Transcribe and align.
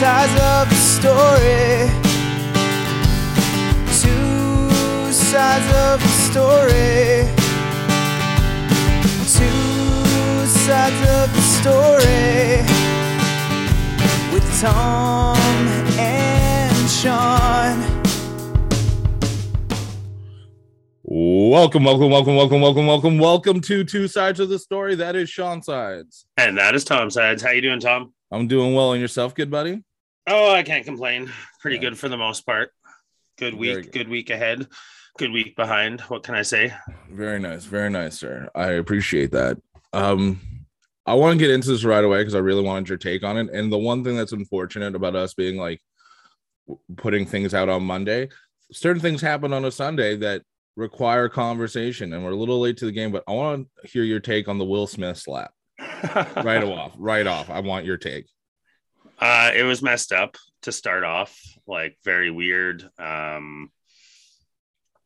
sides 0.00 0.32
of 0.32 0.70
the 0.70 0.76
story. 0.76 1.90
Two 4.00 5.12
sides 5.12 5.68
of 5.76 6.00
the 6.00 6.08
story. 6.08 7.28
Two 9.28 10.46
sides 10.46 11.00
of 11.06 11.28
the 11.36 11.42
story. 11.42 12.64
With 14.32 14.48
Tom 14.62 15.36
and 15.98 16.88
Sean. 16.88 17.76
Welcome, 21.02 21.84
welcome, 21.84 22.10
welcome, 22.10 22.36
welcome, 22.36 22.62
welcome, 22.62 22.86
welcome, 22.86 23.18
welcome 23.18 23.60
to 23.60 23.84
Two 23.84 24.08
Sides 24.08 24.40
of 24.40 24.48
the 24.48 24.58
Story. 24.58 24.94
That 24.94 25.14
is 25.14 25.28
Sean 25.28 25.60
Sides. 25.60 26.24
And 26.38 26.56
that 26.56 26.74
is 26.74 26.84
Tom 26.84 27.10
Sides. 27.10 27.42
How 27.42 27.50
you 27.50 27.60
doing, 27.60 27.80
Tom? 27.80 28.14
I'm 28.30 28.48
doing 28.48 28.72
well, 28.72 28.92
and 28.92 29.00
yourself, 29.02 29.34
good 29.34 29.50
buddy. 29.50 29.82
Oh, 30.32 30.52
I 30.52 30.62
can't 30.62 30.84
complain. 30.84 31.30
Pretty 31.60 31.76
Yeah. 31.76 31.82
good 31.90 31.98
for 31.98 32.08
the 32.08 32.16
most 32.16 32.46
part. 32.46 32.70
Good 33.38 33.54
week, 33.54 33.74
good. 33.84 33.92
good 33.92 34.08
week 34.08 34.30
ahead, 34.30 34.66
good 35.18 35.32
week 35.32 35.56
behind. 35.56 36.02
What 36.02 36.22
can 36.22 36.34
I 36.34 36.42
say? 36.42 36.72
Very 37.10 37.38
nice, 37.40 37.64
very 37.64 37.90
nice, 37.90 38.18
sir. 38.18 38.48
I 38.54 38.72
appreciate 38.72 39.32
that. 39.32 39.58
Um, 39.92 40.40
I 41.06 41.14
want 41.14 41.38
to 41.38 41.44
get 41.44 41.52
into 41.52 41.68
this 41.68 41.84
right 41.84 42.04
away 42.04 42.20
because 42.20 42.34
I 42.34 42.38
really 42.40 42.62
wanted 42.62 42.88
your 42.88 42.98
take 42.98 43.24
on 43.24 43.36
it. 43.38 43.48
And 43.52 43.72
the 43.72 43.78
one 43.78 44.04
thing 44.04 44.16
that's 44.16 44.32
unfortunate 44.32 44.94
about 44.94 45.16
us 45.16 45.34
being 45.34 45.56
like 45.56 45.80
putting 46.96 47.26
things 47.26 47.54
out 47.54 47.68
on 47.68 47.82
Monday, 47.82 48.28
certain 48.72 49.00
things 49.02 49.20
happen 49.20 49.52
on 49.52 49.64
a 49.64 49.70
Sunday 49.72 50.16
that 50.16 50.42
require 50.76 51.28
conversation, 51.28 52.12
and 52.12 52.22
we're 52.24 52.30
a 52.30 52.36
little 52.36 52.60
late 52.60 52.76
to 52.76 52.84
the 52.84 52.92
game. 52.92 53.10
But 53.10 53.24
I 53.26 53.32
want 53.32 53.66
to 53.82 53.88
hear 53.88 54.04
your 54.04 54.20
take 54.20 54.46
on 54.48 54.58
the 54.58 54.64
Will 54.64 54.86
Smith 54.86 55.18
slap. 55.18 55.52
Right 56.36 56.62
off, 56.64 56.94
right 56.98 57.26
off. 57.26 57.50
I 57.50 57.60
want 57.60 57.84
your 57.84 57.96
take. 57.98 58.26
Uh, 59.20 59.50
it 59.54 59.64
was 59.64 59.82
messed 59.82 60.12
up 60.12 60.36
to 60.62 60.72
start 60.72 61.04
off, 61.04 61.38
like 61.66 61.98
very 62.04 62.30
weird. 62.30 62.88
Um, 62.98 63.70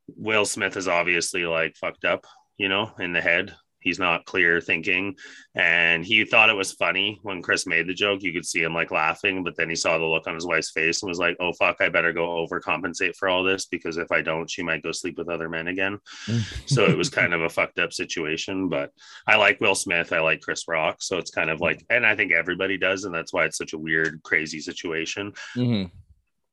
Will 0.06 0.44
Smith 0.44 0.76
is 0.76 0.88
obviously 0.88 1.46
like 1.46 1.76
fucked 1.76 2.04
up, 2.04 2.26
you 2.56 2.68
know, 2.68 2.92
in 2.98 3.12
the 3.12 3.20
head. 3.20 3.54
He's 3.84 3.98
not 3.98 4.24
clear 4.24 4.60
thinking, 4.60 5.16
and 5.54 6.04
he 6.04 6.24
thought 6.24 6.50
it 6.50 6.56
was 6.56 6.72
funny 6.72 7.20
when 7.22 7.42
Chris 7.42 7.66
made 7.66 7.86
the 7.86 7.94
joke. 7.94 8.22
You 8.22 8.32
could 8.32 8.46
see 8.46 8.62
him 8.62 8.74
like 8.74 8.90
laughing, 8.90 9.44
but 9.44 9.56
then 9.56 9.68
he 9.68 9.76
saw 9.76 9.98
the 9.98 10.04
look 10.04 10.26
on 10.26 10.34
his 10.34 10.46
wife's 10.46 10.70
face 10.70 11.02
and 11.02 11.08
was 11.08 11.18
like, 11.18 11.36
"Oh 11.38 11.52
fuck, 11.52 11.76
I 11.80 11.90
better 11.90 12.12
go 12.12 12.44
overcompensate 12.46 13.14
for 13.16 13.28
all 13.28 13.44
this 13.44 13.66
because 13.66 13.98
if 13.98 14.10
I 14.10 14.22
don't, 14.22 14.50
she 14.50 14.62
might 14.62 14.82
go 14.82 14.90
sleep 14.90 15.18
with 15.18 15.28
other 15.28 15.48
men 15.48 15.68
again." 15.68 15.98
so 16.66 16.84
it 16.86 16.96
was 16.96 17.10
kind 17.10 17.34
of 17.34 17.42
a 17.42 17.48
fucked 17.48 17.78
up 17.78 17.92
situation. 17.92 18.68
But 18.68 18.90
I 19.26 19.36
like 19.36 19.60
Will 19.60 19.74
Smith. 19.74 20.12
I 20.12 20.20
like 20.20 20.40
Chris 20.40 20.66
Rock. 20.66 20.96
So 21.00 21.18
it's 21.18 21.30
kind 21.30 21.50
of 21.50 21.60
like, 21.60 21.84
and 21.90 22.06
I 22.06 22.16
think 22.16 22.32
everybody 22.32 22.78
does. 22.78 23.04
And 23.04 23.14
that's 23.14 23.32
why 23.32 23.44
it's 23.44 23.58
such 23.58 23.74
a 23.74 23.78
weird, 23.78 24.22
crazy 24.22 24.60
situation. 24.60 25.32
Mhm. 25.56 25.90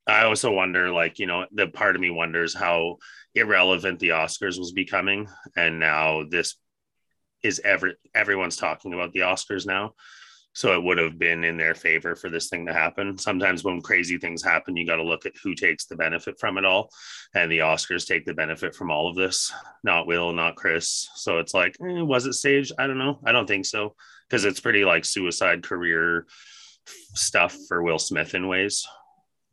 I 0.07 0.23
also 0.23 0.51
wonder, 0.51 0.91
like, 0.91 1.19
you 1.19 1.27
know, 1.27 1.45
the 1.51 1.67
part 1.67 1.95
of 1.95 2.01
me 2.01 2.09
wonders 2.09 2.55
how 2.55 2.97
irrelevant 3.35 3.99
the 3.99 4.09
Oscars 4.09 4.57
was 4.57 4.71
becoming. 4.71 5.27
And 5.55 5.79
now 5.79 6.23
this 6.27 6.55
is 7.43 7.61
every 7.63 7.95
everyone's 8.15 8.57
talking 8.57 8.93
about 8.93 9.11
the 9.13 9.21
Oscars 9.21 9.65
now. 9.65 9.93
So 10.53 10.73
it 10.73 10.83
would 10.83 10.97
have 10.97 11.17
been 11.17 11.45
in 11.45 11.55
their 11.55 11.73
favor 11.73 12.13
for 12.13 12.29
this 12.29 12.49
thing 12.49 12.65
to 12.65 12.73
happen. 12.73 13.17
Sometimes 13.17 13.63
when 13.63 13.79
crazy 13.81 14.17
things 14.17 14.43
happen, 14.43 14.75
you 14.75 14.85
got 14.85 14.97
to 14.97 15.03
look 15.03 15.25
at 15.25 15.31
who 15.41 15.55
takes 15.55 15.85
the 15.85 15.95
benefit 15.95 16.37
from 16.41 16.57
it 16.57 16.65
all. 16.65 16.89
And 17.33 17.49
the 17.49 17.59
Oscars 17.59 18.05
take 18.05 18.25
the 18.25 18.33
benefit 18.33 18.75
from 18.75 18.91
all 18.91 19.07
of 19.09 19.15
this, 19.15 19.53
not 19.81 20.07
Will, 20.07 20.33
not 20.33 20.57
Chris. 20.57 21.07
So 21.15 21.39
it's 21.39 21.53
like, 21.53 21.77
eh, 21.81 22.01
was 22.01 22.25
it 22.25 22.33
staged? 22.33 22.73
I 22.77 22.85
don't 22.85 22.97
know. 22.97 23.21
I 23.25 23.31
don't 23.31 23.47
think 23.47 23.65
so. 23.65 23.95
Because 24.29 24.43
it's 24.43 24.59
pretty 24.59 24.83
like 24.83 25.05
suicide 25.05 25.63
career 25.63 26.25
stuff 27.15 27.55
for 27.69 27.81
Will 27.81 27.99
Smith 27.99 28.35
in 28.35 28.47
ways 28.47 28.85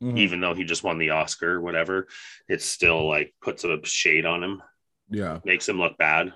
Mhm. 0.02 0.16
even 0.18 0.40
though 0.40 0.54
he 0.54 0.62
just 0.64 0.84
won 0.84 0.98
the 0.98 1.10
Oscar, 1.10 1.60
whatever, 1.60 2.06
it 2.48 2.62
still 2.62 3.08
like 3.08 3.34
puts 3.42 3.64
a 3.64 3.84
shade 3.84 4.26
on 4.26 4.42
him, 4.44 4.62
Yeah. 5.10 5.40
makes 5.44 5.68
him 5.68 5.78
look 5.78 5.96
bad. 5.98 6.32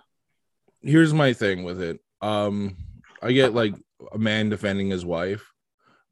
Here's 0.82 1.14
my 1.14 1.32
thing 1.32 1.64
with 1.64 1.80
it. 1.82 2.00
Um, 2.20 2.76
I 3.22 3.32
get 3.32 3.54
like 3.54 3.74
a 4.12 4.18
man 4.18 4.48
defending 4.48 4.90
his 4.90 5.04
wife, 5.04 5.50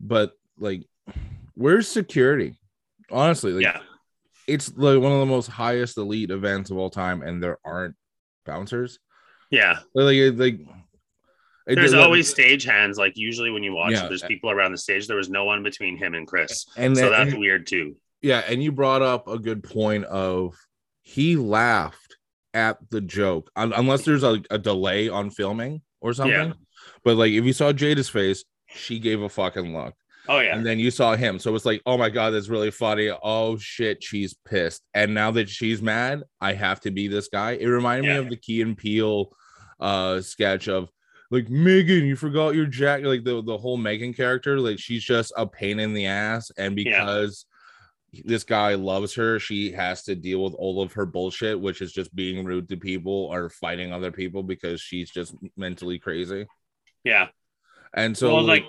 but 0.00 0.32
like, 0.58 0.84
where's 1.54 1.88
security? 1.88 2.58
Honestly, 3.10 3.52
like, 3.52 3.62
yeah, 3.64 3.80
it's 4.46 4.68
like 4.76 5.00
one 5.00 5.12
of 5.12 5.20
the 5.20 5.26
most 5.26 5.48
highest 5.48 5.96
elite 5.98 6.30
events 6.30 6.70
of 6.70 6.76
all 6.78 6.90
time, 6.90 7.22
and 7.22 7.42
there 7.42 7.58
aren't 7.64 7.96
bouncers. 8.46 8.98
yeah. 9.50 9.80
Like, 9.94 10.16
like, 10.38 10.60
There's 11.66 11.90
did- 11.92 12.00
always 12.00 12.28
stage 12.28 12.64
hands. 12.64 12.98
Like 12.98 13.12
usually 13.16 13.50
when 13.50 13.62
you 13.62 13.74
watch 13.74 13.92
Yeah. 13.92 14.04
it, 14.06 14.08
there's 14.08 14.22
people 14.22 14.50
around 14.50 14.72
the 14.72 14.78
stage. 14.78 15.06
There 15.06 15.16
was 15.16 15.28
no 15.30 15.44
one 15.44 15.62
between 15.62 15.96
him 15.96 16.14
and 16.14 16.26
Chris, 16.26 16.66
and 16.76 16.96
so 16.96 17.10
that's 17.10 17.34
weird 17.34 17.66
too. 17.66 17.96
yeah, 18.22 18.42
and 18.48 18.62
you 18.62 18.72
brought 18.72 19.02
up 19.02 19.28
a 19.28 19.38
good 19.38 19.62
point 19.64 20.04
of 20.06 20.54
he 21.02 21.36
laughed 21.36 22.09
at 22.54 22.78
the 22.90 23.00
joke, 23.00 23.50
un- 23.56 23.72
unless 23.76 24.04
there's 24.04 24.22
a, 24.24 24.42
a 24.50 24.58
delay 24.58 25.08
on 25.08 25.30
filming 25.30 25.82
or 26.00 26.12
something. 26.12 26.48
Yeah. 26.48 26.52
But 27.04 27.16
like, 27.16 27.32
if 27.32 27.44
you 27.44 27.52
saw 27.52 27.72
Jada's 27.72 28.08
face, 28.08 28.44
she 28.68 28.98
gave 28.98 29.22
a 29.22 29.28
fucking 29.28 29.74
look. 29.76 29.94
Oh 30.28 30.38
yeah, 30.38 30.54
and 30.54 30.64
then 30.64 30.78
you 30.78 30.90
saw 30.90 31.16
him. 31.16 31.38
So 31.38 31.54
it's 31.54 31.64
like, 31.64 31.80
oh 31.86 31.96
my 31.96 32.10
god, 32.10 32.30
that's 32.30 32.48
really 32.48 32.70
funny. 32.70 33.10
Oh 33.22 33.56
shit, 33.56 34.02
she's 34.04 34.34
pissed. 34.46 34.82
And 34.94 35.14
now 35.14 35.30
that 35.32 35.48
she's 35.48 35.80
mad, 35.82 36.22
I 36.40 36.52
have 36.52 36.80
to 36.82 36.90
be 36.90 37.08
this 37.08 37.28
guy. 37.28 37.52
It 37.52 37.66
reminded 37.66 38.08
me 38.10 38.16
of 38.16 38.28
the 38.28 38.36
Key 38.36 38.62
and 38.62 38.76
Peele 38.76 39.30
uh 39.80 40.20
sketch 40.20 40.68
of 40.68 40.90
like 41.30 41.48
Megan, 41.48 42.04
you 42.04 42.16
forgot 42.16 42.54
your 42.54 42.66
jacket, 42.66 43.06
like 43.06 43.24
the, 43.24 43.42
the 43.42 43.56
whole 43.56 43.76
Megan 43.78 44.12
character, 44.12 44.60
like 44.60 44.78
she's 44.78 45.02
just 45.02 45.32
a 45.36 45.46
pain 45.46 45.80
in 45.80 45.94
the 45.94 46.06
ass, 46.06 46.50
and 46.58 46.78
Yeah. 46.78 47.00
because 47.04 47.46
this 48.24 48.44
guy 48.44 48.74
loves 48.74 49.14
her, 49.14 49.38
she 49.38 49.72
has 49.72 50.02
to 50.04 50.14
deal 50.14 50.42
with 50.42 50.54
all 50.54 50.82
of 50.82 50.92
her 50.94 51.06
bullshit, 51.06 51.60
which 51.60 51.80
is 51.80 51.92
just 51.92 52.14
being 52.14 52.44
rude 52.44 52.68
to 52.68 52.76
people 52.76 53.28
or 53.32 53.50
fighting 53.50 53.92
other 53.92 54.10
people 54.10 54.42
because 54.42 54.80
she's 54.80 55.10
just 55.10 55.34
mentally 55.56 55.98
crazy. 55.98 56.46
yeah. 57.04 57.28
And 57.92 58.16
so 58.16 58.34
well, 58.34 58.44
like 58.44 58.64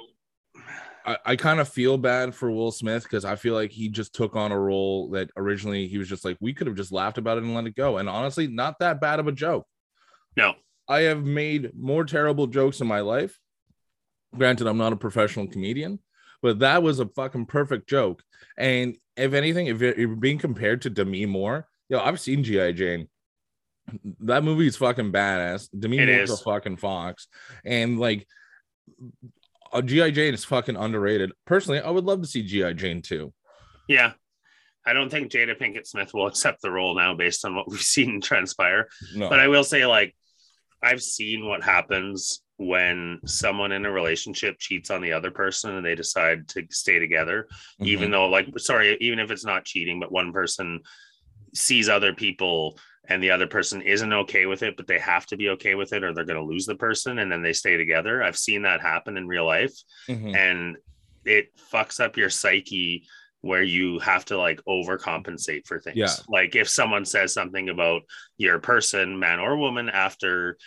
I, 1.05 1.17
I 1.25 1.35
kind 1.35 1.59
of 1.59 1.69
feel 1.69 1.97
bad 1.97 2.33
for 2.35 2.51
Will 2.51 2.71
Smith 2.71 3.03
because 3.03 3.25
I 3.25 3.35
feel 3.35 3.53
like 3.53 3.71
he 3.71 3.89
just 3.89 4.13
took 4.13 4.35
on 4.35 4.51
a 4.51 4.59
role 4.59 5.09
that 5.11 5.29
originally 5.35 5.87
he 5.87 5.97
was 5.97 6.09
just 6.09 6.25
like, 6.25 6.37
we 6.39 6.53
could 6.53 6.67
have 6.67 6.75
just 6.75 6.91
laughed 6.91 7.17
about 7.17 7.37
it 7.37 7.43
and 7.43 7.55
let 7.55 7.67
it 7.67 7.75
go. 7.75 7.97
And 7.97 8.09
honestly, 8.09 8.47
not 8.47 8.79
that 8.79 9.01
bad 9.01 9.19
of 9.19 9.27
a 9.27 9.31
joke. 9.31 9.67
no, 10.35 10.53
I 10.87 11.01
have 11.01 11.23
made 11.23 11.71
more 11.77 12.03
terrible 12.03 12.47
jokes 12.47 12.81
in 12.81 12.87
my 12.87 13.01
life. 13.01 13.39
Granted, 14.35 14.67
I'm 14.67 14.77
not 14.77 14.93
a 14.93 14.97
professional 14.97 15.47
comedian, 15.47 15.99
but 16.41 16.59
that 16.59 16.83
was 16.83 16.99
a 16.99 17.07
fucking 17.07 17.45
perfect 17.45 17.87
joke. 17.89 18.23
And 18.57 18.97
if 19.15 19.33
anything, 19.33 19.67
if 19.67 19.81
you're, 19.81 20.15
being 20.15 20.37
compared 20.37 20.81
to 20.83 20.89
Demi 20.89 21.25
Moore, 21.25 21.67
yo, 21.89 21.99
I've 21.99 22.19
seen 22.19 22.43
G.I. 22.43 22.71
Jane. 22.73 23.07
That 24.21 24.43
movie 24.43 24.67
is 24.67 24.77
fucking 24.77 25.11
badass. 25.11 25.67
Demi 25.77 25.99
It 25.99 26.07
Moore's 26.07 26.31
a 26.31 26.37
fucking 26.37 26.77
fox. 26.77 27.27
And 27.65 27.99
like, 27.99 28.27
uh, 29.73 29.79
a 29.79 29.81
G.I. 29.81 30.11
Jane 30.11 30.33
is 30.33 30.43
fucking 30.45 30.75
underrated. 30.75 31.31
Personally, 31.45 31.79
I 31.79 31.89
would 31.89 32.03
love 32.05 32.21
to 32.21 32.27
see 32.27 32.43
G.I. 32.43 32.73
Jane 32.73 33.01
too. 33.01 33.33
yeah. 33.87 34.13
I 34.83 34.93
don't 34.93 35.11
think 35.11 35.31
Jada 35.31 35.55
Pinkett 35.55 35.85
Smith 35.85 36.11
will 36.11 36.25
accept 36.25 36.63
the 36.63 36.71
role 36.71 36.95
now 36.95 37.13
based 37.13 37.45
on 37.45 37.55
what 37.55 37.69
we've 37.69 37.79
seen 37.79 38.19
transpire. 38.23 38.89
No. 39.13 39.29
But 39.29 39.39
I 39.39 39.47
will 39.47 39.63
say, 39.63 39.85
like, 39.85 40.15
I've 40.81 41.03
seen 41.03 41.45
what 41.45 41.63
happens 41.63 42.41
when 42.61 43.19
someone 43.25 43.71
in 43.71 43.85
a 43.85 43.91
relationship 43.91 44.59
cheats 44.59 44.91
on 44.91 45.01
the 45.01 45.11
other 45.11 45.31
person 45.31 45.75
and 45.75 45.83
they 45.85 45.95
decide 45.95 46.47
to 46.47 46.63
stay 46.69 46.99
together, 46.99 47.47
Mm-hmm. 47.49 47.85
even 47.87 48.11
though, 48.11 48.27
like, 48.29 48.47
sorry, 48.59 48.97
even 49.01 49.17
if 49.19 49.31
it's 49.31 49.45
not 49.45 49.65
cheating, 49.65 49.99
but 49.99 50.11
one 50.11 50.31
person 50.31 50.81
sees 51.55 51.89
other 51.89 52.13
people 52.13 52.77
and 53.09 53.21
the 53.23 53.31
other 53.31 53.47
person 53.47 53.81
isn't 53.81 54.13
okay 54.13 54.45
with 54.45 54.61
it, 54.61 54.77
but 54.77 54.85
they 54.85 54.99
have 54.99 55.25
to 55.25 55.35
be 55.37 55.49
okay 55.49 55.73
with 55.73 55.91
it 55.91 56.03
or 56.03 56.13
they're 56.13 56.23
going 56.23 56.39
to 56.39 56.45
lose 56.45 56.67
the 56.67 56.75
person 56.75 57.17
and 57.19 57.31
then 57.31 57.41
they 57.41 57.51
stay 57.53 57.75
together. 57.77 58.21
I've 58.21 58.37
seen 58.37 58.61
that 58.61 58.79
happen 58.81 59.17
in 59.17 59.27
real 59.27 59.45
life 59.45 59.73
Mhm. 60.07 60.35
and 60.35 60.77
it 61.25 61.49
fucks 61.73 61.99
up 61.99 62.15
your 62.15 62.29
psyche 62.29 63.07
where 63.41 63.63
you 63.63 63.97
have 63.99 64.23
to 64.25 64.37
like 64.37 64.61
overcompensate 64.67 65.65
for 65.65 65.79
things. 65.79 65.97
Yeah. 65.97 66.13
Like 66.29 66.55
if 66.55 66.69
someone 66.69 67.05
says 67.05 67.33
something 67.33 67.69
about 67.69 68.03
your 68.37 68.59
person, 68.59 69.17
man 69.17 69.39
or 69.39 69.57
woman, 69.57 69.89
after 69.89 70.57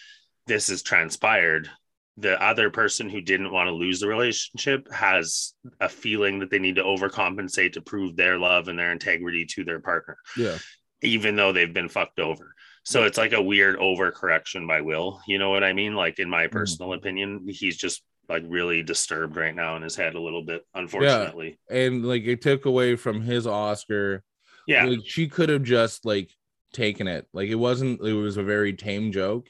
this 0.48 0.68
is 0.68 0.82
transpired, 0.82 1.70
the 2.16 2.40
other 2.42 2.70
person 2.70 3.08
who 3.08 3.20
didn't 3.20 3.50
want 3.50 3.68
to 3.68 3.74
lose 3.74 4.00
the 4.00 4.06
relationship 4.06 4.90
has 4.92 5.54
a 5.80 5.88
feeling 5.88 6.38
that 6.38 6.50
they 6.50 6.60
need 6.60 6.76
to 6.76 6.82
overcompensate 6.82 7.72
to 7.72 7.80
prove 7.80 8.16
their 8.16 8.38
love 8.38 8.68
and 8.68 8.78
their 8.78 8.92
integrity 8.92 9.46
to 9.46 9.64
their 9.64 9.80
partner, 9.80 10.16
yeah. 10.36 10.58
even 11.02 11.34
though 11.34 11.52
they've 11.52 11.74
been 11.74 11.88
fucked 11.88 12.20
over. 12.20 12.54
So 12.84 13.04
it's 13.04 13.18
like 13.18 13.32
a 13.32 13.42
weird 13.42 13.78
overcorrection 13.78 14.68
by 14.68 14.82
Will. 14.82 15.20
You 15.26 15.38
know 15.38 15.50
what 15.50 15.64
I 15.64 15.72
mean? 15.72 15.94
Like 15.94 16.18
in 16.18 16.28
my 16.30 16.44
mm-hmm. 16.44 16.56
personal 16.56 16.92
opinion, 16.92 17.46
he's 17.48 17.76
just 17.76 18.02
like 18.28 18.44
really 18.46 18.82
disturbed 18.82 19.36
right 19.36 19.54
now 19.54 19.76
in 19.76 19.82
his 19.82 19.96
head 19.96 20.14
a 20.14 20.20
little 20.20 20.44
bit, 20.44 20.62
unfortunately. 20.74 21.58
And 21.68 22.04
like 22.06 22.24
it 22.24 22.42
took 22.42 22.64
away 22.66 22.96
from 22.96 23.22
his 23.22 23.46
Oscar. 23.46 24.22
Yeah. 24.66 24.84
Like 24.84 25.00
she 25.04 25.28
could 25.28 25.48
have 25.48 25.62
just 25.62 26.04
like 26.04 26.30
taken 26.72 27.08
it. 27.08 27.26
Like 27.32 27.48
it 27.48 27.56
wasn't, 27.56 28.00
it 28.02 28.12
was 28.12 28.36
a 28.36 28.42
very 28.42 28.72
tame 28.72 29.12
joke. 29.12 29.48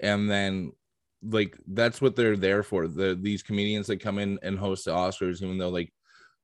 And 0.00 0.30
then 0.30 0.72
like 1.22 1.56
that's 1.68 2.00
what 2.00 2.16
they're 2.16 2.36
there 2.36 2.62
for. 2.62 2.88
The 2.88 3.18
these 3.20 3.42
comedians 3.42 3.86
that 3.88 4.00
come 4.00 4.18
in 4.18 4.38
and 4.42 4.58
host 4.58 4.84
the 4.86 4.90
Oscars, 4.92 5.42
even 5.42 5.58
though 5.58 5.68
like 5.68 5.92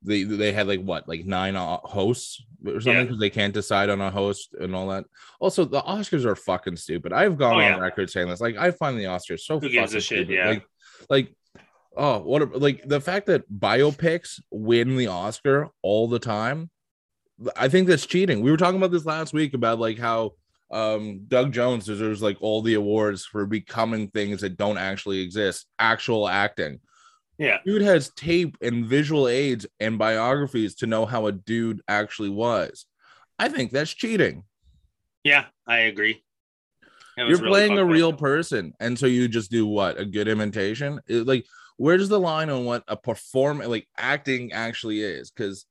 they 0.02 0.22
they 0.22 0.52
had 0.52 0.69
like 0.69 0.80
what 0.82 1.08
like 1.08 1.25
nine 1.26 1.56
uh, 1.56 1.78
hosts 1.78 2.42
or 2.64 2.80
something 2.80 2.92
Yeah. 2.94 3.02
because 3.04 3.19
they 3.19 3.30
can't 3.30 3.54
decide 3.54 3.90
on 3.90 4.00
a 4.00 4.10
host 4.10 4.54
and 4.60 4.75
all 4.75 4.88
that. 4.88 5.04
Also, 5.40 5.64
the 5.64 5.80
Oscars 5.82 6.25
are 6.25 6.36
fucking 6.36 6.76
stupid. 6.76 7.12
I've 7.12 7.36
gone 7.38 7.54
Oh, 7.54 7.58
on 7.58 7.62
yeah. 7.72 7.78
record 7.78 8.08
saying 8.10 8.28
this. 8.28 8.40
Like, 8.40 8.56
I 8.56 8.70
find 8.70 8.96
the 8.98 9.04
Oscars 9.04 9.40
so 9.40 9.58
Who 9.58 9.69
gives 9.69 9.92
a 9.94 9.96
fucking 9.96 10.00
shit, 10.00 10.26
stupid. 10.26 10.32
yeah. 10.34 10.48
Like, 10.48 10.66
like 11.10 11.34
oh, 11.96 12.20
what 12.20 12.42
a- 12.42 12.58
like 12.58 12.82
the 12.86 13.00
fact 13.00 13.26
that 13.26 13.50
biopics 13.50 14.40
win 14.52 14.96
the 14.96 15.08
Oscar 15.08 15.69
all 15.82 16.06
the 16.06 16.20
time. 16.20 16.70
I 17.56 17.69
think 17.69 17.86
that's 17.88 18.06
cheating. 18.06 18.40
We 18.40 18.50
were 18.50 18.56
talking 18.56 18.78
about 18.78 18.90
this 18.92 19.04
last 19.04 19.32
week 19.32 19.54
about 19.54 19.78
like 19.81 19.98
how 19.98 20.32
um 20.70 21.25
Doug 21.29 21.53
Jones 21.53 21.87
deserves 21.87 22.20
like 22.20 22.37
all 22.41 22.62
the 22.62 22.75
awards 22.75 23.25
for 23.25 23.47
becoming 23.47 24.09
things 24.09 24.41
that 24.43 24.56
don't 24.56 24.79
actually 24.79 25.20
exist, 25.20 25.67
actual 25.79 26.29
acting. 26.29 26.81
Yeah. 27.38 27.59
Dude 27.65 27.82
has 27.82 28.11
tape 28.11 28.56
and 28.61 28.87
visual 28.87 29.29
aids 29.29 29.65
and 29.81 29.97
biographies 29.99 30.75
to 30.76 30.87
know 30.87 31.06
how 31.06 31.26
a 31.26 31.32
dude 31.32 31.81
actually 31.88 32.31
was. 32.31 32.87
I 33.38 33.49
think 33.49 33.70
that's 33.70 33.94
cheating. 33.94 34.43
Yeah, 35.25 35.44
I 35.67 35.79
agree. 35.81 36.23
You're 37.17 37.29
really 37.29 37.49
playing 37.49 37.79
a 37.79 37.85
up. 37.85 37.91
real 37.91 38.12
person, 38.12 38.75
and 38.79 38.99
so 38.99 39.06
you 39.06 39.26
just 39.29 39.50
do 39.50 39.67
what 39.67 39.99
a 39.99 40.05
good 40.05 40.29
imitation. 40.29 41.00
It- 41.09 41.26
like, 41.26 41.47
where's 41.76 42.09
the 42.09 42.20
line 42.20 42.50
on 42.50 42.65
what 42.65 42.85
a 42.88 42.97
perform 42.97 43.59
like 43.59 43.88
acting 43.97 44.53
actually 44.53 45.00
is? 45.00 45.31
Because 45.31 45.67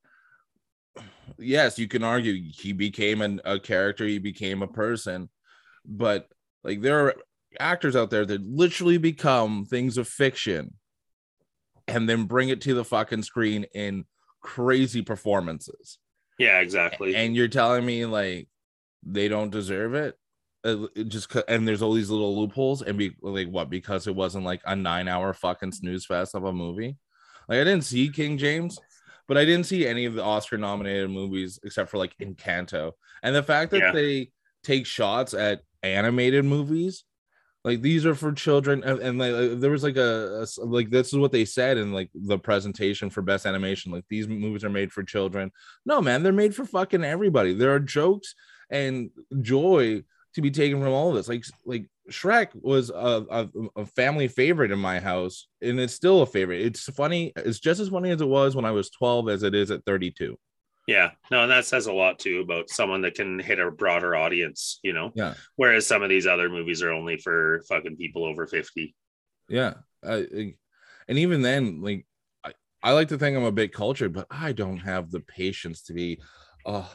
yes, 1.38 1.78
you 1.80 1.88
can 1.88 2.04
argue 2.04 2.52
he 2.54 2.74
became 2.74 3.22
an, 3.22 3.42
a 3.46 3.60
character, 3.60 4.06
he 4.06 4.20
became 4.20 4.62
a 4.62 4.68
person, 4.68 5.30
but 5.86 6.28
like 6.64 6.82
there 6.82 7.06
are 7.06 7.16
actors 7.60 7.96
out 7.96 8.10
there 8.10 8.26
that 8.26 8.42
literally 8.46 8.98
become 8.98 9.66
things 9.66 9.98
of 9.98 10.08
fiction 10.08 10.74
and 11.88 12.08
then 12.10 12.26
bring 12.26 12.50
it 12.50 12.62
to 12.62 12.74
the 12.74 12.84
fucking 12.84 13.24
screen 13.24 13.66
in 13.74 14.06
crazy 14.42 15.02
performances. 15.02 15.98
Yeah, 16.38 16.60
exactly. 16.60 17.16
And 17.16 17.36
you're 17.36 17.48
telling 17.48 17.86
me 17.86 18.06
like 18.06 18.48
they 19.04 19.28
don't 19.28 19.50
deserve 19.52 19.94
it? 19.94 20.18
Uh, 20.66 20.88
it 20.96 21.06
just 21.06 21.30
'cause- 21.30 21.44
and 21.48 21.68
there's 21.68 21.82
all 21.82 21.94
these 21.94 22.10
little 22.10 22.38
loopholes 22.40 22.82
and 22.82 22.98
be 22.98 23.16
like 23.22 23.48
what 23.48 23.70
because 23.70 24.08
it 24.08 24.16
wasn't 24.16 24.44
like 24.44 24.62
a 24.66 24.76
nine 24.76 25.08
hour 25.08 25.34
fucking 25.34 25.72
snooze 25.72 26.06
fest 26.06 26.36
of 26.36 26.44
a 26.44 26.52
movie. 26.52 26.98
Like 27.48 27.60
I 27.60 27.64
didn't 27.64 27.86
see 27.86 28.10
King 28.10 28.38
James, 28.38 28.78
but 29.28 29.38
I 29.38 29.46
didn't 29.46 29.66
see 29.66 29.86
any 29.88 30.06
of 30.06 30.14
the 30.14 30.24
Oscar 30.24 30.58
nominated 30.58 31.10
movies 31.10 31.60
except 31.64 31.90
for 31.90 31.98
like 31.98 32.16
Encanto. 32.22 32.94
And 33.24 33.36
the 33.36 33.44
fact 33.44 33.72
that 33.72 33.80
Yeah. 33.80 33.92
they 33.92 34.32
take 34.64 34.86
shots 34.86 35.34
at 35.34 35.62
animated 35.84 36.44
movies 36.46 37.04
like 37.64 37.82
these 37.82 38.06
are 38.06 38.16
for 38.16 38.32
children 38.32 38.84
and, 38.84 39.00
and 39.00 39.20
like 39.20 39.60
there 39.60 39.70
was 39.72 39.84
like 39.84 39.96
a 39.98 40.46
like 40.60 40.90
this 40.90 41.08
is 41.10 41.18
what 41.20 41.32
they 41.32 41.46
said 41.46 41.78
in 41.78 41.94
like 41.94 42.10
the 42.14 42.38
presentation 42.38 43.10
for 43.10 43.22
best 43.22 43.46
animation 43.46 43.92
like 43.92 44.04
these 44.10 44.28
movies 44.28 44.64
are 44.64 44.70
made 44.70 44.92
for 44.92 45.04
children 45.04 45.52
no 45.86 46.02
man 46.02 46.24
they're 46.24 46.34
made 46.34 46.56
for 46.56 46.66
fucking 46.66 47.04
everybody 47.04 47.54
there 47.54 47.74
are 47.74 47.80
jokes 47.80 48.34
and 48.70 49.10
joy 49.42 50.02
to 50.34 50.42
be 50.42 50.52
taken 50.52 50.80
from 50.82 50.92
all 50.94 51.10
of 51.10 51.16
this 51.16 51.28
like 51.30 51.46
like 51.66 51.86
shrek 52.10 52.50
was 52.54 52.90
a, 52.90 53.26
a, 53.30 53.50
a 53.76 53.86
family 53.86 54.28
favorite 54.28 54.72
in 54.72 54.80
my 54.80 55.00
house 55.00 55.48
and 55.62 55.80
it's 55.80 55.94
still 55.94 56.22
a 56.22 56.26
favorite 56.26 56.62
it's 56.62 56.84
funny 56.94 57.34
it's 57.36 57.60
just 57.60 57.80
as 57.80 57.90
funny 57.90 58.12
as 58.12 58.22
it 58.22 58.28
was 58.28 58.56
when 58.56 58.66
i 58.66 58.72
was 58.72 58.90
12 58.92 59.30
as 59.30 59.44
it 59.44 59.54
is 59.54 59.72
at 59.72 59.84
32 59.86 60.38
yeah, 60.88 61.12
no, 61.30 61.42
and 61.42 61.52
that 61.52 61.66
says 61.66 61.88
a 61.88 61.94
lot 61.94 62.18
too 62.18 62.40
about 62.40 62.70
someone 62.70 63.02
that 63.02 63.16
can 63.16 63.40
hit 63.40 63.60
a 63.60 63.70
broader 63.70 64.16
audience, 64.16 64.80
you 64.84 64.94
know. 64.94 65.12
Yeah. 65.14 65.34
Whereas 65.58 65.86
some 65.86 66.02
of 66.02 66.08
these 66.08 66.26
other 66.26 66.50
movies 66.50 66.82
are 66.82 66.94
only 66.94 67.18
for 67.18 67.62
fucking 67.68 67.98
people 67.98 68.24
over 68.24 68.48
50. 68.48 68.96
Yeah. 69.50 69.74
And 70.02 70.56
even 71.10 71.42
then, 71.42 71.82
like, 71.82 72.06
I, 72.42 72.54
I 72.82 72.92
like 72.94 73.10
to 73.10 73.18
think 73.18 73.36
I'm 73.36 73.44
a 73.44 73.52
bit 73.52 73.74
cultured, 73.74 74.14
but 74.14 74.28
I 74.32 74.54
don't 74.54 74.78
have 74.78 75.12
the 75.12 75.20
patience 75.20 75.82
to 75.84 75.94
be, 75.94 76.22
oh, 76.66 76.90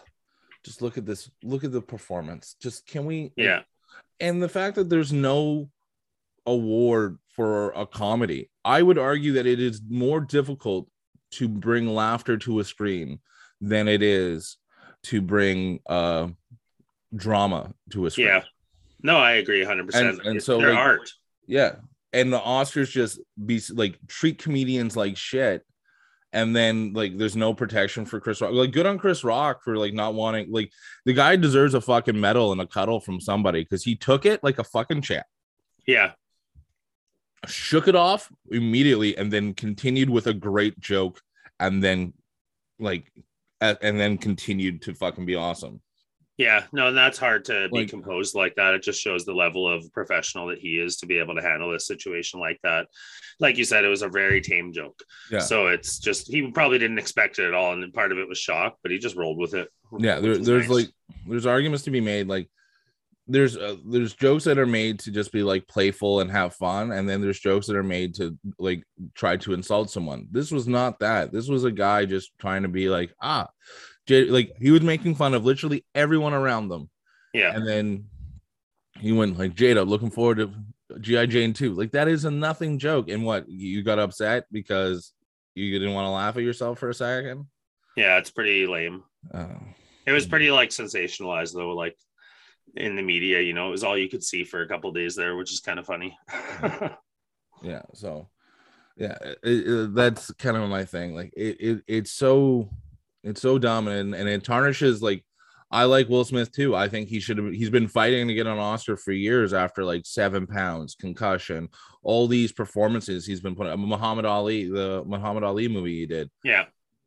just 0.64 0.80
look 0.80 0.96
at 0.96 1.04
this, 1.04 1.30
look 1.42 1.62
at 1.62 1.72
the 1.72 1.82
performance. 1.82 2.56
Just 2.62 2.86
can 2.86 3.04
we, 3.04 3.32
Yeah. 3.36 3.60
And 4.20 4.42
the 4.42 4.48
fact 4.48 4.76
that 4.76 4.88
there's 4.88 5.12
no 5.12 5.70
award 6.46 7.18
for 7.34 7.70
a 7.70 7.86
comedy, 7.86 8.50
I 8.64 8.82
would 8.82 8.98
argue 8.98 9.32
that 9.34 9.46
it 9.46 9.60
is 9.60 9.80
more 9.88 10.20
difficult 10.20 10.88
to 11.32 11.48
bring 11.48 11.88
laughter 11.88 12.36
to 12.38 12.60
a 12.60 12.64
screen 12.64 13.20
than 13.60 13.88
it 13.88 14.02
is 14.02 14.58
to 15.04 15.20
bring 15.20 15.80
uh 15.86 16.28
drama 17.14 17.72
to 17.90 18.06
a 18.06 18.10
screen. 18.10 18.28
Yeah. 18.28 18.42
No, 19.02 19.16
I 19.16 19.32
agree 19.32 19.64
100%. 19.64 19.94
And- 19.94 20.20
and 20.20 20.42
so, 20.42 20.58
their 20.58 20.70
like, 20.70 20.78
art. 20.78 21.10
Yeah. 21.46 21.76
And 22.12 22.32
the 22.32 22.38
Oscars 22.38 22.90
just 22.90 23.20
be 23.44 23.60
like 23.72 23.98
treat 24.06 24.38
comedians 24.38 24.96
like 24.96 25.16
shit. 25.16 25.64
And 26.32 26.56
then 26.56 26.92
like 26.94 27.18
there's 27.18 27.36
no 27.36 27.52
protection 27.52 28.06
for 28.06 28.18
Chris 28.18 28.40
Rock. 28.40 28.52
Like 28.52 28.72
good 28.72 28.86
on 28.86 28.98
Chris 28.98 29.22
Rock 29.22 29.62
for 29.62 29.76
like 29.76 29.92
not 29.92 30.14
wanting 30.14 30.50
like 30.50 30.72
the 31.04 31.12
guy 31.12 31.36
deserves 31.36 31.74
a 31.74 31.80
fucking 31.80 32.18
medal 32.18 32.52
and 32.52 32.60
a 32.60 32.66
cuddle 32.66 33.00
from 33.00 33.20
somebody 33.20 33.62
because 33.62 33.84
he 33.84 33.94
took 33.96 34.24
it 34.24 34.42
like 34.42 34.58
a 34.58 34.64
fucking 34.64 35.02
champ, 35.02 35.26
Yeah. 35.86 36.12
shook 37.46 37.86
it 37.88 37.94
off 37.96 38.30
immediately, 38.50 39.16
and 39.16 39.30
then 39.32 39.52
continued 39.52 40.08
with 40.08 40.26
a 40.26 40.32
great 40.34 40.78
joke, 40.80 41.20
and 41.60 41.82
then 41.82 42.14
like 42.78 43.12
and 43.60 44.00
then 44.00 44.16
continued 44.18 44.82
to 44.82 44.94
fucking 44.94 45.26
be 45.26 45.34
awesome. 45.36 45.80
Yeah. 46.42 46.64
No, 46.72 46.88
and 46.88 46.96
that's 46.96 47.18
hard 47.18 47.44
to 47.46 47.68
be 47.72 47.86
composed 47.86 48.34
like 48.34 48.54
that. 48.56 48.74
It 48.74 48.82
just 48.82 49.00
shows 49.00 49.24
the 49.24 49.34
level 49.34 49.72
of 49.72 49.92
professional 49.92 50.48
that 50.48 50.58
he 50.58 50.78
is 50.78 50.96
to 50.98 51.06
be 51.06 51.18
able 51.18 51.34
to 51.36 51.42
handle 51.42 51.70
this 51.70 51.86
situation 51.86 52.40
like 52.40 52.58
that. 52.62 52.88
Like 53.40 53.58
you 53.58 53.64
said, 53.64 53.84
it 53.84 53.88
was 53.88 54.02
a 54.02 54.08
very 54.08 54.40
tame 54.40 54.72
joke. 54.72 55.00
Yeah. 55.30 55.40
So 55.40 55.68
it's 55.68 55.98
just, 55.98 56.28
he 56.28 56.50
probably 56.50 56.78
didn't 56.78 56.98
expect 56.98 57.38
it 57.38 57.46
at 57.46 57.54
all. 57.54 57.72
And 57.72 57.92
part 57.94 58.12
of 58.12 58.18
it 58.18 58.28
was 58.28 58.38
shock, 58.38 58.76
but 58.82 58.90
he 58.90 58.98
just 58.98 59.16
rolled 59.16 59.38
with 59.38 59.54
it. 59.54 59.68
yeah 59.98 60.20
there, 60.20 60.38
there's 60.38 60.68
nice. 60.68 60.70
like 60.70 60.90
there's 61.26 61.46
arguments 61.46 61.84
to 61.84 61.90
be 61.90 62.00
made 62.00 62.26
like 62.26 62.48
there's 63.28 63.56
uh, 63.56 63.76
there's 63.86 64.14
jokes 64.14 64.44
that 64.44 64.58
are 64.58 64.66
made 64.66 64.98
to 64.98 65.10
just 65.10 65.32
be 65.32 65.42
like 65.42 65.66
playful 65.68 66.20
and 66.20 66.30
have 66.30 66.54
fun 66.54 66.92
and 66.92 67.08
then 67.08 67.20
there's 67.20 67.38
jokes 67.38 67.66
that 67.66 67.76
are 67.76 67.82
made 67.82 68.14
to 68.14 68.36
like 68.58 68.82
try 69.14 69.36
to 69.36 69.52
insult 69.52 69.90
someone 69.90 70.26
this 70.30 70.50
was 70.50 70.66
not 70.66 70.98
that 70.98 71.32
this 71.32 71.48
was 71.48 71.64
a 71.64 71.70
guy 71.70 72.04
just 72.04 72.32
trying 72.38 72.62
to 72.62 72.68
be 72.68 72.88
like 72.88 73.14
ah 73.22 73.48
J- 74.06 74.24
like 74.26 74.56
he 74.58 74.70
was 74.70 74.82
making 74.82 75.14
fun 75.14 75.34
of 75.34 75.44
literally 75.44 75.84
everyone 75.94 76.34
around 76.34 76.68
them 76.68 76.90
yeah. 77.32 77.54
and 77.54 77.66
then 77.66 78.06
he 79.00 79.12
went 79.12 79.38
like 79.38 79.54
jada 79.54 79.86
looking 79.86 80.10
forward 80.10 80.38
to 80.38 80.52
gi 81.00 81.26
jane 81.28 81.52
2 81.52 81.72
like 81.74 81.92
that 81.92 82.08
is 82.08 82.24
a 82.24 82.30
nothing 82.30 82.78
joke 82.78 83.08
and 83.08 83.24
what 83.24 83.48
you 83.48 83.82
got 83.82 83.98
upset 83.98 84.44
because 84.52 85.12
you 85.54 85.78
didn't 85.78 85.94
want 85.94 86.06
to 86.06 86.10
laugh 86.10 86.36
at 86.36 86.42
yourself 86.42 86.78
for 86.78 86.88
a 86.90 86.94
second 86.94 87.46
Yeah. 87.96 88.16
It's 88.18 88.30
pretty 88.30 88.66
lame. 88.66 89.02
oh 89.34 89.56
It 90.06 90.12
was 90.12 90.26
pretty 90.26 90.50
like 90.50 90.70
sensationalized 90.70 91.54
though, 91.54 91.74
like 91.74 91.96
in 92.74 92.96
the 92.96 93.02
media, 93.02 93.40
you 93.40 93.52
know, 93.52 93.68
it 93.68 93.70
was 93.70 93.84
all 93.84 93.96
you 93.98 94.08
could 94.08 94.24
see 94.24 94.44
for 94.44 94.62
a 94.62 94.68
couple 94.68 94.90
days 94.92 95.14
there, 95.14 95.36
which 95.36 95.52
is 95.52 95.60
kind 95.60 95.78
of 95.78 95.86
funny. 95.86 96.16
yeah 97.62 97.82
so 97.94 98.28
yeah 98.96 99.16
it, 99.22 99.38
it- 99.44 99.94
that's 99.94 100.32
kind 100.32 100.56
of 100.56 100.68
my 100.68 100.84
thing 100.84 101.14
like 101.14 101.32
it, 101.36 101.56
it 101.60 101.82
it's 101.86 102.10
so 102.12 102.68
it's 103.24 103.40
so 103.40 103.58
dominant 103.58 104.14
and 104.14 104.28
it 104.28 104.44
tarnishes 104.44 105.02
like 105.02 105.24
i 105.70 105.84
like 105.84 106.08
will 106.08 106.24
smith 106.24 106.50
too 106.52 106.74
i 106.74 106.88
think 106.88 107.08
he 107.08 107.20
should 107.20 107.38
have 107.38 107.52
he's 107.52 107.70
been 107.70 107.88
fighting 107.88 108.28
to 108.28 108.34
get 108.34 108.46
an 108.46 108.58
oscar 108.58 108.96
for 108.96 109.12
years 109.12 109.52
after 109.52 109.84
like 109.84 110.02
seven 110.04 110.46
pounds 110.46 110.94
concussion 110.94 111.68
all 112.02 112.26
these 112.26 112.52
performances 112.52 113.24
he's 113.26 113.40
been 113.40 113.54
putting 113.54 113.72
uh, 113.72 113.76
muhammad 113.76 114.24
ali 114.24 114.68
the 114.68 115.02
muhammad 115.06 115.42
ali 115.44 115.68
movie 115.68 116.00
he 116.00 116.06
did 116.06 116.30
yeah. 116.44 116.64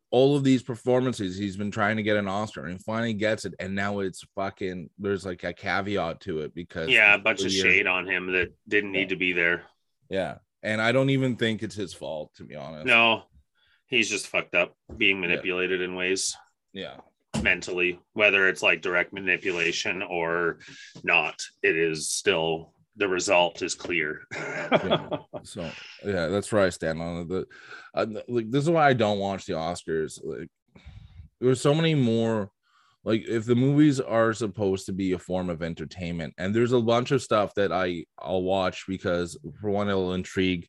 all 0.10 0.36
of 0.36 0.44
these 0.44 0.64
performances 0.64 1.38
he's 1.38 1.58
been 1.58 1.70
trying 1.72 1.98
to 1.98 2.04
get 2.04 2.18
an 2.18 2.28
oscar 2.28 2.66
and 2.66 2.82
finally 2.84 3.14
gets 3.14 3.46
it 3.46 3.54
and 3.60 3.76
now 3.76 4.00
it's 4.00 4.24
fucking 4.36 4.90
there's 4.98 5.26
like 5.26 5.44
a 5.44 5.54
caveat 5.54 6.20
to 6.22 6.40
it 6.40 6.54
because 6.56 6.90
Yeah. 6.90 7.14
A 7.16 7.20
bunch 7.20 7.42
of 7.42 7.52
years- 7.52 7.62
shade 7.64 7.88
on 7.88 8.08
him 8.08 8.32
that 8.32 8.54
didn't 8.68 8.92
need 8.92 9.10
to 9.10 9.16
be 9.16 9.34
there. 9.34 9.64
yeah 10.10 10.38
and 10.64 10.82
i 10.82 10.92
don't 10.92 11.12
even 11.12 11.36
think 11.36 11.62
it's 11.62 11.76
his 11.76 11.94
fault 11.94 12.32
to 12.38 12.44
be 12.44 12.56
honest 12.56 12.88
No, 12.88 13.24
he's 13.88 14.10
just 14.10 14.28
fucked 14.28 14.56
up 14.56 14.74
being 14.98 15.20
manipulated 15.20 15.82
in 15.82 15.96
ways 15.96 16.36
yeah 16.74 16.98
mentally, 17.42 18.00
whether 18.14 18.48
it's 18.48 18.64
like 18.64 18.82
direct 18.82 19.14
manipulation 19.14 20.02
or 20.02 20.60
not. 21.04 21.42
It 21.64 21.78
is 21.78 22.10
still 22.10 22.74
the 22.98 23.08
result 23.08 23.62
is 23.62 23.76
clear. 23.76 24.22
So 25.44 25.70
yeah, 26.04 26.28
that's 26.28 26.52
where 26.52 26.64
I 26.64 26.70
stand 26.70 27.02
on 27.02 27.22
it. 27.22 27.30
The, 27.30 27.46
uh, 27.94 28.06
like 28.28 28.50
this 28.50 28.64
is 28.64 28.70
why 28.70 28.88
I 28.88 28.94
don't 28.94 29.20
watch 29.20 29.46
the 29.46 29.54
Oscars. 29.54 30.20
Like 30.24 30.50
there's 31.40 31.62
so 31.62 31.76
many 31.76 31.94
more. 31.94 32.50
Like 33.04 33.28
if 33.28 33.46
the 33.46 33.56
movies 33.56 34.00
are 34.00 34.34
supposed 34.34 34.88
to 34.88 34.94
be 34.94 35.12
a 35.12 35.20
form 35.20 35.52
of 35.52 35.62
entertainment, 35.62 36.34
and 36.40 36.56
there's 36.56 36.72
a 36.72 36.82
bunch 36.82 37.12
of 37.12 37.22
stuff 37.22 37.54
that 37.56 37.72
I 37.72 38.06
I'll 38.18 38.42
watch 38.42 38.86
because 38.88 39.38
for 39.62 39.70
one 39.70 39.90
it'll 39.90 40.16
intrigue 40.16 40.68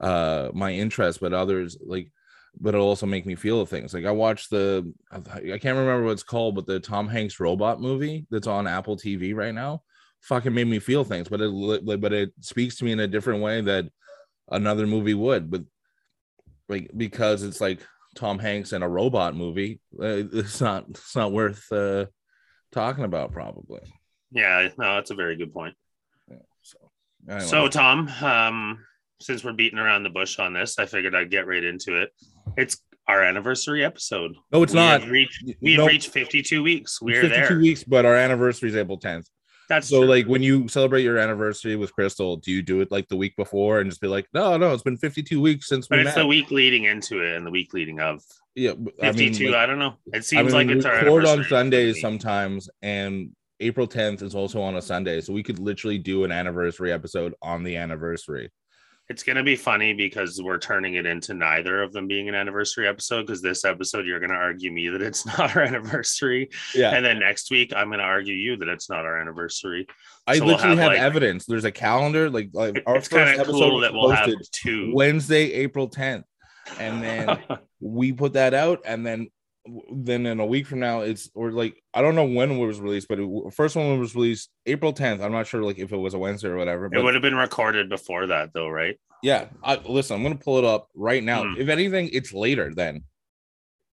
uh 0.00 0.48
my 0.52 0.72
interest, 0.72 1.20
but 1.20 1.32
others 1.32 1.78
like 1.80 2.10
but 2.60 2.74
it'll 2.74 2.86
also 2.86 3.06
make 3.06 3.26
me 3.26 3.34
feel 3.34 3.64
things. 3.66 3.92
Like 3.92 4.04
I 4.04 4.10
watched 4.10 4.50
the 4.50 4.92
I 5.10 5.18
can't 5.20 5.76
remember 5.78 6.04
what 6.04 6.12
it's 6.12 6.22
called, 6.22 6.54
but 6.54 6.66
the 6.66 6.80
Tom 6.80 7.08
Hanks 7.08 7.40
robot 7.40 7.80
movie 7.80 8.26
that's 8.30 8.46
on 8.46 8.66
Apple 8.66 8.96
TV 8.96 9.34
right 9.34 9.54
now 9.54 9.82
fucking 10.26 10.54
made 10.54 10.66
me 10.66 10.78
feel 10.78 11.04
things, 11.04 11.28
but 11.28 11.40
it 11.40 12.00
but 12.00 12.12
it 12.12 12.32
speaks 12.40 12.76
to 12.76 12.84
me 12.84 12.92
in 12.92 13.00
a 13.00 13.06
different 13.06 13.42
way 13.42 13.60
that 13.60 13.86
another 14.50 14.86
movie 14.86 15.14
would. 15.14 15.50
But 15.50 15.62
like 16.68 16.90
because 16.96 17.42
it's 17.42 17.60
like 17.60 17.80
Tom 18.16 18.38
Hanks 18.38 18.72
in 18.72 18.82
a 18.82 18.88
robot 18.88 19.36
movie, 19.36 19.80
uh, 20.00 20.24
it's 20.32 20.60
not 20.60 20.86
it's 20.90 21.14
not 21.14 21.32
worth 21.32 21.70
uh, 21.72 22.06
talking 22.72 23.04
about 23.04 23.32
probably. 23.32 23.80
Yeah, 24.32 24.68
no, 24.76 24.96
that's 24.96 25.10
a 25.10 25.14
very 25.14 25.36
good 25.36 25.52
point. 25.52 25.74
Yeah, 26.28 26.38
so 26.62 26.90
anyway. 27.28 27.44
So, 27.44 27.68
Tom, 27.68 28.08
um, 28.20 28.84
since 29.20 29.44
we're 29.44 29.52
beating 29.52 29.78
around 29.78 30.02
the 30.02 30.10
bush 30.10 30.38
on 30.38 30.52
this, 30.52 30.78
I 30.78 30.86
figured 30.86 31.14
I'd 31.14 31.30
get 31.30 31.46
right 31.46 31.64
into 31.64 32.00
it. 32.02 32.10
It's 32.56 32.78
our 33.08 33.22
anniversary 33.22 33.84
episode. 33.84 34.34
no, 34.52 34.62
it's 34.62 34.72
we 34.72 34.78
not. 34.80 35.04
Reached, 35.08 35.44
we 35.60 35.72
have 35.72 35.78
No. 35.80 35.86
reached 35.86 36.10
52 36.10 36.62
weeks. 36.62 37.00
We're 37.00 37.22
52 37.22 37.48
there. 37.48 37.58
weeks, 37.60 37.84
but 37.84 38.04
our 38.04 38.14
anniversary 38.16 38.68
is 38.68 38.76
April 38.76 38.98
10th. 38.98 39.26
That's 39.68 39.88
So, 39.88 40.00
true. 40.00 40.08
like, 40.08 40.26
when 40.26 40.42
you 40.42 40.68
celebrate 40.68 41.02
your 41.02 41.18
anniversary 41.18 41.74
with 41.76 41.92
Crystal, 41.92 42.36
do 42.36 42.52
you 42.52 42.62
do 42.62 42.80
it 42.80 42.90
like 42.92 43.08
the 43.08 43.16
week 43.16 43.34
before 43.36 43.80
and 43.80 43.90
just 43.90 44.00
be 44.00 44.06
like, 44.06 44.26
no, 44.32 44.56
no, 44.56 44.72
it's 44.72 44.82
been 44.82 44.96
52 44.96 45.40
weeks 45.40 45.68
since 45.68 45.88
we 45.90 45.96
but 45.96 46.06
it's 46.06 46.16
met? 46.16 46.22
the 46.22 46.26
week 46.26 46.50
leading 46.50 46.84
into 46.84 47.20
it 47.22 47.36
and 47.36 47.44
the 47.46 47.50
week 47.50 47.72
leading 47.74 48.00
of 48.00 48.22
yeah, 48.54 48.72
but 48.76 48.94
I 49.02 49.12
52. 49.12 49.44
mean, 49.46 49.54
I, 49.54 49.66
don't 49.66 49.78
know. 49.78 49.96
It 50.12 50.16
I 50.18 50.20
seems 50.20 50.46
mean, 50.46 50.52
like 50.54 50.66
we 50.68 50.74
it's 50.76 50.84
our 50.86 50.94
record 50.96 51.26
on. 51.26 51.44
Sundays 51.44 52.00
sometimes, 52.00 52.70
and 52.82 53.30
April 53.60 53.86
10th 53.88 54.22
is 54.22 54.34
also 54.34 54.60
on 54.62 54.76
a 54.76 54.82
Sunday, 54.82 55.20
so 55.20 55.32
we 55.32 55.42
could 55.42 55.58
literally 55.58 55.98
do 55.98 56.24
an 56.24 56.32
anniversary 56.32 56.92
episode 56.92 57.34
on 57.42 57.62
the 57.64 57.76
anniversary. 57.76 58.50
It's 59.08 59.22
going 59.22 59.36
to 59.36 59.42
be 59.42 59.54
funny 59.54 59.92
because 59.92 60.42
we're 60.42 60.58
turning 60.58 60.94
it 60.94 61.06
into 61.06 61.32
neither 61.32 61.82
of 61.82 61.92
them 61.92 62.08
being 62.08 62.28
an 62.28 62.34
anniversary 62.34 62.88
episode. 62.88 63.26
Because 63.26 63.40
this 63.40 63.64
episode, 63.64 64.04
you're 64.06 64.18
going 64.18 64.30
to 64.30 64.36
argue 64.36 64.72
me 64.72 64.88
that 64.88 65.02
it's 65.02 65.24
not 65.38 65.54
our 65.56 65.62
anniversary. 65.62 66.50
Yeah, 66.74 66.90
And 66.90 67.04
then 67.04 67.20
next 67.20 67.50
week, 67.50 67.72
I'm 67.76 67.88
going 67.88 67.98
to 67.98 68.04
argue 68.04 68.34
you 68.34 68.56
that 68.56 68.68
it's 68.68 68.90
not 68.90 69.04
our 69.04 69.20
anniversary. 69.20 69.86
I 70.26 70.38
so 70.38 70.44
we'll 70.44 70.54
literally 70.56 70.76
have, 70.76 70.84
have, 70.84 70.92
like- 70.92 71.00
evidence. 71.00 71.46
There's 71.46 71.64
a 71.64 71.72
calendar, 71.72 72.28
like 72.28 72.50
like 72.52 72.82
our 72.86 72.96
it's 72.96 73.08
first 73.08 73.38
episode 73.38 73.52
cool 73.70 73.80
that 73.80 73.92
we'll 73.92 74.10
have 74.10 74.30
two. 74.50 74.92
Wednesday, 74.94 75.52
April 75.52 75.88
10th, 75.88 76.24
and 76.80 77.02
then 77.02 77.38
we 77.80 78.12
put 78.12 78.32
that 78.32 78.54
out, 78.54 78.80
and 78.84 79.06
then 79.06 79.28
then 79.92 80.26
in 80.26 80.40
a 80.40 80.46
week 80.46 80.66
from 80.66 80.80
now, 80.80 81.00
it's 81.00 81.30
or 81.34 81.50
like 81.52 81.82
I 81.94 82.02
don't 82.02 82.14
know 82.14 82.24
when 82.24 82.50
it 82.52 82.58
was 82.64 82.80
released, 82.80 83.08
but 83.08 83.18
it, 83.18 83.28
first 83.54 83.76
one 83.76 83.98
was 83.98 84.14
released 84.14 84.50
April 84.66 84.92
10th. 84.92 85.20
I'm 85.22 85.32
not 85.32 85.46
sure 85.46 85.62
like 85.62 85.78
if 85.78 85.92
it 85.92 85.96
was 85.96 86.14
a 86.14 86.18
Wednesday 86.18 86.48
or 86.48 86.56
whatever. 86.56 86.86
it 86.92 87.02
would 87.02 87.14
have 87.14 87.22
been 87.22 87.34
recorded 87.36 87.88
before 87.88 88.28
that, 88.28 88.52
though, 88.52 88.68
right? 88.68 88.98
yeah, 89.22 89.46
I, 89.64 89.76
listen, 89.76 90.16
I'm 90.16 90.22
gonna 90.22 90.36
pull 90.36 90.58
it 90.58 90.64
up 90.64 90.88
right 90.94 91.22
now. 91.24 91.42
Hmm. 91.44 91.54
If 91.60 91.68
anything, 91.68 92.10
it's 92.12 92.32
later 92.32 92.72
then. 92.74 93.04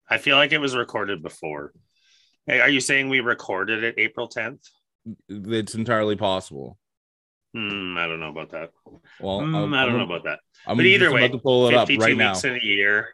I 0.09 0.19
feel 0.19 0.37
like 0.37 0.53
it 0.53 0.59
was 0.59 0.75
recorded 0.75 1.23
before. 1.23 1.73
Hey, 2.47 2.61
are 2.61 2.69
you 2.71 2.81
saying 2.81 3.09
we 3.11 3.21
recorded 3.21 3.85
it 3.85 3.95
April 3.99 4.29
10th? 4.29 4.59
It's 5.29 5.75
entirely 5.75 6.17
possible. 6.17 6.79
Hmm, 7.55 7.97
I 7.97 8.07
don't 8.07 8.19
know 8.21 8.31
about 8.31 8.50
that. 8.50 8.71
Well, 9.21 9.41
I'm- 9.41 9.75
I 9.75 9.85
don't 9.85 9.99
know 9.99 10.05
about 10.05 10.25
that. 10.25 10.41
I'm 10.67 10.77
But 10.77 10.87
either 10.87 11.12
way, 11.12 11.25
about 11.27 11.37
to 11.37 11.43
pull 11.43 11.69
it 11.69 11.75
up 11.75 11.89
52 11.89 12.05
right 12.05 12.17
now. 12.17 12.31
weeks 12.33 12.45
in 12.45 12.55
a 12.57 12.62
year, 12.65 13.09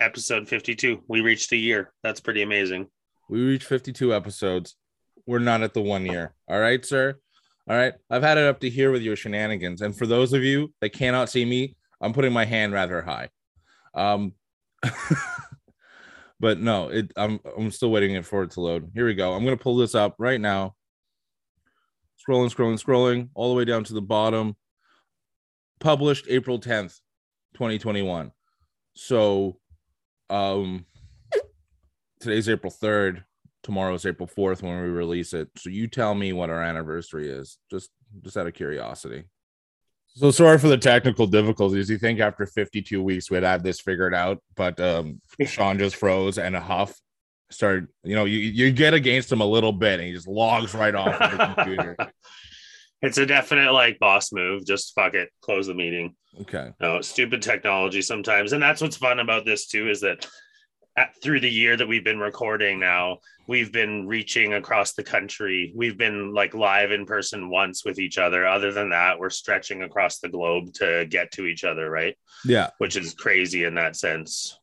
episode 0.00 0.48
52. 0.48 1.02
We 1.08 1.20
reached 1.20 1.52
a 1.52 1.56
year. 1.56 1.92
That's 2.02 2.20
pretty 2.20 2.42
amazing. 2.42 2.88
We 3.28 3.40
reached 3.42 3.66
52 3.66 4.14
episodes. 4.14 4.76
We're 5.26 5.38
not 5.38 5.62
at 5.62 5.74
the 5.74 5.82
one 5.82 6.06
year. 6.06 6.34
All 6.48 6.58
right, 6.58 6.84
sir. 6.84 7.16
All 7.68 7.76
right. 7.76 7.94
I've 8.08 8.22
had 8.22 8.38
it 8.38 8.44
up 8.44 8.60
to 8.60 8.70
here 8.70 8.90
with 8.90 9.02
your 9.02 9.16
shenanigans. 9.16 9.82
And 9.82 9.96
for 9.96 10.06
those 10.06 10.32
of 10.32 10.42
you 10.42 10.72
that 10.80 10.90
cannot 10.90 11.28
see 11.28 11.44
me, 11.44 11.76
I'm 12.00 12.12
putting 12.12 12.32
my 12.32 12.44
hand 12.44 12.72
rather 12.72 13.02
high. 13.02 13.28
Um, 13.94 14.32
but 16.40 16.60
no, 16.60 16.88
it 16.88 17.12
I'm 17.16 17.40
I'm 17.56 17.70
still 17.70 17.90
waiting 17.90 18.22
for 18.22 18.44
it 18.44 18.52
to 18.52 18.60
load. 18.60 18.90
Here 18.94 19.06
we 19.06 19.14
go. 19.14 19.34
I'm 19.34 19.44
gonna 19.44 19.56
pull 19.56 19.76
this 19.76 19.94
up 19.94 20.14
right 20.18 20.40
now. 20.40 20.74
Scrolling, 22.26 22.54
scrolling, 22.54 22.82
scrolling, 22.82 23.28
all 23.34 23.50
the 23.50 23.56
way 23.56 23.64
down 23.64 23.84
to 23.84 23.94
the 23.94 24.02
bottom. 24.02 24.56
Published 25.80 26.26
April 26.28 26.58
10th, 26.58 26.98
2021. 27.54 28.32
So 28.94 29.58
um 30.30 30.84
today's 32.20 32.48
April 32.48 32.72
3rd. 32.72 33.24
Tomorrow's 33.62 34.06
April 34.06 34.28
4th 34.28 34.62
when 34.62 34.80
we 34.80 34.88
release 34.88 35.32
it. 35.32 35.48
So 35.56 35.68
you 35.68 35.88
tell 35.88 36.14
me 36.14 36.32
what 36.32 36.50
our 36.50 36.62
anniversary 36.62 37.28
is, 37.28 37.58
just 37.70 37.90
just 38.22 38.36
out 38.36 38.46
of 38.46 38.54
curiosity. 38.54 39.24
So 40.08 40.30
sorry 40.30 40.58
for 40.58 40.68
the 40.68 40.78
technical 40.78 41.26
difficulties. 41.26 41.90
You 41.90 41.98
think 41.98 42.18
after 42.18 42.46
52 42.46 43.02
weeks 43.02 43.30
we'd 43.30 43.42
have 43.42 43.62
this 43.62 43.80
figured 43.80 44.14
out, 44.14 44.42
but 44.56 44.80
um 44.80 45.20
Sean 45.46 45.78
just 45.78 45.96
froze 45.96 46.38
and 46.38 46.56
a 46.56 46.60
huff 46.60 46.98
started, 47.50 47.88
you 48.04 48.14
know, 48.14 48.24
you, 48.24 48.38
you 48.38 48.70
get 48.72 48.94
against 48.94 49.32
him 49.32 49.40
a 49.40 49.46
little 49.46 49.72
bit 49.72 50.00
and 50.00 50.08
he 50.08 50.12
just 50.12 50.28
logs 50.28 50.74
right 50.74 50.94
off 50.94 51.20
of 51.20 51.38
the 51.38 51.54
computer. 51.54 51.96
It's 53.00 53.18
a 53.18 53.26
definite 53.26 53.72
like 53.72 53.98
boss 53.98 54.32
move. 54.32 54.66
Just 54.66 54.94
fuck 54.94 55.14
it, 55.14 55.30
close 55.40 55.66
the 55.66 55.74
meeting. 55.74 56.16
Okay. 56.40 56.70
No, 56.80 57.00
stupid 57.00 57.42
technology 57.42 58.02
sometimes. 58.02 58.52
And 58.52 58.62
that's 58.62 58.80
what's 58.80 58.96
fun 58.96 59.20
about 59.20 59.44
this 59.44 59.66
too 59.66 59.88
is 59.88 60.00
that 60.00 60.26
at, 60.96 61.10
through 61.22 61.40
the 61.40 61.50
year 61.50 61.76
that 61.76 61.86
we've 61.86 62.04
been 62.04 62.18
recording 62.18 62.80
now, 62.80 63.18
we've 63.46 63.72
been 63.72 64.06
reaching 64.06 64.54
across 64.54 64.94
the 64.94 65.04
country. 65.04 65.72
We've 65.76 65.96
been 65.96 66.34
like 66.34 66.54
live 66.54 66.90
in 66.90 67.06
person 67.06 67.50
once 67.50 67.84
with 67.84 68.00
each 68.00 68.18
other. 68.18 68.46
Other 68.46 68.72
than 68.72 68.90
that, 68.90 69.18
we're 69.18 69.30
stretching 69.30 69.82
across 69.82 70.18
the 70.18 70.28
globe 70.28 70.72
to 70.74 71.06
get 71.08 71.30
to 71.32 71.46
each 71.46 71.64
other, 71.64 71.88
right? 71.88 72.16
Yeah. 72.44 72.70
Which 72.78 72.96
is 72.96 73.14
crazy 73.14 73.64
in 73.64 73.74
that 73.76 73.96
sense. 73.96 74.58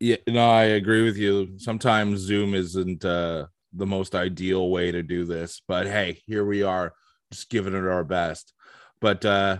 Yeah, 0.00 0.16
no, 0.28 0.50
I 0.50 0.64
agree 0.64 1.02
with 1.02 1.16
you. 1.16 1.58
Sometimes 1.58 2.20
Zoom 2.20 2.54
isn't 2.54 3.04
uh, 3.04 3.46
the 3.72 3.86
most 3.86 4.14
ideal 4.14 4.70
way 4.70 4.92
to 4.92 5.02
do 5.02 5.24
this, 5.24 5.60
but 5.66 5.86
hey, 5.86 6.20
here 6.26 6.44
we 6.44 6.62
are, 6.62 6.94
just 7.32 7.50
giving 7.50 7.74
it 7.74 7.84
our 7.84 8.04
best. 8.04 8.52
But 9.00 9.24
uh, 9.24 9.58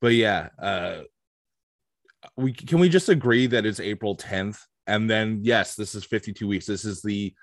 but 0.00 0.14
yeah, 0.14 0.48
uh, 0.58 1.00
we 2.36 2.52
can 2.52 2.78
we 2.78 2.88
just 2.88 3.08
agree 3.08 3.46
that 3.48 3.66
it's 3.66 3.80
April 3.80 4.16
10th, 4.16 4.60
and 4.86 5.08
then 5.08 5.40
yes, 5.42 5.74
this 5.74 5.94
is 5.94 6.04
52 6.04 6.46
weeks. 6.46 6.66
This 6.66 6.84
is 6.84 7.02
the 7.02 7.34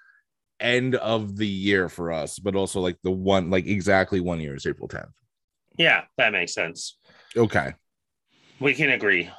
end 0.60 0.96
of 0.96 1.36
the 1.36 1.48
year 1.48 1.90
for 1.90 2.12
us, 2.12 2.40
but 2.40 2.56
also 2.56 2.80
like 2.80 2.98
the 3.04 3.12
one, 3.12 3.50
like 3.50 3.68
exactly 3.68 4.20
one 4.22 4.40
year 4.40 4.56
is 4.56 4.66
April 4.66 4.88
10th. 4.88 5.12
Yeah, 5.78 6.04
that 6.18 6.32
makes 6.32 6.54
sense. 6.54 6.98
Okay, 7.36 7.74
We 8.60 8.74
can 8.74 8.90
agree. 8.92 9.30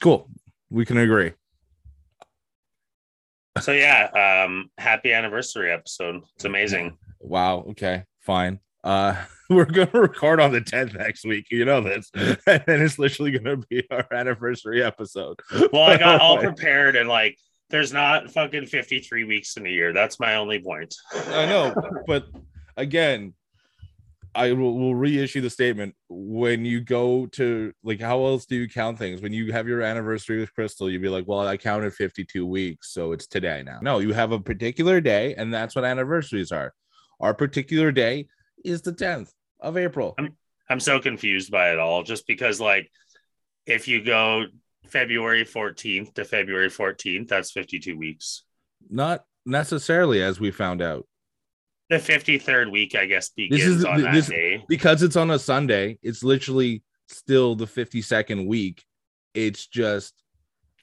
cool. 0.00 0.30
We 0.70 0.84
can 0.84 0.98
agree. 0.98 1.32
So 3.60 3.72
yeah, 3.72 4.44
um, 4.46 4.70
happy 4.78 5.12
anniversary 5.12 5.70
episode. 5.72 6.22
It's 6.36 6.44
amazing. 6.44 6.96
Wow. 7.20 7.64
Okay. 7.70 8.04
Fine. 8.20 8.60
Uh, 8.88 9.14
we're 9.50 9.66
gonna 9.66 9.90
record 9.92 10.40
on 10.40 10.50
the 10.50 10.62
10th 10.62 10.96
next 10.96 11.24
week. 11.24 11.46
You 11.50 11.64
know 11.66 11.82
this, 11.82 12.10
and 12.14 12.62
it's 12.66 12.98
literally 12.98 13.38
gonna 13.38 13.58
be 13.68 13.86
our 13.90 14.06
anniversary 14.12 14.82
episode. 14.82 15.38
Well, 15.72 15.82
I 15.82 15.98
got 15.98 16.20
all 16.20 16.38
prepared 16.38 16.96
and 16.96 17.08
like 17.08 17.38
there's 17.70 17.92
not 17.92 18.30
fucking 18.30 18.64
53 18.64 19.24
weeks 19.24 19.58
in 19.58 19.66
a 19.66 19.68
year. 19.68 19.92
That's 19.92 20.18
my 20.18 20.36
only 20.36 20.58
point. 20.58 20.94
I 21.12 21.44
know, 21.44 21.74
but 22.06 22.28
again, 22.78 23.34
I 24.34 24.52
will, 24.52 24.78
will 24.78 24.94
reissue 24.94 25.42
the 25.42 25.50
statement 25.50 25.94
when 26.08 26.64
you 26.64 26.80
go 26.80 27.26
to 27.32 27.74
like 27.82 28.00
how 28.00 28.24
else 28.24 28.46
do 28.46 28.56
you 28.56 28.68
count 28.70 28.98
things? 28.98 29.20
When 29.20 29.34
you 29.34 29.52
have 29.52 29.68
your 29.68 29.82
anniversary 29.82 30.40
with 30.40 30.54
Crystal, 30.54 30.90
you'd 30.90 31.02
be 31.02 31.10
like, 31.10 31.28
Well, 31.28 31.46
I 31.46 31.58
counted 31.58 31.92
52 31.92 32.46
weeks, 32.46 32.94
so 32.94 33.12
it's 33.12 33.26
today 33.26 33.62
now. 33.62 33.80
No, 33.82 33.98
you 33.98 34.14
have 34.14 34.32
a 34.32 34.40
particular 34.40 35.02
day, 35.02 35.34
and 35.34 35.52
that's 35.52 35.74
what 35.74 35.84
anniversaries 35.84 36.52
are. 36.52 36.72
Our 37.20 37.34
particular 37.34 37.92
day 37.92 38.28
is 38.68 38.82
the 38.82 38.92
10th 38.92 39.30
of 39.60 39.76
April. 39.76 40.16
I'm 40.70 40.80
so 40.80 41.00
confused 41.00 41.50
by 41.50 41.72
it 41.72 41.78
all 41.78 42.02
just 42.02 42.26
because 42.26 42.60
like 42.60 42.90
if 43.66 43.88
you 43.88 44.04
go 44.04 44.44
February 44.86 45.44
14th 45.44 46.14
to 46.14 46.24
February 46.24 46.68
14th, 46.70 47.28
that's 47.28 47.50
52 47.50 47.96
weeks. 47.96 48.44
Not 48.88 49.24
necessarily, 49.44 50.22
as 50.22 50.38
we 50.38 50.50
found 50.50 50.80
out. 50.82 51.06
The 51.90 51.96
53rd 51.96 52.70
week, 52.70 52.94
I 52.94 53.06
guess, 53.06 53.30
begins 53.30 53.62
is- 53.62 53.84
on 53.84 54.02
that 54.02 54.14
this- 54.14 54.28
day. 54.28 54.64
because 54.68 55.02
it's 55.02 55.16
on 55.16 55.30
a 55.30 55.38
Sunday, 55.38 55.98
it's 56.02 56.22
literally 56.22 56.82
still 57.08 57.54
the 57.54 57.66
52nd 57.66 58.46
week. 58.46 58.84
It's 59.34 59.66
just 59.66 60.14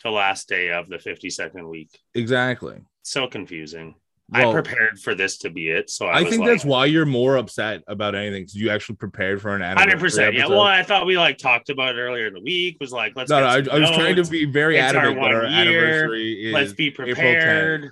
The 0.04 0.10
last 0.12 0.48
day 0.50 0.72
of 0.72 0.88
the 0.90 0.98
52nd 0.98 1.70
week. 1.70 1.90
exactly. 2.16 2.80
So 3.04 3.28
confusing. 3.28 3.96
Well, 4.30 4.50
I 4.50 4.54
prepared 4.54 5.00
for 5.00 5.14
this 5.14 5.38
to 5.40 5.52
be 5.52 5.70
it. 5.70 5.90
So 5.92 6.08
I, 6.08 6.20
I 6.20 6.24
think 6.24 6.40
like, 6.40 6.50
that's 6.50 6.66
why 6.66 6.86
you're 6.86 7.06
more 7.06 7.36
upset 7.38 7.84
about 7.88 8.16
anything 8.16 8.42
because 8.44 8.56
you 8.56 8.72
actually 8.72 8.96
prepared 8.96 9.40
for 9.40 9.56
an 9.56 9.62
Hundred 9.62 9.82
anniversary 9.82 10.26
percent. 10.26 10.36
Yeah. 10.36 10.48
Well, 10.48 10.62
I 10.62 10.82
thought 10.82 11.06
we 11.06 11.16
like 11.16 11.38
talked 11.38 11.70
about 11.70 11.96
it 11.96 12.00
earlier 12.00 12.28
in 12.28 12.34
the 12.34 12.42
week. 12.42 12.78
Was 12.80 12.92
like, 12.92 13.14
let's. 13.16 13.30
no, 13.30 13.40
no, 13.40 13.46
I, 13.46 13.76
I 13.76 13.80
was 13.80 13.92
trying 13.92 14.16
to 14.16 14.24
be 14.26 14.46
very 14.46 14.78
It's 14.78 14.94
our 14.96 15.06
adamant 15.06 15.34
our 15.34 15.46
year. 15.46 15.86
anniversary 15.86 16.48
is. 16.48 16.54
Let's 16.54 16.74
be 16.74 16.90
prepared. 16.90 17.92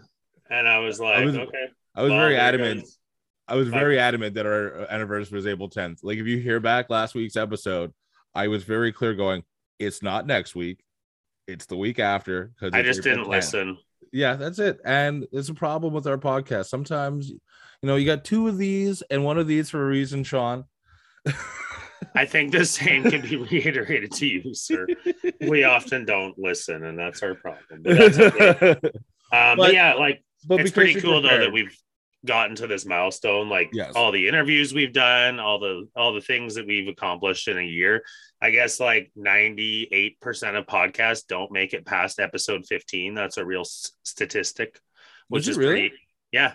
And 0.49 0.67
I 0.67 0.79
was 0.79 0.99
like, 0.99 1.25
was- 1.25 1.37
okay. 1.37 1.67
I 1.95 2.01
was 2.01 2.11
well, 2.11 2.19
very 2.19 2.37
adamant. 2.37 2.81
goes. 2.81 2.97
I 3.47 3.55
was 3.55 3.67
very 3.67 3.99
adamant 3.99 4.35
that 4.35 4.45
our 4.45 4.81
uh, 4.81 4.85
anniversary 4.89 5.35
was 5.35 5.45
April 5.45 5.69
10th. 5.69 5.99
Like 6.01 6.17
if 6.17 6.25
you 6.25 6.37
hear 6.37 6.59
back 6.59 6.89
last 6.89 7.13
week's 7.13 7.35
episode, 7.35 7.93
I 8.33 8.47
was 8.47 8.63
very 8.63 8.91
clear 8.91 9.13
going, 9.13 9.43
it's 9.79 10.01
not 10.01 10.25
next 10.25 10.55
week, 10.55 10.83
it's 11.47 11.65
the 11.65 11.75
week 11.75 11.99
after. 11.99 12.45
Because 12.45 12.73
I 12.73 12.81
just 12.81 13.03
didn't 13.03 13.27
listen. 13.27 13.77
Yeah 14.13 14.35
that's 14.35 14.59
it 14.59 14.79
and 14.85 15.27
it's 15.33 15.49
a 15.49 15.53
problem 15.53 15.93
with 15.93 16.07
our 16.07 16.17
podcast 16.17 16.67
sometimes 16.67 17.29
you 17.29 17.39
know 17.83 17.95
you 17.97 18.05
got 18.05 18.23
two 18.23 18.47
of 18.47 18.57
these 18.57 19.01
and 19.09 19.25
one 19.25 19.37
of 19.37 19.47
these 19.47 19.69
for 19.69 19.83
a 19.83 19.87
reason 19.87 20.23
sean 20.23 20.63
I 22.15 22.25
think 22.25 22.51
the 22.51 22.65
same 22.65 23.03
can 23.09 23.21
be 23.21 23.37
reiterated 23.37 24.11
to 24.11 24.27
you, 24.27 24.53
sir. 24.53 24.85
We 25.41 25.63
often 25.63 26.05
don't 26.05 26.37
listen, 26.37 26.83
and 26.83 26.99
that's 26.99 27.23
our 27.23 27.33
problem. 27.33 27.81
But, 27.81 27.97
that's 27.97 28.19
okay. 28.19 28.71
um, 28.71 28.79
but, 29.31 29.55
But- 29.57 29.73
yeah, 29.73 29.93
like 29.95 30.23
but 30.45 30.59
it's 30.59 30.71
pretty 30.71 30.99
cool 30.99 31.21
though 31.21 31.39
that 31.39 31.51
we've 31.53 31.75
gotten 32.25 32.55
to 32.57 32.67
this 32.67 32.85
milestone. 32.85 33.49
Like 33.49 33.69
Yes. 33.73 33.93
all 33.95 34.11
the 34.11 34.27
interviews 34.27 34.73
we've 34.73 34.93
done, 34.93 35.39
all 35.39 35.59
the 35.59 35.87
all 35.95 36.13
the 36.13 36.21
things 36.21 36.55
that 36.55 36.67
we've 36.67 36.87
accomplished 36.87 37.47
in 37.47 37.57
a 37.57 37.63
year. 37.63 38.03
I 38.43 38.51
guess 38.51 38.79
like 38.81 39.09
ninety 39.15 39.87
eight 39.91 40.19
percent 40.19 40.57
of 40.57 40.65
podcasts 40.65 41.25
don't 41.25 41.51
make 41.51 41.73
it 41.73 41.85
past 41.85 42.19
episode 42.19 42.65
fifteen. 42.65 43.15
That's 43.15 43.37
a 43.37 43.45
real 43.45 43.61
s- 43.61 43.91
statistic, 44.03 44.79
which 45.29 45.43
is, 45.43 45.49
is 45.49 45.57
really? 45.57 45.73
pretty. 45.89 45.95
Yeah, 46.33 46.53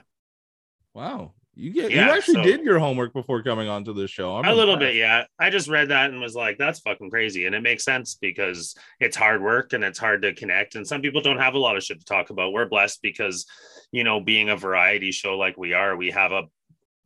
Wow. 0.95 1.33
You 1.55 1.73
get 1.73 1.91
Yeah, 1.91 2.07
you 2.07 2.13
actually 2.13 2.35
so- 2.35 2.43
did 2.43 2.63
your 2.63 2.79
homework 2.79 3.13
before 3.13 3.43
coming 3.43 3.69
onto 3.69 3.93
this 3.95 4.11
show. 4.11 4.37
I'm 4.37 4.45
a 4.45 4.55
little 4.55 4.77
bit 4.77 4.95
yeah 4.95 5.25
i 5.41 5.51
just 5.51 5.69
read 5.69 5.89
that 5.89 6.11
and 6.11 6.21
was 6.21 6.37
like 6.37 6.57
that's 6.59 6.79
fucking 6.81 7.11
crazy 7.11 7.47
and 7.47 7.55
it 7.55 7.63
makes 7.63 7.85
sense 7.85 8.15
because 8.15 8.77
it's 9.01 9.17
hard 9.17 9.43
work 9.43 9.73
and 9.73 9.83
it's 9.83 9.99
hard 9.99 10.23
to 10.23 10.35
connect 10.35 10.77
and 10.77 10.87
some 10.87 11.01
people 11.03 11.21
don't 11.21 11.39
have 11.41 11.55
a 11.55 11.59
lot 11.59 11.77
of 11.77 11.83
shit 11.83 11.99
to 11.99 12.05
talk 12.05 12.31
about 12.31 12.53
we're 12.53 12.69
blessed 12.69 13.01
because 13.03 13.45
you 13.91 14.05
know 14.05 14.21
being 14.21 14.51
a 14.51 14.57
variety 14.57 15.11
show 15.11 15.37
like 15.37 15.57
we 15.57 15.73
are 15.73 15.97
we 15.97 16.11
have 16.13 16.31
a 16.31 16.45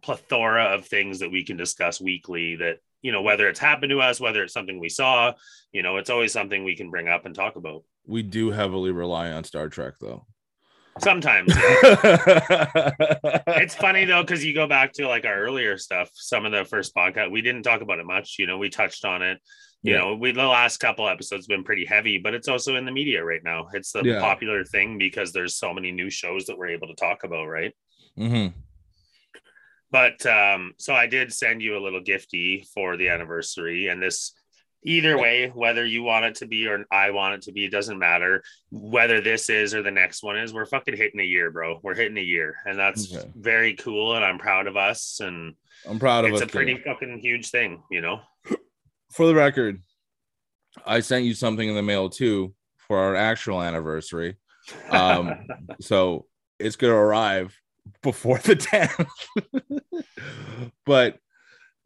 plethora 0.03 0.65
of 0.75 0.87
things 0.87 1.21
that 1.21 1.31
we 1.31 1.45
can 1.45 1.57
discuss 1.57 1.99
weekly 2.01 2.57
that 2.57 2.77
you 3.03 3.13
know 3.13 3.23
whether 3.23 3.49
it's 3.49 3.61
happened 3.61 3.91
to 3.91 4.01
us 4.01 4.21
whether 4.21 4.43
it's 4.43 4.53
something 4.55 4.79
we 4.81 4.89
saw 4.89 5.33
you 5.73 5.83
know 5.83 5.97
it's 5.97 6.11
always 6.11 6.33
something 6.33 6.65
we 6.65 6.77
can 6.77 6.91
bring 6.91 7.09
up 7.09 7.27
and 7.27 7.35
talk 7.35 7.57
about 7.57 7.83
We 8.07 8.23
do 8.23 8.51
heavily 8.51 8.91
rely 8.93 9.31
on 9.33 9.45
Star 9.45 9.69
Trek 9.69 9.95
though. 10.01 10.27
sometimes 11.01 11.55
yeah. 11.55 12.91
it's 13.63 13.75
funny 13.75 14.05
though 14.05 14.23
because 14.23 14.45
you 14.45 14.55
go 14.55 14.67
back 14.67 14.93
to 14.95 15.07
like 15.09 15.25
our 15.25 15.39
earlier 15.39 15.79
stuff 15.79 16.11
some 16.15 16.45
of 16.45 16.53
the 16.53 16.65
first 16.65 16.95
podcast 16.95 17.31
we 17.31 17.41
didn't 17.43 17.63
talk 17.63 17.81
about 17.81 17.99
it 17.99 18.07
much 18.07 18.37
you 18.39 18.47
know 18.47 18.59
we 18.59 18.69
touched 18.69 19.05
on 19.05 19.23
it 19.23 19.39
you 19.83 19.93
Yeah. 19.95 19.99
know 20.01 20.15
we 20.15 20.33
the 20.33 20.45
last 20.45 20.79
couple 20.79 21.09
episodes 21.09 21.47
been 21.47 21.65
pretty 21.65 21.85
heavy 21.87 22.19
but 22.19 22.35
it's 22.35 22.49
also 22.49 22.77
in 22.77 22.85
the 22.85 22.93
media 22.93 23.25
right 23.25 23.43
now 23.43 23.69
it's 23.73 23.93
the 23.93 24.03
Yeah. 24.05 24.21
popular 24.21 24.65
thing 24.65 24.99
because 24.99 25.33
there's 25.33 25.57
so 25.57 25.73
many 25.73 25.91
new 25.93 26.11
shows 26.11 26.45
that 26.47 26.59
we're 26.59 26.69
able 26.77 26.89
to 26.89 26.95
talk 26.95 27.25
about 27.25 27.47
right 27.47 27.73
hmm 28.17 28.49
but 29.93 30.25
um 30.27 30.73
so 30.79 30.93
i 30.95 31.07
did 31.07 31.33
send 31.33 31.63
you 31.63 31.77
a 31.77 31.85
little 31.85 32.01
gifty 32.03 32.67
for 32.75 32.97
the 32.97 33.09
anniversary 33.09 33.87
and 33.89 34.03
this 34.03 34.33
either 34.85 35.17
way 35.17 35.47
whether 35.55 35.85
you 35.87 36.03
want 36.03 36.25
it 36.25 36.35
to 36.35 36.47
be 36.47 36.67
or 36.67 36.85
i 36.91 37.11
want 37.11 37.35
it 37.37 37.43
to 37.43 37.53
be 37.53 37.65
it 37.65 37.71
doesn't 37.71 37.99
matter 38.01 38.43
whether 38.71 39.21
this 39.21 39.49
is 39.49 39.75
or 39.75 39.83
the 39.83 39.91
next 39.93 40.25
one 40.25 40.37
is 40.37 40.53
we're 40.53 40.67
fucking 40.67 40.97
hitting 40.97 41.21
a 41.21 41.25
year 41.25 41.53
bro 41.53 41.79
we're 41.85 41.95
hitting 41.95 42.19
a 42.19 42.21
year 42.21 42.57
and 42.67 42.77
that's 42.77 43.15
Okay. 43.15 43.31
very 43.37 43.75
cool 43.77 44.17
and 44.17 44.25
i'm 44.25 44.39
proud 44.39 44.67
of 44.67 44.77
us 44.77 45.21
and 45.21 45.55
I'm 45.89 45.99
proud 46.01 46.25
of 46.25 46.31
it. 46.31 46.35
it's 46.35 46.43
a 46.43 46.47
pretty 46.47 46.75
too. 46.75 46.83
fucking 46.85 47.19
huge 47.21 47.51
thing 47.51 47.83
you 47.91 48.01
know 48.01 48.21
For 49.13 49.27
the 49.27 49.35
record, 49.35 49.83
I 50.87 51.01
sent 51.01 51.27
you 51.27 51.35
something 51.35 51.69
in 51.69 51.75
the 51.75 51.83
mail 51.83 52.09
too 52.09 52.55
for 52.79 52.99
our 52.99 53.15
actual 53.15 53.61
anniversary. 53.61 54.37
Um, 54.89 55.35
so 55.83 56.25
it's 56.59 56.77
gonna 56.77 56.95
arrive 56.95 57.55
before 58.03 58.39
the 58.39 58.57
10th. 58.57 59.07
but 60.87 61.19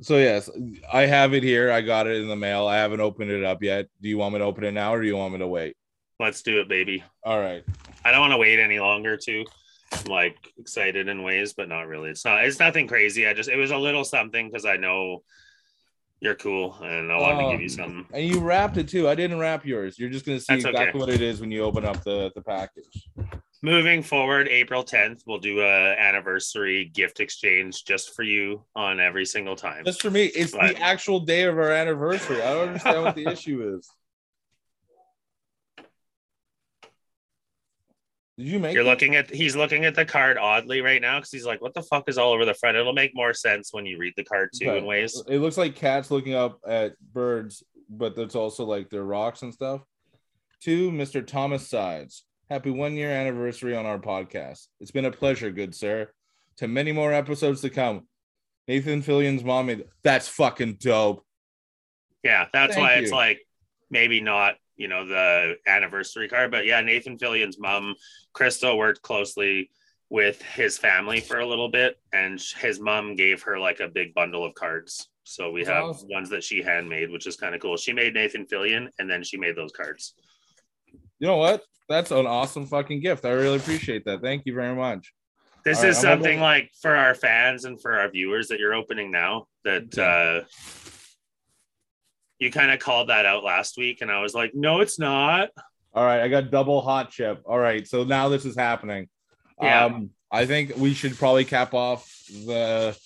so 0.01 0.19
yes, 0.19 0.51
I 0.93 1.03
have 1.07 1.33
it 1.35 1.43
here. 1.43 1.71
I 1.71 1.81
got 1.81 2.07
it 2.07 2.17
in 2.21 2.29
the 2.29 2.37
mail. 2.37 2.67
I 2.67 2.77
haven't 2.77 3.01
opened 3.01 3.31
it 3.31 3.45
up 3.45 3.63
yet. 3.63 3.87
Do 4.03 4.09
you 4.09 4.19
want 4.19 4.35
me 4.35 4.41
to 4.41 4.45
open 4.45 4.65
it 4.65 4.73
now 4.73 4.93
or 4.95 5.01
do 5.01 5.07
you 5.07 5.17
want 5.17 5.33
me 5.33 5.39
to 5.41 5.47
wait? 5.49 5.77
let's 6.19 6.41
do 6.41 6.61
it 6.61 6.67
baby 6.67 7.05
All 7.25 7.39
right. 7.39 7.63
i 8.03 8.11
don't 8.11 8.23
want 8.23 8.33
to 8.33 8.39
wait 8.39 8.59
any 8.59 8.79
longer 8.81 9.19
too 9.19 9.45
i'm 9.93 10.05
like 10.07 10.35
excited 10.59 11.09
in 11.09 11.23
ways 11.23 11.53
but 11.53 11.69
not 11.69 11.87
really 11.87 12.09
it's 12.09 12.25
not 12.25 12.43
it's 12.43 12.59
nothing 12.59 12.87
crazy 12.89 13.27
i 13.27 13.35
just 13.35 13.51
it 13.51 13.57
was 13.59 13.71
a 13.71 13.77
little 13.77 14.03
something 14.03 14.49
because 14.49 14.65
i 14.65 14.79
know 14.79 15.23
you're 16.21 16.35
cool 16.35 16.75
and 16.83 17.13
i 17.13 17.17
wanted 17.17 17.45
to 17.45 17.51
give 17.51 17.61
you 17.61 17.67
Um, 17.67 18.05
something 18.05 18.07
And 18.15 18.27
you 18.27 18.41
wrapped 18.41 18.77
it 18.79 18.89
too. 18.89 19.09
I 19.09 19.15
didn't 19.15 19.39
wrap 19.39 19.65
yours. 19.67 19.99
You're 19.99 20.09
just 20.11 20.25
gonna 20.25 20.41
see 20.41 20.55
That's 20.55 20.65
okay. 20.65 20.71
exactly 20.79 21.01
what 21.01 21.11
it 21.11 21.21
is 21.21 21.41
when 21.41 21.51
you 21.51 21.63
open 21.63 21.85
up 21.85 22.03
the, 22.05 22.33
the 22.35 22.43
package. 22.43 23.09
moving 23.63 24.03
forward 24.03 24.49
april 24.49 24.83
10th 24.85 25.23
we'll 25.27 25.39
do 25.39 25.61
a 25.61 25.95
anniversary 25.97 26.87
gift 26.95 27.21
exchange 27.21 27.85
just 27.85 28.15
for 28.15 28.23
you 28.23 28.63
on 28.75 29.01
every 29.01 29.25
single 29.27 29.57
time 29.57 29.85
Just 29.85 30.01
for 30.03 30.11
me, 30.11 30.27
it's 30.27 30.55
Right. 30.55 30.75
the 30.77 30.83
actual 30.83 31.21
day 31.21 31.43
of 31.45 31.57
our 31.59 31.71
anniversary. 31.73 32.41
I 32.43 32.53
don't 32.55 32.69
understand 32.69 33.03
what 33.03 33.15
the 33.15 33.27
issue 33.35 33.77
is. 33.77 33.89
Did 38.39 38.47
you 38.49 38.59
make 38.59 38.75
you're 38.75 38.83
it? 38.85 38.87
looking 38.87 39.17
at 39.17 39.31
he's 39.31 39.57
looking 39.57 39.85
at 39.87 39.95
the 39.95 40.05
card 40.05 40.37
oddly 40.37 40.81
right 40.83 41.01
now 41.01 41.19
because 41.19 41.31
he's 41.31 41.47
like 41.47 41.61
what 41.63 41.73
the 41.75 41.83
fuck 41.83 42.09
is 42.09 42.19
all 42.19 42.33
over 42.33 42.45
the 42.45 42.53
front 42.55 42.77
it'll 42.77 42.93
make 42.93 43.15
more 43.15 43.33
sense 43.33 43.73
when 43.73 43.87
you 43.87 43.97
read 43.99 44.13
the 44.17 44.25
card 44.25 44.51
too 44.55 44.69
Okay. 44.69 44.79
in 44.79 44.85
ways 44.85 45.23
It 45.29 45.39
looks 45.39 45.57
like 45.57 45.75
cats 45.75 46.11
looking 46.11 46.35
up 46.35 46.59
at 46.67 46.93
birds, 47.13 47.63
but 47.89 48.15
there's 48.15 48.35
also 48.35 48.65
like 48.65 48.91
their 48.91 49.05
rocks 49.05 49.43
and 49.43 49.55
stuff. 49.55 49.81
To 50.63 50.91
Mr. 50.91 51.25
Thomas 51.27 51.69
Sides, 51.69 52.25
happy 52.51 52.71
one 52.71 52.95
year 52.95 53.11
anniversary 53.11 53.75
on 53.77 53.87
our 53.87 53.99
podcast. 53.99 54.67
It's 54.81 54.91
been 54.91 55.05
a 55.05 55.11
pleasure, 55.13 55.51
good 55.51 55.75
sir. 55.75 56.11
To 56.59 56.67
many 56.69 56.93
more 56.93 57.13
episodes 57.13 57.61
to 57.63 57.71
come. 57.71 58.07
Nathan 58.69 59.01
Fillion's 59.03 59.45
mom 59.45 59.67
made 59.67 59.85
that's 60.03 60.29
fucking 60.29 60.75
dope. 60.81 61.25
yeah 62.25 62.47
that's 62.53 62.75
Thank 62.75 62.87
why 62.87 62.97
you. 62.97 63.03
it's 63.03 63.13
like 63.13 63.41
maybe 63.91 64.21
not 64.21 64.57
you 64.77 64.89
know 64.89 65.07
the 65.07 65.57
anniversary 65.67 66.29
card 66.29 66.51
but 66.51 66.67
yeah 66.67 66.81
nathan 66.81 67.19
fillion's 67.19 67.59
mom 67.59 67.95
crystal 68.33 68.77
worked 68.77 69.03
closely 69.03 69.71
with 70.09 70.41
his 70.43 70.79
family 70.79 71.21
for 71.21 71.41
a 71.41 71.47
little 71.47 71.69
bit 71.69 71.99
and 72.13 72.41
his 72.59 72.79
mom 72.79 73.17
gave 73.17 73.43
her 73.43 73.59
like 73.59 73.81
a 73.81 73.89
big 73.89 74.15
bundle 74.15 74.45
of 74.45 74.55
cards 74.55 75.09
so 75.25 75.51
we 75.51 75.65
have 75.65 75.85
awesome. 75.85 76.09
ones 76.11 76.31
that 76.31 76.45
she 76.45 76.63
handmade 76.63 77.11
which 77.11 77.27
is 77.27 77.37
kind 77.37 77.55
of 77.55 77.61
cool 77.61 77.77
she 77.77 77.93
made 77.93 78.15
nathan 78.15 78.47
fillion 78.47 78.89
and 78.99 79.11
then 79.11 79.23
she 79.25 79.37
made 79.37 79.57
those 79.57 79.73
cards 79.73 80.15
You 81.19 81.27
know 81.27 81.39
what? 81.39 81.63
That's 81.89 82.11
an 82.11 82.27
awesome 82.27 82.67
fucking 82.67 83.01
gift. 83.01 83.25
I 83.25 83.31
really 83.31 83.57
appreciate 83.57 84.05
that. 84.05 84.21
Thank 84.21 84.43
you 84.45 84.55
very 84.55 84.75
much. 84.75 85.13
This 85.65 85.79
All 85.79 85.85
right, 85.85 85.91
is 85.91 85.97
gonna 85.97 86.17
something 86.17 86.41
like 86.41 86.71
for 86.81 86.95
our 86.95 87.15
fans 87.15 87.65
and 87.65 87.81
for 87.81 87.99
our 87.99 88.09
viewers 88.11 88.49
that 88.49 88.61
you're 88.61 88.75
opening 88.75 89.11
now 89.11 89.47
that 89.65 89.97
uh 89.99 90.45
you 92.39 92.51
kind 92.51 92.71
of 92.71 92.79
called 92.79 93.09
that 93.09 93.27
out 93.27 93.45
last 93.45 93.77
week 93.77 94.03
and 94.03 94.11
I 94.11 94.21
was 94.21 94.35
like, 94.35 94.53
no, 94.55 94.81
it's 94.81 94.99
not. 94.99 95.51
All 95.95 96.05
right, 96.05 96.21
I 96.21 96.29
got 96.29 96.51
double 96.51 96.83
hot 96.83 97.11
chip. 97.11 97.43
All 97.47 97.59
right, 97.59 97.87
so 97.87 98.05
now 98.05 98.29
this 98.29 98.45
is 98.45 98.57
happening. 98.57 99.09
Yeah. 99.61 99.87
Um, 99.87 100.11
I 100.31 100.45
think 100.45 100.77
we 100.77 100.93
should 100.93 101.17
probably 101.17 101.45
cap 101.45 101.73
off 101.73 102.13
the 102.29 102.97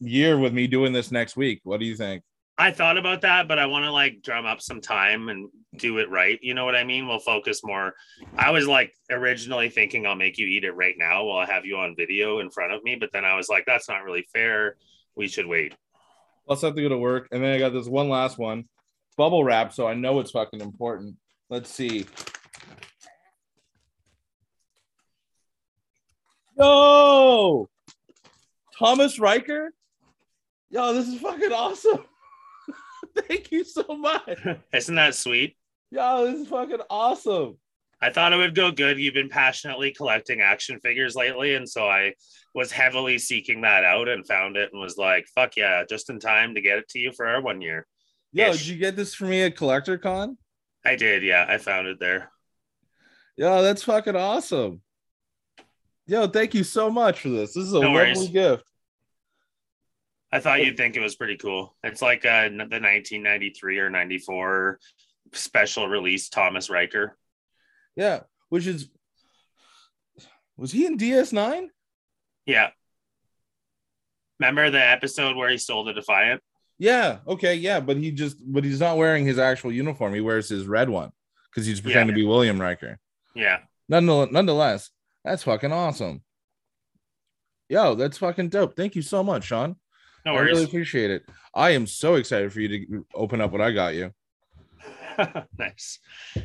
year 0.00 0.38
with 0.38 0.52
me 0.52 0.66
doing 0.66 0.92
this 0.92 1.10
next 1.10 1.36
week. 1.36 1.60
What 1.64 1.80
do 1.80 1.86
you 1.86 1.96
think? 1.96 2.22
I 2.58 2.72
thought 2.72 2.98
about 2.98 3.22
that, 3.22 3.48
but 3.48 3.58
I 3.58 3.64
want 3.64 3.86
to 3.86 3.90
like 3.90 4.20
drum 4.22 4.44
up 4.44 4.60
some 4.60 4.82
time 4.82 5.30
and 5.30 5.48
do 5.76 5.96
it 5.96 6.10
right. 6.10 6.38
You 6.42 6.52
know 6.52 6.66
what 6.66 6.76
I 6.76 6.84
mean? 6.84 7.08
We'll 7.08 7.18
focus 7.18 7.64
more. 7.64 7.94
I 8.36 8.50
was 8.50 8.66
like 8.66 8.92
originally 9.10 9.70
thinking 9.70 10.06
I'll 10.06 10.14
make 10.14 10.36
you 10.36 10.46
eat 10.46 10.64
it 10.64 10.72
right 10.72 10.96
now 10.98 11.24
while 11.24 11.38
I 11.38 11.46
have 11.50 11.64
you 11.64 11.78
on 11.78 11.96
video 11.96 12.40
in 12.40 12.50
front 12.50 12.74
of 12.74 12.82
me, 12.82 12.96
but 12.96 13.10
then 13.12 13.24
I 13.24 13.34
was 13.34 13.48
like, 13.48 13.64
that's 13.66 13.88
not 13.88 14.04
really 14.04 14.26
fair. 14.30 14.76
We 15.16 15.26
should 15.26 15.46
wait. 15.46 15.74
Let's 16.50 16.62
have 16.62 16.74
to 16.74 16.82
go 16.82 16.88
to 16.88 16.98
work. 16.98 17.28
And 17.30 17.44
then 17.44 17.54
I 17.54 17.58
got 17.60 17.72
this 17.72 17.86
one 17.86 18.08
last 18.08 18.36
one, 18.36 18.64
bubble 19.16 19.44
wrap. 19.44 19.72
So 19.72 19.86
I 19.86 19.94
know 19.94 20.18
it's 20.18 20.32
fucking 20.32 20.60
important. 20.60 21.14
Let's 21.48 21.70
see. 21.70 22.06
Yo, 26.58 27.68
Thomas 28.76 29.20
Riker. 29.20 29.72
Yo, 30.70 30.92
this 30.92 31.06
is 31.06 31.20
fucking 31.20 31.52
awesome. 31.52 32.04
Thank 33.28 33.52
you 33.52 33.62
so 33.62 33.84
much. 33.88 34.40
Isn't 34.74 34.96
that 34.96 35.14
sweet? 35.14 35.56
Yo, 35.92 36.26
this 36.26 36.40
is 36.40 36.48
fucking 36.48 36.80
awesome. 36.90 37.58
I 38.02 38.10
thought 38.10 38.32
it 38.32 38.36
would 38.36 38.54
go 38.54 38.70
good. 38.70 38.98
You've 38.98 39.14
been 39.14 39.28
passionately 39.28 39.92
collecting 39.92 40.40
action 40.40 40.80
figures 40.80 41.14
lately. 41.14 41.54
And 41.54 41.68
so 41.68 41.86
I 41.86 42.14
was 42.54 42.72
heavily 42.72 43.18
seeking 43.18 43.60
that 43.62 43.84
out 43.84 44.08
and 44.08 44.26
found 44.26 44.56
it 44.56 44.70
and 44.72 44.80
was 44.80 44.96
like, 44.96 45.26
fuck 45.34 45.56
yeah, 45.56 45.84
just 45.88 46.08
in 46.08 46.18
time 46.18 46.54
to 46.54 46.62
get 46.62 46.78
it 46.78 46.88
to 46.90 46.98
you 46.98 47.12
for 47.12 47.26
our 47.26 47.42
one 47.42 47.60
year. 47.60 47.86
Yo, 48.32 48.52
did 48.52 48.66
you 48.66 48.78
get 48.78 48.96
this 48.96 49.14
for 49.14 49.26
me 49.26 49.42
at 49.42 49.56
Collector 49.56 49.98
Con? 49.98 50.38
I 50.84 50.96
did. 50.96 51.22
Yeah. 51.22 51.44
I 51.46 51.58
found 51.58 51.88
it 51.88 52.00
there. 52.00 52.30
Yo, 53.36 53.62
that's 53.62 53.82
fucking 53.82 54.16
awesome. 54.16 54.80
Yo, 56.06 56.26
thank 56.26 56.54
you 56.54 56.64
so 56.64 56.90
much 56.90 57.20
for 57.20 57.28
this. 57.28 57.54
This 57.54 57.64
is 57.64 57.72
a 57.72 57.80
No 57.80 57.92
lovely 57.92 58.28
gift. 58.28 58.64
I 60.32 60.40
thought 60.40 60.64
you'd 60.64 60.76
think 60.76 60.96
it 60.96 61.00
was 61.00 61.16
pretty 61.16 61.36
cool. 61.36 61.76
It's 61.82 62.00
like 62.00 62.24
uh, 62.24 62.48
the 62.48 62.56
1993 62.56 63.78
or 63.78 63.90
94 63.90 64.78
special 65.32 65.88
release 65.88 66.28
Thomas 66.28 66.70
Riker. 66.70 67.16
Yeah, 67.96 68.20
which 68.48 68.66
is 68.66 68.88
was 70.56 70.72
he 70.72 70.86
in 70.86 70.98
DS9? 70.98 71.68
Yeah. 72.46 72.70
Remember 74.38 74.70
the 74.70 74.82
episode 74.82 75.36
where 75.36 75.50
he 75.50 75.58
stole 75.58 75.84
the 75.84 75.92
Defiant? 75.92 76.42
Yeah, 76.78 77.18
okay, 77.26 77.54
yeah, 77.54 77.80
but 77.80 77.98
he 77.98 78.10
just 78.10 78.36
but 78.40 78.64
he's 78.64 78.80
not 78.80 78.96
wearing 78.96 79.26
his 79.26 79.38
actual 79.38 79.72
uniform. 79.72 80.14
He 80.14 80.20
wears 80.20 80.48
his 80.48 80.66
red 80.66 80.88
one 80.88 81.12
because 81.50 81.66
he's 81.66 81.80
pretending 81.80 82.14
to 82.14 82.18
be 82.18 82.26
William 82.26 82.60
Riker. 82.60 82.98
Yeah. 83.34 83.58
Nonetheless, 83.88 84.28
nonetheless, 84.32 84.90
that's 85.24 85.42
fucking 85.42 85.72
awesome. 85.72 86.22
Yo, 87.68 87.94
that's 87.94 88.18
fucking 88.18 88.48
dope. 88.48 88.76
Thank 88.76 88.96
you 88.96 89.02
so 89.02 89.22
much, 89.22 89.44
Sean. 89.44 89.76
No 90.24 90.34
worries. 90.34 90.48
I 90.48 90.50
really 90.52 90.64
appreciate 90.64 91.10
it. 91.10 91.24
I 91.54 91.70
am 91.70 91.86
so 91.86 92.14
excited 92.14 92.52
for 92.52 92.60
you 92.60 92.68
to 92.68 93.06
open 93.14 93.40
up 93.40 93.52
what 93.52 93.60
I 93.60 93.72
got 93.72 93.94
you. 93.94 94.12
nice. 95.58 95.98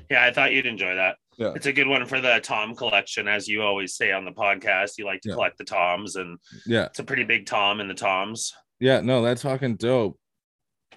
Yeah, 0.10 0.23
I 0.23 0.31
thought 0.31 0.51
you'd 0.51 0.65
enjoy 0.65 0.95
that. 0.95 1.17
Yeah. 1.38 1.52
It's 1.56 1.65
a 1.65 1.74
good 1.74 1.88
one 1.88 2.06
for 2.06 2.21
the 2.21 2.39
Tom 2.43 2.76
collection, 2.76 3.28
as 3.28 3.48
you 3.48 3.62
always 3.62 3.95
say 3.95 4.12
on 4.12 4.26
the 4.26 4.32
podcast. 4.32 4.98
You 4.98 5.06
like 5.06 5.21
to 5.21 5.30
Yeah. 5.30 5.36
collect 5.36 5.58
the 5.58 5.63
Toms, 5.65 6.15
and 6.15 6.38
Yeah. 6.65 6.86
it's 6.86 7.00
a 7.00 7.04
pretty 7.04 7.24
big 7.24 7.45
Tom 7.45 7.80
in 7.80 7.88
the 7.88 7.93
Toms. 7.93 8.54
Yeah. 8.80 9.02
No, 9.02 9.21
that's 9.21 9.41
fucking 9.43 9.76
dope. 9.78 10.19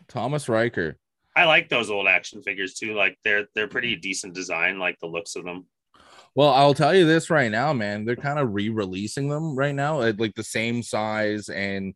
Thomas 0.08 0.48
Riker. 0.48 0.96
I 1.36 1.44
like 1.44 1.68
those 1.68 1.90
old 1.90 2.06
action 2.08 2.42
figures 2.42 2.74
too. 2.74 2.94
Like 2.94 3.16
they're 3.24 3.46
they're 3.54 3.68
pretty 3.68 3.94
decent 3.96 4.34
design, 4.34 4.78
like 4.78 4.98
the 5.00 5.06
looks 5.06 5.36
of 5.36 5.44
them. 5.44 5.66
Well, 6.34 6.50
I'll 6.50 6.74
tell 6.74 6.94
you 6.94 7.04
this 7.06 7.30
right 7.30 7.50
now, 7.50 7.72
man. 7.72 8.04
They're 8.04 8.16
kind 8.16 8.38
of 8.38 8.52
re-releasing 8.54 9.28
them 9.28 9.56
right 9.56 9.74
now 9.74 10.02
at 10.02 10.20
like 10.20 10.34
the 10.34 10.44
same 10.44 10.82
size 10.82 11.48
and 11.48 11.94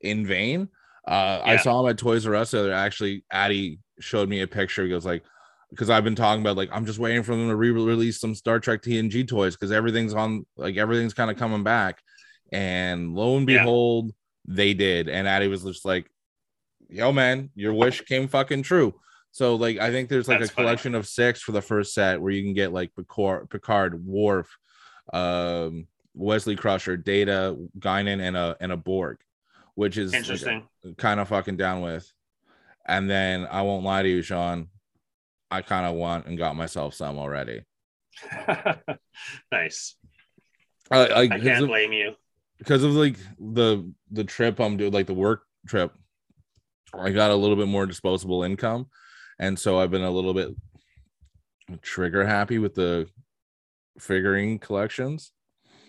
in 0.00 0.26
vain. 0.26 0.68
Uh, 1.06 1.40
I 1.44 1.56
saw 1.56 1.82
them 1.82 1.90
at 1.90 1.98
Toys 1.98 2.26
R 2.26 2.34
Us. 2.36 2.50
So 2.50 2.62
they're 2.64 2.72
actually, 2.72 3.24
Addie 3.32 3.78
showed 3.98 4.28
me 4.28 4.42
a 4.42 4.46
picture. 4.46 4.84
He 4.84 4.90
goes 4.90 5.06
like, 5.06 5.24
because 5.70 5.88
I've 5.90 6.04
been 6.04 6.14
talking 6.16 6.42
about 6.42 6.56
like 6.56 6.68
I'm 6.72 6.84
just 6.86 6.98
waiting 6.98 7.22
for 7.22 7.34
them 7.34 7.48
to 7.48 7.56
re-release 7.56 8.20
some 8.20 8.34
Star 8.34 8.58
Trek 8.60 8.82
TNG 8.82 9.26
toys 9.26 9.54
because 9.56 9.72
everything's 9.72 10.14
on 10.14 10.44
like 10.56 10.76
everything's 10.76 11.14
kind 11.14 11.30
of 11.30 11.36
coming 11.36 11.62
back. 11.62 12.00
And 12.52 13.14
lo 13.14 13.36
and 13.36 13.48
Yeah. 13.48 13.58
behold, 13.58 14.12
they 14.46 14.74
did. 14.74 15.08
And 15.08 15.28
Addie 15.28 15.48
was 15.48 15.62
just 15.62 15.84
like, 15.84 16.10
"Yo, 16.88 17.12
man, 17.12 17.50
your 17.54 17.72
wish 17.72 18.00
came 18.02 18.26
fucking 18.28 18.62
true." 18.62 18.94
So 19.30 19.54
like 19.54 19.78
I 19.78 19.90
think 19.92 20.08
there's 20.08 20.26
like 20.28 20.40
That's 20.40 20.50
a 20.50 20.54
funny. 20.54 20.66
collection 20.66 20.94
of 20.96 21.06
six 21.06 21.40
for 21.40 21.52
the 21.52 21.62
first 21.62 21.94
set 21.94 22.20
where 22.20 22.32
you 22.32 22.42
can 22.42 22.52
get 22.54 22.72
like 22.72 22.94
Picard, 22.96 23.48
Picard, 23.48 24.04
Worf, 24.04 24.48
um, 25.12 25.86
Wesley 26.14 26.56
Crusher, 26.56 26.96
Data, 26.96 27.56
Guinan, 27.78 28.20
and 28.20 28.36
a 28.36 28.56
and 28.60 28.72
a 28.72 28.76
Borg, 28.76 29.18
which 29.76 29.96
is 29.96 30.12
Interesting. 30.12 30.66
kind 30.98 31.20
of 31.20 31.28
fucking 31.28 31.56
down 31.56 31.80
with. 31.82 32.10
And 32.86 33.08
then 33.08 33.46
I 33.48 33.62
won't 33.62 33.84
lie 33.84 34.02
to 34.02 34.08
you, 34.08 34.22
Sean. 34.22 34.68
I 35.50 35.62
kind 35.62 35.86
of 35.86 35.94
want 35.94 36.26
and 36.26 36.38
got 36.38 36.56
myself 36.56 36.94
some 36.94 37.18
already. 37.18 37.62
nice. 39.52 39.96
I, 40.90 41.06
I, 41.06 41.20
I 41.20 41.28
can't 41.28 41.62
of, 41.62 41.68
blame 41.68 41.92
you. 41.92 42.14
because 42.58 42.82
of 42.82 42.92
like 42.92 43.16
the 43.38 43.92
the 44.10 44.24
trip 44.24 44.60
I'm 44.60 44.76
doing, 44.76 44.92
like 44.92 45.06
the 45.06 45.14
work 45.14 45.42
trip. 45.66 45.92
I 46.92 47.10
got 47.10 47.30
a 47.30 47.36
little 47.36 47.56
bit 47.56 47.68
more 47.68 47.86
disposable 47.86 48.42
income, 48.42 48.86
and 49.38 49.58
so 49.58 49.78
I've 49.78 49.92
been 49.92 50.02
a 50.02 50.10
little 50.10 50.34
bit 50.34 50.50
trigger 51.82 52.26
happy 52.26 52.58
with 52.58 52.74
the 52.74 53.06
figuring 53.98 54.58
collections. 54.58 55.32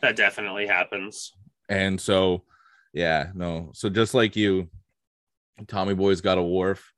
That 0.02 0.16
definitely 0.16 0.68
happens. 0.68 1.34
And 1.70 2.00
so, 2.00 2.44
yeah, 2.94 3.32
no. 3.34 3.72
So 3.74 3.90
just 3.90 4.14
like 4.14 4.36
you, 4.36 4.70
Tommy 5.68 5.94
Boy's 5.94 6.22
got 6.22 6.38
a 6.38 6.44
Worf, 6.44 6.91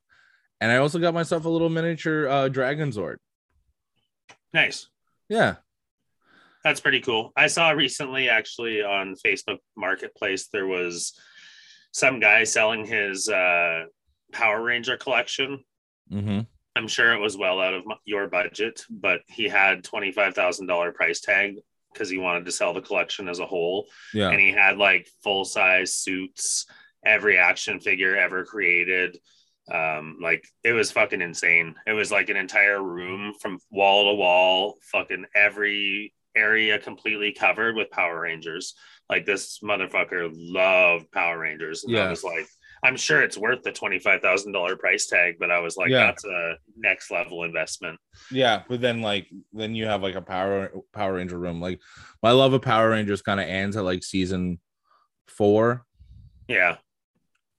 and 0.64 0.72
I 0.72 0.78
also 0.78 0.98
got 0.98 1.14
myself 1.14 1.44
a 1.44 1.50
little 1.50 1.70
miniature 1.70 2.26
uh, 2.30 2.48
Dragon 2.48 2.90
Zord. 2.92 3.18
Nice. 4.54 4.88
Yeah, 5.28 5.56
That's 6.64 6.80
pretty 6.80 7.02
cool. 7.02 7.34
I 7.36 7.48
saw 7.48 7.72
recently 7.72 8.30
actually 8.30 8.82
on 8.82 9.16
Facebook 9.26 9.58
Marketplace 9.76 10.48
there 10.54 10.66
was 10.68 11.20
some 11.92 12.22
guy 12.22 12.46
selling 12.46 12.86
his 12.86 13.28
uh, 13.28 13.84
Power 14.32 14.64
Ranger 14.64 14.96
collection. 14.96 15.64
mm-hmm. 16.10 16.40
I'm 16.76 16.88
sure 16.88 17.14
it 17.14 17.20
was 17.20 17.38
well 17.38 17.60
out 17.60 17.74
of 17.74 17.86
my, 17.86 17.96
your 18.06 18.28
budget, 18.28 18.86
but 18.90 19.20
he 19.28 19.50
had 19.50 19.84
twenty 19.84 20.12
five 20.14 20.34
thousand 20.34 20.68
dollar 20.68 20.92
price 20.94 21.20
tag 21.20 21.58
because 21.92 22.10
he 22.10 22.18
wanted 22.18 22.46
to 22.46 22.52
sell 22.52 22.74
the 22.74 22.82
collection 22.82 23.28
as 23.28 23.40
a 23.40 23.46
whole, 23.46 23.86
yeah, 24.14 24.30
and 24.30 24.40
he 24.40 24.52
had 24.52 24.78
like 24.78 25.08
full 25.24 25.46
size 25.46 25.94
suits, 25.94 26.66
every 27.06 27.38
action 27.38 27.80
figure 27.80 28.16
ever 28.16 28.46
created. 28.46 29.18
Um, 29.72 30.18
like 30.22 30.46
it 30.64 30.74
was 30.74 30.92
fucking 30.92 31.22
insane. 31.22 31.76
It 31.88 31.94
was 31.94 32.12
like 32.12 32.30
an 32.30 32.38
entire 32.38 32.82
room 32.84 33.34
from 33.42 33.60
wall 33.72 34.12
to 34.12 34.16
wall, 34.16 34.78
fucking 34.92 35.26
every 35.36 36.14
area 36.36 36.80
completely 36.80 37.32
covered 37.32 37.76
with 37.76 37.90
Power 37.92 38.22
Rangers. 38.22 38.74
Like 39.10 39.26
this 39.26 39.60
motherfucker 39.64 40.32
loved 40.34 41.12
Power 41.12 41.40
Rangers. 41.40 41.84
And 41.84 41.96
I 41.96 42.00
Yeah. 42.04 42.10
was 42.10 42.24
like, 42.24 42.48
I'm 42.84 42.98
sure 42.98 43.22
it's 43.22 43.38
worth 43.38 43.62
the 43.64 43.72
$25,000 43.72 44.78
price 44.78 45.06
tag, 45.08 45.36
but 45.40 45.50
I 45.52 45.60
was 45.60 45.78
like, 45.78 45.90
Yeah. 45.92 46.08
that's 46.08 46.26
a 46.26 46.56
next 46.76 47.12
level 47.12 47.44
investment. 47.44 47.98
yeah. 48.32 48.64
But 48.68 48.82
then 48.82 49.02
like 49.02 49.28
then 49.54 49.76
you 49.76 49.86
have 49.86 50.02
like 50.04 50.16
a 50.16 50.22
Power 50.22 50.72
Power 50.92 51.14
Ranger 51.14 51.38
room. 51.40 51.62
Like 51.62 51.80
my 52.22 52.32
love 52.32 52.52
of 52.54 52.62
Power 52.64 52.90
Rangers 52.90 53.22
kind 53.22 53.40
of 53.40 53.48
ends 53.48 53.78
at 53.78 53.84
like 53.86 54.04
season 54.04 54.60
four. 55.28 55.86
Yeah. 56.50 56.78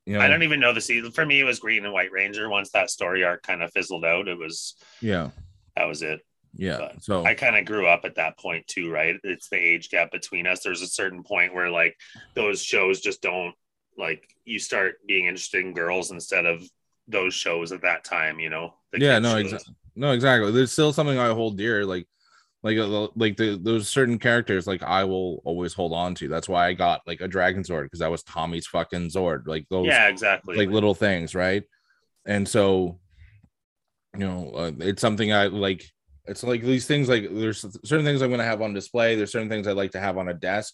You 0.07 0.15
know, 0.15 0.21
I 0.21 0.29
don't 0.29 0.43
even 0.43 0.61
know 0.61 0.73
the 0.75 0.81
season. 0.81 1.11
For 1.13 1.25
me, 1.25 1.41
it 1.41 1.45
was 1.45 1.59
Green 1.59 1.85
and 1.85 1.93
White 1.95 2.13
Ranger. 2.13 2.49
Once 2.49 2.71
that 2.71 2.91
story 2.91 3.25
arc 3.25 3.43
kind 3.43 3.63
of 3.63 3.73
fizzled 3.73 4.05
out, 4.05 4.29
it 4.29 4.39
was, 4.39 4.75
yeah, 5.01 5.31
that 5.77 5.85
was 5.85 6.03
it. 6.03 6.21
yeah. 6.55 6.77
But 6.79 7.03
So 7.03 7.25
I 7.25 7.35
kind 7.35 7.57
of 7.57 7.65
grew 7.65 7.87
up 7.87 8.05
at 8.05 8.17
that 8.17 8.39
point 8.39 8.67
too, 8.67 8.91
right? 8.91 9.17
It's 9.25 9.49
the 9.49 9.57
age 9.57 9.89
gap 9.89 10.11
between 10.13 10.47
us. 10.47 10.63
There's 10.63 10.83
a 10.83 10.87
certain 10.87 11.23
point 11.23 11.55
where 11.55 11.71
like 11.71 11.97
those 12.35 12.63
shows 12.63 13.01
just 13.01 13.23
don't 13.23 13.55
like 13.97 14.29
you 14.45 14.59
start 14.59 14.97
being 15.07 15.27
interested 15.27 15.65
in 15.65 15.73
girls 15.73 16.11
instead 16.11 16.45
of 16.47 16.63
those 17.09 17.33
shows 17.33 17.73
at 17.73 17.83
that 17.83 18.05
time, 18.05 18.39
you 18.41 18.51
know? 18.51 18.75
Yeah, 18.97 19.19
no, 19.19 19.37
exactly. 19.37 19.75
No, 19.97 20.11
exactly. 20.11 20.51
There's 20.51 20.73
still 20.73 20.93
something 20.93 21.19
I 21.19 21.29
hold 21.29 21.57
dear, 21.57 21.87
like, 21.87 22.07
like, 22.65 22.79
uh, 22.79 23.09
like 23.15 23.37
the 23.37 23.61
those 23.63 23.89
certain 23.89 24.19
characters, 24.19 24.67
like 24.67 24.83
I 24.83 25.05
will 25.05 25.43
always 25.45 25.75
hold 25.75 25.93
on 25.93 26.15
to. 26.17 26.29
That's 26.29 26.49
why 26.49 26.67
I 26.67 26.73
got 26.73 27.03
like 27.07 27.21
a 27.21 27.29
Dragon 27.29 27.63
Zord 27.63 27.85
because 27.85 28.01
that 28.01 28.11
was 28.11 28.23
Tommy's 28.25 28.67
fucking 28.67 29.11
Zord. 29.11 29.47
Like 29.47 29.67
those, 29.69 29.87
Yeah, 29.87 30.09
exactly. 30.09 30.57
like 30.57 30.71
little 30.71 30.95
things, 30.95 31.35
right? 31.35 31.63
And 32.27 32.49
so, 32.49 32.99
you 34.15 34.21
know, 34.27 34.51
uh, 34.55 34.73
it's 34.81 35.03
something 35.03 35.33
I 35.33 35.47
like. 35.47 35.85
It's 36.27 36.43
like 36.43 36.63
these 36.63 36.87
things. 36.87 37.09
Like 37.09 37.29
there's 37.31 37.61
certain 37.85 38.05
things 38.07 38.23
I'm 38.23 38.31
going 38.31 38.39
to 38.39 38.45
have 38.47 38.63
on 38.63 38.73
display. 38.73 39.15
There's 39.15 39.31
certain 39.31 39.51
things 39.51 39.69
I 39.69 39.73
like 39.73 39.91
to 39.91 40.01
have 40.01 40.17
on 40.17 40.29
a 40.29 40.35
desk, 40.35 40.73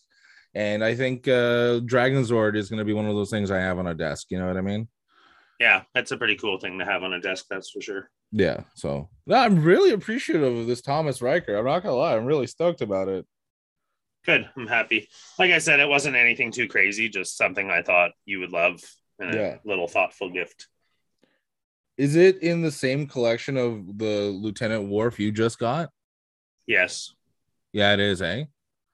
and 0.54 0.84
I 0.84 0.94
think 0.94 1.26
uh 1.26 1.80
Dragon 1.80 2.22
Zord 2.22 2.54
is 2.56 2.70
going 2.70 2.78
to 2.78 2.84
be 2.84 2.92
one 2.92 3.06
of 3.06 3.16
those 3.16 3.30
things 3.30 3.50
I 3.50 3.58
have 3.58 3.80
on 3.80 3.88
a 3.88 3.94
desk. 3.94 4.28
You 4.30 4.38
know 4.38 4.46
what 4.46 4.56
I 4.56 4.60
mean? 4.62 4.86
yeah, 5.58 5.82
that's 5.92 6.12
a 6.12 6.16
pretty 6.16 6.36
cool 6.36 6.58
thing 6.58 6.78
to 6.78 6.84
have 6.86 7.02
on 7.02 7.12
a 7.12 7.20
desk, 7.20 7.46
that's 7.50 7.70
for 7.70 7.82
sure. 7.82 8.10
Yeah. 8.32 8.62
So 8.74 9.08
no, 9.26 9.36
I'm 9.36 9.62
really 9.62 9.90
appreciative 9.92 10.56
of 10.56 10.66
this 10.66 10.80
Thomas 10.82 11.20
Riker. 11.22 11.56
I'm 11.56 11.64
not 11.64 11.82
gonna 11.82 11.94
lie, 11.96 12.16
I'm 12.16 12.26
really 12.26 12.46
stoked 12.46 12.80
about 12.80 13.08
it. 13.08 13.26
Good. 14.24 14.48
I'm 14.56 14.66
happy. 14.66 15.08
Like 15.38 15.50
I 15.50 15.58
said, 15.58 15.80
it 15.80 15.88
wasn't 15.88 16.16
anything 16.16 16.52
too 16.52 16.68
crazy, 16.68 17.08
just 17.08 17.36
something 17.36 17.70
I 17.70 17.82
thought 17.82 18.10
you 18.26 18.40
would 18.40 18.50
love 18.50 18.82
and 19.18 19.34
Yeah. 19.34 19.56
a 19.64 19.68
little 19.68 19.88
thoughtful 19.88 20.30
gift. 20.30 20.68
Is 21.96 22.16
it 22.16 22.42
in 22.42 22.62
the 22.62 22.70
same 22.70 23.06
collection 23.06 23.56
of 23.56 23.98
the 23.98 24.30
Lieutenant 24.30 24.88
Worf 24.88 25.18
you 25.18 25.32
just 25.32 25.58
got? 25.58 25.90
Yes. 26.66 27.12
Yeah, 27.72 27.94
it 27.94 28.00
is, 28.00 28.22
eh? 28.22 28.44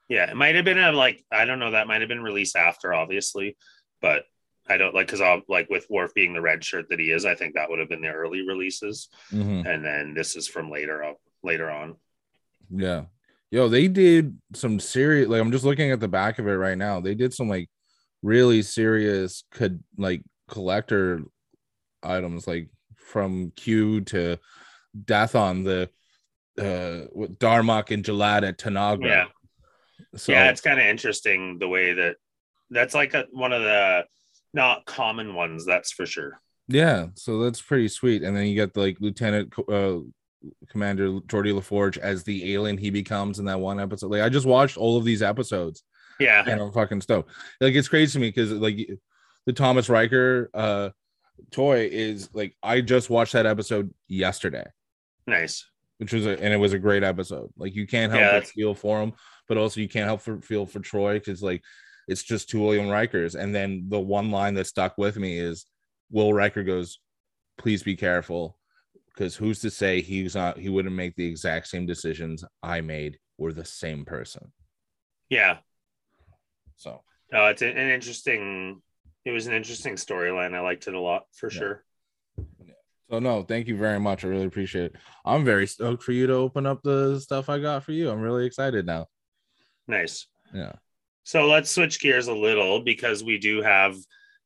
Yeah, 0.09 0.31
it 0.31 0.37
might 0.37 0.55
have 0.55 0.65
been 0.65 0.79
a 0.79 0.93
like 0.93 1.25
I 1.33 1.45
don't 1.45 1.59
know 1.59 1.73
that 1.73 1.89
might 1.89 2.01
have 2.01 2.09
been 2.09 2.23
released 2.23 2.57
after, 2.57 2.95
obviously, 2.95 3.57
but 4.01 4.25
I 4.69 4.77
don't 4.77 4.95
like 4.95 5.07
because 5.07 5.21
I'll 5.21 5.43
like 5.49 5.69
with 5.71 5.87
Worf 5.89 6.13
being 6.15 6.33
the 6.33 6.41
red 6.41 6.65
shirt 6.65 6.89
that 6.91 6.99
he 6.99 7.11
is, 7.13 7.25
I 7.25 7.35
think 7.35 7.55
that 7.55 7.71
would 7.71 7.79
have 7.79 7.89
been 7.89 8.01
the 8.01 8.09
early 8.09 8.47
releases, 8.47 9.09
Mhm. 9.33 9.67
and 9.67 9.85
then 9.85 10.15
this 10.15 10.35
is 10.37 10.49
from 10.49 10.71
later 10.71 11.05
up 11.05 11.19
later 11.43 11.71
on. 11.71 11.97
Yeah. 12.71 13.05
Yo, 13.51 13.69
they 13.69 13.87
did 13.87 14.37
some 14.55 14.81
serious 14.81 15.29
like 15.29 15.41
I'm 15.41 15.53
just 15.53 15.65
looking 15.65 15.93
at 15.93 16.01
the 16.01 16.09
back 16.09 16.39
of 16.39 16.49
it 16.49 16.53
right 16.55 16.77
now. 16.77 17.01
They 17.01 17.15
did 17.15 17.33
some 17.33 17.49
like 17.49 17.69
really 18.23 18.63
serious 18.63 19.45
could 19.53 19.83
like 19.97 20.23
collector 20.49 21.23
items 22.03 22.47
like 22.47 22.69
from 22.97 23.53
Q 23.55 24.01
to 24.03 24.39
Dathon 24.99 25.63
the 25.65 25.91
uh 26.59 27.07
with 27.15 27.39
Darmok 27.39 27.93
and 27.93 28.05
Jalad 28.05 28.43
at 28.49 28.59
Tanagra. 28.59 29.07
Yeah, 29.07 29.25
So 30.17 30.33
yeah, 30.33 30.51
it's 30.51 30.61
kind 30.61 30.81
of 30.81 30.87
interesting 30.87 31.59
the 31.59 31.69
way 31.69 31.93
that 31.93 32.17
that's 32.71 32.95
like 32.95 33.15
a, 33.15 33.27
one 33.31 33.53
of 33.53 33.63
the 33.63 34.07
not 34.57 34.87
common 34.87 35.35
ones, 35.35 35.65
that's 35.65 35.93
for 35.93 36.07
sure. 36.07 36.41
Yeah, 36.67 37.09
so 37.15 37.39
that's 37.45 37.63
pretty 37.63 37.87
sweet. 37.87 38.25
And 38.25 38.37
then 38.37 38.47
you 38.47 38.57
get 38.57 38.77
like 38.77 38.97
Lieutenant 38.99 39.53
uh, 39.69 39.99
Commander 40.69 41.21
Geordi 41.21 41.55
La 41.55 41.61
Forge 41.61 41.99
as 41.99 42.25
the 42.25 42.55
alien 42.55 42.77
he 42.77 42.91
becomes 42.91 43.39
in 43.39 43.45
that 43.45 43.61
one 43.61 43.79
episode. 43.79 44.11
Like 44.11 44.23
I 44.23 44.29
just 44.29 44.47
watched 44.47 44.77
all 44.77 44.97
of 44.97 45.05
these 45.05 45.23
episodes 45.23 45.85
Yeah, 46.19 46.43
and 46.45 46.61
I'm 46.61 46.73
fucking 46.73 47.03
stoked. 47.03 47.31
Like 47.61 47.75
it's 47.75 47.89
crazy 47.89 48.15
to 48.15 48.19
me 48.19 48.29
because 48.29 48.51
like 48.51 48.91
the 49.45 49.53
Thomas 49.53 49.89
Riker 49.89 50.51
uh 50.55 50.91
toy 51.53 51.89
is 51.93 52.31
like 52.33 52.57
I 52.63 52.81
just 52.81 53.11
watched 53.11 53.35
that 53.35 53.47
episode 53.47 53.93
yesterday, 54.09 54.65
nice. 55.27 55.67
which 55.99 56.13
was 56.13 56.27
a 56.27 56.31
and 56.43 56.53
it 56.53 56.59
was 56.59 56.73
a 56.73 56.79
great 56.79 57.05
episode. 57.05 57.51
Like 57.57 57.77
you 57.77 57.87
can't 57.87 58.11
help 58.11 58.23
Yeah, 58.23 58.41
but 58.41 58.49
feel 58.49 58.75
for 58.75 59.03
him, 59.03 59.13
but 59.47 59.59
also 59.59 59.81
you 59.81 59.89
can't 59.89 60.07
help 60.07 60.23
for 60.23 60.41
feel 60.41 60.67
for 60.67 60.81
Troi 60.81 61.15
because 61.15 61.43
like 61.43 61.63
it's 62.09 62.23
just 62.23 62.49
two 62.49 62.61
William 62.61 62.87
Rikers. 62.87 63.35
And 63.35 63.55
then 63.55 63.87
the 63.89 64.01
one 64.01 64.31
line 64.31 64.55
that 64.55 64.67
stuck 64.67 64.97
with 64.99 65.17
me 65.17 65.39
is 65.39 65.67
Will 66.11 66.33
Riker 66.33 66.63
goes, 66.63 67.01
please 67.59 67.83
be 67.83 67.97
careful. 67.97 68.59
Because 69.09 69.35
who's 69.35 69.61
to 69.61 69.71
say 69.71 70.03
he's 70.03 70.35
not 70.35 70.59
he 70.59 70.69
wouldn't 70.69 70.95
make 70.95 71.17
the 71.17 71.27
exact 71.27 71.69
same 71.69 71.87
decisions 71.87 72.45
I 72.63 72.81
made 72.83 73.19
or 73.39 73.53
the 73.53 73.65
same 73.65 74.05
person. 74.05 74.53
Yeah, 75.29 75.59
So 76.77 77.03
no, 77.33 77.47
it's 77.49 77.63
an 77.63 77.77
an 77.77 77.91
interesting 77.91 78.83
it 79.25 79.31
was 79.33 79.47
an 79.47 79.55
interesting 79.55 79.95
storyline. 79.95 80.55
I 80.55 80.61
liked 80.61 80.87
it 80.87 80.95
a 80.95 81.01
lot 81.01 81.25
for 81.35 81.51
Yeah. 81.51 81.59
sure. 81.59 81.85
So 83.11 83.19
no, 83.21 83.43
thank 83.43 83.69
you 83.69 83.77
very 83.77 84.01
much. 84.01 84.25
I 84.25 84.29
really 84.29 84.47
appreciate 84.47 84.87
it. 84.87 84.97
I'm 85.25 85.45
very 85.45 85.67
stoked 85.67 86.03
for 86.03 86.13
you 86.13 86.27
to 86.27 86.35
open 86.35 86.67
up 86.67 86.83
the 86.83 87.19
stuff 87.21 87.49
I 87.49 87.59
got 87.59 87.85
for 87.85 87.93
you. 87.93 88.11
I'm 88.11 88.21
really 88.21 88.47
excited 88.47 88.85
now. 88.85 89.07
Nice. 89.89 90.27
Yeah. 90.53 90.73
So 91.27 91.49
let's 91.49 91.73
switch 91.73 91.99
gears 92.01 92.29
a 92.29 92.33
little 92.33 92.79
because 92.79 93.25
we 93.25 93.37
do 93.37 93.61
have, 93.61 93.97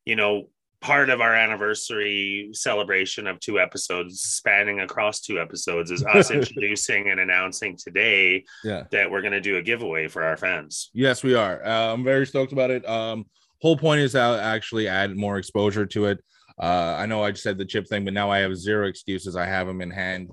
you 0.06 0.16
know, 0.16 0.48
part 0.80 1.10
of 1.10 1.20
our 1.20 1.34
anniversary 1.34 2.48
celebration 2.54 3.26
of 3.26 3.38
two 3.38 3.60
episodes 3.60 4.22
spanning 4.22 4.80
across 4.80 5.20
two 5.20 5.38
episodes 5.38 5.90
is 5.90 6.02
us 6.06 6.30
introducing 6.30 7.10
and 7.10 7.20
announcing 7.20 7.76
today 7.76 8.44
Yeah. 8.64 8.84
that 8.92 9.10
we're 9.10 9.20
going 9.20 9.34
to 9.34 9.42
do 9.42 9.58
a 9.58 9.62
giveaway 9.62 10.08
for 10.08 10.24
our 10.24 10.38
fans. 10.38 10.88
Yes, 10.94 11.22
we 11.22 11.34
are. 11.34 11.62
Uh, 11.62 11.92
I'm 11.92 12.02
very 12.02 12.26
stoked 12.26 12.52
about 12.52 12.70
it. 12.70 12.88
Um, 12.88 13.26
whole 13.60 13.76
point 13.76 14.00
is 14.00 14.12
to 14.12 14.40
actually 14.42 14.88
add 14.88 15.14
more 15.14 15.36
exposure 15.36 15.84
to 15.84 16.06
it. 16.06 16.24
Uh, 16.58 16.96
I 16.98 17.04
know 17.04 17.22
I 17.22 17.32
just 17.32 17.42
said 17.42 17.58
the 17.58 17.66
chip 17.66 17.88
thing, 17.88 18.06
but 18.06 18.14
now 18.14 18.30
I 18.30 18.38
have 18.38 18.56
zero 18.56 18.86
excuses. 18.88 19.36
I 19.36 19.44
have 19.44 19.66
them 19.66 19.82
in 19.82 19.90
hand. 19.90 20.30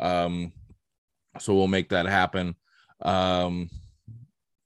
Um, 0.00 0.52
so 1.38 1.54
we'll 1.54 1.68
make 1.68 1.90
that 1.90 2.06
happen. 2.06 2.54
Um, 3.02 3.68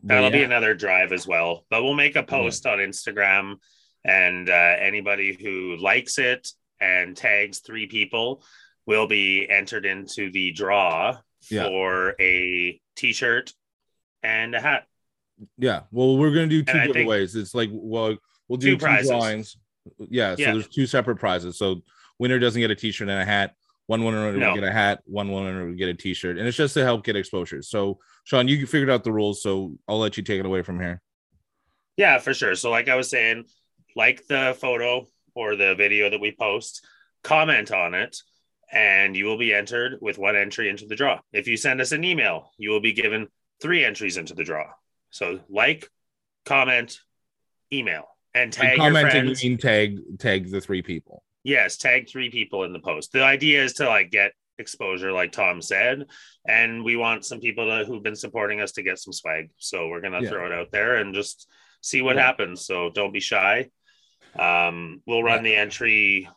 That'll 0.07 0.31
be 0.31 0.43
another 0.43 0.75
drive 0.75 1.13
as 1.13 1.27
well. 1.27 1.65
But 1.71 1.83
we'll 1.83 1.95
make 1.95 2.17
a 2.17 2.23
post 2.23 2.67
on 2.67 2.79
Instagram, 2.79 3.57
and 4.05 4.49
uh, 4.49 4.53
anybody 4.53 5.37
who 5.41 5.77
likes 5.77 6.19
it 6.19 6.49
and 6.81 7.17
tags 7.17 7.61
three 7.61 7.87
people 7.87 8.45
will 8.87 9.07
be 9.07 9.49
entered 9.49 9.87
into 9.87 10.31
the 10.31 10.53
draw 10.53 11.17
Yeah. 11.51 11.65
for 11.69 12.15
a 12.21 12.81
T-shirt 12.97 13.53
and 14.23 14.55
a 14.55 14.61
hat. 14.61 14.85
Yeah. 15.57 15.81
Well, 15.91 16.19
we're 16.19 16.31
gonna 16.35 16.49
do 16.49 16.63
two 16.63 16.73
think- 16.73 16.95
giveaways. 16.97 17.35
It's 17.35 17.55
like 17.55 17.71
well, 17.73 18.17
we'll 18.49 18.59
do 18.59 18.77
Two 18.77 18.87
two, 18.87 19.07
drawings. 19.09 19.57
Yeah. 19.99 20.35
So 20.35 20.43
Yeah. 20.43 20.53
there's 20.53 20.69
two 20.69 20.87
separate 20.87 21.17
prizes. 21.17 21.57
So 21.59 21.83
winner 22.19 22.39
doesn't 22.39 22.61
get 22.61 22.71
a 22.71 22.75
T-shirt 22.75 23.09
and 23.09 23.21
a 23.21 23.25
hat. 23.25 23.55
One 23.87 24.05
winner 24.05 24.33
No. 24.33 24.55
get 24.55 24.65
a 24.65 24.73
hat. 24.73 25.03
One 25.05 25.31
winner 25.31 25.67
will 25.67 25.75
get 25.75 25.89
a 25.89 25.95
T-shirt, 25.95 26.39
and 26.39 26.49
it's 26.49 26.57
just 26.57 26.75
to 26.75 26.83
help 26.85 27.05
get 27.05 27.17
exposure. 27.17 27.61
So 27.63 27.99
Sean, 28.25 28.49
you 28.49 28.67
figured 28.67 28.91
out 28.91 29.05
the 29.05 29.13
rules, 29.13 29.43
so 29.43 29.77
I'll 29.87 29.99
let 29.99 30.17
you 30.17 30.23
take 30.23 30.41
it 30.41 30.47
away 30.47 30.63
from 30.63 30.81
here. 30.81 31.03
Yeah, 31.97 32.19
for 32.19 32.35
sure. 32.35 32.55
So, 32.55 32.71
like 32.71 32.89
I 32.89 32.97
was 32.97 33.09
saying, 33.09 33.45
like 33.95 34.27
the 34.27 34.57
photo 34.61 35.07
or 35.35 35.57
the 35.57 35.75
video 35.75 36.11
that 36.11 36.21
we 36.21 36.33
post, 36.33 36.85
comment 37.23 37.71
on 37.71 37.95
it, 37.95 38.17
and 38.73 39.15
you 39.17 39.27
will 39.27 39.39
be 39.39 39.55
entered 39.55 39.99
with 40.01 40.19
one 40.19 40.37
entry 40.37 40.69
into 40.69 40.87
the 40.87 40.97
draw. 40.97 41.21
If 41.33 41.47
you 41.47 41.57
send 41.57 41.81
us 41.81 41.93
an 41.93 42.03
email, 42.05 42.51
you 42.59 42.71
will 42.71 42.81
be 42.81 42.93
given 42.93 43.29
three 43.61 43.85
entries 43.85 44.17
into 44.17 44.35
the 44.35 44.45
draw. 44.45 44.67
So, 45.11 45.41
like, 45.49 45.89
comment, 46.45 46.99
email, 47.73 48.09
and 48.35 48.53
tag 48.53 48.79
your 48.79 48.91
commenting 48.91 49.59
tag 49.59 50.01
tag 50.19 50.51
the 50.51 50.61
three 50.61 50.83
people. 50.83 51.23
Yes, 51.45 51.77
tag 51.77 52.09
three 52.09 52.31
people 52.31 52.65
in 52.65 52.73
the 52.73 52.79
post. 52.81 53.13
The 53.13 53.23
idea 53.23 53.63
is 53.63 53.75
to 53.75 53.87
like 53.87 54.11
get 54.11 54.33
exposure, 54.59 55.13
like 55.13 55.31
Tom 55.33 55.61
said, 55.61 56.07
and 56.49 56.83
we 56.83 56.97
want 56.97 57.25
some 57.25 57.41
people 57.41 57.67
to, 57.67 57.85
who've 57.85 58.03
been 58.03 58.17
supporting 58.17 58.61
us 58.61 58.73
to 58.73 58.83
get 58.83 58.99
some 58.99 59.13
swag. 59.13 59.51
So 59.59 59.89
we're 59.89 60.01
gonna 60.01 60.23
Yeah. 60.23 60.31
throw 60.31 60.47
it 60.47 60.53
out 60.53 60.71
there 60.73 60.97
and 60.97 61.15
just 61.15 61.49
see 61.83 62.01
what 62.03 62.17
Yeah. 62.17 62.23
happens. 62.27 62.65
So 62.65 62.89
don't 62.91 63.13
be 63.13 63.21
shy. 63.21 63.69
Um, 64.35 65.03
we'll 65.07 65.23
run 65.23 65.43
the 65.43 65.55
entry 65.55 66.29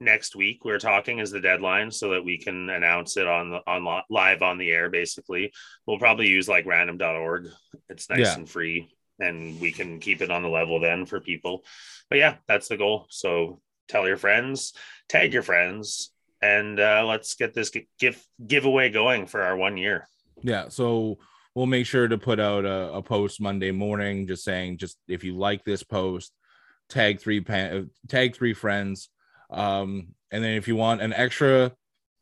next 0.00 0.34
week. 0.34 0.64
We're 0.64 0.78
talking 0.78 1.18
is 1.18 1.30
the 1.30 1.40
deadline 1.40 1.90
so 1.90 2.10
that 2.10 2.24
we 2.24 2.38
can 2.38 2.70
announce 2.70 3.18
it 3.18 3.26
on 3.26 3.50
the 3.50 3.60
on 3.66 4.02
live 4.08 4.42
on 4.42 4.56
the 4.56 4.70
air. 4.70 4.88
Basically, 4.88 5.52
we'll 5.86 5.98
probably 5.98 6.28
use 6.28 6.48
like 6.48 6.64
random.org. 6.64 7.48
It's 7.90 8.08
nice 8.08 8.20
Yeah. 8.20 8.34
and 8.36 8.48
free, 8.48 8.88
and 9.18 9.60
we 9.60 9.70
can 9.70 10.00
keep 10.00 10.22
it 10.22 10.30
on 10.30 10.42
the 10.42 10.48
level 10.48 10.80
then 10.80 11.04
for 11.04 11.20
people. 11.20 11.64
But 12.08 12.18
yeah, 12.18 12.36
that's 12.48 12.68
the 12.68 12.78
goal. 12.78 13.06
So 13.10 13.60
tell 13.90 14.06
your 14.06 14.16
friends, 14.16 14.72
tag 15.08 15.32
your 15.32 15.42
friends, 15.42 16.12
and 16.40 16.78
uh, 16.78 17.04
let's 17.06 17.34
get 17.34 17.52
this 17.52 17.70
gi- 17.70 17.88
give 17.98 18.24
giveaway 18.46 18.88
going 18.90 19.26
for 19.26 19.42
our 19.42 19.56
one 19.56 19.76
year. 19.76 20.08
Yeah. 20.42 20.68
So 20.68 21.18
we'll 21.54 21.66
make 21.66 21.86
sure 21.86 22.08
to 22.08 22.16
put 22.16 22.40
out 22.40 22.64
a, 22.64 22.92
a 22.94 23.02
post 23.02 23.40
Monday 23.40 23.72
morning, 23.72 24.26
just 24.26 24.44
saying, 24.44 24.78
just 24.78 24.96
if 25.08 25.24
you 25.24 25.36
like 25.36 25.64
this 25.64 25.82
post, 25.82 26.32
tag 26.88 27.20
three 27.20 27.44
tag 28.08 28.34
three 28.34 28.54
friends, 28.54 29.10
um, 29.50 30.14
and 30.30 30.42
then 30.42 30.52
if 30.52 30.68
you 30.68 30.76
want 30.76 31.02
an 31.02 31.12
extra, 31.12 31.72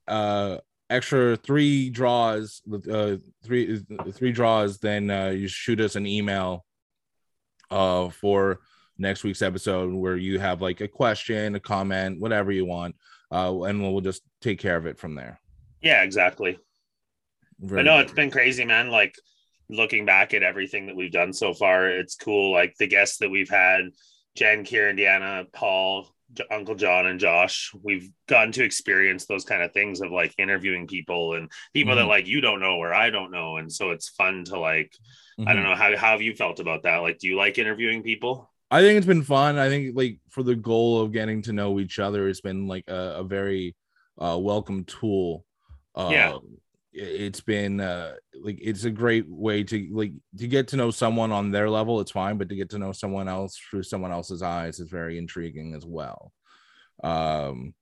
uh, 0.09 0.57
extra 0.91 1.37
three 1.37 1.91
draws, 1.91 2.63
uh, 2.91 3.17
three 3.45 3.85
three 4.13 4.33
draws, 4.33 4.79
then 4.79 5.11
uh, 5.11 5.29
you 5.29 5.47
shoot 5.47 5.81
us 5.81 5.95
an 5.95 6.07
email, 6.07 6.65
uh, 7.71 8.09
for 8.09 8.61
next 8.99 9.25
week's 9.25 9.43
episode 9.43 9.93
where 9.93 10.17
you 10.17 10.39
have 10.39 10.61
like 10.61 10.81
a 10.81 10.89
question, 10.89 11.55
a 11.55 11.61
comment, 11.61 12.21
whatever 12.21 12.51
you 12.53 12.65
want, 12.67 12.97
uh, 13.31 13.63
and 13.63 13.81
we'll 13.83 14.01
just 14.01 14.23
take 14.41 14.59
care 14.59 14.77
of 14.77 14.87
it 14.87 14.99
from 14.99 15.15
there. 15.15 15.41
Yeah, 15.81 16.03
exactly. 16.03 16.59
Very 17.61 17.81
I 17.81 17.85
know 17.85 17.99
it's 18.01 18.13
been 18.13 18.31
crazy, 18.31 18.65
man. 18.65 18.91
Like 18.91 19.15
looking 19.69 20.05
back 20.07 20.35
at 20.35 20.43
everything 20.43 20.87
that 20.87 20.97
we've 20.97 21.13
done 21.13 21.33
so 21.33 21.55
far, 21.55 21.89
it's 21.89 22.17
cool. 22.17 22.53
Like 22.53 22.75
the 22.79 22.87
guests 22.87 23.19
that 23.19 23.31
we've 23.31 23.51
had, 23.51 23.83
Jen, 24.37 24.65
Kieran, 24.65 24.97
Deanna, 24.97 25.53
Paul, 25.53 26.09
Uncle 26.51 26.75
John, 26.75 27.07
and 27.07 27.19
Josh, 27.19 27.73
we've 27.83 28.11
gotten 28.29 28.53
to 28.53 28.65
experience 28.65 29.27
those 29.27 29.45
kind 29.45 29.63
of 29.63 29.73
things 29.73 30.01
of 30.01 30.11
like 30.11 30.35
interviewing 30.39 30.87
people 30.87 31.35
and 31.35 31.51
people 31.73 31.97
that 31.97 32.05
Mhm. 32.05 32.09
like 32.09 32.27
you 32.27 32.41
don't 32.41 32.61
know 32.61 32.77
or 32.77 32.93
I 32.93 33.11
don't 33.11 33.31
know. 33.31 33.57
And 33.57 33.73
so 33.73 33.91
it's 33.91 34.11
fun 34.11 34.45
to 34.45 34.59
like, 34.59 34.93
I 35.39 35.43
Mhm. 35.43 35.55
don't 35.55 35.63
know, 35.63 35.75
how, 35.75 35.97
how 35.97 36.13
have 36.13 36.23
you 36.23 36.35
felt 36.35 36.61
about 36.61 36.83
that? 36.83 36.99
Like, 36.99 37.19
do 37.19 37.29
you 37.29 37.37
like 37.37 37.59
interviewing 37.59 38.03
people? 38.03 38.53
I 38.71 38.81
think 38.83 38.99
it's 38.99 39.07
been 39.07 39.23
fun. 39.23 39.59
I 39.59 39.69
think 39.69 39.97
like 39.97 40.21
for 40.31 40.43
the 40.43 40.55
goal 40.57 41.01
of 41.01 41.13
getting 41.13 41.43
to 41.43 41.53
know 41.53 41.81
each 41.81 41.99
other, 41.99 42.29
it's 42.29 42.41
been 42.43 42.67
like 42.69 42.85
a, 42.89 43.17
a 43.19 43.25
very 43.25 43.75
uh, 44.19 44.37
welcome 44.41 44.85
tool. 44.85 45.45
Uh, 45.95 46.09
Yeah. 46.13 46.37
it- 46.37 47.21
It's 47.27 47.41
been 47.41 47.81
uh, 47.81 48.15
like 48.43 48.59
it's 48.61 48.85
a 48.85 48.91
great 48.91 49.27
way 49.29 49.63
to 49.65 49.89
like 49.93 50.13
to 50.39 50.49
get 50.49 50.69
to 50.69 50.77
know 50.77 50.91
someone 50.91 51.31
on 51.33 51.51
their 51.53 51.71
level. 51.71 52.01
It's 52.01 52.11
fine, 52.11 52.39
but 52.39 52.49
to 52.49 52.57
get 52.57 52.71
to 52.71 52.79
know 52.79 52.93
someone 52.93 53.29
else 53.29 53.57
through 53.57 53.85
someone 53.85 54.11
else's 54.11 54.43
eyes 54.43 54.81
is 54.81 54.89
very 54.91 55.17
intriguing 55.19 55.75
as 55.75 55.85
well. 55.87 56.33
Um, 57.05 57.75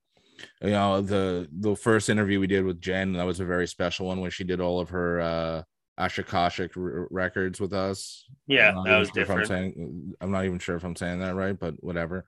you 0.61 0.71
know 0.71 1.01
the 1.01 1.49
the 1.51 1.75
first 1.77 2.11
interview 2.11 2.39
we 2.41 2.47
did 2.47 2.65
with 2.65 2.81
Jen 2.81 3.13
that 3.15 3.25
was 3.25 3.41
a 3.41 3.45
very 3.47 3.67
special 3.67 4.07
one 4.09 4.21
when 4.21 4.31
she 4.31 4.45
did 4.45 4.61
all 4.61 4.81
of 4.81 4.91
her 4.91 5.21
Ashakashic 5.99 6.77
r- 6.77 7.09
records 7.11 7.61
with 7.61 7.73
us. 7.73 8.25
Yeah, 8.47 8.75
that 8.85 8.99
was 8.99 9.09
sure 9.15 9.23
if 9.23 9.31
I'm 9.31 9.39
different. 9.41 9.49
saying 9.75 10.15
I'm 10.21 10.31
not 10.31 10.45
even 10.45 10.59
sure 10.59 10.77
if 10.77 10.85
I'm 10.85 10.97
saying 10.97 11.21
that 11.21 11.35
right, 11.35 11.59
but 11.59 11.83
whatever. 11.83 12.25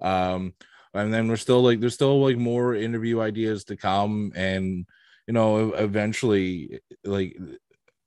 Um, 0.00 0.54
and 0.94 1.12
then 1.12 1.28
we're 1.28 1.36
still 1.36 1.62
like 1.62 1.80
there's 1.80 1.94
still 1.94 2.20
like 2.22 2.36
more 2.36 2.74
interview 2.74 3.20
ideas 3.20 3.64
to 3.64 3.76
come, 3.76 4.32
and 4.34 4.86
you 5.26 5.34
know, 5.34 5.72
eventually, 5.74 6.80
like 7.04 7.36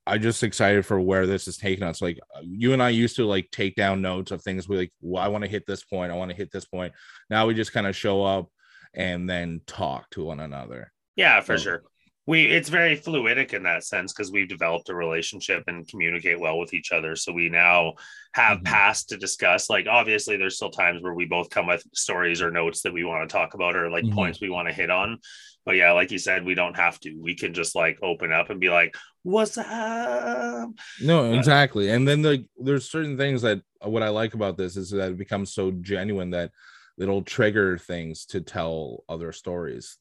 I 0.06 0.18
just 0.18 0.42
excited 0.42 0.84
for 0.84 1.00
where 1.00 1.26
this 1.26 1.48
is 1.48 1.56
taking 1.56 1.84
us. 1.84 2.02
Like 2.02 2.18
you 2.42 2.72
and 2.74 2.82
I 2.82 2.90
used 2.90 3.16
to 3.16 3.24
like 3.26 3.50
take 3.50 3.74
down 3.76 4.02
notes 4.02 4.32
of 4.32 4.42
things 4.42 4.68
we 4.68 4.76
like. 4.76 4.92
Well, 5.00 5.22
I 5.22 5.28
want 5.28 5.44
to 5.44 5.50
hit 5.50 5.64
this 5.66 5.84
point. 5.84 6.12
I 6.12 6.16
want 6.16 6.30
to 6.30 6.36
hit 6.36 6.50
this 6.50 6.66
point. 6.66 6.92
Now 7.30 7.46
we 7.46 7.54
just 7.54 7.72
kind 7.72 7.86
of 7.86 7.96
show 7.96 8.22
up 8.24 8.50
and 8.92 9.28
then 9.30 9.60
talk 9.66 10.10
to 10.10 10.24
one 10.24 10.40
another. 10.40 10.92
Yeah, 11.16 11.40
for 11.40 11.56
So- 11.56 11.62
sure. 11.64 11.82
We 12.26 12.46
it's 12.46 12.70
very 12.70 12.96
fluidic 12.96 13.52
in 13.52 13.64
that 13.64 13.84
sense 13.84 14.12
because 14.12 14.32
we've 14.32 14.48
developed 14.48 14.88
a 14.88 14.94
relationship 14.94 15.64
and 15.66 15.86
communicate 15.86 16.40
well 16.40 16.58
with 16.58 16.72
each 16.72 16.90
other. 16.90 17.16
So 17.16 17.32
we 17.32 17.50
now 17.50 17.94
have 18.32 18.58
Mhm. 18.60 18.64
past 18.64 19.10
to 19.10 19.18
discuss. 19.18 19.68
Like 19.68 19.86
obviously, 19.86 20.36
there's 20.38 20.56
still 20.56 20.70
times 20.70 21.02
where 21.02 21.12
we 21.14 21.26
both 21.26 21.50
come 21.50 21.66
with 21.66 21.84
stories 21.92 22.40
or 22.40 22.50
notes 22.50 22.80
that 22.82 22.94
we 22.94 23.04
want 23.04 23.28
to 23.28 23.32
talk 23.32 23.52
about 23.54 23.76
or 23.76 23.90
like 23.90 24.04
Mhm. 24.04 24.14
points 24.14 24.40
we 24.40 24.48
want 24.48 24.68
to 24.68 24.74
hit 24.74 24.90
on. 24.90 25.18
But 25.66 25.76
yeah, 25.76 25.92
like 25.92 26.10
you 26.10 26.18
said, 26.18 26.44
we 26.44 26.54
don't 26.54 26.76
have 26.76 26.98
to. 27.00 27.14
We 27.20 27.34
can 27.34 27.52
just 27.52 27.74
like 27.74 27.98
open 28.02 28.32
up 28.32 28.48
and 28.50 28.60
be 28.60 28.68
like, 28.70 28.96
"What's 29.22 29.56
up?" 29.58 30.70
No, 31.02 31.32
exactly. 31.34 31.90
And 31.90 32.06
then 32.08 32.22
like 32.22 32.44
there's 32.58 32.90
certain 32.90 33.16
things 33.18 33.42
that 33.42 33.60
what 33.82 34.02
I 34.02 34.08
like 34.08 34.32
about 34.34 34.56
this 34.56 34.76
is 34.76 34.90
that 34.90 35.10
it 35.12 35.18
becomes 35.18 35.52
so 35.52 35.70
genuine 35.72 36.30
that 36.30 36.52
it'll 36.98 37.22
trigger 37.22 37.76
things 37.76 38.24
to 38.26 38.40
tell 38.40 39.04
other 39.08 39.32
stories. 39.32 39.98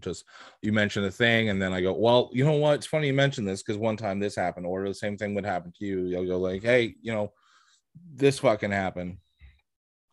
Just 0.00 0.24
you 0.62 0.72
mention 0.72 1.04
a 1.04 1.10
thing, 1.10 1.48
and 1.48 1.60
then 1.60 1.72
I 1.72 1.80
go, 1.80 1.92
Well, 1.92 2.30
you 2.32 2.44
know 2.44 2.56
what? 2.56 2.74
It's 2.74 2.86
funny 2.86 3.08
you 3.08 3.14
mentioned 3.14 3.48
this 3.48 3.62
because 3.62 3.78
one 3.78 3.96
time 3.96 4.20
this 4.20 4.36
happened, 4.36 4.66
or 4.66 4.86
the 4.86 4.94
same 4.94 5.16
thing 5.16 5.34
would 5.34 5.46
happen 5.46 5.72
to 5.78 5.84
you. 5.84 6.06
You'll 6.06 6.26
go 6.26 6.38
like, 6.38 6.62
Hey, 6.62 6.94
you 7.00 7.12
know, 7.12 7.32
this 8.14 8.38
fucking 8.38 8.70
happened. 8.70 9.18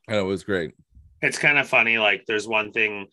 And 0.07 0.17
it 0.17 0.23
was 0.23 0.43
great. 0.43 0.73
it's 1.21 1.39
kind 1.39 1.57
of 1.57 1.67
funny. 1.67 1.97
Like, 1.97 2.25
there's 2.27 2.47
one 2.47 2.71
thing 2.71 3.07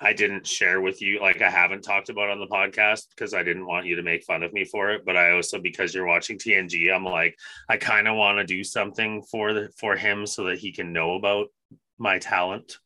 I 0.00 0.12
didn't 0.12 0.46
share 0.46 0.80
with 0.80 1.02
you, 1.02 1.20
like, 1.20 1.42
I 1.42 1.50
haven't 1.50 1.82
talked 1.82 2.08
about 2.08 2.30
on 2.30 2.38
the 2.38 2.46
podcast 2.46 3.06
because 3.10 3.34
I 3.34 3.42
didn't 3.42 3.66
want 3.66 3.86
you 3.86 3.96
to 3.96 4.02
make 4.02 4.22
fun 4.22 4.42
of 4.42 4.52
me 4.52 4.64
for 4.64 4.90
it. 4.90 5.04
But 5.04 5.16
I 5.16 5.32
also, 5.32 5.58
because 5.58 5.92
you're 5.94 6.06
watching 6.06 6.38
TNG, 6.38 6.94
I'm 6.94 7.04
like, 7.04 7.36
I 7.68 7.78
kind 7.78 8.06
of 8.06 8.16
want 8.16 8.38
to 8.38 8.44
do 8.44 8.62
something 8.62 9.22
for 9.22 9.52
the 9.52 9.70
for 9.76 9.96
him 9.96 10.24
so 10.24 10.44
that 10.44 10.58
he 10.58 10.70
can 10.72 10.92
know 10.92 11.14
about 11.14 11.48
my 11.98 12.18
talent. 12.18 12.78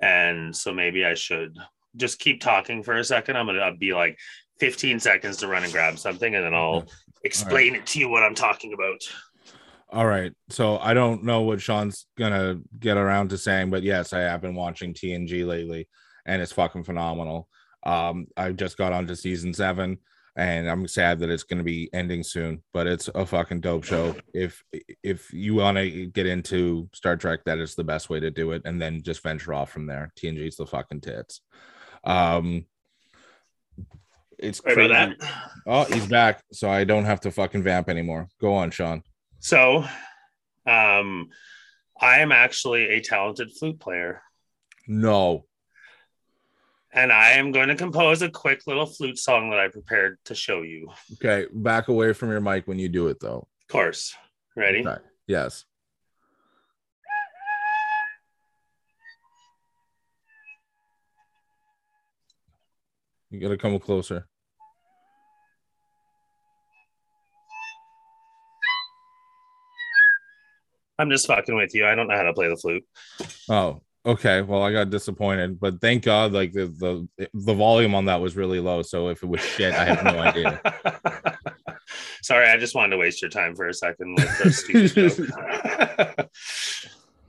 And 0.00 0.54
so 0.54 0.72
maybe 0.72 1.04
I 1.04 1.14
should 1.14 1.56
just 1.96 2.18
keep 2.18 2.40
talking 2.40 2.82
for 2.82 2.94
a 2.94 3.04
second. 3.04 3.36
I'm 3.36 3.46
gonna 3.46 3.74
be 3.76 3.94
like 3.94 4.18
15 4.60 5.00
seconds 5.00 5.38
to 5.38 5.48
run 5.48 5.64
and 5.64 5.72
grab 5.72 5.98
something, 5.98 6.34
and 6.34 6.44
then 6.44 6.54
I'll 6.54 6.84
explain 7.24 7.74
it 7.74 7.86
to 7.86 7.98
you 7.98 8.08
what 8.08 8.22
I'm 8.22 8.34
talking 8.34 8.72
about. 8.72 9.00
All 9.90 10.06
right. 10.06 10.32
So 10.50 10.78
I 10.78 10.94
don't 10.94 11.24
know 11.24 11.42
what 11.42 11.60
Sean's 11.60 12.06
gonna 12.18 12.60
get 12.78 12.96
around 12.96 13.30
to 13.30 13.38
saying, 13.38 13.70
but 13.70 13.82
yes, 13.82 14.12
I 14.12 14.20
have 14.20 14.40
been 14.40 14.54
watching 14.54 14.94
TNG 14.94 15.46
lately, 15.46 15.88
and 16.24 16.42
it's 16.42 16.52
fucking 16.52 16.84
phenomenal. 16.84 17.48
Um, 17.84 18.26
I 18.36 18.52
just 18.52 18.76
got 18.76 18.92
onto 18.92 19.14
season 19.14 19.54
seven, 19.54 19.98
and 20.36 20.68
I'm 20.68 20.86
sad 20.86 21.18
that 21.20 21.30
it's 21.30 21.42
gonna 21.44 21.62
be 21.62 21.88
ending 21.92 22.22
soon, 22.22 22.62
but 22.72 22.86
it's 22.86 23.08
a 23.14 23.24
fucking 23.26 23.60
dope 23.60 23.84
show. 23.84 24.14
If 24.34 24.62
if 25.02 25.32
you 25.32 25.54
want 25.54 25.78
to 25.78 26.06
get 26.06 26.26
into 26.26 26.88
Star 26.92 27.16
Trek, 27.16 27.40
that 27.46 27.58
is 27.58 27.74
the 27.74 27.84
best 27.84 28.10
way 28.10 28.20
to 28.20 28.30
do 28.30 28.52
it, 28.52 28.62
and 28.64 28.80
then 28.80 29.02
just 29.02 29.22
venture 29.22 29.54
off 29.54 29.70
from 29.70 29.86
there. 29.86 30.12
TNG's 30.18 30.56
the 30.56 30.66
fucking 30.66 31.00
tits. 31.00 31.40
Um, 32.04 32.66
it's 34.38 34.58
Sorry 34.58 34.74
crazy. 34.74 34.90
about 34.90 35.18
that. 35.18 35.32
Oh, 35.66 35.84
he's 35.84 36.06
back, 36.06 36.42
so 36.52 36.68
I 36.70 36.84
don't 36.84 37.06
have 37.06 37.20
to 37.22 37.30
fucking 37.30 37.62
vamp 37.62 37.88
anymore. 37.88 38.28
Go 38.40 38.54
on, 38.54 38.70
Sean. 38.70 39.02
So, 39.40 39.84
um, 40.66 41.28
I 42.00 42.18
am 42.18 42.32
actually 42.32 42.84
a 42.90 43.00
talented 43.00 43.50
flute 43.52 43.80
player, 43.80 44.20
No. 44.86 45.46
And 46.96 47.12
I 47.12 47.32
am 47.32 47.52
going 47.52 47.68
to 47.68 47.76
compose 47.76 48.22
a 48.22 48.30
quick 48.30 48.62
little 48.66 48.86
flute 48.86 49.18
song 49.18 49.50
that 49.50 49.60
I 49.60 49.68
prepared 49.68 50.18
to 50.24 50.34
show 50.34 50.62
you. 50.62 50.88
Okay, 51.14 51.46
back 51.52 51.88
away 51.88 52.14
from 52.14 52.30
your 52.30 52.40
mic 52.40 52.66
when 52.66 52.78
you 52.78 52.88
do 52.88 53.08
it, 53.08 53.20
though. 53.20 53.46
Of 53.62 53.68
course. 53.68 54.16
Ready? 54.56 54.86
Okay. 54.86 55.02
Yes. 55.26 55.64
You 63.30 63.40
gotta 63.40 63.58
come 63.58 63.78
closer. 63.78 64.26
I'm 70.98 71.10
just 71.10 71.26
fucking 71.26 71.54
with 71.54 71.74
you. 71.74 71.86
I 71.86 71.94
don't 71.94 72.08
know 72.08 72.16
how 72.16 72.22
to 72.22 72.32
play 72.32 72.48
the 72.48 72.56
flute. 72.56 72.84
Oh, 73.50 73.82
okay. 74.06 74.42
Well, 74.42 74.62
I 74.62 74.72
got 74.72 74.90
disappointed, 74.90 75.60
but 75.60 75.80
thank 75.80 76.04
God, 76.04 76.32
like 76.32 76.52
the 76.52 76.66
the 76.66 77.28
the 77.34 77.54
volume 77.54 77.94
on 77.94 78.06
that 78.06 78.20
was 78.20 78.36
really 78.36 78.60
low. 78.60 78.82
So 78.82 79.08
if 79.08 79.22
it 79.22 79.26
was 79.26 79.40
shit, 79.40 79.74
I 79.74 79.84
have 79.84 80.04
no 80.04 80.18
idea. 80.18 80.60
Sorry, 82.22 82.48
I 82.48 82.56
just 82.56 82.74
wanted 82.74 82.90
to 82.90 82.96
waste 82.96 83.22
your 83.22 83.30
time 83.30 83.54
for 83.54 83.68
a 83.68 83.74
second 83.74 84.14
with 84.14 84.38
the 84.38 84.52
stupid 84.52 85.16
joke. 86.16 86.30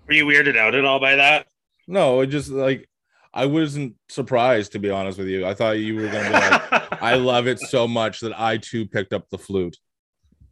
Were 0.08 0.14
you 0.14 0.26
weirded 0.26 0.58
out 0.58 0.76
at 0.76 0.86
all 0.86 1.00
by 1.00 1.16
that? 1.16 1.48
No, 1.88 2.22
it 2.22 2.28
just 2.28 2.50
like 2.50 2.88
I 3.34 3.46
wasn't 3.46 3.96
surprised 4.10 4.72
to 4.72 4.80
be 4.80 4.90
honest 4.90 5.18
with 5.18 5.28
you. 5.28 5.46
I 5.46 5.54
thought 5.54 5.80
you 5.80 5.96
were 5.96 6.08
gonna 6.08 6.28
be 6.28 6.34
like, 6.34 6.94
I 7.04 7.16
love 7.16 7.48
it 7.48 7.60
so 7.60 7.88
much 7.88 8.22
that 8.22 8.38
I 8.40 8.58
too 8.58 8.88
picked 8.88 9.14
up 9.14 9.30
the 9.30 9.38
flute. 9.38 9.78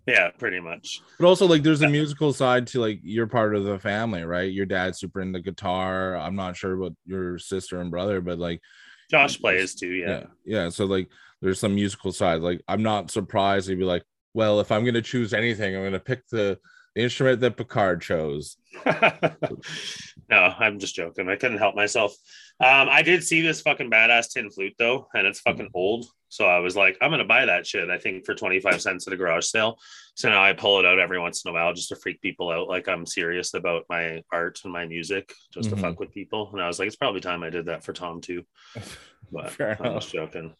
Yeah, 0.07 0.29
pretty 0.31 0.59
much. 0.59 1.01
But 1.19 1.27
also, 1.27 1.47
like, 1.47 1.63
there's 1.63 1.81
a 1.81 1.89
musical 1.89 2.31
side 2.33 2.67
to 2.67 2.79
like 2.79 2.99
you're 3.01 3.27
part 3.27 3.55
of 3.55 3.63
the 3.63 3.79
family, 3.79 4.23
right? 4.23 4.51
Your 4.51 4.65
dad's 4.65 4.99
super 4.99 5.21
into 5.21 5.39
guitar. 5.39 6.15
I'm 6.15 6.35
not 6.35 6.55
sure 6.55 6.73
about 6.73 6.95
your 7.05 7.39
sister 7.39 7.81
and 7.81 7.89
brother, 7.89 8.21
but 8.21 8.37
like, 8.37 8.61
Josh 9.09 9.39
plays 9.39 9.75
too. 9.75 9.93
Yeah. 9.93 10.09
yeah, 10.09 10.25
yeah. 10.45 10.69
So 10.69 10.85
like, 10.85 11.09
there's 11.41 11.59
some 11.59 11.75
musical 11.75 12.11
side. 12.11 12.41
Like, 12.41 12.61
I'm 12.67 12.83
not 12.83 13.11
surprised 13.11 13.67
He'd 13.67 13.75
be 13.75 13.83
like, 13.83 14.03
well, 14.33 14.59
if 14.59 14.71
I'm 14.71 14.85
gonna 14.85 15.01
choose 15.01 15.33
anything, 15.33 15.75
I'm 15.75 15.83
gonna 15.83 15.99
pick 15.99 16.27
the, 16.27 16.59
the 16.93 17.01
instrument 17.01 17.39
that 17.41 17.57
Picard 17.57 18.01
chose. 18.01 18.57
no, 18.85 20.37
I'm 20.59 20.79
just 20.79 20.95
joking. 20.95 21.29
I 21.29 21.35
couldn't 21.35 21.57
help 21.57 21.75
myself. 21.75 22.13
Um, 22.59 22.87
I 22.89 23.01
did 23.01 23.23
see 23.23 23.41
this 23.41 23.61
fucking 23.61 23.89
badass 23.89 24.31
tin 24.31 24.49
flute 24.51 24.75
though, 24.77 25.07
and 25.13 25.25
it's 25.25 25.39
fucking 25.39 25.69
old. 25.73 26.05
So 26.35 26.45
I 26.45 26.59
was 26.59 26.75
like, 26.75 26.97
I'm 27.01 27.11
gonna 27.11 27.23
buy 27.23 27.45
that 27.45 27.65
shit. 27.65 27.89
I 27.89 27.97
think 27.97 28.25
for 28.25 28.35
25 28.35 28.81
cents 28.81 29.07
at 29.07 29.13
a 29.13 29.17
garage 29.17 29.45
sale. 29.45 29.79
So 30.15 30.27
now 30.29 30.43
I 30.43 30.51
pull 30.51 30.79
it 30.79 30.85
out 30.85 30.99
every 30.99 31.17
once 31.17 31.45
in 31.45 31.49
a 31.49 31.53
while 31.53 31.73
just 31.73 31.89
to 31.89 31.95
freak 31.95 32.21
people 32.21 32.49
out. 32.51 32.67
Like 32.67 32.89
I'm 32.89 33.05
serious 33.05 33.53
about 33.53 33.85
my 33.89 34.21
art 34.33 34.59
and 34.65 34.73
my 34.73 34.85
music, 34.85 35.33
just 35.53 35.69
Mhm. 35.69 35.75
to 35.75 35.81
fuck 35.81 35.99
with 35.99 36.13
people. 36.13 36.49
And 36.51 36.61
I 36.61 36.67
was 36.67 36.77
like, 36.77 36.87
it's 36.87 36.97
probably 36.97 37.21
time 37.21 37.41
I 37.43 37.49
did 37.49 37.67
that 37.67 37.83
for 37.83 37.93
Tom 37.93 38.19
too. 38.21 38.45
But 39.31 39.51
Fair 39.51 39.77
I 39.81 39.89
was 39.89 40.05
joking. 40.11 40.53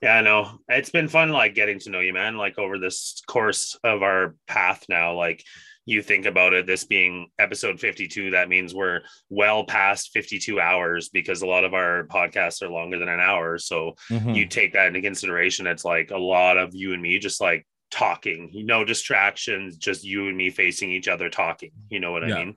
Yeah, 0.00 0.16
I 0.16 0.22
know. 0.22 0.58
It's 0.68 0.88
been 0.90 1.08
fun, 1.08 1.28
like 1.30 1.54
getting 1.54 1.78
to 1.80 1.90
know 1.90 2.00
you, 2.00 2.14
man. 2.14 2.38
Like 2.38 2.58
over 2.58 2.78
this 2.78 3.20
course 3.26 3.76
of 3.84 4.02
our 4.02 4.36
path 4.46 4.86
now, 4.88 5.14
like 5.14 5.44
you 5.90 6.02
think 6.02 6.24
about 6.24 6.52
it, 6.52 6.66
this 6.66 6.84
being 6.84 7.28
episode 7.40 7.80
52, 7.80 8.30
that 8.30 8.48
means 8.48 8.72
we're 8.74 9.00
well 9.28 9.64
past 9.64 10.10
52 10.12 10.60
hours 10.60 11.08
because 11.08 11.42
a 11.42 11.46
lot 11.46 11.64
of 11.64 11.74
our 11.74 12.04
podcasts 12.06 12.62
are 12.62 12.68
longer 12.68 12.96
than 12.98 13.08
an 13.08 13.18
hour. 13.18 13.58
So 13.58 13.96
Mhm. 14.08 14.36
you 14.36 14.46
take 14.46 14.72
that 14.74 14.86
into 14.86 15.00
consideration. 15.02 15.66
It's 15.66 15.84
like 15.84 16.12
a 16.12 16.16
lot 16.16 16.56
of 16.58 16.74
you 16.74 16.92
and 16.92 17.02
me 17.02 17.18
just 17.18 17.40
like 17.40 17.66
talking, 17.90 18.50
no 18.54 18.84
distractions, 18.84 19.76
just 19.76 20.04
you 20.04 20.28
and 20.28 20.36
me 20.36 20.48
facing 20.50 20.92
each 20.92 21.08
other 21.08 21.28
talking. 21.28 21.72
You 21.88 21.98
know 21.98 22.12
what 22.12 22.26
Yeah. 22.26 22.36
I 22.36 22.44
mean? 22.44 22.56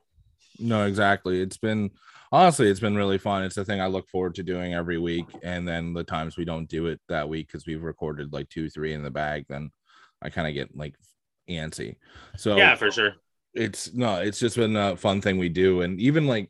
No, 0.60 0.86
exactly. 0.86 1.42
It's 1.42 1.58
been 1.58 1.90
honestly, 2.32 2.68
it's 2.68 2.80
been 2.80 2.96
really 2.96 3.18
fun. 3.18 3.44
It's 3.44 3.56
the 3.56 3.66
thing 3.66 3.82
I 3.82 3.88
look 3.88 4.08
forward 4.10 4.36
to 4.36 4.44
doing 4.44 4.74
every 4.76 4.98
week. 5.00 5.26
And 5.44 5.68
then 5.68 5.94
the 5.94 6.04
times 6.04 6.38
we 6.38 6.46
don't 6.46 6.70
do 6.70 6.86
it 6.88 7.00
that 7.10 7.30
week 7.30 7.48
because 7.48 7.66
we've 7.66 7.82
recorded 7.84 8.32
like 8.34 8.50
two, 8.50 8.70
three 8.70 8.94
in 8.94 9.02
the 9.04 9.12
bag, 9.12 9.46
then 9.50 9.72
I 10.22 10.30
kind 10.30 10.48
of 10.48 10.54
get 10.54 10.76
like 10.78 10.96
antsy. 11.50 11.98
So 12.38 12.56
yeah, 12.58 12.76
for 12.76 12.90
sure. 12.92 13.16
It's 13.54 13.94
no, 13.94 14.16
it's 14.16 14.40
just 14.40 14.56
been 14.56 14.76
a 14.76 14.96
fun 14.98 15.22
thing 15.22 15.38
we 15.38 15.50
do. 15.50 15.82
And 15.82 16.00
even 16.00 16.28
like, 16.28 16.50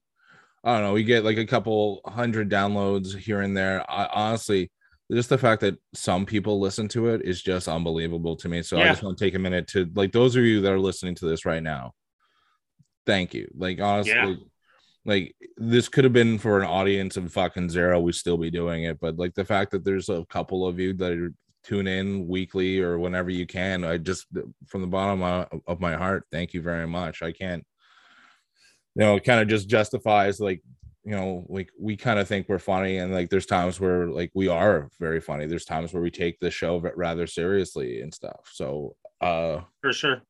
I 0.64 0.74
don't 0.74 0.84
know, 0.84 0.94
we 0.94 1.04
get 1.04 1.24
like 1.26 1.38
a 1.38 1.46
couple 1.46 2.02
hundred 2.06 2.50
downloads 2.50 3.18
here 3.18 3.42
and 3.42 3.56
there. 3.56 3.90
I 3.92 4.08
honestly, 4.14 4.72
just 5.12 5.30
the 5.30 5.38
fact 5.38 5.62
that 5.62 5.78
some 5.94 6.26
people 6.26 6.60
listen 6.60 6.88
to 6.90 7.08
it 7.10 7.22
is 7.24 7.42
just 7.42 7.68
unbelievable 7.68 8.36
to 8.38 8.50
me. 8.50 8.64
So 8.64 8.78
I 8.80 8.86
just 8.88 9.04
want 9.04 9.18
to 9.18 9.24
take 9.26 9.36
a 9.36 9.40
minute 9.40 9.68
to 9.70 9.90
like 9.96 10.12
those 10.12 10.36
of 10.36 10.44
you 10.44 10.62
that 10.62 10.72
are 10.72 10.80
listening 10.80 11.16
to 11.16 11.26
this 11.26 11.46
right 11.46 11.62
now. 11.62 11.94
Thank 13.06 13.34
you. 13.34 13.50
Like 13.54 13.82
honestly, 13.82 14.14
Yeah. 14.14 14.36
like 15.04 15.36
this 15.58 15.90
could 15.90 16.06
have 16.06 16.14
been 16.14 16.40
for 16.40 16.62
an 16.62 16.66
audience 16.68 17.18
of 17.18 17.32
fucking 17.34 17.70
zero. 17.70 18.00
We 18.00 18.14
still 18.14 18.38
be 18.38 18.50
doing 18.50 18.86
it, 18.86 19.00
but 19.02 19.18
like 19.18 19.34
the 19.36 19.44
fact 19.46 19.72
that 19.72 19.84
there's 19.84 20.08
a 20.08 20.26
couple 20.30 20.66
of 20.66 20.80
you 20.80 20.94
that 20.94 21.12
are 21.12 21.34
tune 21.64 21.88
in 21.88 22.28
weekly 22.28 22.80
or 22.80 23.00
whenever 23.00 23.30
you 23.30 23.46
can, 23.46 23.84
I 23.84 23.98
just 23.98 24.28
from 24.68 24.82
the 24.82 24.88
bottom 24.88 25.22
of 25.68 25.80
my, 25.80 25.96
heart, 25.96 26.26
thank 26.32 26.54
you 26.54 26.62
very 26.62 26.88
much. 26.88 27.22
I 27.22 27.32
can't, 27.32 27.66
you 28.96 29.04
know, 29.04 29.16
it 29.16 29.24
kind 29.24 29.42
of 29.42 29.48
just 29.48 29.68
justifies 29.68 30.40
like 30.40 30.62
you 31.06 31.12
know, 31.12 31.46
like 31.50 31.70
we 31.78 31.98
kind 31.98 32.18
of 32.18 32.30
think 32.30 32.48
we're 32.48 32.60
funny, 32.60 32.98
and 32.98 33.14
like 33.14 33.30
there's 33.30 33.46
times 33.46 33.78
where 33.78 34.08
like 34.08 34.32
we 34.34 34.48
are 34.48 34.90
very 35.00 35.20
funny. 35.20 35.46
There's 35.46 35.66
times 35.66 35.94
where 35.94 36.02
we 36.02 36.10
take 36.10 36.40
the 36.40 36.50
show 36.50 36.80
rather 36.96 37.28
seriously 37.28 38.02
and 38.02 38.14
stuff. 38.14 38.50
So, 38.54 38.96
uh, 39.20 39.62
for 39.82 39.92
sure 39.92 40.22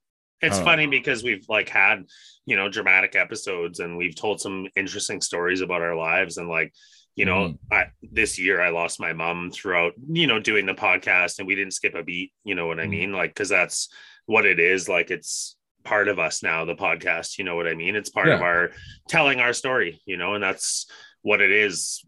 it's 0.43 0.60
Oh. 0.60 0.63
funny 0.65 0.88
because 0.88 1.24
we've 1.24 1.46
like 1.48 1.69
had 1.69 2.04
you 2.46 2.56
know 2.56 2.69
dramatic 2.69 3.15
episodes 3.15 3.80
and 3.80 3.98
we've 3.98 4.15
told 4.15 4.41
some 4.41 4.67
interesting 4.76 5.22
stories 5.22 5.62
about 5.62 5.82
our 5.82 5.96
lives 5.96 6.38
and 6.38 6.50
like 6.50 6.74
you 7.15 7.26
know 7.26 7.49
Mhm. 7.49 7.58
I, 7.71 7.86
this 8.02 8.39
year 8.39 8.62
i 8.62 8.69
lost 8.69 8.99
my 8.99 9.13
mom 9.13 9.52
throughout 9.52 9.93
you 10.10 10.28
know 10.28 10.39
doing 10.39 10.65
the 10.65 10.73
podcast 10.73 11.39
and 11.39 11.47
we 11.47 11.56
didn't 11.56 11.73
skip 11.73 11.95
a 11.95 12.04
beat 12.04 12.32
you 12.43 12.56
know 12.56 12.67
what 12.67 12.80
i 12.80 12.86
Mhm. 12.86 12.89
mean? 12.89 13.12
Like 13.13 13.32
because 13.32 13.49
that's 13.49 13.89
what 14.26 14.45
it 14.45 14.60
is 14.60 14.88
like 14.89 15.12
it's 15.12 15.56
part 15.84 16.08
of 16.08 16.17
us 16.17 16.41
now 16.41 16.63
the 16.65 16.76
podcast 16.76 17.38
you 17.38 17.43
know 17.43 17.56
what 17.56 17.67
i 17.67 17.73
mean? 17.73 17.95
It's 17.95 18.10
part 18.10 18.30
of 18.30 18.41
our 18.41 18.71
telling 19.10 19.39
our 19.41 19.54
story 19.54 20.02
you 20.06 20.17
know 20.17 20.34
and 20.36 20.43
that's 20.43 20.86
what 21.21 21.41
it 21.41 21.52
is. 21.52 22.04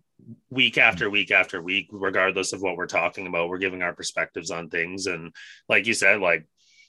Week 0.50 0.78
after 0.78 1.10
week 1.10 1.30
after 1.30 1.62
week 1.62 1.88
regardless 1.92 2.54
of 2.54 2.62
what 2.62 2.78
we're 2.78 2.88
talking 2.88 3.28
about 3.28 3.50
we're 3.50 3.58
giving 3.60 3.82
our 3.84 3.94
perspectives 3.94 4.50
on 4.50 4.70
things. 4.70 5.08
And 5.08 5.34
like 5.70 5.86
you 5.88 5.94
said 5.94 6.22
like 6.22 6.46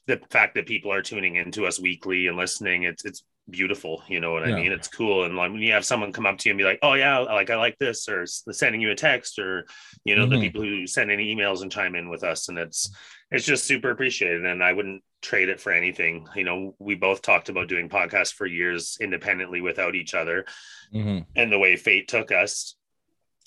the 0.07 0.21
fact 0.31 0.55
that 0.55 0.67
people 0.67 0.93
are 0.93 1.03
tuning 1.03 1.35
into 1.35 1.67
us 1.67 1.79
weekly 1.81 2.29
and 2.29 2.37
listening 2.37 2.85
it's 2.85 3.05
it's 3.05 3.25
beautiful 3.49 4.03
you 4.09 4.19
know 4.19 4.33
what 4.33 4.43
i 4.43 4.51
mean 4.53 4.73
it's 4.73 4.89
cool 4.89 5.23
and 5.25 5.37
like 5.37 5.53
when 5.53 5.63
you 5.63 5.73
have 5.73 5.85
someone 5.85 6.13
come 6.13 6.27
up 6.27 6.37
to 6.37 6.49
you 6.49 6.53
and 6.53 6.59
be 6.59 6.65
like 6.65 6.81
oh 6.83 6.95
yeah 6.95 7.19
like 7.19 7.49
i 7.49 7.55
like 7.55 7.79
this 7.79 8.09
or 8.09 8.27
sending 8.27 8.81
you 8.81 8.91
a 8.91 8.95
text 8.97 9.39
or 9.39 9.65
you 10.05 10.17
know 10.17 10.27
Mhm. 10.27 10.31
the 10.31 10.41
people 10.41 10.63
who 10.63 10.85
send 10.87 11.13
any 11.13 11.33
emails 11.33 11.63
and 11.63 11.71
chime 11.71 11.95
in 11.95 12.09
with 12.09 12.25
us 12.25 12.49
and 12.49 12.59
it's 12.59 12.93
it's 13.31 13.47
just 13.47 13.65
super 13.65 13.91
appreciated 13.91 14.45
and 14.45 14.65
i 14.65 14.73
wouldn't 14.73 15.03
trade 15.23 15.49
it 15.49 15.61
for 15.61 15.71
anything 15.71 16.27
you 16.35 16.43
know 16.43 16.75
we 16.81 16.97
both 16.97 17.23
talked 17.23 17.49
about 17.49 17.69
doing 17.69 17.89
podcasts 17.89 18.33
for 18.35 18.47
years 18.47 18.99
independently 19.01 19.61
without 19.61 19.95
each 19.95 20.13
other 20.15 20.45
mhm. 20.93 21.25
and 21.37 21.53
the 21.53 21.59
way 21.59 21.77
fate 21.77 22.09
took 22.09 22.33
us 22.33 22.75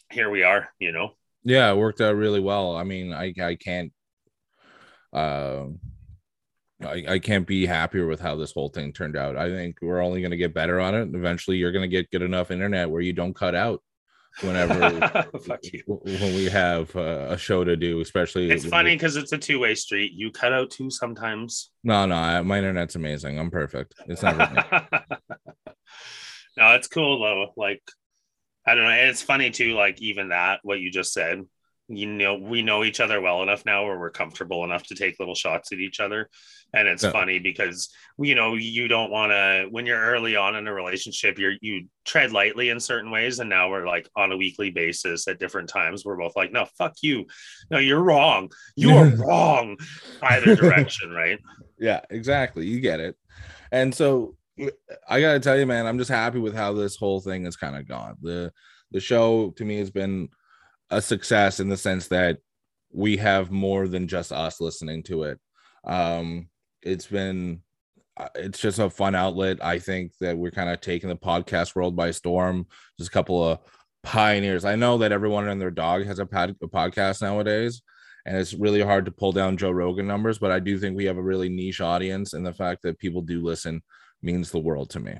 here 0.09 0.29
we 0.29 0.43
are 0.43 0.69
you 0.79 0.93
know 0.93 1.11
yeah, 1.45 1.71
it 1.71 1.77
worked 1.77 2.01
out 2.01 2.17
really 2.17 2.41
well. 2.41 2.75
I 2.75 2.83
mean, 2.83 3.13
I 3.13 3.33
I 3.41 3.55
can't, 3.55 3.93
um. 5.13 5.79
I, 6.85 7.03
I 7.07 7.19
can't 7.19 7.45
be 7.45 7.65
happier 7.65 8.07
with 8.07 8.19
how 8.21 8.35
this 8.35 8.53
whole 8.53 8.69
thing 8.69 8.93
turned 8.93 9.17
out. 9.17 9.35
I 9.35 9.49
think 9.49 9.77
we're 9.81 10.01
only 10.01 10.21
going 10.21 10.31
to 10.31 10.37
get 10.37 10.53
better 10.53 10.79
on 10.79 10.95
it. 10.95 11.01
and 11.01 11.15
Eventually, 11.15 11.57
you're 11.57 11.71
going 11.71 11.89
to 11.89 11.95
get 11.95 12.09
good 12.11 12.21
enough 12.21 12.51
internet 12.51 12.89
where 12.89 13.01
you 13.01 13.13
don't 13.13 13.33
cut 13.35 13.53
out 13.55 13.81
whenever 14.41 15.27
Fuck 15.45 15.59
you. 15.63 15.83
when 15.87 16.35
we 16.35 16.45
have 16.45 16.95
uh, 16.95 17.27
a 17.29 17.37
show 17.37 17.63
to 17.63 17.75
do, 17.75 17.99
especially 17.99 18.49
it's 18.49 18.65
funny 18.65 18.95
because 18.95 19.15
it's 19.17 19.31
a 19.31 19.37
two-way 19.37 19.75
street 19.75 20.13
you 20.13 20.31
cut 20.31 20.53
out 20.53 20.69
too 20.71 20.89
sometimes 20.89 21.71
No, 21.83 22.05
no, 22.05 22.15
I, 22.15 22.41
my 22.41 22.59
internet's 22.59 22.95
amazing. 22.95 23.39
I'm 23.39 23.51
perfect. 23.51 23.95
It's 24.07 24.21
never 24.21 24.37
no, 26.57 26.75
it's 26.75 26.87
cool 26.87 27.19
though. 27.19 27.53
Like, 27.57 27.81
I 28.65 28.75
don't 28.75 28.83
know. 28.83 28.89
And 28.89 29.09
it's 29.09 29.21
funny 29.21 29.49
too, 29.49 29.73
like, 29.73 30.01
even 30.01 30.29
that, 30.29 30.59
what 30.63 30.79
you 30.79 30.91
just 30.91 31.11
said, 31.11 31.43
you 31.91 32.05
know 32.05 32.35
we 32.35 32.61
know 32.61 32.83
each 32.83 32.99
other 32.99 33.19
well 33.19 33.41
enough 33.41 33.65
now 33.65 33.83
where 33.83 33.97
we're 33.97 34.11
comfortable 34.11 34.63
enough 34.63 34.83
to 34.83 34.95
take 34.95 35.19
little 35.19 35.33
shots 35.35 35.71
at 35.71 35.79
each 35.79 35.99
other 35.99 36.29
and 36.73 36.87
it's 36.87 37.03
Yeah. 37.03 37.11
funny 37.11 37.39
because 37.39 37.89
you 38.19 38.35
know 38.35 38.53
you 38.53 38.87
don't 38.87 39.09
want 39.09 39.31
to 39.31 39.67
when 39.71 39.87
you're 39.87 39.99
early 39.99 40.35
on 40.35 40.55
in 40.55 40.67
a 40.67 40.73
relationship 40.73 41.39
you're 41.39 41.55
you 41.61 41.87
tread 42.05 42.31
lightly 42.31 42.69
in 42.69 42.79
certain 42.79 43.09
ways 43.09 43.39
and 43.39 43.49
now 43.49 43.69
we're 43.71 43.87
like 43.87 44.07
on 44.15 44.31
a 44.31 44.37
weekly 44.37 44.69
basis 44.69 45.27
at 45.27 45.39
different 45.39 45.67
times 45.67 46.05
we're 46.05 46.15
both 46.17 46.35
like 46.35 46.51
no 46.51 46.65
fuck 46.77 46.93
you 47.01 47.25
no 47.71 47.79
you're 47.79 48.03
wrong 48.03 48.49
you 48.75 48.91
are 48.95 49.05
wrong 49.17 49.75
either 50.23 50.55
direction 50.55 51.09
right 51.11 51.39
Yeah, 51.79 52.01
exactly. 52.09 52.67
You 52.67 52.81
get 52.81 52.99
it. 52.99 53.15
And 53.71 53.95
so 53.95 54.35
I 55.07 55.21
gotta 55.21 55.39
tell 55.39 55.57
you, 55.57 55.65
man, 55.65 55.87
I'm 55.87 55.97
just 55.97 56.11
happy 56.11 56.37
with 56.39 56.53
how 56.53 56.73
this 56.73 56.97
whole 56.97 57.21
thing 57.21 57.45
has 57.45 57.55
kind 57.55 57.75
of 57.77 57.87
gone. 57.87 58.17
The 58.21 58.51
the 58.91 58.99
show 58.99 59.51
to 59.51 59.63
me 59.63 59.77
has 59.77 59.89
been 59.89 60.27
a 60.89 61.01
success 61.01 61.59
in 61.59 61.69
the 61.69 61.77
sense 61.77 62.07
that 62.07 62.37
we 62.91 63.17
have 63.17 63.51
more 63.51 63.87
than 63.87 64.07
just 64.07 64.31
us 64.31 64.59
listening 64.59 65.03
to 65.03 65.23
it. 65.23 65.39
Um, 65.83 66.49
it's 66.81 67.07
been 67.07 67.61
uh, 68.17 68.27
it's 68.35 68.59
just 68.59 68.79
a 68.79 68.89
fun 68.89 69.15
outlet. 69.15 69.63
I 69.63 69.79
think 69.79 70.13
that 70.19 70.37
we're 70.37 70.51
kind 70.51 70.69
of 70.69 70.81
taking 70.81 71.09
the 71.09 71.15
podcast 71.15 71.75
world 71.75 71.95
by 71.95 72.11
storm. 72.11 72.67
Just 72.97 73.09
a 73.09 73.13
couple 73.13 73.43
of 73.43 73.59
pioneers. 74.03 74.65
I 74.65 74.75
know 74.75 74.97
that 74.99 75.11
everyone 75.11 75.47
and 75.47 75.61
their 75.61 75.71
dog 75.71 76.05
has 76.05 76.19
a, 76.19 76.25
pod, 76.25 76.55
a 76.61 76.67
podcast 76.67 77.21
nowadays, 77.21 77.81
and 78.25 78.37
it's 78.37 78.53
really 78.53 78.81
hard 78.81 79.05
to 79.05 79.11
pull 79.11 79.31
down 79.31 79.57
Joe 79.57 79.71
Rogan 79.71 80.07
numbers, 80.07 80.37
but 80.37 80.51
I 80.51 80.59
do 80.59 80.77
think 80.77 80.95
we 80.95 81.05
have 81.05 81.17
a 81.17 81.21
really 81.21 81.49
niche 81.49 81.81
audience, 81.81 82.33
and 82.33 82.45
the 82.45 82.53
fact 82.53 82.81
that 82.83 82.99
people 82.99 83.21
do 83.21 83.41
listen 83.41 83.81
means 84.21 84.51
the 84.51 84.59
world 84.59 84.89
to 84.91 84.99
me. 84.99 85.15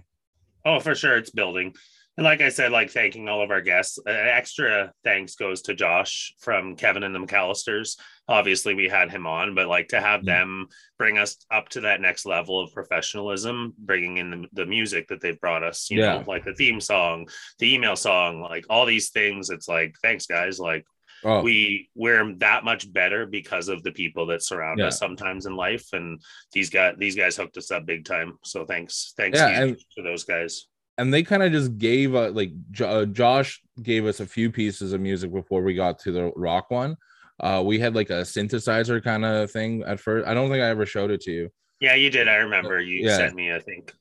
Oh, 0.65 0.79
for 0.79 0.95
sure, 0.95 1.17
it's 1.17 1.29
building. 1.29 1.73
And 2.19 2.25
like 2.25 2.41
I 2.41 2.49
said, 2.49 2.73
like 2.73 2.89
thanking 2.91 3.29
all 3.29 3.41
of 3.41 3.49
our 3.49 3.61
guests. 3.61 3.97
An 4.05 4.13
extra 4.13 4.91
thanks 5.05 5.35
goes 5.35 5.61
to 5.61 5.73
Josh 5.73 6.33
from 6.41 6.75
Kevin 6.75 7.03
and 7.03 7.15
the 7.15 7.19
McAllisters. 7.19 7.97
Obviously, 8.27 8.73
we 8.75 8.89
had 8.89 9.09
him 9.09 9.25
on, 9.25 9.55
but 9.55 9.69
like 9.69 9.87
to 9.87 10.01
have 10.01 10.19
Mm. 10.23 10.25
them 10.25 10.67
bring 10.97 11.17
us 11.17 11.37
up 11.49 11.69
to 11.69 11.79
that 11.81 12.01
next 12.01 12.25
level 12.25 12.59
of 12.59 12.73
professionalism, 12.73 13.73
bringing 13.77 14.17
in 14.17 14.31
the, 14.31 14.47
the 14.51 14.65
music 14.65 15.07
that 15.07 15.21
they've 15.21 15.39
brought 15.39 15.63
us, 15.63 15.89
you 15.89 15.99
Yeah. 16.01 16.17
know, 16.17 16.23
like 16.27 16.43
the 16.43 16.53
theme 16.53 16.81
song, 16.81 17.29
the 17.59 17.73
email 17.73 17.95
song, 17.95 18.41
like 18.41 18.65
all 18.69 18.85
these 18.85 19.11
things. 19.11 19.49
It's 19.49 19.69
like, 19.69 19.95
thanks, 20.01 20.25
guys. 20.25 20.59
Like 20.59 20.83
Oh, 21.23 21.41
we 21.41 21.89
we're 21.95 22.33
that 22.35 22.63
much 22.65 22.91
better 22.93 23.25
because 23.25 23.67
of 23.69 23.83
the 23.83 23.91
people 23.91 24.25
that 24.27 24.41
surround 24.43 24.79
Yeah. 24.79 24.87
us 24.87 24.99
sometimes 24.99 25.45
in 25.45 25.55
life. 25.55 25.85
And 25.93 26.21
these 26.51 26.69
guys, 26.69 26.95
these 26.97 27.15
guys 27.15 27.35
hooked 27.37 27.55
us 27.57 27.71
up 27.71 27.85
big 27.85 28.03
time. 28.03 28.39
So 28.43 28.65
thanks, 28.65 29.13
thanks 29.15 29.37
Yeah, 29.39 29.63
and- 29.63 29.77
to 29.95 30.01
those 30.01 30.25
guys. 30.25 30.67
And 30.99 31.13
they 31.13 31.23
kind 31.23 31.41
of 31.43 31.51
just 31.51 31.77
gave 31.77 32.13
uh, 32.15 32.29
like 32.31 32.51
Jo- 32.71 32.89
uh, 32.89 33.05
Josh 33.05 33.61
gave 33.81 34.05
us 34.05 34.19
a 34.19 34.25
few 34.25 34.51
pieces 34.51 34.93
of 34.93 35.01
music 35.01 35.31
before 35.33 35.61
we 35.63 35.73
got 35.73 35.97
to 35.99 36.11
the 36.11 36.31
rock 36.35 36.69
one. 36.69 36.95
Uh, 37.39 37.63
we 37.65 37.79
had 37.79 37.95
like 37.95 38.09
a 38.09 38.21
synthesizer 38.21 39.01
kind 39.03 39.23
of 39.25 39.49
thing 39.49 39.81
at 39.87 39.99
first. 39.99 40.27
I 40.27 40.33
don't 40.33 40.49
think 40.49 40.61
I 40.61 40.67
ever 40.69 40.85
showed 40.85 41.09
it 41.11 41.21
to 41.21 41.31
you. 41.31 41.49
Yeah, 41.79 41.95
you 41.95 42.09
did. 42.09 42.27
I 42.27 42.35
remember 42.35 42.79
you 42.81 43.05
Yeah. 43.07 43.17
sent 43.17 43.35
me. 43.35 43.51
I 43.53 43.59
think. 43.59 43.93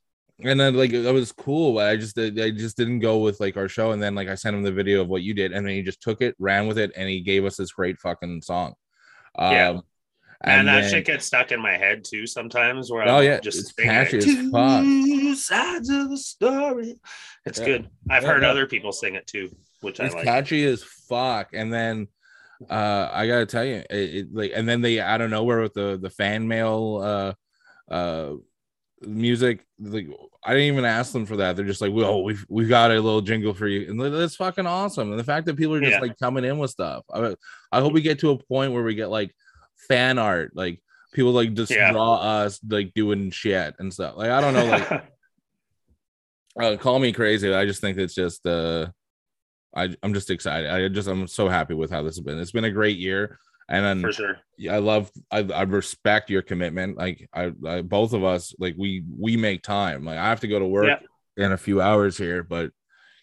and 0.45 0.59
then 0.61 0.75
like 0.75 0.93
that 0.93 1.13
was 1.13 1.33
cool 1.33 1.75
but 1.75 1.89
i 1.89 1.97
just 1.97 2.17
i 2.17 2.49
just 2.65 2.77
didn't 2.77 3.01
go 3.01 3.19
with 3.19 3.41
like 3.41 3.57
our 3.57 3.67
show 3.69 3.91
and 3.91 4.01
then 4.01 4.15
like 4.15 4.29
i 4.29 4.37
sent 4.37 4.55
him 4.55 4.63
the 4.63 4.71
video 4.71 5.01
of 5.03 5.09
what 5.09 5.23
you 5.23 5.35
did 5.35 5.51
and 5.53 5.67
then 5.67 5.75
he 5.75 5.83
just 5.83 6.01
took 6.01 6.23
it 6.23 6.37
ran 6.39 6.69
with 6.69 6.79
it 6.79 6.93
and 6.97 7.09
he 7.09 7.21
gave 7.21 7.45
us 7.45 7.57
this 7.57 7.73
great 7.73 7.99
fucking 7.99 8.41
song 8.41 8.73
um 9.37 9.53
Yeah. 9.53 9.81
And, 10.45 10.69
that 10.69 10.83
then- 10.83 10.91
shit 10.91 11.05
gets 11.05 11.27
stuck 11.27 11.51
in 11.53 11.61
my 11.61 11.77
head 11.77 12.05
too 12.05 12.27
sometimes. 12.27 12.91
Where 12.93 13.09
Oh, 13.09 13.17
I'm 13.19 13.25
yeah, 13.25 13.41
just 13.41 13.77
catchy 13.77 14.19
it. 14.19 14.27
as 14.27 14.51
fuck. 14.51 14.83
Two 14.85 15.35
sides 15.35 15.91
of 15.91 16.11
the 16.11 16.17
story. 16.19 16.97
It's 17.45 17.59
Yeah. 17.59 17.65
good. 17.67 17.91
I've 18.09 18.23
Yeah, 18.23 18.29
heard 18.31 18.43
yeah. 18.43 18.51
other 18.51 18.67
people 18.67 18.93
sing 18.93 19.15
it 19.17 19.27
too, 19.27 19.51
which 19.81 19.99
it's 20.01 20.15
I 20.15 20.19
like. 20.19 20.25
catchy 20.27 20.65
as 20.65 20.83
fuck 20.85 21.49
and 21.55 21.73
then 21.73 22.09
uh 22.69 23.09
i 23.13 23.25
gotta 23.29 23.47
tell 23.47 23.65
you 23.65 23.77
it, 23.89 24.15
it 24.15 24.27
like 24.35 24.51
and 24.53 24.69
then 24.69 24.81
they 24.81 24.99
out 24.99 25.21
of 25.21 25.31
nowhere 25.31 25.61
with 25.61 25.75
the 25.75 25.97
the 26.03 26.11
fan 26.11 26.49
mail 26.49 26.99
uh 27.01 27.93
uh 27.95 28.33
music 29.03 29.65
like 29.79 30.09
i 30.45 30.53
didn't 30.55 30.67
even 30.67 30.85
ask 30.85 31.13
them 31.13 31.25
for 31.25 31.37
that 31.37 31.55
they're 31.55 31.65
just 31.65 31.81
like 31.81 31.93
well 31.93 32.25
we've 32.25 32.45
we've 32.49 32.69
got 32.69 32.91
a 32.91 32.95
little 32.95 33.21
jingle 33.21 33.55
for 33.55 33.69
you 33.69 33.89
and 33.89 34.01
that's 34.01 34.35
fucking 34.35 34.67
awesome 34.67 35.11
and 35.13 35.19
the 35.21 35.25
fact 35.25 35.47
that 35.47 35.57
people 35.57 35.75
are 35.77 35.81
just 35.81 35.93
Yeah. 35.93 36.01
like 36.01 36.19
coming 36.19 36.45
in 36.45 36.59
with 36.59 36.73
stuff 36.73 37.05
i, 37.15 37.33
I 37.71 37.81
hope 37.81 37.93
we 37.93 38.01
get 38.03 38.19
to 38.21 38.31
a 38.31 38.39
point 38.39 38.73
where 38.73 38.83
we 38.83 38.97
get 38.97 39.09
like 39.09 39.33
fan 39.89 40.19
art 40.19 40.53
like 40.55 40.81
people 41.13 41.33
like 41.33 41.55
just 41.55 41.71
Yeah. 41.73 41.93
draw 41.93 42.17
us 42.17 42.61
like 42.69 42.93
doing 42.95 43.31
shit 43.31 43.75
and 43.79 43.93
stuff 43.93 44.15
like 44.17 44.31
i 44.31 44.41
don't 44.41 44.55
know 44.55 44.67
like 44.67 44.91
uh, 46.61 46.77
call 46.77 46.99
me 46.99 47.13
crazy. 47.13 47.53
I 47.55 47.65
just 47.67 47.81
think 47.81 47.99
it's 47.99 48.15
just 48.15 48.45
uh 48.47 48.89
I 49.77 49.95
I'm 50.03 50.13
just 50.15 50.31
excited. 50.31 50.69
I 50.71 50.89
just 50.89 51.09
I'm 51.09 51.27
so 51.29 51.49
happy 51.49 51.75
with 51.75 51.91
how 51.91 52.03
this 52.03 52.17
has 52.17 52.25
been. 52.25 52.39
It's 52.39 52.51
been 52.53 52.65
a 52.65 52.71
great 52.71 52.99
year. 52.99 53.39
And 53.69 53.85
then 53.85 54.01
for 54.01 54.13
sure. 54.13 54.39
yeah, 54.57 54.75
I 54.75 54.79
love 54.79 55.11
I, 55.31 55.41
I 55.55 55.63
respect 55.63 56.31
your 56.31 56.43
commitment. 56.43 56.97
Like 56.97 57.29
I, 57.35 57.53
I 57.67 57.83
both 57.83 58.13
of 58.13 58.25
us 58.25 58.55
like 58.59 58.75
we 58.79 59.05
we 59.17 59.37
make 59.37 59.63
time. 59.63 60.05
Like 60.05 60.19
I 60.19 60.29
have 60.29 60.41
to 60.41 60.49
go 60.49 60.59
to 60.59 60.65
work 60.67 60.99
in 61.37 61.53
a 61.53 61.57
few 61.59 61.81
hours 61.81 62.17
here, 62.19 62.43
but 62.43 62.71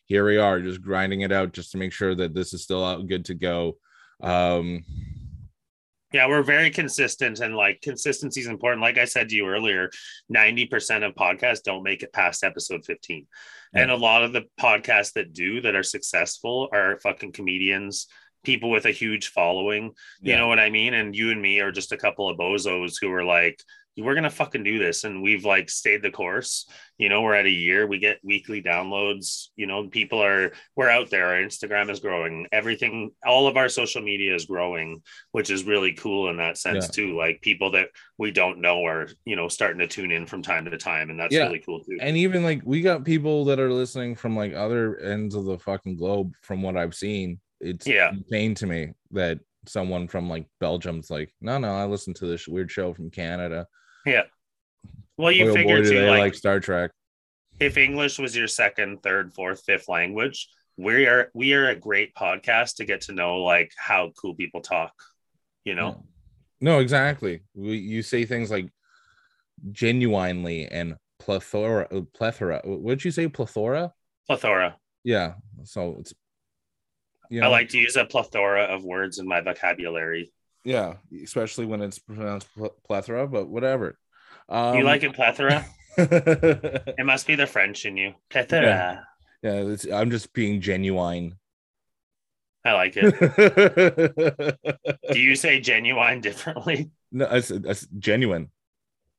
here 0.05 0.23
we 0.25 0.37
are 0.37 0.61
just 0.61 0.81
grinding 0.81 1.21
it 1.21 1.31
out 1.31 1.51
just 1.51 1.71
to 1.71 1.77
make 1.77 1.91
sure 1.91 2.13
that 2.15 2.33
this 2.35 2.53
is 2.53 2.61
still 2.63 2.85
out 2.85 3.07
good 3.07 3.25
to 3.25 3.33
go. 3.33 3.77
Um 4.21 4.85
Yeah, 6.15 6.27
we're 6.27 6.43
very 6.43 6.69
consistent 6.69 7.41
and 7.41 7.57
like 7.57 7.81
consistency 7.81 8.39
is 8.39 8.47
important. 8.47 8.81
Like 8.81 8.97
I 8.97 9.03
said 9.03 9.27
to 9.27 9.35
you 9.35 9.49
earlier, 9.49 9.89
90% 10.33 11.05
of 11.05 11.13
podcasts 11.13 11.61
don't 11.61 11.83
make 11.83 12.03
it 12.03 12.13
past 12.13 12.45
episode 12.45 12.85
15. 12.85 13.27
And 13.73 13.91
a 13.91 13.97
lot 13.97 14.23
of 14.23 14.31
the 14.31 14.43
podcasts 14.57 15.11
that 15.15 15.33
do 15.33 15.59
that 15.59 15.75
are 15.75 15.83
successful 15.83 16.69
are 16.71 17.01
fucking 17.01 17.33
comedians, 17.33 18.07
people 18.45 18.69
with 18.69 18.85
a 18.85 18.91
huge 18.91 19.27
following. 19.27 19.91
You 20.21 20.31
Yeah. 20.31 20.37
know 20.37 20.47
what 20.47 20.57
I 20.57 20.69
mean? 20.69 20.93
And 20.93 21.13
you 21.13 21.31
and 21.31 21.41
me 21.41 21.59
are 21.59 21.73
just 21.73 21.91
a 21.91 21.97
couple 21.97 22.29
of 22.29 22.37
bozos 22.37 22.93
who 23.01 23.11
are 23.11 23.25
like, 23.25 23.61
we're 23.97 24.15
gonna 24.15 24.29
fucking 24.29 24.63
do 24.63 24.77
this, 24.77 25.03
and 25.05 25.21
we've 25.21 25.45
like 25.45 25.69
stayed 25.69 26.01
the 26.01 26.11
course. 26.11 26.67
You 26.97 27.09
know, 27.09 27.21
we're 27.21 27.33
at 27.35 27.45
a 27.45 27.49
year. 27.49 27.87
We 27.87 27.99
get 27.99 28.19
weekly 28.23 28.61
downloads. 28.61 29.47
You 29.55 29.67
know, 29.67 29.87
people 29.87 30.21
are 30.23 30.51
we're 30.75 30.89
out 30.89 31.09
there. 31.09 31.27
Our 31.27 31.41
Instagram 31.41 31.89
is 31.89 31.99
growing. 31.99 32.47
Everything, 32.51 33.11
all 33.25 33.47
of 33.47 33.57
our 33.57 33.69
social 33.69 34.01
media 34.01 34.35
is 34.35 34.45
growing, 34.45 35.01
which 35.31 35.49
is 35.49 35.63
really 35.63 35.93
cool 35.93 36.29
in 36.29 36.37
that 36.37 36.57
sense 36.57 36.85
Yeah. 36.85 36.91
too. 36.91 37.17
Like 37.17 37.41
people 37.41 37.71
that 37.71 37.89
we 38.17 38.31
don't 38.31 38.59
know 38.59 38.85
are 38.85 39.07
you 39.25 39.35
know 39.35 39.47
starting 39.47 39.79
to 39.79 39.87
tune 39.87 40.11
in 40.11 40.25
from 40.25 40.41
time 40.41 40.65
to 40.65 40.77
time, 40.77 41.09
and 41.09 41.19
that's 41.19 41.33
Yeah. 41.33 41.43
really 41.45 41.59
cool 41.59 41.83
too. 41.83 41.97
and 42.01 42.17
even 42.17 42.43
like 42.43 42.61
we 42.65 42.81
got 42.81 43.05
people 43.05 43.45
that 43.45 43.59
are 43.59 43.71
listening 43.71 44.15
from 44.15 44.35
like 44.35 44.53
other 44.53 44.97
ends 44.99 45.35
of 45.35 45.45
the 45.45 45.57
fucking 45.59 45.95
globe 45.97 46.33
from 46.41 46.61
what 46.61 46.75
I've 46.77 46.95
seen. 46.95 47.39
It's 47.61 47.87
Yeah. 47.87 48.11
insane 48.11 48.55
to 48.55 48.67
me 48.67 48.89
that 49.11 49.39
someone 49.67 50.07
from 50.07 50.29
like 50.29 50.45
Belgium's 50.59 51.09
like, 51.09 51.33
no, 51.41 51.57
no, 51.57 51.73
I 51.73 51.85
listened 51.85 52.17
to 52.17 52.27
this 52.27 52.47
weird 52.47 52.69
show 52.69 52.93
from 52.93 53.09
Canada. 53.09 53.65
Well, 55.17 55.31
you 55.31 55.53
figure 55.53 55.81
do 55.83 55.89
too, 55.89 56.07
like, 56.07 56.19
like 56.19 56.35
Star 56.35 56.59
Trek. 56.59 56.91
if 57.59 57.77
English 57.77 58.19
was 58.19 58.35
your 58.35 58.47
second, 58.47 59.01
third, 59.01 59.33
fourth, 59.33 59.63
fifth 59.65 59.87
language, 59.87 60.47
we 60.77 61.05
are 61.07 61.31
we 61.33 61.53
are 61.53 61.69
a 61.69 61.75
great 61.75 62.13
podcast 62.15 62.75
to 62.75 62.85
get 62.85 63.01
to 63.01 63.13
know 63.13 63.37
like 63.37 63.71
how 63.77 64.11
cool 64.19 64.35
people 64.35 64.61
talk. 64.61 64.93
You 65.63 65.73
know, 65.75 66.03
No, 66.61 66.79
exactly. 66.79 67.41
We, 67.55 67.77
you 67.77 68.03
say 68.03 68.25
things 68.25 68.51
like 68.51 68.69
genuinely 69.71 70.67
and 70.67 70.95
plethora. 71.19 71.87
uh, 71.91 72.01
Plethora. 72.13 72.61
What'd 72.65 73.03
you 73.05 73.11
say? 73.11 73.27
Plethora. 73.27 73.91
plethora. 74.27 74.77
Yeah. 75.03 75.35
So 75.63 75.97
it's. 75.99 76.13
You 77.31 77.41
I 77.41 77.47
like 77.47 77.69
to 77.69 77.79
use 77.79 77.95
a 77.95 78.05
plethora 78.05 78.65
of 78.65 78.83
words 78.83 79.17
in 79.17 79.27
my 79.27 79.41
vocabulary. 79.41 80.31
Yeah, 80.65 80.95
especially 81.23 81.65
when 81.67 81.81
it's 81.81 81.99
pronounced 81.99 82.47
pl- 82.55 82.75
plethora, 82.85 83.27
but 83.27 83.47
whatever. 83.47 83.97
Um, 84.49 84.77
you 84.77 84.83
like 84.83 85.03
it 85.03 85.13
plethora? 85.13 85.65
It 85.97 87.05
must 87.05 87.25
be 87.25 87.35
the 87.35 87.47
French 87.47 87.85
in 87.85 87.95
you. 87.95 88.15
Plethora. 88.29 89.07
it's, 89.43 89.85
I'm 89.89 90.11
just 90.11 90.33
being 90.33 90.59
genuine. 90.59 91.35
I 92.65 92.73
like 92.73 92.95
it. 92.97 94.57
Do 95.13 95.19
you 95.19 95.35
say 95.37 95.61
genuine 95.61 96.19
differently? 96.19 96.89
it's, 97.13 97.49
it's 97.51 97.87
genuine. 97.97 98.49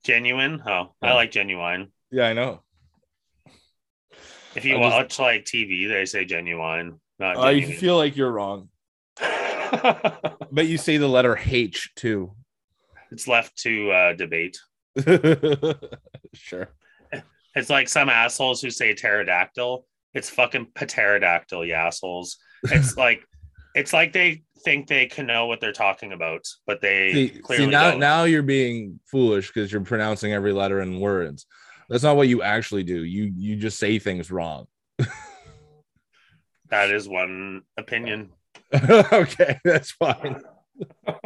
Genuine? 0.05 0.61
Oh, 0.67 0.93
Yeah. 1.03 1.13
I 1.13 1.15
like 1.15 1.31
genuine. 1.31 1.93
Yeah, 2.11 2.27
I 2.29 2.33
know. 2.35 2.61
If 4.55 4.65
you 4.67 4.77
I 4.77 4.83
just- 4.83 4.93
watch 4.93 5.19
like 5.19 5.45
TV, 5.45 5.89
they 5.89 6.05
say 6.05 6.25
genuine, 6.27 7.01
not 7.19 7.39
I 7.39 7.63
feel 7.63 7.97
like 7.97 8.17
you're 8.17 8.33
wrong, 8.33 8.69
but 9.21 10.67
you 10.67 10.79
say 10.79 10.97
the 10.97 11.09
letter 11.09 11.39
H 11.39 11.91
too. 11.97 12.33
it's 13.11 13.27
left 13.29 13.57
to 13.59 13.91
uh, 13.91 14.13
debate. 14.15 14.59
sure. 16.35 16.69
It's 17.55 17.71
like 17.71 17.89
some 17.89 18.11
assholes 18.11 18.61
who 18.61 18.71
say 18.71 18.95
pterodactyl. 18.95 19.87
It's 20.13 20.29
fucking 20.31 20.69
pterodactyl, 20.75 21.65
you 21.65 21.75
assholes. 21.75 22.37
It's 22.65 22.97
like 22.99 23.23
it's 23.75 23.93
like 23.93 24.13
they 24.13 24.43
think 24.65 24.87
they 24.89 25.07
can 25.07 25.27
know 25.27 25.47
what 25.47 25.61
they're 25.61 25.73
talking 25.73 26.13
about, 26.13 26.43
but 26.67 26.81
they 26.81 27.13
See, 27.13 27.29
clearly 27.41 27.67
see 27.67 27.71
now, 27.71 27.91
don't. 27.91 28.01
now 28.01 28.25
you're 28.25 28.43
being 28.43 29.01
foolish 29.07 29.49
because 29.49 29.71
you're 29.73 29.83
pronouncing 29.83 30.33
every 30.33 30.53
letter 30.53 30.81
in 30.81 31.01
words. 31.01 31.47
That's 31.89 32.03
not 32.03 32.17
what 32.17 32.29
you 32.29 32.43
actually 32.43 32.83
do. 32.83 33.05
You 33.05 33.33
you 33.37 33.57
just 33.57 33.79
say 33.79 33.99
things 33.99 34.31
wrong. 34.31 34.67
that 36.69 36.91
is 36.91 37.09
one 37.09 37.63
opinion. 37.77 38.31
okay, 39.13 39.59
that's 39.65 39.91
fine. 39.93 40.43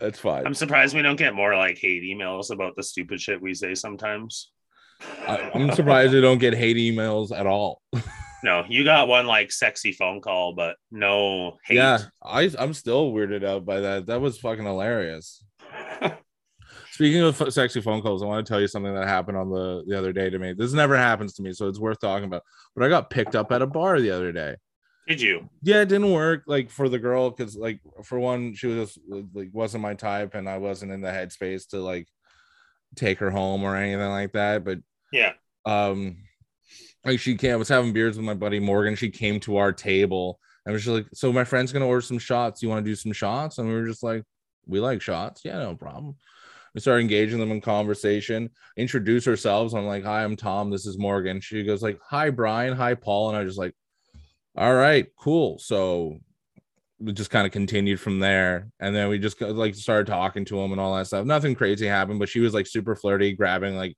that's 0.00 0.18
fine. 0.18 0.46
I'm 0.46 0.54
surprised 0.54 0.94
we 0.94 1.02
don't 1.02 1.16
get 1.16 1.34
more 1.34 1.56
like 1.56 1.78
hate 1.78 2.02
emails 2.02 2.50
about 2.50 2.76
the 2.76 2.82
stupid 2.82 3.20
shit 3.20 3.40
we 3.40 3.54
say 3.54 3.74
sometimes. 3.74 4.50
I, 5.26 5.50
I'm 5.54 5.72
surprised 5.72 6.12
they 6.12 6.20
don't 6.20 6.38
get 6.38 6.54
hate 6.54 6.76
emails 6.76 7.36
at 7.36 7.46
all. 7.46 7.82
No, 8.44 8.64
you 8.68 8.84
got 8.84 9.08
one 9.08 9.26
like 9.26 9.50
sexy 9.50 9.92
phone 9.92 10.20
call, 10.20 10.52
but 10.52 10.76
no 10.92 11.56
hate. 11.64 11.76
Yeah, 11.76 11.98
I 12.22 12.48
I'm 12.58 12.74
still 12.74 13.10
weirded 13.10 13.44
out 13.44 13.64
by 13.64 13.80
that. 13.80 14.06
That 14.06 14.20
was 14.20 14.38
fucking 14.38 14.64
hilarious. 14.64 15.42
Speaking 16.92 17.22
of 17.22 17.40
f- 17.40 17.52
sexy 17.52 17.80
phone 17.80 18.02
calls, 18.02 18.22
I 18.22 18.26
want 18.26 18.46
to 18.46 18.50
tell 18.50 18.60
you 18.60 18.68
something 18.68 18.94
that 18.94 19.08
happened 19.08 19.36
on 19.36 19.50
the 19.50 19.82
the 19.86 19.98
other 19.98 20.12
day 20.12 20.30
to 20.30 20.38
me. 20.38 20.52
This 20.52 20.72
never 20.72 20.96
happens 20.96 21.34
to 21.34 21.42
me, 21.42 21.52
so 21.52 21.66
it's 21.66 21.80
worth 21.80 21.98
talking 21.98 22.26
about. 22.26 22.42
But 22.74 22.84
I 22.84 22.88
got 22.88 23.10
picked 23.10 23.34
up 23.34 23.50
at 23.52 23.62
a 23.62 23.66
bar 23.66 24.00
the 24.00 24.12
other 24.12 24.32
day. 24.32 24.56
Did 25.06 25.20
you? 25.20 25.48
Yeah, 25.62 25.82
it 25.82 25.88
didn't 25.88 26.12
work 26.12 26.42
like 26.46 26.68
for 26.70 26.88
the 26.88 26.98
girl 26.98 27.30
because 27.30 27.56
like 27.56 27.80
for 28.02 28.18
one, 28.18 28.54
she 28.54 28.66
was 28.66 28.94
just 28.94 28.98
like 29.32 29.50
wasn't 29.52 29.82
my 29.82 29.94
type, 29.94 30.34
and 30.34 30.48
I 30.48 30.58
wasn't 30.58 30.92
in 30.92 31.00
the 31.00 31.08
headspace 31.10 31.68
to 31.68 31.78
like 31.78 32.08
take 32.96 33.18
her 33.18 33.30
home 33.30 33.62
or 33.62 33.76
anything 33.76 34.00
like 34.08 34.32
that. 34.32 34.64
But 34.64 34.78
Yeah. 35.12 35.32
um 35.64 36.16
like 37.04 37.20
she 37.20 37.36
came 37.36 37.52
I 37.52 37.56
was 37.56 37.68
having 37.68 37.92
beers 37.92 38.16
with 38.16 38.26
my 38.26 38.34
buddy 38.34 38.58
Morgan. 38.58 38.96
She 38.96 39.10
came 39.10 39.38
to 39.40 39.58
our 39.58 39.72
table 39.72 40.40
and 40.64 40.72
was 40.72 40.84
just 40.84 40.94
like, 40.94 41.06
So 41.14 41.32
my 41.32 41.44
friend's 41.44 41.72
gonna 41.72 41.86
order 41.86 42.00
some 42.00 42.18
shots. 42.18 42.62
You 42.62 42.68
want 42.68 42.84
to 42.84 42.90
do 42.90 42.96
some 42.96 43.12
shots? 43.12 43.58
And 43.58 43.68
we 43.68 43.74
were 43.74 43.86
just 43.86 44.02
like, 44.02 44.24
We 44.66 44.80
like 44.80 45.02
shots. 45.02 45.42
Yeah, 45.44 45.58
no 45.58 45.76
problem. 45.76 46.16
We 46.74 46.80
started 46.80 47.02
engaging 47.02 47.38
them 47.38 47.52
in 47.52 47.60
conversation, 47.60 48.50
introduce 48.76 49.28
ourselves. 49.28 49.72
I'm 49.72 49.86
like, 49.86 50.04
Hi, 50.04 50.24
I'm 50.24 50.34
Tom. 50.36 50.68
This 50.70 50.84
is 50.84 50.98
Morgan. 50.98 51.40
She 51.40 51.62
goes, 51.62 51.82
like, 51.82 51.98
hi, 52.02 52.28
Brian, 52.30 52.76
hi, 52.76 52.94
Paul. 52.94 53.30
And 53.30 53.38
I 53.38 53.44
just 53.44 53.56
like, 53.56 53.72
all 54.56 54.74
right, 54.74 55.06
cool. 55.16 55.58
So 55.58 56.18
we 56.98 57.12
just 57.12 57.30
kind 57.30 57.46
of 57.46 57.52
continued 57.52 58.00
from 58.00 58.18
there. 58.18 58.68
And 58.80 58.94
then 58.94 59.08
we 59.08 59.18
just 59.18 59.40
like 59.40 59.74
started 59.74 60.06
talking 60.06 60.44
to 60.46 60.58
him 60.58 60.72
and 60.72 60.80
all 60.80 60.96
that 60.96 61.06
stuff. 61.06 61.26
Nothing 61.26 61.54
crazy 61.54 61.86
happened, 61.86 62.18
but 62.18 62.28
she 62.28 62.40
was 62.40 62.54
like 62.54 62.66
super 62.66 62.96
flirty, 62.96 63.32
grabbing 63.32 63.76
like 63.76 63.96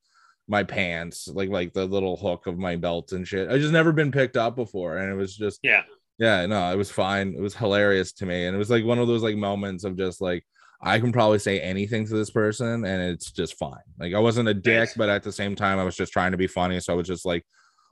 my 0.49 0.65
pants, 0.65 1.29
like 1.29 1.51
like 1.51 1.73
the 1.73 1.85
little 1.85 2.17
hook 2.17 2.47
of 2.47 2.59
my 2.59 2.75
belt 2.77 3.13
and 3.13 3.27
shit. 3.27 3.51
I 3.51 3.59
just 3.59 3.73
never 3.73 3.93
been 3.93 4.11
picked 4.11 4.37
up 4.37 4.57
before, 4.57 4.97
and 4.97 5.13
it 5.13 5.15
was 5.15 5.37
just 5.37 5.61
Yeah. 5.63 5.85
yeah, 6.19 6.47
no, 6.47 6.73
it 6.73 6.77
was 6.77 6.91
fine. 6.91 7.35
It 7.35 7.41
was 7.41 7.55
hilarious 7.55 8.13
to 8.15 8.27
me, 8.27 8.47
and 8.47 8.55
it 8.55 8.59
was 8.59 8.71
like 8.71 8.85
one 8.85 8.99
of 8.99 9.07
those 9.07 9.23
like 9.23 9.37
moments 9.37 9.85
of 9.85 9.97
just 9.97 10.21
like 10.21 10.45
I 10.81 10.99
can 11.01 11.13
probably 11.13 11.39
say 11.39 11.61
anything 11.61 12.07
to 12.07 12.15
this 12.15 12.31
person, 12.31 12.85
and 12.85 13.03
it's 13.03 13.31
just 13.31 13.59
fine. 13.59 13.83
Like 13.99 14.15
I 14.15 14.19
wasn't 14.19 14.49
a 14.49 14.55
dick, 14.55 14.91
but 14.97 15.09
at 15.09 15.23
the 15.23 15.33
same 15.33 15.55
time, 15.55 15.79
I 15.79 15.85
was 15.85 15.97
just 15.97 16.13
trying 16.13 16.33
to 16.33 16.39
be 16.39 16.47
funny, 16.47 16.81
so 16.81 16.95
I 16.95 16.97
was 16.97 17.07
just 17.07 17.27
like 17.27 17.45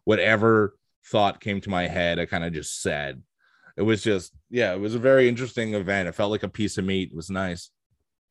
whatever 0.05 0.75
thought 1.07 1.41
came 1.41 1.61
to 1.63 1.71
my 1.71 1.87
head, 1.87 2.19
I 2.19 2.27
kind 2.27 2.45
of 2.45 2.53
just 2.53 2.83
said. 2.83 3.23
It 3.77 3.83
was 3.83 4.03
just 4.03 4.33
yeah, 4.51 4.73
it 4.73 4.81
was 4.81 4.95
a 4.95 4.99
very 4.99 5.29
interesting 5.29 5.75
event. 5.75 6.09
It 6.09 6.15
felt 6.15 6.31
like 6.31 6.43
a 6.43 6.49
piece 6.49 6.79
of 6.79 6.85
meat. 6.85 7.11
It 7.11 7.17
was 7.17 7.31
nice. 7.31 7.71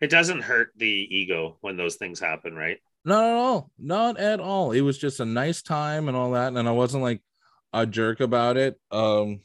It 0.01 0.09
doesn't 0.09 0.41
hurt 0.41 0.71
the 0.75 0.87
ego 0.87 1.57
when 1.61 1.77
those 1.77 1.95
things 1.95 2.19
happen, 2.19 2.55
right? 2.55 2.79
Not 3.05 3.23
at 3.23 3.35
all. 3.35 3.69
Not 3.77 4.17
at 4.19 4.39
all. 4.39 4.71
It 4.71 4.81
was 4.81 4.97
just 4.97 5.19
a 5.19 5.25
nice 5.25 5.61
time 5.61 6.07
and 6.07 6.17
all 6.17 6.31
that. 6.31 6.53
And 6.53 6.67
I 6.67 6.71
wasn't 6.71 7.03
like 7.03 7.21
a 7.71 7.85
jerk 7.85 8.19
about 8.19 8.57
it. 8.57 8.79
Um, 8.91 9.39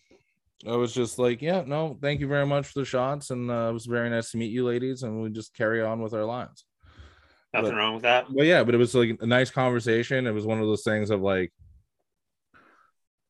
I 0.66 0.76
was 0.76 0.93
just 0.93 1.18
like, 1.18 1.41
yeah, 1.41 1.62
no, 1.66 1.99
thank 2.01 2.20
you 2.20 2.26
very 2.26 2.47
much 2.47 2.66
for 2.66 2.81
the 2.81 2.85
shots. 2.85 3.31
And 3.31 3.51
uh, 3.51 3.68
it 3.70 3.72
was 3.72 3.87
very 3.87 4.11
nice 4.11 4.31
to 4.33 4.39
meet 4.39 4.51
you 4.51 4.66
ladies. 4.66 5.03
And 5.03 5.22
we 5.22 5.31
just 5.31 5.55
carry 5.55 5.83
on 5.83 6.01
with 6.01 6.14
our 6.14 6.24
lives. 6.24 6.64
Nothing 7.53 7.70
But- 7.72 7.76
wrong 7.76 7.95
with 7.95 8.03
that. 8.03 8.26
Well, 8.33 8.47
yeah, 8.47 8.64
but 8.64 8.74
it 8.74 8.78
was 8.78 8.95
like 8.95 9.18
a 9.20 9.26
nice 9.26 9.51
conversation. 9.51 10.26
It 10.26 10.33
was 10.33 10.47
one 10.47 10.61
of 10.61 10.66
those 10.66 10.83
things 10.83 11.11
of 11.11 11.20
like, 11.20 11.53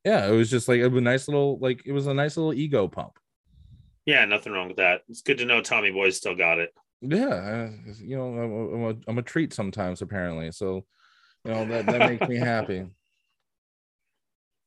yeah, 0.05 0.27
it 0.27 0.33
was 0.33 0.51
just 0.51 0.69
like 0.69 0.81
it 0.81 0.89
was 0.89 0.99
a 0.99 1.05
nice 1.05 1.29
little, 1.29 1.59
like, 1.59 1.83
it 1.87 1.93
was 1.93 2.07
a 2.07 2.15
nice 2.15 2.37
little 2.37 2.55
ego 2.55 2.89
pump. 2.89 3.13
Yeah, 4.07 4.25
nothing 4.25 4.53
wrong 4.53 4.69
with 4.69 4.79
that. 4.79 5.03
It's 5.09 5.23
good 5.23 5.39
to 5.39 5.45
know 5.45 5.61
Tommy 5.61 5.91
Boy 5.91 6.11
still 6.11 6.35
got 6.35 6.59
it. 6.59 6.71
Yeah. 7.03 7.27
uh, 7.27 7.93
You 7.99 8.17
know, 8.17 8.29
I'm 8.29 8.53
a, 8.53 8.75
I'm 8.75 8.85
a, 8.85 9.11
I'm 9.11 9.19
a 9.19 9.23
treat 9.23 9.53
sometimes, 9.53 10.03
apparently. 10.03 10.51
So, 10.53 10.85
you 11.45 11.53
know, 11.53 11.65
that, 11.67 11.87
that 11.87 11.99
makes 12.11 12.29
me 12.29 12.37
happy. 12.39 12.87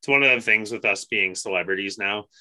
It's 0.00 0.08
one 0.08 0.22
of 0.22 0.30
the 0.30 0.40
things 0.40 0.70
with 0.70 0.84
us 0.84 1.04
being 1.06 1.34
celebrities 1.34 1.98
now. 1.98 2.26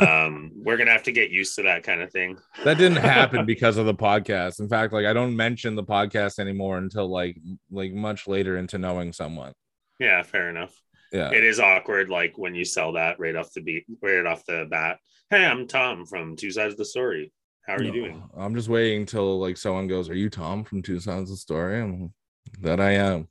Um, 0.00 0.52
we're 0.54 0.78
gonna 0.78 0.90
have 0.92 1.02
to 1.02 1.12
get 1.12 1.30
used 1.30 1.56
to 1.56 1.62
that 1.64 1.82
kind 1.82 2.00
of 2.00 2.10
thing. 2.10 2.38
that 2.64 2.78
didn't 2.78 2.96
happen 2.96 3.44
because 3.52 3.76
of 3.76 3.84
the 3.84 3.94
podcast 3.94 4.58
in 4.58 4.70
fact 4.70 4.90
like 4.94 5.04
i 5.04 5.12
don't 5.12 5.36
mention 5.36 5.74
the 5.74 5.84
podcast 5.84 6.38
anymore 6.38 6.78
until 6.78 7.06
like 7.08 7.36
like 7.70 7.92
much 7.92 8.26
later 8.26 8.56
into 8.56 8.78
knowing 8.78 9.12
someone 9.12 9.52
Yeah, 10.00 10.22
fair 10.22 10.48
enough. 10.48 10.74
Yeah 11.12 11.30
It 11.30 11.44
is 11.44 11.60
awkward, 11.60 12.08
like 12.08 12.36
when 12.38 12.54
you 12.54 12.64
sell 12.64 12.92
that 12.92 13.18
right 13.18 13.36
off 13.36 13.52
the 13.52 13.60
beat, 13.60 13.84
right 14.02 14.26
off 14.26 14.44
the 14.46 14.66
bat. 14.70 14.98
Hey, 15.30 15.44
I'm 15.44 15.66
Tom 15.66 16.06
from 16.06 16.36
Two 16.36 16.50
Sides 16.50 16.74
of 16.74 16.78
the 16.78 16.84
Story. 16.84 17.32
How 17.66 17.74
are 17.74 17.82
you 17.82 17.92
doing? 17.92 18.22
i'm 18.36 18.54
just 18.54 18.68
waiting 18.68 19.00
until 19.00 19.40
like 19.40 19.56
someone 19.56 19.88
goes 19.88 20.08
are 20.08 20.14
you 20.14 20.30
tom 20.30 20.62
from 20.62 20.82
two 20.82 21.00
sides 21.00 21.22
of 21.22 21.28
the 21.30 21.36
story 21.36 21.80
I'm, 21.80 22.12
that 22.60 22.78
i 22.80 22.92
am 22.92 23.28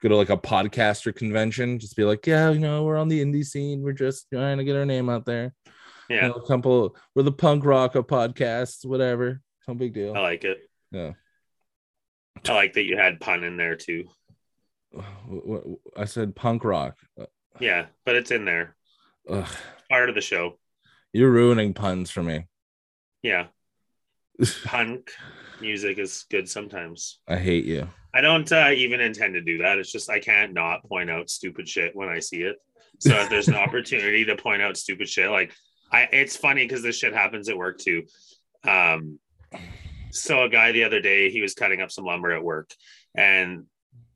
go 0.00 0.08
to 0.08 0.16
like 0.16 0.30
a 0.30 0.38
podcaster 0.38 1.14
convention 1.14 1.78
just 1.78 1.94
be 1.96 2.04
like 2.04 2.26
yeah 2.26 2.50
you 2.50 2.60
know 2.60 2.84
we're 2.84 2.96
on 2.96 3.08
the 3.08 3.22
indie 3.22 3.44
scene 3.44 3.82
we're 3.82 3.92
just 3.92 4.26
trying 4.32 4.56
to 4.56 4.64
get 4.64 4.74
our 4.76 4.86
name 4.86 5.10
out 5.10 5.26
there 5.26 5.52
You 6.08 6.16
Yeah, 6.16 6.28
know, 6.28 6.34
a 6.34 6.46
couple 6.46 6.96
we're 7.14 7.24
the 7.24 7.32
punk 7.32 7.64
rock 7.66 7.94
of 7.94 8.06
podcasts 8.06 8.86
whatever 8.86 9.42
no 9.66 9.74
big 9.74 9.92
deal 9.92 10.16
I 10.16 10.20
like 10.20 10.44
it. 10.44 10.58
yeah 10.90 11.12
I 12.48 12.54
like 12.54 12.72
that 12.74 12.84
you 12.84 12.96
had 12.96 13.20
pun 13.20 13.44
in 13.44 13.56
there 13.58 13.76
too. 13.76 14.04
I 15.96 16.04
said 16.04 16.34
punk 16.34 16.64
rock 16.64 16.96
Yeah, 17.60 17.86
but 18.04 18.16
it's 18.16 18.30
in 18.30 18.44
there. 18.44 18.74
Ugh, 19.28 19.46
Part 19.90 20.08
of 20.08 20.14
the 20.14 20.20
show. 20.20 20.58
you're 21.12 21.30
ruining 21.30 21.74
puns 21.74 22.10
for 22.10 22.22
me 22.22 22.46
Yeah, 23.22 23.46
punk 24.64 25.10
music 25.60 25.98
is 25.98 26.24
good 26.30 26.48
sometimes. 26.48 27.18
i 27.28 27.36
hate 27.36 27.64
you 27.64 27.88
I 28.14 28.22
don't 28.22 28.50
uh, 28.50 28.70
even 28.74 29.00
intend 29.00 29.34
to 29.34 29.42
do 29.42 29.58
that. 29.58 29.78
It's 29.78 29.92
just 29.92 30.08
I 30.08 30.18
can't 30.18 30.54
not 30.54 30.82
point 30.88 31.10
out 31.10 31.28
stupid 31.28 31.68
shit 31.68 31.94
when 31.94 32.08
I 32.08 32.20
see 32.20 32.38
it. 32.38 32.56
So 33.00 33.10
if 33.14 33.28
there's 33.28 33.48
an 33.48 33.54
opportunity 33.66 34.24
to 34.24 34.34
point 34.34 34.62
out 34.62 34.78
stupid 34.78 35.08
shit, 35.10 35.30
like 35.30 35.52
I, 35.92 36.08
it's 36.10 36.34
funny 36.34 36.64
because 36.64 36.82
this 36.82 36.96
shit 36.96 37.12
happens 37.12 37.50
at 37.50 37.56
work 37.56 37.78
too. 37.78 38.04
Um, 38.64 39.18
so 40.10 40.42
a 40.42 40.48
guy 40.48 40.72
the 40.72 40.84
other 40.84 41.00
day 41.00 41.30
he 41.30 41.42
was 41.42 41.52
cutting 41.54 41.82
up 41.82 41.92
some 41.92 42.06
lumber 42.06 42.32
at 42.32 42.42
work, 42.42 42.70
and 43.14 43.66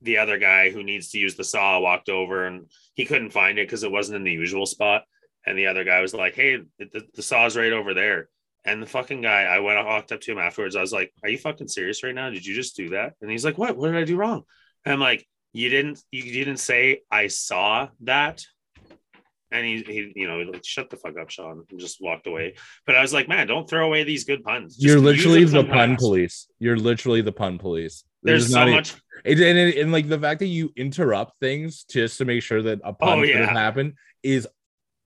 the 0.02 0.18
other 0.18 0.38
guy 0.38 0.70
who 0.70 0.82
needs 0.82 1.10
to 1.10 1.18
use 1.18 1.36
the 1.36 1.44
saw 1.44 1.78
walked 1.78 2.08
over 2.08 2.46
and 2.46 2.66
he 2.94 3.04
couldn't 3.04 3.30
find 3.30 3.58
it 3.58 3.66
because 3.66 3.84
it 3.84 3.92
wasn't 3.92 4.16
in 4.16 4.24
the 4.24 4.32
usual 4.32 4.66
spot. 4.66 5.04
And 5.46 5.58
the 5.58 5.66
other 5.66 5.84
guy 5.84 6.00
was 6.00 6.14
like, 6.14 6.34
"Hey, 6.34 6.58
the, 6.78 7.02
the 7.14 7.22
saw's 7.22 7.56
right 7.56 7.72
over 7.72 7.94
there." 7.94 8.28
And 8.64 8.80
the 8.80 8.86
fucking 8.86 9.22
guy, 9.22 9.42
I 9.42 9.58
went, 9.58 9.76
I 9.76 9.84
walked 9.84 10.12
up 10.12 10.20
to 10.20 10.32
him 10.32 10.38
afterwards. 10.38 10.76
I 10.76 10.80
was 10.80 10.92
like, 10.92 11.12
"Are 11.22 11.28
you 11.28 11.38
fucking 11.38 11.68
serious 11.68 12.04
right 12.04 12.14
now? 12.14 12.30
Did 12.30 12.46
you 12.46 12.54
just 12.54 12.76
do 12.76 12.90
that?" 12.90 13.14
And 13.20 13.30
he's 13.30 13.44
like, 13.44 13.58
"What? 13.58 13.76
What 13.76 13.88
did 13.88 13.96
I 13.96 14.04
do 14.04 14.16
wrong?" 14.16 14.44
And 14.84 14.92
I'm 14.92 15.00
like, 15.00 15.26
"You 15.52 15.68
didn't. 15.68 16.00
You 16.12 16.22
didn't 16.32 16.58
say 16.58 17.00
I 17.10 17.26
saw 17.26 17.88
that." 18.02 18.44
And 19.50 19.66
he, 19.66 19.82
he, 19.82 20.12
you 20.16 20.26
know, 20.28 20.38
like, 20.50 20.64
shut 20.64 20.88
the 20.88 20.96
fuck 20.96 21.18
up, 21.18 21.28
Sean, 21.28 21.62
and 21.68 21.78
just 21.78 22.00
walked 22.00 22.26
away. 22.26 22.54
But 22.86 22.96
I 22.96 23.02
was 23.02 23.12
like, 23.12 23.28
man, 23.28 23.46
don't 23.46 23.68
throw 23.68 23.84
away 23.84 24.02
these 24.02 24.24
good 24.24 24.42
puns. 24.42 24.76
Just 24.76 24.86
You're 24.86 24.98
literally 24.98 25.44
the 25.44 25.64
pun 25.64 25.96
police. 25.96 26.48
You're 26.58 26.78
literally 26.78 27.20
the 27.20 27.32
pun 27.32 27.58
police. 27.58 28.02
There's 28.22 28.44
There's 28.44 28.52
so 28.52 28.64
not 28.64 28.70
much. 28.70 28.94
It, 29.24 29.40
and, 29.40 29.58
and, 29.58 29.74
and 29.74 29.92
like 29.92 30.08
the 30.08 30.18
fact 30.18 30.40
that 30.40 30.46
you 30.46 30.72
interrupt 30.76 31.38
things 31.40 31.84
just 31.84 32.18
to 32.18 32.24
make 32.24 32.42
sure 32.42 32.62
that 32.62 32.80
a 32.84 32.92
pun 32.92 33.20
Oh, 33.20 33.26
have 33.26 33.48
happened 33.50 33.94
is 34.22 34.46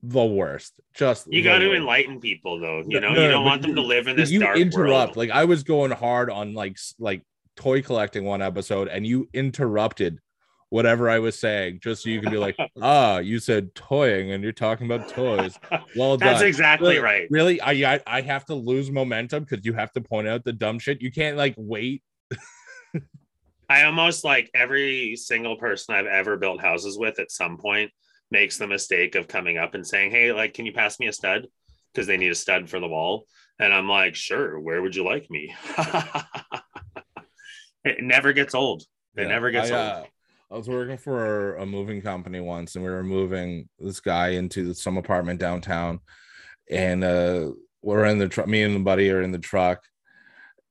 the 0.03 0.25
worst. 0.25 0.75
Just 0.95 1.27
You 1.33 1.43
got 1.43 1.59
to 1.59 1.75
enlighten 1.75 2.21
people, 2.21 2.61
though. 2.61 2.83
You 2.87 3.01
know, 3.01 3.13
no, 3.13 3.23
you 3.23 3.29
don't 3.31 3.45
want 3.45 3.63
them 3.63 3.75
to 3.75 3.83
live 3.83 4.07
in 4.07 4.17
this 4.17 4.31
you 4.31 4.41
dark 4.41 4.59
interrupt. 4.59 5.17
world. 5.17 5.17
Like 5.17 5.31
I 5.31 5.45
was 5.45 5.63
going 5.65 5.91
hard 5.91 6.31
on 6.31 6.55
like 6.55 6.77
like 6.99 7.23
toy 7.57 7.83
collecting 7.83 8.25
one 8.25 8.43
episode, 8.43 8.89
and 8.89 9.07
you 9.07 9.29
interrupted 9.33 10.19
whatever 10.69 11.09
I 11.09 11.21
was 11.21 11.39
saying 11.39 11.79
just 11.81 12.03
so 12.03 12.11
you 12.11 12.21
can 12.21 12.31
be 12.31 12.39
like, 12.39 12.57
ah, 12.83 13.19
you 13.19 13.39
said 13.39 13.75
toying, 13.75 14.33
and 14.33 14.43
you're 14.43 14.53
talking 14.53 14.87
about 14.87 15.09
toys. 15.09 15.59
Well 15.97 16.17
That's 16.17 16.41
done. 16.41 16.49
exactly 16.49 16.89
Really- 16.97 17.01
right. 17.01 17.27
Really, 17.31 17.61
I 17.61 17.95
I, 17.95 18.01
I 18.07 18.21
have 18.21 18.45
to 18.47 18.55
lose 18.55 18.91
momentum 18.91 19.45
because 19.45 19.65
you 19.65 19.73
have 19.75 19.93
to 19.93 20.01
point 20.01 20.29
out 20.29 20.45
the 20.45 20.53
dumb 20.53 20.79
shit. 20.79 21.01
You 21.03 21.11
can't 21.11 21.37
like 21.37 21.55
wait. 21.57 22.03
I 23.69 23.85
almost 23.85 24.25
like 24.25 24.51
every 24.55 25.17
single 25.17 25.57
person 25.57 25.95
I've 25.95 26.07
ever 26.07 26.37
built 26.37 26.61
houses 26.61 26.99
with 26.99 27.19
at 27.19 27.31
some 27.31 27.59
point 27.59 27.91
makes 28.31 28.59
the 28.59 28.67
mistake 28.67 29.15
of 29.15 29.29
coming 29.29 29.59
up 29.59 29.75
and 29.75 29.87
saying, 29.87 30.11
Hey, 30.11 30.33
like, 30.33 30.55
can 30.55 30.67
you 30.67 30.73
pass 30.73 30.99
me 31.01 31.07
a 31.09 31.13
stud? 31.13 31.47
Because 31.93 32.07
they 32.07 32.17
need 32.17 32.31
a 32.33 32.37
stud 32.37 32.69
for 32.69 32.81
the 32.81 32.89
wall. 32.89 33.27
And 33.59 33.73
I'm 33.73 33.89
like, 33.89 34.15
Sure, 34.15 34.61
where 34.61 34.83
would 34.83 34.95
you 34.95 35.05
like 35.05 35.29
me? 35.31 35.55
it 37.85 38.03
never 38.03 38.33
gets 38.33 38.55
old. 38.55 38.83
It 39.17 39.23
Yeah, 39.23 39.29
never 39.29 39.51
gets 39.51 39.71
I, 39.71 39.75
old. 39.75 39.91
uh, 39.91 40.05
I 40.51 40.57
was 40.57 40.69
working 40.69 40.99
for 40.99 41.57
a 41.57 41.67
moving 41.67 42.03
company 42.03 42.41
once, 42.41 42.77
and 42.77 42.85
we 42.85 42.91
were 42.91 43.03
moving 43.03 43.69
this 43.79 44.01
guy 44.01 44.29
into 44.31 44.75
some 44.75 44.97
apartment 44.97 45.41
downtown, 45.41 45.99
and 46.71 47.03
uh, 47.03 47.51
we're 47.83 48.05
in 48.05 48.19
the 48.19 48.29
truck. 48.29 48.47
Me 48.47 48.63
and 48.63 48.77
the 48.77 48.81
buddy 48.81 49.11
are 49.11 49.23
in 49.23 49.33
the 49.33 49.39
truck, 49.41 49.83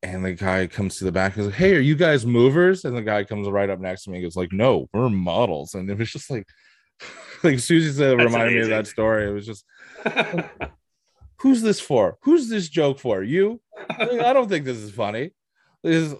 and 0.06 0.24
the 0.24 0.34
guy 0.34 0.68
comes 0.68 0.98
to 0.98 1.06
the 1.06 1.12
back. 1.12 1.36
He's 1.36 1.46
like, 1.46 1.56
"Hey, 1.56 1.76
are 1.76 1.80
you 1.80 1.96
guys 1.96 2.26
movers?" 2.26 2.86
And 2.86 2.96
the 2.96 3.02
guy 3.02 3.24
comes 3.24 3.48
right 3.50 3.70
up 3.70 3.80
next 3.80 4.04
to 4.04 4.10
me. 4.10 4.18
and 4.18 4.26
goes 4.26 4.36
like, 4.36 4.52
"No, 4.52 4.88
we're 4.94 5.10
models." 5.10 5.74
And 5.74 5.90
it 5.90 5.98
was 5.98 6.12
just 6.12 6.30
like, 6.30 6.48
like 7.44 7.60
Susie 7.60 7.92
said, 7.92 8.18
reminded 8.18 8.54
me 8.54 8.62
of 8.62 8.70
that 8.70 8.88
story. 8.88 9.28
It 9.28 9.34
was 9.34 9.46
just 9.46 9.66
who's 11.40 11.62
this 11.62 11.80
for? 11.80 12.18
Who's 12.22 12.50
this 12.50 12.70
joke 12.70 13.00
for? 13.00 13.24
You? 13.24 13.62
Like, 14.00 14.20
I 14.20 14.34
don't 14.34 14.50
think 14.50 14.66
this 14.66 14.78
is 14.78 14.92
funny. 14.92 15.32
This 15.84 16.12
is 16.12 16.16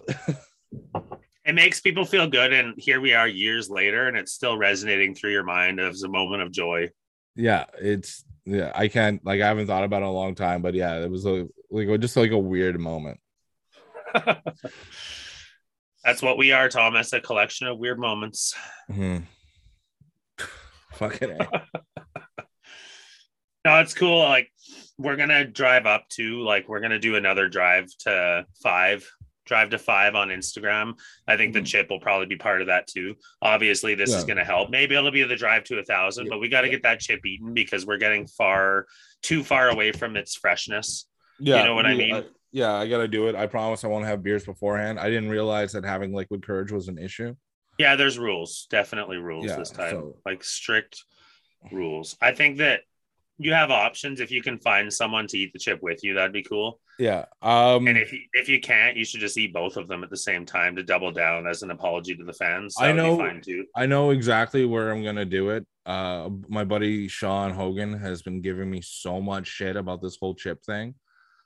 It 1.44 1.54
makes 1.54 1.80
people 1.80 2.04
feel 2.04 2.28
good, 2.28 2.52
and 2.52 2.74
here 2.76 3.00
we 3.00 3.14
are 3.14 3.28
years 3.28 3.70
later, 3.70 4.08
and 4.08 4.16
it's 4.16 4.32
still 4.32 4.58
resonating 4.58 5.14
through 5.14 5.30
your 5.30 5.44
mind 5.44 5.78
as 5.78 6.02
a 6.02 6.08
moment 6.08 6.42
of 6.42 6.50
joy. 6.50 6.90
yeah, 7.36 7.66
it's 7.80 8.24
yeah, 8.44 8.72
I 8.74 8.88
can't 8.88 9.24
like 9.24 9.40
I 9.40 9.46
haven't 9.46 9.66
thought 9.66 9.84
about 9.84 10.02
it 10.02 10.06
in 10.06 10.10
a 10.10 10.12
long 10.12 10.34
time, 10.34 10.62
but 10.62 10.74
yeah, 10.74 10.96
it 10.96 11.10
was 11.10 11.24
a, 11.24 11.46
like 11.70 12.00
just 12.00 12.16
like 12.16 12.32
a 12.32 12.38
weird 12.38 12.80
moment. 12.80 13.20
That's 16.04 16.22
what 16.22 16.38
we 16.38 16.52
are, 16.52 16.68
Thomas. 16.68 17.12
A 17.12 17.20
collection 17.20 17.66
of 17.66 17.78
weird 17.78 17.98
moments. 17.98 18.54
Mhm. 18.90 19.24
Fucking. 20.94 21.38
No, 23.64 23.80
it's 23.80 23.94
cool. 23.94 24.20
Like 24.20 24.48
we're 24.96 25.16
gonna 25.16 25.44
drive 25.44 25.86
up 25.86 26.08
to 26.10 26.40
like 26.42 26.68
we're 26.68 26.78
gonna 26.78 27.00
do 27.00 27.16
another 27.16 27.48
drive 27.48 27.88
to 28.02 28.46
five, 28.62 29.04
drive 29.44 29.70
to 29.70 29.78
five 29.78 30.14
on 30.14 30.28
Instagram. 30.28 30.92
I 31.26 31.36
think 31.36 31.52
the 31.52 31.58
Mhm. 31.62 31.66
chip 31.66 31.90
will 31.90 31.98
probably 31.98 32.26
be 32.26 32.36
part 32.36 32.60
of 32.60 32.68
that 32.68 32.86
too. 32.86 33.16
Obviously, 33.42 33.96
this 33.96 34.14
is 34.14 34.22
gonna 34.22 34.44
help. 34.44 34.70
Maybe 34.70 34.94
it'll 34.94 35.10
be 35.10 35.24
the 35.24 35.34
drive 35.34 35.64
to 35.64 35.80
a 35.80 35.82
thousand, 35.82 36.26
Yeah. 36.26 36.30
but 36.30 36.38
we 36.38 36.48
got 36.48 36.60
to 36.60 36.68
get 36.68 36.84
that 36.84 37.00
chip 37.00 37.26
eaten 37.26 37.54
because 37.54 37.84
we're 37.84 37.98
getting 37.98 38.28
far 38.28 38.86
too 39.20 39.42
far 39.42 39.68
away 39.68 39.90
from 39.90 40.16
its 40.16 40.36
freshness. 40.36 41.08
Yeah, 41.40 41.58
you 41.58 41.64
know 41.64 41.74
what 41.74 41.86
I 41.86 41.94
mean? 41.96 42.24
Yeah, 42.52 42.72
I 42.74 42.88
gotta 42.88 43.08
do 43.08 43.28
it. 43.28 43.34
I 43.34 43.46
promise 43.46 43.84
I 43.84 43.88
won't 43.88 44.06
have 44.06 44.22
beers 44.22 44.44
beforehand. 44.44 44.98
I 44.98 45.08
didn't 45.10 45.28
realize 45.30 45.72
that 45.72 45.84
having 45.84 46.12
liquid 46.14 46.44
courage 46.46 46.72
was 46.72 46.88
an 46.88 46.98
issue. 46.98 47.34
Yeah, 47.78 47.96
there's 47.96 48.18
rules, 48.18 48.66
definitely 48.70 49.18
rules 49.18 49.46
Yeah, 49.46 49.56
this 49.56 49.70
time, 49.70 49.90
so- 49.90 50.16
like 50.24 50.42
strict 50.44 51.04
rules. 51.72 52.16
I 52.20 52.32
think 52.32 52.58
that 52.58 52.80
you 53.38 53.52
have 53.52 53.70
options 53.70 54.20
if 54.20 54.30
you 54.30 54.42
can 54.42 54.58
find 54.58 54.90
someone 54.92 55.26
to 55.26 55.36
eat 55.38 55.52
the 55.52 55.58
chip 55.58 55.82
with 55.82 56.02
you, 56.02 56.14
that'd 56.14 56.32
be 56.32 56.42
cool. 56.42 56.80
Yeah. 56.98 57.26
Um 57.42 57.86
And 57.86 57.98
if 57.98 58.10
you, 58.14 58.20
if 58.32 58.48
you 58.48 58.60
can't, 58.60 58.96
you 58.96 59.04
should 59.04 59.20
just 59.20 59.36
eat 59.36 59.52
both 59.52 59.76
of 59.76 59.88
them 59.88 60.02
at 60.02 60.08
the 60.08 60.16
same 60.16 60.46
time 60.46 60.74
to 60.76 60.82
double 60.82 61.10
down 61.12 61.46
as 61.46 61.62
an 61.62 61.70
apology 61.70 62.16
to 62.16 62.24
the 62.24 62.32
fans. 62.32 62.76
I 62.80 62.86
That 62.86 62.92
be 62.94 62.96
know- 62.96 63.18
fine 63.18 63.42
too. 63.42 63.66
I 63.74 63.84
know 63.84 64.10
exactly 64.10 64.64
where 64.64 64.90
I'm 64.90 65.04
gonna 65.04 65.26
do 65.26 65.50
it. 65.50 65.66
Uh, 65.84 66.30
my 66.48 66.64
buddy 66.64 67.08
Sean 67.08 67.52
Hogan 67.52 67.92
has 67.98 68.22
been 68.22 68.40
giving 68.40 68.70
me 68.70 68.80
so 68.80 69.20
much 69.20 69.46
shit 69.48 69.76
about 69.76 70.00
this 70.00 70.16
whole 70.18 70.34
chip 70.34 70.62
thing 70.64 70.94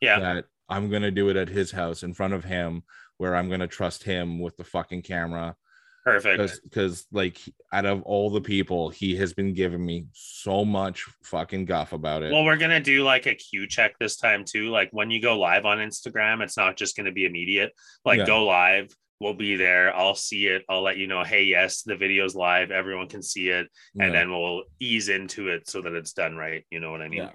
Yeah, 0.00 0.20
that 0.20 0.44
I'm 0.70 0.88
gonna 0.90 1.10
do 1.10 1.28
it 1.28 1.36
at 1.36 1.48
his 1.48 1.70
house 1.70 2.02
in 2.02 2.14
front 2.14 2.32
of 2.34 2.44
him, 2.44 2.82
where 3.18 3.34
I'm 3.36 3.50
gonna 3.50 3.66
trust 3.66 4.04
him 4.04 4.38
with 4.40 4.56
the 4.56 4.64
fucking 4.64 5.02
camera. 5.02 5.56
perfect. 6.02 6.60
Because, 6.64 7.06
like, 7.12 7.38
out 7.74 7.84
of 7.84 8.02
all 8.04 8.30
the 8.30 8.40
people, 8.40 8.88
he 8.88 9.14
has 9.16 9.34
been 9.34 9.52
giving 9.52 9.84
me 9.84 10.06
so 10.12 10.64
much 10.64 11.02
fucking 11.24 11.66
guff 11.66 11.92
about 11.92 12.22
it. 12.22 12.32
Well, 12.32 12.44
we're 12.44 12.56
gonna 12.56 12.80
do 12.80 13.02
like 13.04 13.26
a 13.26 13.34
Q 13.34 13.66
check 13.66 13.98
this 14.00 14.16
time 14.16 14.44
too. 14.46 14.70
Like 14.70 14.88
when 14.92 15.10
you 15.10 15.20
go 15.20 15.38
live 15.38 15.66
on 15.66 15.76
Instagram, 15.78 16.42
it's 16.42 16.56
not 16.56 16.76
just 16.78 16.96
gonna 16.96 17.12
be 17.12 17.26
immediate. 17.26 17.72
Like 18.06 18.20
Yeah. 18.20 18.26
go 18.26 18.44
live, 18.46 18.88
we'll 19.20 19.34
be 19.34 19.56
there. 19.56 19.94
I'll 19.94 20.14
see 20.14 20.46
it. 20.46 20.64
I'll 20.70 20.80
let 20.82 20.96
you 20.96 21.06
know. 21.06 21.22
Hey, 21.22 21.44
yes, 21.44 21.82
the 21.82 21.96
video's 21.96 22.34
live. 22.34 22.70
Everyone 22.70 23.06
can 23.06 23.22
see 23.22 23.50
it, 23.50 23.68
Yeah. 23.94 24.04
and 24.06 24.14
then 24.14 24.30
we'll 24.30 24.62
ease 24.80 25.10
into 25.10 25.48
it 25.48 25.68
so 25.68 25.82
that 25.82 25.92
it's 25.92 26.14
done 26.14 26.34
right. 26.34 26.64
You 26.70 26.80
know 26.80 26.90
what 26.92 27.02
I 27.02 27.08
mean? 27.08 27.18
yeah, 27.24 27.30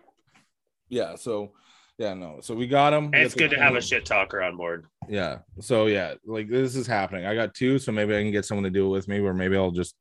yeah. 0.89 1.15
So, 1.17 1.53
yeah, 1.97 2.13
no. 2.13 2.39
So 2.41 2.53
we 2.55 2.67
got 2.67 2.93
him. 2.93 3.05
And 3.05 3.15
it's 3.15 3.33
good 3.35 3.51
to 3.51 3.57
have 3.59 3.75
a 3.75 3.81
shit 3.81 4.05
talker 4.05 4.41
on 4.41 4.57
board. 4.57 4.85
yeah 5.07 5.39
so 5.59 5.85
yeah 5.85 6.15
like 6.25 6.49
this 6.49 6.75
is 6.75 6.87
happening 6.87 7.25
i 7.27 7.35
got 7.35 7.53
two 7.53 7.77
so 7.77 7.91
maybe 7.91 8.15
i 8.15 8.21
can 8.23 8.31
get 8.31 8.43
someone 8.43 8.63
to 8.63 8.69
do 8.71 8.87
it 8.87 8.89
with 8.89 9.07
me 9.07 9.19
or 9.19 9.33
maybe 9.35 9.55
i'll 9.55 9.69
just 9.69 9.93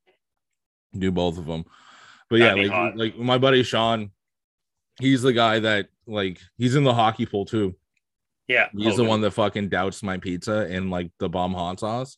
do 0.98 1.10
both 1.12 1.36
of 1.36 1.44
them 1.44 1.62
but 2.30 2.36
yeah 2.38 2.48
That'd 2.54 2.62
be 2.64 2.68
like, 2.70 2.74
hot. 2.76 2.96
like 2.96 3.18
my 3.18 3.36
buddy 3.36 3.62
sean 3.62 4.10
he's 4.98 5.20
the 5.20 5.34
guy 5.34 5.58
that 5.58 5.88
like 6.06 6.40
he's 6.56 6.74
in 6.74 6.84
the 6.84 6.94
hockey 6.94 7.26
pool 7.26 7.44
too 7.44 7.74
Yeah, 8.48 8.68
he's 8.74 8.96
the 8.96 9.04
oh, 9.04 9.08
one 9.08 9.20
that 9.22 9.32
fucking 9.32 9.68
doubts 9.68 10.02
my 10.02 10.16
pizza 10.16 10.66
in 10.74 10.88
like 10.88 11.10
the 11.18 11.28
bomb 11.28 11.52
hot 11.52 11.80
sauce 11.80 12.16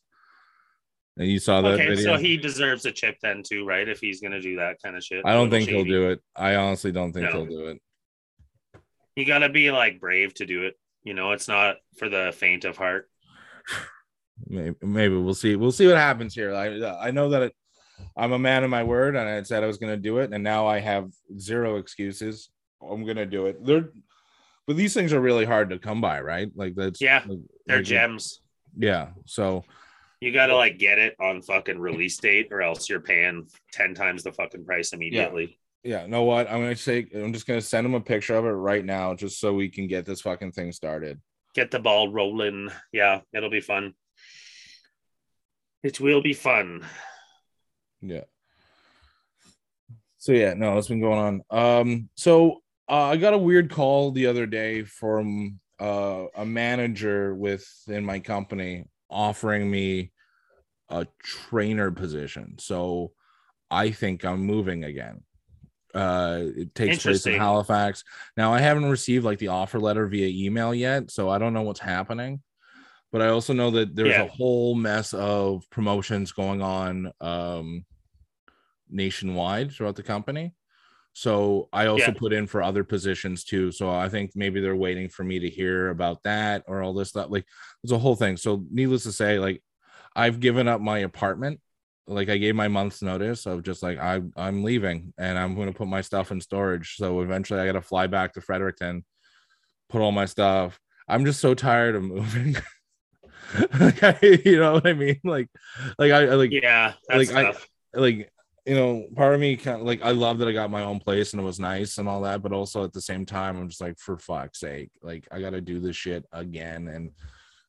and 1.17 1.27
you 1.27 1.39
saw 1.39 1.61
that 1.61 1.73
Okay, 1.73 1.87
video 1.89 2.15
so 2.15 2.17
he 2.21 2.37
deserves 2.37 2.85
a 2.85 2.91
chip 2.91 3.17
then 3.21 3.41
too, 3.43 3.65
right? 3.65 3.87
If 3.89 3.99
he's 3.99 4.21
gonna 4.21 4.39
do 4.41 4.55
that 4.57 4.77
kind 4.81 4.95
of 4.95 5.03
shit. 5.03 5.25
i 5.25 5.33
don't 5.33 5.49
think 5.49 5.67
he'll 5.67 5.83
do 5.83 6.11
it 6.11 6.21
i 6.37 6.55
honestly 6.55 6.91
don't 6.93 7.11
think 7.11 7.25
No. 7.25 7.31
he'll 7.43 7.45
do 7.45 7.67
it 7.67 7.81
You 9.17 9.25
gotta 9.25 9.49
be 9.49 9.71
like 9.71 9.99
brave 9.99 10.33
to 10.35 10.45
do 10.45 10.63
it. 10.63 10.75
You 11.03 11.13
know, 11.15 11.31
it's 11.31 11.47
not 11.47 11.77
for 11.97 12.07
the 12.07 12.33
faint 12.35 12.65
of 12.65 12.77
heart. 12.77 13.09
maybe, 14.45 14.75
maybe 14.83 15.15
we'll 15.15 15.33
see 15.33 15.55
we'll 15.55 15.71
see 15.71 15.87
what 15.87 15.97
happens 15.97 16.35
here 16.35 16.53
i 16.53 17.07
i 17.07 17.11
know 17.11 17.29
that 17.29 17.41
it, 17.41 17.53
i'm 18.15 18.31
a 18.33 18.39
man 18.39 18.63
of 18.63 18.69
my 18.69 18.83
word 18.83 19.15
and 19.15 19.27
i 19.27 19.41
said 19.41 19.63
i 19.63 19.67
was 19.67 19.77
going 19.79 19.91
to 19.91 19.97
do 19.97 20.19
it 20.19 20.31
and 20.31 20.43
now 20.43 20.67
i 20.67 20.79
have 20.79 21.09
zero 21.39 21.77
excuses 21.77 22.49
i'm 22.81 23.03
going 23.03 23.17
to 23.17 23.25
do 23.25 23.47
it 23.47 23.65
they're 23.65 23.89
but 24.67 24.75
these 24.77 24.93
things 24.93 25.11
are 25.11 25.19
really 25.19 25.43
hard 25.43 25.71
to 25.71 25.79
come 25.79 26.01
by 26.01 26.21
right 26.21 26.51
like 26.55 26.75
that's 26.75 27.01
Yeah, 27.01 27.23
like, 27.27 27.39
They're 27.65 27.77
like, 27.77 27.85
gems. 27.85 28.41
yeah 28.77 29.09
so 29.25 29.65
You 30.21 30.31
gotta 30.31 30.55
like 30.55 30.77
get 30.77 30.99
it 30.99 31.15
on 31.19 31.41
fucking 31.41 31.79
release 31.79 32.17
date, 32.17 32.49
or 32.51 32.61
else 32.61 32.87
you're 32.89 32.99
paying 32.99 33.47
ten 33.73 33.95
times 33.95 34.21
the 34.23 34.31
fucking 34.31 34.65
price 34.65 34.93
immediately. 34.93 35.57
Yeah 35.83 36.05
know 36.05 36.23
what 36.23 36.49
i'm 36.49 36.59
going 36.61 36.75
to 36.75 36.81
say 36.81 37.07
i'm 37.15 37.33
just 37.33 37.47
going 37.47 37.59
to 37.59 37.65
send 37.65 37.85
him 37.85 37.93
a 37.93 38.01
picture 38.01 38.35
of 38.35 38.45
it 38.45 38.49
right 38.49 38.85
now 38.85 39.13
just 39.13 39.39
so 39.39 39.53
we 39.53 39.69
can 39.69 39.87
get 39.87 40.05
this 40.05 40.21
fucking 40.21 40.51
thing 40.51 40.71
started 40.71 41.19
Get 41.57 41.71
the 41.71 41.79
ball 41.79 42.11
rolling. 42.11 42.69
Yeah, 42.93 43.21
it'll 43.33 43.49
be 43.49 43.61
fun. 43.61 43.95
It 45.81 45.99
will 45.99 46.21
be 46.21 46.33
fun. 46.33 46.85
Yeah. 47.99 48.25
So 50.19 50.33
yeah, 50.33 50.53
no, 50.53 50.77
it's 50.77 50.87
been 50.87 51.01
going 51.01 51.41
on. 51.49 51.79
Um, 51.79 52.09
so 52.13 52.61
uh, 52.87 53.05
I 53.05 53.17
got 53.17 53.33
a 53.33 53.39
weird 53.39 53.71
call 53.71 54.11
the 54.11 54.27
other 54.27 54.45
day 54.45 54.83
from 54.83 55.59
uh, 55.79 56.25
a 56.35 56.45
manager 56.45 57.33
within 57.33 58.05
my 58.05 58.19
company 58.19 58.85
offering 59.09 59.71
me 59.71 60.11
a 60.89 61.07
trainer 61.23 61.89
position. 61.89 62.57
So 62.59 63.13
I 63.71 63.89
think 63.89 64.25
I'm 64.25 64.41
moving 64.41 64.83
again. 64.83 65.23
Uh, 65.97 66.43
it 66.55 66.75
takes 66.75 67.01
place 67.03 67.25
in 67.25 67.33
Halifax. 67.33 68.03
Now 68.35 68.53
I 68.53 68.59
haven't 68.59 68.85
received 68.89 69.25
like 69.25 69.39
the 69.39 69.47
offer 69.47 69.79
letter 69.79 70.05
via 70.07 70.27
email 70.27 70.73
yet, 70.75 71.09
so 71.09 71.27
I 71.27 71.39
don't 71.39 71.53
know 71.53 71.63
what's 71.63 71.79
happening. 71.79 72.41
But 73.11 73.21
I 73.23 73.29
also 73.29 73.53
know 73.53 73.71
that 73.71 73.95
there's 73.95 74.09
Yeah. 74.09 74.23
a 74.25 74.27
whole 74.27 74.75
mess 74.75 75.13
of 75.13 75.67
promotions 75.71 76.31
going 76.33 76.61
on 76.61 77.11
um, 77.19 77.85
nationwide 78.89 79.71
throughout 79.71 79.95
the 79.95 80.03
company. 80.03 80.53
So 81.13 81.67
I 81.73 81.87
also 81.87 82.11
Yeah. 82.11 82.17
put 82.17 82.31
in 82.33 82.45
for 82.45 82.61
other 82.61 82.83
positions 82.83 83.43
too. 83.43 83.71
So 83.71 83.89
I 83.89 84.07
think 84.07 84.31
maybe 84.35 84.61
they're 84.61 84.75
waiting 84.75 85.09
for 85.09 85.23
me 85.23 85.39
to 85.39 85.49
hear 85.49 85.89
about 85.89 86.21
that 86.23 86.63
or 86.67 86.83
all 86.83 86.93
this 86.93 87.09
stuff. 87.09 87.31
Like 87.31 87.45
it's 87.83 87.91
a 87.93 87.97
whole 87.97 88.15
thing. 88.15 88.37
So 88.37 88.63
needless 88.69 89.03
to 89.03 89.11
say, 89.11 89.39
like 89.39 89.63
I've 90.15 90.39
given 90.39 90.67
up 90.67 90.79
my 90.79 90.99
apartment. 90.99 91.59
Like 92.07 92.29
I 92.29 92.37
gave 92.37 92.55
my 92.55 92.67
month's 92.67 93.01
notice 93.01 93.45
of 93.45 93.63
just 93.63 93.83
like 93.83 93.97
I 93.99 94.21
I'm 94.35 94.63
leaving 94.63 95.13
and 95.17 95.37
I'm 95.37 95.55
going 95.55 95.67
to 95.67 95.77
put 95.77 95.87
my 95.87 96.01
stuff 96.01 96.31
in 96.31 96.39
storage. 96.41 96.95
So 96.95 97.21
eventually 97.21 97.59
I 97.59 97.65
got 97.65 97.73
to 97.73 97.81
fly 97.81 98.07
back 98.07 98.33
to 98.33 98.41
Fredericton, 98.41 99.03
put 99.89 100.01
all 100.01 100.11
my 100.13 100.25
stuff. 100.25 100.79
I'm 101.07 101.25
just 101.25 101.39
so 101.41 101.53
tired 101.53 101.95
of 101.95 102.03
moving. 102.15 102.55
like 103.79 104.03
I, 104.03 104.17
you 104.45 104.59
know 104.59 104.73
what 104.73 104.87
I 104.87 104.93
mean? 104.93 105.19
Like 105.23 105.47
like 105.97 106.11
I 106.11 106.25
like 106.35 106.51
Yeah, 106.51 106.93
Like, 107.09 107.31
I- 107.33 107.53
like 107.93 108.31
you 108.65 108.75
know 108.75 109.07
part 109.15 109.33
of 109.33 109.39
me 109.39 109.55
kind 109.55 109.79
of 109.79 109.87
like 109.87 110.01
i 110.03 110.11
love 110.11 110.39
that 110.39 110.47
i 110.49 110.51
got 110.51 110.69
my 110.69 110.83
own 110.83 110.99
place 110.99 111.31
and 111.31 111.41
it 111.41 111.45
was 111.45 111.57
nice 111.57 111.97
and 111.99 112.09
all 112.09 112.19
that 112.23 112.41
but 112.43 112.51
also 112.51 112.83
at 112.83 112.91
the 112.91 112.99
same 112.99 113.25
time 113.25 113.55
i'm 113.55 113.69
just 113.69 113.79
like 113.79 113.97
for 113.97 114.17
fuck's 114.17 114.59
sake 114.59 114.89
like 115.01 115.25
i 115.31 115.39
gotta 115.39 115.61
do 115.61 115.79
this 115.79 115.95
shit 115.95 116.25
again 116.33 116.89
and 116.89 117.11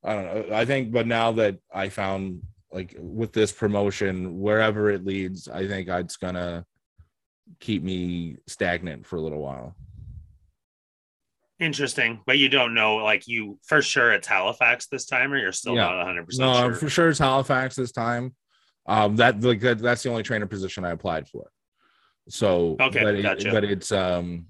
i 0.02 0.12
don't 0.12 0.24
know 0.24 0.56
i 0.56 0.64
think 0.64 0.90
but 0.90 1.06
now 1.06 1.30
that 1.30 1.56
i 1.72 1.88
found 1.88 2.42
like 2.70 2.94
with 2.98 3.32
this 3.32 3.50
promotion 3.52 4.38
wherever 4.40 4.90
it 4.90 5.04
leads 5.04 5.48
i 5.48 5.66
think 5.66 5.88
it's 5.88 6.16
gonna 6.16 6.64
keep 7.60 7.82
me 7.82 8.36
stagnant 8.46 9.06
for 9.06 9.16
a 9.16 9.20
little 9.20 9.40
while 9.40 9.74
Interesting, 11.60 12.20
but 12.24 12.38
you 12.38 12.48
don't 12.48 12.72
know, 12.72 12.96
like 12.98 13.26
you 13.26 13.58
for 13.66 13.82
sure 13.82 14.12
it's 14.12 14.28
Halifax 14.28 14.86
this 14.86 15.06
time, 15.06 15.32
or 15.32 15.38
you're 15.38 15.50
still 15.50 15.74
Yeah. 15.74 15.86
not 15.86 15.96
100 15.96 16.20
no 16.20 16.24
percent 16.26 16.48
I'm 16.50 16.70
sure. 16.70 16.74
for 16.76 16.88
sure 16.88 17.08
it's 17.08 17.18
halifax 17.18 17.74
this 17.74 17.90
time 17.90 18.36
um 18.86 19.16
that 19.16 19.40
like 19.42 19.58
that, 19.62 19.78
that's 19.80 20.04
the 20.04 20.10
only 20.10 20.22
trainer 20.22 20.46
position 20.46 20.84
i 20.84 20.90
applied 20.92 21.28
for 21.28 21.50
so 22.28 22.76
Okay, 22.80 23.02
but, 23.02 23.14
it- 23.16 23.22
gotcha. 23.22 23.50
but 23.50 23.64
it's 23.64 23.90
um 23.90 24.46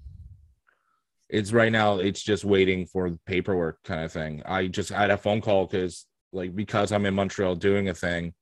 it's 1.29 1.51
right 1.51 1.71
now 1.71 1.97
it's 1.97 2.21
just 2.21 2.45
waiting 2.45 2.85
for 2.85 3.09
the 3.09 3.19
paperwork 3.25 3.81
kind 3.83 4.03
of 4.03 4.11
thing 4.11 4.43
i 4.45 4.67
just 4.67 4.89
had 4.89 5.09
a 5.09 5.17
phone 5.17 5.41
call 5.41 5.65
because 5.65 6.05
like 6.31 6.55
because 6.55 6.91
i'm 6.91 7.05
in 7.05 7.13
montreal 7.13 7.55
doing 7.55 7.89
a 7.89 7.93
thing 7.93 8.33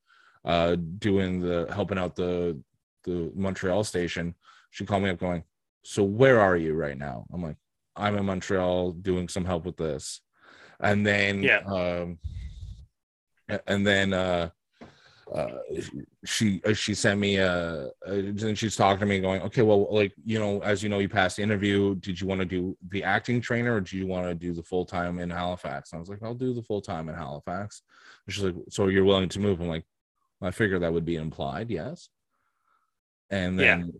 uh 0.45 0.75
doing 0.99 1.39
the 1.39 1.67
helping 1.73 1.97
out 1.97 2.15
the 2.15 2.59
the 3.03 3.31
montreal 3.35 3.83
station 3.83 4.35
she 4.71 4.85
called 4.85 5.03
me 5.03 5.09
up 5.09 5.19
going 5.19 5.43
so 5.83 6.03
where 6.03 6.39
are 6.39 6.57
you 6.57 6.73
right 6.73 6.97
now 6.97 7.25
i'm 7.33 7.41
like 7.41 7.57
i'm 7.95 8.17
in 8.17 8.25
montreal 8.25 8.91
doing 8.91 9.27
some 9.27 9.45
help 9.45 9.65
with 9.65 9.77
this 9.77 10.21
and 10.81 11.05
then 11.05 11.41
Yeah. 11.43 11.61
um 11.65 12.17
and 13.65 13.87
then 13.87 14.13
uh 14.13 14.49
uh 15.33 15.59
she 16.23 16.61
uh, 16.65 16.73
she 16.73 16.93
sent 16.93 17.19
me 17.19 17.37
uh 17.37 17.87
and 18.05 18.57
she's 18.57 18.77
talking 18.77 19.01
to 19.01 19.05
me 19.05 19.19
going 19.19 19.41
okay 19.41 19.61
well 19.61 19.87
like 19.91 20.13
you 20.23 20.39
know 20.39 20.59
as 20.61 20.81
you 20.81 20.87
know 20.87 20.99
you 20.99 21.09
passed 21.09 21.35
the 21.37 21.43
interview. 21.43 21.95
Did 21.95 22.19
you 22.21 22.27
want 22.27 22.39
to 22.39 22.45
do 22.45 22.77
the 22.89 23.03
acting 23.03 23.41
trainer 23.41 23.75
or 23.75 23.81
do 23.81 23.97
you 23.97 24.07
want 24.07 24.25
to 24.25 24.33
do 24.33 24.53
the 24.53 24.63
full-time 24.63 25.19
in 25.19 25.29
halifax? 25.29 25.91
And 25.91 25.97
i 25.97 25.99
was 25.99 26.09
like 26.09 26.23
i'll 26.23 26.33
do 26.33 26.53
the 26.53 26.63
full-time 26.63 27.09
in 27.09 27.15
halifax. 27.15 27.81
And 28.25 28.33
she's 28.33 28.43
like 28.45 28.55
so 28.69 28.87
you're 28.87 29.03
willing 29.03 29.29
to 29.29 29.39
move? 29.39 29.59
I'm 29.59 29.67
like 29.67 29.85
i 30.41 30.51
figured 30.51 30.83
that 30.83 30.93
would 30.93 31.05
be 31.05 31.17
implied 31.17 31.69
yes. 31.69 32.09
And 33.29 33.59
then 33.59 33.91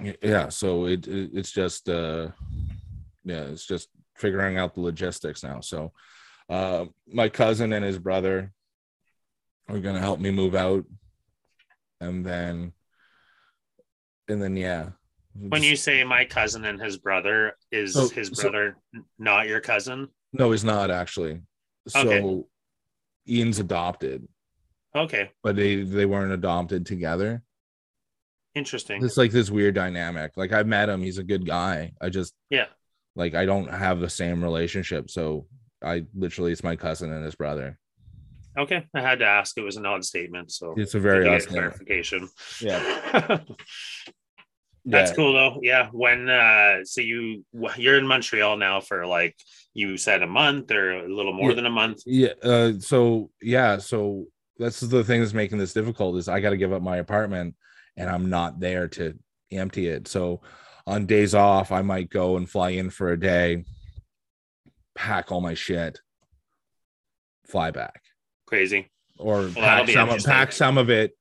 yeah, 0.00 0.12
yeah 0.22 0.48
so 0.48 0.86
it, 0.86 1.06
it 1.06 1.30
it's 1.34 1.52
just 1.52 1.90
uh 1.90 2.28
yeah 3.24 3.42
it's 3.42 3.66
just 3.66 3.88
figuring 4.16 4.56
out 4.56 4.74
the 4.74 4.80
logistics 4.80 5.42
now. 5.42 5.60
So 5.60 5.92
uh 6.48 6.86
my 7.06 7.28
cousin 7.28 7.74
and 7.74 7.84
his 7.84 7.98
brother 7.98 8.52
are 9.70 9.80
gonna 9.80 10.00
help 10.00 10.20
me 10.20 10.30
move 10.30 10.54
out? 10.54 10.84
And 12.00 12.24
then 12.24 12.72
and 14.28 14.42
then 14.42 14.56
yeah. 14.56 14.90
When 15.34 15.62
you 15.62 15.76
say 15.76 16.02
my 16.04 16.24
cousin 16.24 16.64
and 16.64 16.80
his 16.80 16.98
brother, 16.98 17.56
is 17.70 17.94
So- 17.94 18.08
his 18.08 18.28
so- 18.32 18.42
brother 18.50 18.76
not 19.18 19.48
your 19.48 19.60
cousin? 19.60 20.08
no 20.32 20.50
he's 20.52 20.64
not 20.64 20.90
actually. 20.90 21.42
So 21.88 22.00
Okay. 22.00 22.44
ian's 23.28 23.58
adopted. 23.58 24.28
Okay, 24.94 25.30
but 25.42 25.56
they 25.56 25.82
they 25.82 26.06
weren't 26.06 26.32
adopted 26.32 26.86
together. 26.86 27.42
Interesting. 28.54 29.04
it's 29.04 29.16
like 29.16 29.30
this 29.30 29.50
weird 29.50 29.74
dynamic. 29.76 30.32
Like 30.36 30.52
i 30.52 30.62
met 30.64 30.88
him. 30.88 31.02
He's 31.02 31.18
a 31.18 31.22
good 31.24 31.46
guy. 31.46 31.92
I 32.00 32.08
just 32.08 32.34
Yeah. 32.50 32.66
like 33.14 33.34
i 33.34 33.44
don't 33.44 33.68
have 33.68 34.00
the 34.00 34.10
same 34.10 34.42
relationship. 34.42 35.10
So 35.10 35.46
i 35.82 36.04
literally 36.14 36.52
it's 36.52 36.62
my 36.64 36.76
cousin 36.76 37.12
and 37.12 37.24
his 37.24 37.34
brother 37.36 37.78
Okay, 38.60 38.86
I 38.94 39.00
had 39.00 39.18
to 39.20 39.26
ask. 39.26 39.56
It 39.58 39.62
was 39.62 39.76
an 39.76 39.86
odd 39.86 40.04
statement, 40.04 40.52
so 40.52 40.74
it's 40.76 40.94
a 40.94 41.00
very 41.00 41.26
odd 41.28 41.46
clarification. 41.46 42.28
yeah 42.60 42.80
That's 44.86 45.10
Yeah. 45.10 45.14
cool 45.16 45.32
though. 45.34 45.58
Yeah. 45.62 45.88
When 45.92 46.28
uh 46.30 46.84
so 46.84 47.00
you 47.00 47.44
you're 47.76 47.98
in 47.98 48.06
Montreal 48.06 48.56
now 48.56 48.80
for 48.80 49.06
like 49.06 49.36
you 49.74 49.96
said 49.98 50.22
a 50.22 50.26
month 50.26 50.70
or 50.70 51.04
a 51.04 51.08
little 51.08 51.32
more 51.34 51.50
Yeah. 51.50 51.56
than 51.56 51.66
a 51.66 51.70
month. 51.70 52.02
yeah 52.06 52.32
uh 52.42 52.72
so 52.80 53.30
yeah 53.42 53.76
so 53.78 54.24
that's 54.58 54.80
the 54.80 55.04
thing 55.04 55.20
that's 55.20 55.32
making 55.34 55.58
this 55.58 55.72
difficult 55.72 56.16
is 56.16 56.28
i 56.28 56.40
got 56.40 56.50
to 56.50 56.56
give 56.56 56.72
up 56.72 56.82
my 56.82 56.96
apartment 56.96 57.54
and 57.96 58.10
i'm 58.10 58.28
not 58.28 58.58
there 58.60 58.88
to 58.88 59.16
empty 59.52 59.86
it 59.86 60.08
so 60.08 60.40
on 60.86 61.06
days 61.06 61.34
off 61.34 61.70
i 61.72 61.82
might 61.82 62.10
go 62.10 62.36
and 62.36 62.50
fly 62.50 62.70
in 62.70 62.90
for 62.90 63.12
a 63.12 63.18
day 63.20 63.64
pack 64.96 65.30
all 65.30 65.40
my 65.40 65.54
shit 65.54 66.00
fly 67.46 67.70
back 67.70 68.02
Crazy. 68.50 68.90
or 69.18 69.44
that'll 69.44 69.86
pack 69.86 70.20
some 70.20 70.30
pack 70.30 70.52
some 70.52 70.76
of 70.78 70.90
it 70.90 71.16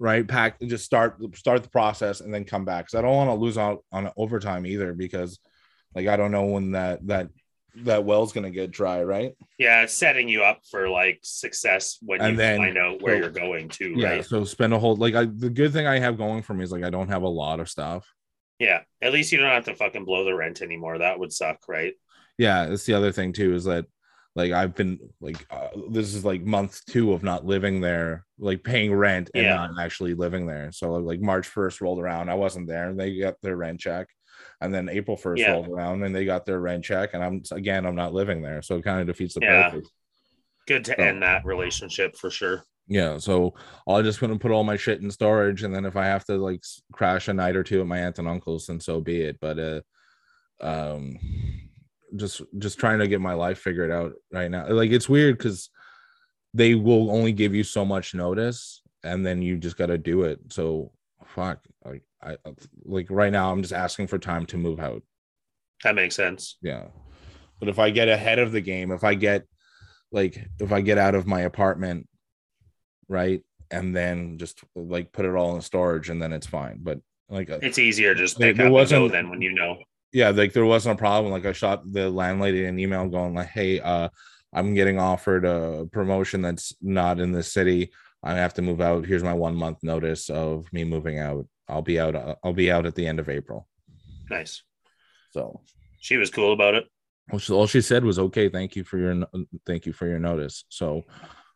right 0.00 0.26
pack 0.26 0.58
just 0.62 0.84
start 0.84 1.16
start 1.36 1.62
the 1.62 1.68
process 1.68 2.20
and 2.20 2.34
then 2.34 2.44
come 2.44 2.64
back 2.64 2.86
because 2.86 2.98
i 2.98 3.02
don't 3.02 3.14
want 3.14 3.30
to 3.30 3.34
lose 3.34 3.56
out 3.56 3.84
on 3.92 4.10
overtime 4.16 4.66
either 4.66 4.92
because 4.94 5.38
like 5.94 6.08
i 6.08 6.16
don't 6.16 6.32
know 6.32 6.46
when 6.46 6.72
that 6.72 7.06
that 7.06 7.28
that 7.76 8.04
well's 8.04 8.32
gonna 8.32 8.50
get 8.50 8.70
dry 8.70 9.02
right 9.04 9.34
Yeah, 9.58 9.86
setting 9.86 10.28
you 10.28 10.42
up 10.42 10.60
for 10.70 10.88
like 10.88 11.20
success 11.22 11.98
when 12.02 12.20
And 12.20 12.32
you 12.32 12.36
then- 12.36 12.58
find 12.58 12.76
out 12.78 13.00
where 13.02 13.14
so- 13.14 13.18
you're 13.20 13.30
going 13.30 13.68
to, 13.70 13.94
yeah 13.96 14.08
right? 14.14 14.24
so 14.24 14.44
spend 14.44 14.72
a 14.74 14.78
whole 14.78 14.96
like 14.96 15.14
I, 15.14 15.24
the 15.26 15.48
good 15.50 15.72
thing 15.72 15.86
i 15.86 15.98
have 15.98 16.16
going 16.18 16.42
for 16.42 16.54
me 16.54 16.64
is 16.64 16.72
like 16.72 16.84
i 16.84 16.90
don't 16.90 17.08
have 17.08 17.22
a 17.22 17.28
lot 17.28 17.60
of 17.60 17.68
stuff 17.68 18.06
Yeah. 18.58 18.80
At 19.00 19.12
least 19.12 19.30
you 19.32 19.38
don't 19.38 19.50
have 19.50 19.64
to 19.66 19.74
fucking 19.74 20.04
blow 20.04 20.24
the 20.24 20.34
rent 20.34 20.62
anymore. 20.62 20.98
That 20.98 21.18
would 21.18 21.32
suck, 21.32 21.58
right? 21.68 21.94
yeah 22.38 22.66
that's 22.66 22.84
the 22.86 22.94
other 22.94 23.12
thing 23.12 23.32
too 23.32 23.54
is 23.54 23.64
that 23.64 23.84
like 24.34 24.52
i've 24.52 24.74
been 24.74 24.98
like 25.20 25.46
uh, 25.50 25.68
this 25.90 26.14
is 26.14 26.24
like 26.24 26.42
month 26.42 26.80
two 26.86 27.12
of 27.12 27.22
not 27.22 27.44
living 27.44 27.80
there 27.80 28.24
like 28.38 28.62
paying 28.64 28.94
rent 28.94 29.30
and 29.34 29.44
Yeah. 29.44 29.54
not 29.54 29.70
actually 29.80 30.14
living 30.14 30.46
there 30.46 30.72
so 30.72 30.92
like 30.94 31.20
march 31.20 31.48
1st 31.48 31.80
rolled 31.80 32.00
around 32.00 32.30
i 32.30 32.34
wasn't 32.34 32.66
there 32.66 32.88
and 32.88 32.98
they 32.98 33.18
got 33.18 33.34
their 33.42 33.56
rent 33.56 33.80
check 33.80 34.08
and 34.60 34.72
then 34.72 34.88
april 34.88 35.16
1st 35.16 35.38
Yeah. 35.38 35.52
rolled 35.52 35.68
around 35.68 36.02
and 36.02 36.14
they 36.14 36.24
got 36.24 36.46
their 36.46 36.60
rent 36.60 36.84
check 36.84 37.10
and 37.14 37.22
i'm 37.22 37.42
again 37.52 37.84
i'm 37.84 37.94
not 37.94 38.14
living 38.14 38.40
there 38.42 38.62
so 38.62 38.76
it 38.76 38.84
kind 38.84 39.00
of 39.00 39.06
defeats 39.06 39.34
the 39.34 39.40
Yeah. 39.42 39.70
purpose 39.70 39.88
Good 40.66 40.84
to 40.86 41.00
Oh. 41.00 41.04
end 41.04 41.22
that 41.22 41.44
relationship 41.44 42.16
for 42.16 42.30
sure. 42.30 42.64
yeah 42.88 43.18
so 43.18 43.52
i'll 43.86 44.02
just 44.02 44.18
gonna 44.20 44.38
put 44.38 44.50
all 44.50 44.64
my 44.64 44.76
shit 44.76 45.02
in 45.02 45.10
storage 45.10 45.62
and 45.62 45.74
then 45.74 45.84
if 45.84 45.96
i 45.96 46.06
have 46.06 46.24
to 46.24 46.36
like 46.36 46.62
crash 46.92 47.28
a 47.28 47.34
night 47.34 47.54
or 47.56 47.62
two 47.62 47.80
at 47.80 47.86
my 47.86 47.98
aunt 47.98 48.18
and 48.18 48.28
uncle's 48.28 48.66
then 48.66 48.80
so 48.80 49.00
be 49.00 49.20
it 49.20 49.36
but 49.40 49.58
uh 49.58 49.80
um 50.60 51.18
just 52.16 52.42
just 52.58 52.78
trying 52.78 52.98
to 52.98 53.08
get 53.08 53.20
my 53.20 53.34
life 53.34 53.58
figured 53.58 53.90
out 53.90 54.12
right 54.32 54.50
now. 54.50 54.68
Like 54.68 54.90
it's 54.90 55.08
weird 55.08 55.38
because 55.38 55.70
they 56.54 56.74
will 56.74 57.10
only 57.10 57.32
give 57.32 57.54
you 57.54 57.64
so 57.64 57.84
much 57.84 58.14
notice 58.14 58.82
and 59.04 59.24
then 59.24 59.40
you 59.42 59.56
just 59.58 59.76
got 59.76 59.86
to 59.86 59.98
do 59.98 60.22
it. 60.22 60.38
So 60.50 60.92
fuck 61.24 61.60
like 61.84 62.02
i 62.22 62.36
like 62.84 63.06
right 63.08 63.32
now 63.32 63.50
i'm 63.50 63.62
just 63.62 63.72
asking 63.72 64.06
for 64.06 64.18
time 64.18 64.44
to 64.46 64.56
move 64.58 64.78
out. 64.80 65.02
That 65.82 65.94
makes 65.94 66.14
sense. 66.14 66.58
yeah. 66.62 66.84
But 67.58 67.68
if 67.68 67.78
i 67.78 67.90
get 67.90 68.08
ahead 68.08 68.38
of 68.38 68.52
the 68.52 68.60
game 68.60 68.90
if 68.92 69.02
i 69.04 69.14
get 69.14 69.46
like 70.12 70.46
if 70.60 70.72
i 70.72 70.80
get 70.82 70.98
out 70.98 71.14
of 71.14 71.26
my 71.26 71.40
apartment 71.40 72.06
right 73.08 73.42
and 73.70 73.96
then 73.96 74.36
just 74.36 74.60
like 74.76 75.10
put 75.12 75.24
it 75.24 75.34
all 75.34 75.54
in 75.56 75.62
storage 75.62 76.10
and 76.10 76.20
then 76.20 76.32
it's 76.32 76.46
fine. 76.46 76.78
But 76.82 77.00
like 77.30 77.50
uh, 77.50 77.58
It's 77.62 77.78
easier 77.78 78.14
just 78.14 78.38
pick 78.38 78.56
there 78.56 78.66
up 78.66 78.72
and 78.72 78.74
go 78.90 79.00
wasn't- 79.00 79.12
then 79.12 79.30
when 79.30 79.40
you 79.40 79.52
know. 79.52 79.78
Yeah 80.12 80.30
like 80.30 80.52
there 80.52 80.64
wasn't 80.66 80.94
a 80.94 80.98
problem 80.98 81.32
like 81.32 81.46
i 81.46 81.52
shot 81.52 81.82
the 81.92 82.08
landlady 82.10 82.64
an 82.66 82.78
email 82.78 83.08
going 83.08 83.34
like 83.34 83.48
hey 83.48 83.80
uh 83.80 84.08
i'm 84.52 84.74
getting 84.74 84.98
offered 84.98 85.44
a 85.44 85.86
promotion 85.92 86.42
that's 86.42 86.74
not 86.82 87.18
in 87.20 87.32
the 87.32 87.42
city 87.42 87.90
i 88.22 88.34
have 88.34 88.54
to 88.54 88.62
move 88.62 88.80
out 88.80 89.06
here's 89.06 89.22
my 89.22 89.32
one 89.34 89.54
month 89.54 89.78
notice 89.82 90.28
of 90.30 90.70
me 90.72 90.84
moving 90.84 91.18
out 91.18 91.46
i'll 91.68 91.82
be 91.82 91.98
out 91.98 92.14
uh, 92.14 92.34
i'll 92.44 92.52
be 92.52 92.70
out 92.70 92.86
at 92.86 92.94
the 92.94 93.06
end 93.06 93.18
of 93.18 93.28
april 93.28 93.66
Nice. 94.30 94.62
so 95.30 95.60
She 96.00 96.16
was 96.16 96.30
cool 96.30 96.52
about 96.52 96.74
it. 96.74 96.84
all 97.32 97.38
she, 97.38 97.52
all 97.52 97.66
she 97.66 97.80
said 97.80 98.04
was 98.04 98.18
okay 98.18 98.48
thank 98.48 98.76
you 98.76 98.84
for 98.84 98.98
your 98.98 99.24
thank 99.66 99.86
you 99.86 99.92
for 99.92 100.06
your 100.06 100.18
notice 100.18 100.64
so 100.68 101.04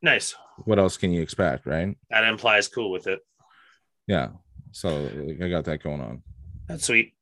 Nice. 0.03 0.35
what 0.65 0.79
else 0.79 0.97
can 0.97 1.11
you 1.13 1.23
expect 1.23 1.67
right 1.67 1.97
That 2.11 2.25
implies 2.25 2.69
cool 2.69 2.91
with 2.91 3.07
it. 3.07 3.21
yeah 4.07 4.29
so 4.73 4.89
i 5.43 5.49
got 5.49 5.65
that 5.65 5.83
going 5.83 6.01
on 6.01 6.23
That's 6.69 6.87
sweet. 6.87 7.15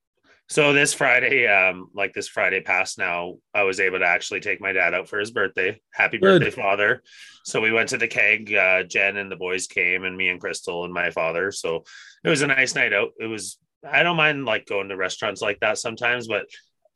So 0.48 0.74
this 0.74 0.92
Friday, 0.92 1.46
um, 1.46 1.88
like 1.94 2.12
this 2.12 2.28
Friday 2.28 2.60
past 2.60 2.98
now, 2.98 3.36
I 3.54 3.62
was 3.62 3.80
able 3.80 4.00
to 4.00 4.06
actually 4.06 4.40
take 4.40 4.60
my 4.60 4.72
dad 4.72 4.92
out 4.92 5.08
for 5.08 5.18
his 5.18 5.30
birthday. 5.30 5.80
Happy 5.92 6.18
Good. 6.18 6.42
birthday, 6.42 6.50
father. 6.50 7.02
So 7.44 7.60
we 7.60 7.72
went 7.72 7.88
to 7.90 7.98
the 7.98 8.08
keg. 8.08 8.52
Uh, 8.52 8.82
Jen 8.82 9.16
and 9.16 9.32
the 9.32 9.36
boys 9.36 9.66
came, 9.66 10.04
and 10.04 10.16
me 10.16 10.28
and 10.28 10.40
Crystal 10.40 10.84
and 10.84 10.92
my 10.92 11.10
father. 11.10 11.50
So 11.50 11.84
it 12.22 12.28
was 12.28 12.42
a 12.42 12.46
nice 12.46 12.74
night 12.74 12.92
out. 12.92 13.10
It 13.18 13.26
was. 13.26 13.58
I 13.86 14.02
don't 14.02 14.16
mind 14.16 14.44
like 14.46 14.66
going 14.66 14.88
to 14.88 14.96
restaurants 14.96 15.42
like 15.42 15.60
that 15.60 15.76
sometimes, 15.76 16.26
but 16.26 16.46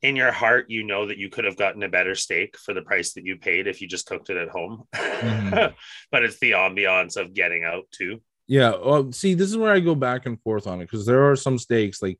in 0.01 0.15
your 0.15 0.31
heart, 0.31 0.65
you 0.69 0.83
know 0.83 1.07
that 1.07 1.17
you 1.17 1.29
could 1.29 1.45
have 1.45 1.57
gotten 1.57 1.83
a 1.83 1.89
better 1.89 2.15
steak 2.15 2.57
for 2.57 2.73
the 2.73 2.81
price 2.81 3.13
that 3.13 3.25
you 3.25 3.37
paid 3.37 3.67
if 3.67 3.81
you 3.81 3.87
just 3.87 4.05
cooked 4.05 4.29
it 4.29 4.37
at 4.37 4.49
home. 4.49 4.83
Mhm. 4.95 5.73
but 6.11 6.23
it's 6.23 6.39
the 6.39 6.51
ambiance 6.51 7.17
of 7.17 7.33
getting 7.33 7.63
out 7.63 7.83
too. 7.91 8.21
Yeah. 8.47 8.73
Well, 8.83 9.11
see, 9.11 9.35
this 9.35 9.49
is 9.49 9.57
where 9.57 9.71
I 9.71 9.79
go 9.79 9.93
back 9.93 10.25
and 10.25 10.41
forth 10.41 10.65
on 10.65 10.81
it 10.81 10.85
because 10.85 11.05
there 11.05 11.29
are 11.29 11.35
some 11.35 11.59
steaks 11.59 12.01
like 12.01 12.19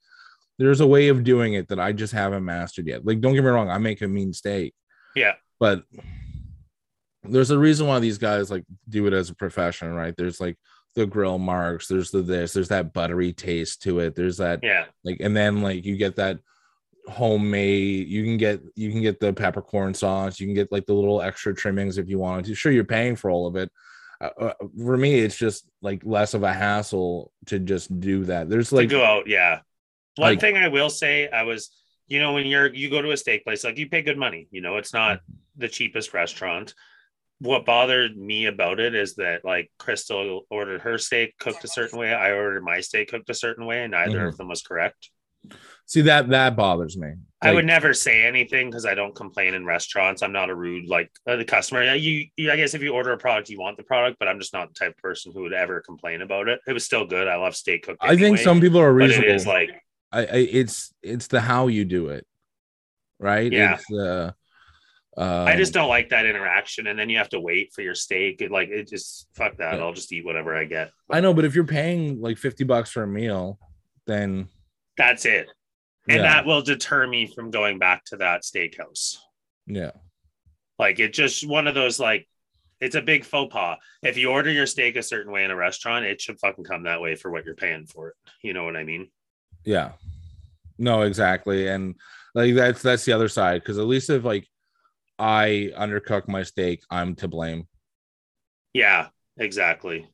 there's 0.59 0.81
a 0.81 0.85
way 0.87 1.07
of 1.07 1.23
doing 1.23 1.53
it 1.53 1.69
that 1.69 1.79
I 1.79 1.91
just 1.93 2.13
haven't 2.13 2.45
mastered 2.45 2.85
yet. 2.85 3.05
Like, 3.05 3.19
don't 3.21 3.33
get 3.33 3.43
me 3.43 3.49
wrong, 3.49 3.69
I 3.69 3.77
make 3.79 4.01
a 4.01 4.07
mean 4.07 4.33
steak, 4.33 4.75
Yeah. 5.15 5.33
but 5.59 5.83
there's 7.23 7.49
a 7.51 7.57
reason 7.57 7.87
why 7.87 7.99
these 7.99 8.17
guys 8.19 8.51
like 8.51 8.65
do 8.87 9.07
it 9.07 9.13
as 9.13 9.29
a 9.29 9.35
profession, 9.35 9.91
right? 9.93 10.13
There's 10.15 10.39
like 10.39 10.57
the 10.95 11.05
grill 11.05 11.37
marks, 11.39 11.87
there's 11.87 12.11
the 12.11 12.21
this, 12.21 12.53
there's 12.53 12.69
that 12.69 12.93
buttery 12.93 13.33
taste 13.33 13.81
to 13.83 13.99
it, 13.99 14.15
there's 14.15 14.37
that 14.37 14.59
Yeah. 14.61 14.85
like, 15.03 15.17
and 15.19 15.35
then 15.35 15.61
like 15.61 15.85
you 15.85 15.97
get 15.97 16.15
that 16.17 16.39
homemade 17.07 18.07
you 18.07 18.23
can 18.23 18.37
get 18.37 18.61
you 18.75 18.91
can 18.91 19.01
get 19.01 19.19
the 19.19 19.33
peppercorn 19.33 19.95
sauce 19.95 20.39
you 20.39 20.45
can 20.45 20.53
get 20.53 20.71
like 20.71 20.85
the 20.85 20.93
little 20.93 21.23
extra 21.23 21.55
trimmings 21.55 21.97
if 21.97 22.07
you 22.07 22.19
wanted 22.19 22.45
to 22.45 22.53
sure 22.53 22.71
you're 22.71 22.83
paying 22.83 23.15
for 23.15 23.31
all 23.31 23.47
of 23.47 23.55
it 23.55 23.71
uh, 24.21 24.29
uh, 24.39 24.53
for 24.77 24.95
me 24.95 25.15
it's 25.19 25.35
just 25.35 25.67
like 25.81 26.01
less 26.05 26.35
of 26.35 26.43
a 26.43 26.53
hassle 26.53 27.31
to 27.47 27.57
just 27.57 27.99
do 27.99 28.25
that 28.25 28.47
there's 28.47 28.71
like 28.71 28.89
to 28.89 28.95
go 28.95 29.03
out. 29.03 29.25
Yeah. 29.27 29.61
One 30.19 30.31
like- 30.31 30.39
thing 30.41 30.57
I 30.57 30.67
will 30.67 30.89
say, 30.89 31.27
I 31.29 31.43
was, 31.43 31.69
you 32.07 32.19
know, 32.19 32.33
when 32.33 32.45
you're 32.47 32.73
you 32.73 32.89
go 32.89 33.01
to 33.01 33.11
a 33.11 33.17
steak 33.17 33.43
place, 33.43 33.63
like 33.63 33.77
you 33.77 33.87
pay 33.89 34.01
good 34.01 34.17
money. 34.17 34.47
You 34.51 34.61
know, 34.61 34.77
it's 34.77 34.93
not 34.93 35.17
Mm-hmm. 35.19 35.33
the 35.61 35.67
cheapest 35.69 36.13
restaurant. 36.13 36.73
What 37.41 37.65
bothered 37.65 38.17
me 38.17 38.47
about 38.47 38.79
it 38.81 38.93
is 38.95 39.15
that 39.15 39.45
like 39.45 39.71
Crystal 39.79 40.45
ordered 40.49 40.81
her 40.81 40.97
steak 40.97 41.37
cooked 41.39 41.63
a 41.63 41.67
certain 41.69 41.97
way. 41.99 42.13
I 42.13 42.33
ordered 42.33 42.63
my 42.63 42.81
steak 42.81 43.09
cooked 43.09 43.29
a 43.29 43.33
certain 43.33 43.65
way, 43.65 43.83
and 43.83 43.91
neither 43.91 44.19
Mhm. 44.19 44.27
of 44.29 44.37
them 44.37 44.47
was 44.49 44.61
correct. 44.61 45.09
see 45.85 46.01
that 46.01 46.27
that 46.29 46.55
bothers 46.57 46.97
me 46.97 47.13
I 47.41 47.53
would 47.53 47.65
never 47.65 47.93
say 47.93 48.23
anything 48.23 48.69
because 48.69 48.85
I 48.85 48.93
don't 48.93 49.15
complain 49.15 49.53
in 49.53 49.65
restaurants. 49.65 50.21
I'm 50.21 50.33
not 50.33 50.49
a 50.49 50.55
rude 50.55 50.85
like 50.89 51.09
uh, 51.25 51.37
the 51.37 51.45
customer. 51.45 51.95
You, 51.95 52.25
you, 52.35 52.51
I 52.51 52.57
guess 52.57 52.73
if 52.73 52.81
you 52.83 52.93
order 52.93 53.13
a 53.13 53.17
product, 53.17 53.47
you 53.49 53.57
want 53.57 53.77
the 53.77 53.83
product, 53.83 54.17
but 54.19 54.27
I'm 54.27 54.37
just 54.37 54.51
not 54.51 54.67
the 54.67 54.73
type 54.73 54.91
of 54.91 54.97
person 54.97 55.31
who 55.33 55.43
would 55.43 55.53
ever 55.53 55.79
complain 55.79 56.21
about 56.21 56.49
it. 56.49 56.59
It 56.67 56.73
was 56.73 56.83
still 56.83 57.05
good. 57.05 57.29
I 57.29 57.37
love 57.37 57.55
steak 57.55 57.83
cooked. 57.83 57.99
i 58.01 58.17
think 58.17 58.37
some 58.37 58.59
people 58.59 58.81
are 58.81 58.93
but 58.93 59.09
it 59.11 59.17
reasonable 59.21 59.53
like 59.53 59.69
I, 60.11 60.19
I 60.21 60.25
it's 60.51 60.93
it's 61.03 61.27
the 61.27 61.39
how 61.41 61.67
you 61.67 61.85
do 61.85 62.09
it 62.09 62.25
right 63.19 63.51
Yeah. 63.51 63.75
it's 63.75 63.91
uh 63.91 64.31
Um, 65.17 65.47
I 65.47 65.55
just 65.57 65.73
don't 65.73 65.89
like 65.89 66.09
that 66.09 66.25
interaction, 66.25 66.87
and 66.87 66.97
then 66.97 67.09
you 67.09 67.17
have 67.17 67.29
to 67.29 67.39
wait 67.41 67.73
for 67.73 67.81
your 67.81 67.95
steak. 67.95 68.41
It, 68.41 68.51
like 68.51 68.69
it 68.69 68.87
just 68.87 69.27
fuck 69.35 69.57
that. 69.57 69.75
Yeah. 69.75 69.83
I'll 69.83 69.91
just 69.93 70.11
eat 70.13 70.23
whatever 70.23 70.55
I 70.55 70.63
get. 70.65 70.91
I 71.09 71.19
know, 71.19 71.33
but 71.33 71.43
if 71.45 71.55
you're 71.55 71.65
paying 71.65 72.21
like 72.21 72.37
50 72.37 72.63
bucks 72.63 72.89
for 72.91 73.03
a 73.03 73.07
meal, 73.07 73.59
then 74.07 74.47
That's 74.97 75.25
it, 75.25 75.47
and 76.07 76.17
Yeah. 76.17 76.21
that 76.23 76.45
will 76.45 76.61
deter 76.61 77.05
me 77.05 77.25
from 77.27 77.51
going 77.51 77.79
back 77.79 78.05
to 78.05 78.17
that 78.17 78.43
steakhouse. 78.43 79.17
yeah. 79.67 79.91
Like 80.77 80.99
it 80.99 81.11
just 81.11 81.45
one 81.45 81.67
of 81.67 81.75
those 81.75 81.99
like 81.99 82.25
it's 82.79 82.95
a 82.95 83.01
big 83.01 83.25
faux 83.25 83.51
pas. 83.51 83.77
If 84.01 84.15
you 84.17 84.31
order 84.31 84.49
your 84.49 84.65
steak 84.67 84.95
a 84.95 85.03
certain 85.03 85.33
way 85.33 85.43
in 85.43 85.51
a 85.51 85.55
restaurant, 85.55 86.05
it 86.05 86.21
should 86.21 86.39
fucking 86.39 86.63
come 86.63 86.83
that 86.83 87.01
way 87.01 87.15
for 87.15 87.29
what 87.29 87.43
you're 87.43 87.55
paying 87.55 87.85
for 87.87 88.09
it. 88.09 88.15
You 88.41 88.53
know 88.53 88.63
what 88.63 88.77
I 88.77 88.85
mean? 88.85 89.09
Yeah. 89.69 89.91
No, 90.79 91.03
exactly. 91.03 91.67
And 91.67 91.93
like 92.33 92.55
that's 92.55 92.81
that's 92.81 93.05
the 93.05 93.13
other 93.13 93.27
side 93.27 93.61
because 93.61 93.77
at 93.77 93.85
least 93.85 94.09
if 94.09 94.23
like 94.23 94.47
I 95.19 95.71
undercook 95.77 96.27
my 96.27 96.41
steak, 96.41 96.81
I'm 96.89 97.13
to 97.17 97.27
blame. 97.27 97.67
Yeah, 98.73 99.09
exactly. 99.37 100.09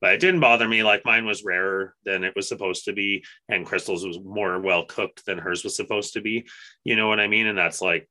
But 0.00 0.14
it 0.14 0.20
didn't 0.20 0.40
bother 0.40 0.66
me. 0.66 0.82
Like 0.82 1.04
mine 1.04 1.26
was 1.26 1.44
rarer 1.44 1.94
than 2.04 2.24
it 2.24 2.34
was 2.34 2.48
supposed 2.48 2.86
to 2.86 2.92
be, 2.92 3.24
and 3.48 3.64
Crystal's 3.64 4.04
was 4.04 4.18
more 4.18 4.60
well 4.60 4.84
cooked 4.84 5.24
than 5.26 5.38
hers 5.38 5.62
was 5.62 5.76
supposed 5.76 6.14
to 6.14 6.20
be. 6.20 6.48
You 6.82 6.96
know 6.96 7.06
what 7.06 7.20
I 7.20 7.28
mean? 7.28 7.46
And 7.46 7.56
that's 7.56 7.80
like 7.80 8.08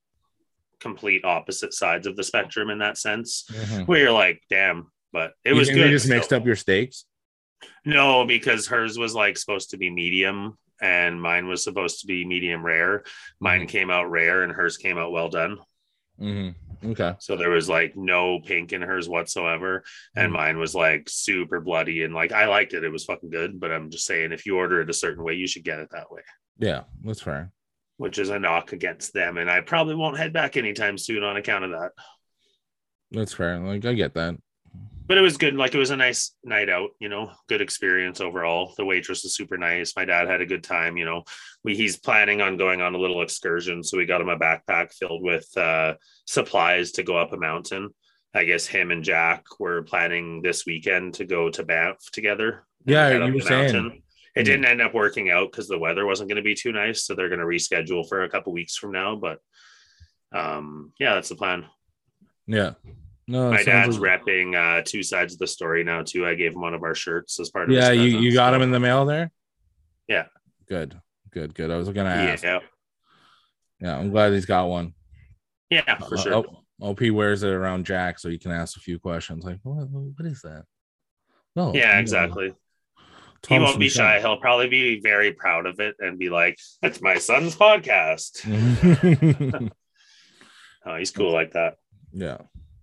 complete 0.79 1.25
opposite 1.25 1.73
sides 1.73 2.07
of 2.07 2.15
the 2.15 2.23
spectrum 2.23 2.69
in 2.69 2.77
that 2.79 2.97
sense. 2.97 3.43
Mm-hmm. 3.51 3.83
Where 3.83 3.99
you're 3.99 4.11
like, 4.13 4.41
damn, 4.49 4.89
but 5.11 5.33
it 5.43 5.49
You 5.49 5.55
was 5.55 5.69
good. 5.69 5.83
They 5.83 5.89
just 5.89 6.05
still. 6.05 6.15
mixed 6.15 6.31
up 6.31 6.45
your 6.45 6.55
steaks. 6.55 7.03
No, 7.85 8.25
because 8.25 8.67
hers 8.67 8.97
was 8.97 9.13
like 9.15 9.37
supposed 9.37 9.71
to 9.71 9.77
be 9.77 9.89
medium 9.89 10.57
and 10.81 11.21
mine 11.21 11.47
was 11.47 11.63
supposed 11.63 12.01
to 12.01 12.07
be 12.07 12.25
medium 12.25 12.65
rare. 12.65 13.03
Mine 13.39 13.67
came 13.67 13.89
out 13.89 14.09
rare 14.09 14.43
and 14.43 14.51
hers 14.51 14.77
came 14.77 14.97
out 14.97 15.11
well 15.11 15.29
done. 15.29 15.57
Mm-hmm. 16.19 16.89
Okay. 16.91 17.15
So 17.19 17.35
there 17.35 17.49
was 17.49 17.67
like 17.69 17.95
no 17.95 18.39
pink 18.39 18.73
in 18.73 18.81
hers 18.81 19.07
whatsoever. 19.09 19.83
And 20.15 20.29
Mhm. 20.31 20.35
mine 20.35 20.57
was 20.59 20.75
like 20.75 21.07
super 21.09 21.59
bloody 21.61 22.03
and 22.03 22.13
like 22.13 22.31
I 22.31 22.45
liked 22.47 22.73
it. 22.73 22.83
It 22.83 22.91
was 22.91 23.05
fucking 23.05 23.29
good. 23.29 23.59
But 23.59 23.71
I'm 23.71 23.89
just 23.89 24.05
saying 24.05 24.31
if 24.31 24.45
you 24.45 24.57
order 24.57 24.81
it 24.81 24.89
a 24.89 24.93
certain 24.93 25.23
way, 25.23 25.33
you 25.33 25.47
should 25.47 25.63
get 25.63 25.79
it 25.79 25.89
that 25.91 26.11
way, 26.11 26.21
Yeah, 26.57 26.83
that's 27.03 27.21
fair. 27.21 27.51
which 27.97 28.19
is 28.19 28.29
a 28.29 28.37
knock 28.39 28.73
against 28.73 29.13
them. 29.13 29.37
And 29.37 29.49
I 29.49 29.61
probably 29.61 29.95
won't 29.95 30.17
head 30.17 30.33
back 30.33 30.57
anytime 30.57 30.97
soon 30.97 31.23
on 31.23 31.37
account 31.37 31.63
of 31.65 31.71
that. 31.71 31.91
That's 33.11 33.33
fair. 33.33 33.59
Like 33.59 33.85
I 33.85 33.93
get 33.93 34.13
that. 34.15 34.35
But 35.07 35.17
it 35.17 35.21
was 35.21 35.37
good. 35.37 35.55
Like 35.55 35.75
it 35.75 35.79
was 35.79 35.91
a 35.91 35.97
nice 35.97 36.31
night 36.43 36.69
out, 36.69 36.89
you 36.99 37.09
know, 37.09 37.31
good 37.47 37.61
experience 37.61 38.21
overall. 38.21 38.73
The 38.77 38.85
waitress 38.85 39.23
was 39.23 39.35
super 39.35 39.57
nice. 39.57 39.95
My 39.95 40.05
dad 40.05 40.27
had 40.27 40.41
a 40.41 40.45
good 40.45 40.63
time, 40.63 40.97
you 40.97 41.05
know. 41.05 41.23
We 41.63 41.75
he's 41.75 41.97
planning 41.97 42.41
on 42.41 42.57
going 42.57 42.81
on 42.81 42.95
a 42.95 42.97
little 42.97 43.21
excursion, 43.21 43.83
so 43.83 43.97
we 43.97 44.05
got 44.05 44.21
him 44.21 44.29
a 44.29 44.37
backpack 44.37 44.93
filled 44.93 45.23
with 45.23 45.45
uh, 45.57 45.95
supplies 46.25 46.91
to 46.93 47.03
go 47.03 47.17
up 47.17 47.33
a 47.33 47.37
mountain. 47.37 47.89
I 48.33 48.43
guess 48.43 48.65
him 48.65 48.91
and 48.91 49.03
Jack 49.03 49.45
were 49.59 49.83
planning 49.83 50.41
this 50.41 50.65
weekend 50.65 51.13
to 51.15 51.25
go 51.25 51.49
to 51.49 51.63
Banff 51.63 52.11
together. 52.11 52.65
Yeah, 52.85 53.25
you 53.25 53.33
were 53.33 53.41
saying. 53.41 54.01
It 54.35 54.43
didn't 54.43 54.65
end 54.65 54.81
up 54.81 54.93
working 54.93 55.29
out 55.29 55.49
because 55.49 55.69
the 55.69 55.79
weather 55.79 56.05
wasn't 56.05 56.27
going 56.27 56.35
to 56.35 56.41
be 56.41 56.55
too 56.55 56.73
nice, 56.73 57.05
so 57.05 57.15
they're 57.15 57.29
going 57.29 57.39
to 57.39 57.45
reschedule 57.45 58.05
for 58.05 58.23
a 58.23 58.29
couple 58.29 58.51
weeks 58.51 58.75
from 58.75 58.91
now. 58.91 59.15
But 59.15 59.39
um, 60.33 60.91
yeah, 60.99 61.13
that's 61.13 61.29
the 61.29 61.35
plan. 61.35 61.65
Yeah. 62.45 62.73
No, 63.27 63.49
My 63.51 63.63
dad's 63.63 63.97
like- 63.99 64.21
repping 64.23 64.55
uh, 64.55 64.83
two 64.85 65.01
sides 65.03 65.33
of 65.33 65.39
the 65.39 65.47
story 65.47 65.83
now 65.83 66.03
too. 66.03 66.25
I 66.27 66.35
gave 66.35 66.53
him 66.53 66.61
one 66.61 66.73
of 66.75 66.83
our 66.83 66.93
shirts 66.95 67.39
as 67.39 67.49
part 67.49 67.69
of. 67.69 67.75
Yeah, 67.75 67.91
you, 67.91 68.19
you 68.19 68.33
got 68.33 68.53
him 68.53 68.61
in 68.61 68.71
the 68.71 68.79
mail 68.79 69.05
there? 69.05 69.31
Yeah. 70.07 70.25
Good. 70.67 70.99
Good, 71.31 71.53
good. 71.55 71.71
I 71.71 71.77
was 71.77 71.89
gonna 71.89 72.09
ask. 72.09 72.43
Yeah, 72.43 72.59
Yeah, 73.81 73.97
I'm 73.97 74.11
glad 74.11 74.33
he's 74.33 74.45
got 74.45 74.67
one. 74.67 74.93
yeah, 75.69 75.97
for 75.99 76.15
Uh, 76.17 76.21
sure. 76.21 76.33
oh, 76.35 76.63
OP 76.81 77.01
wears 77.11 77.41
it 77.43 77.49
around 77.51 77.85
Jack 77.85 78.19
so 78.19 78.29
he 78.29 78.37
can 78.37 78.51
ask 78.51 78.77
a 78.77 78.79
few 78.79 78.99
questions 78.99 79.43
like, 79.43 79.59
what, 79.63 79.87
what 79.89 80.25
is 80.27 80.41
that? 80.43 80.65
No. 81.55 81.73
yeah, 81.73 81.99
exactly. 81.99 82.53
He 83.47 83.59
won't 83.59 83.79
be 83.79 83.89
shy. 83.89 84.19
He'll 84.21 84.37
probably 84.37 84.67
be 84.69 84.99
very 85.01 85.31
proud 85.31 85.65
of 85.67 85.79
it 85.79 85.95
and 85.99 86.17
be 86.17 86.29
like, 86.29 86.57
"That's 86.81 86.99
my 86.99 87.17
son's 87.19 87.55
podcast." 87.55 88.41
Oh, 90.87 90.95
he's 90.97 91.11
cool 91.11 91.31
like 91.33 91.53
that. 91.53 91.75
yeah. 92.13 92.37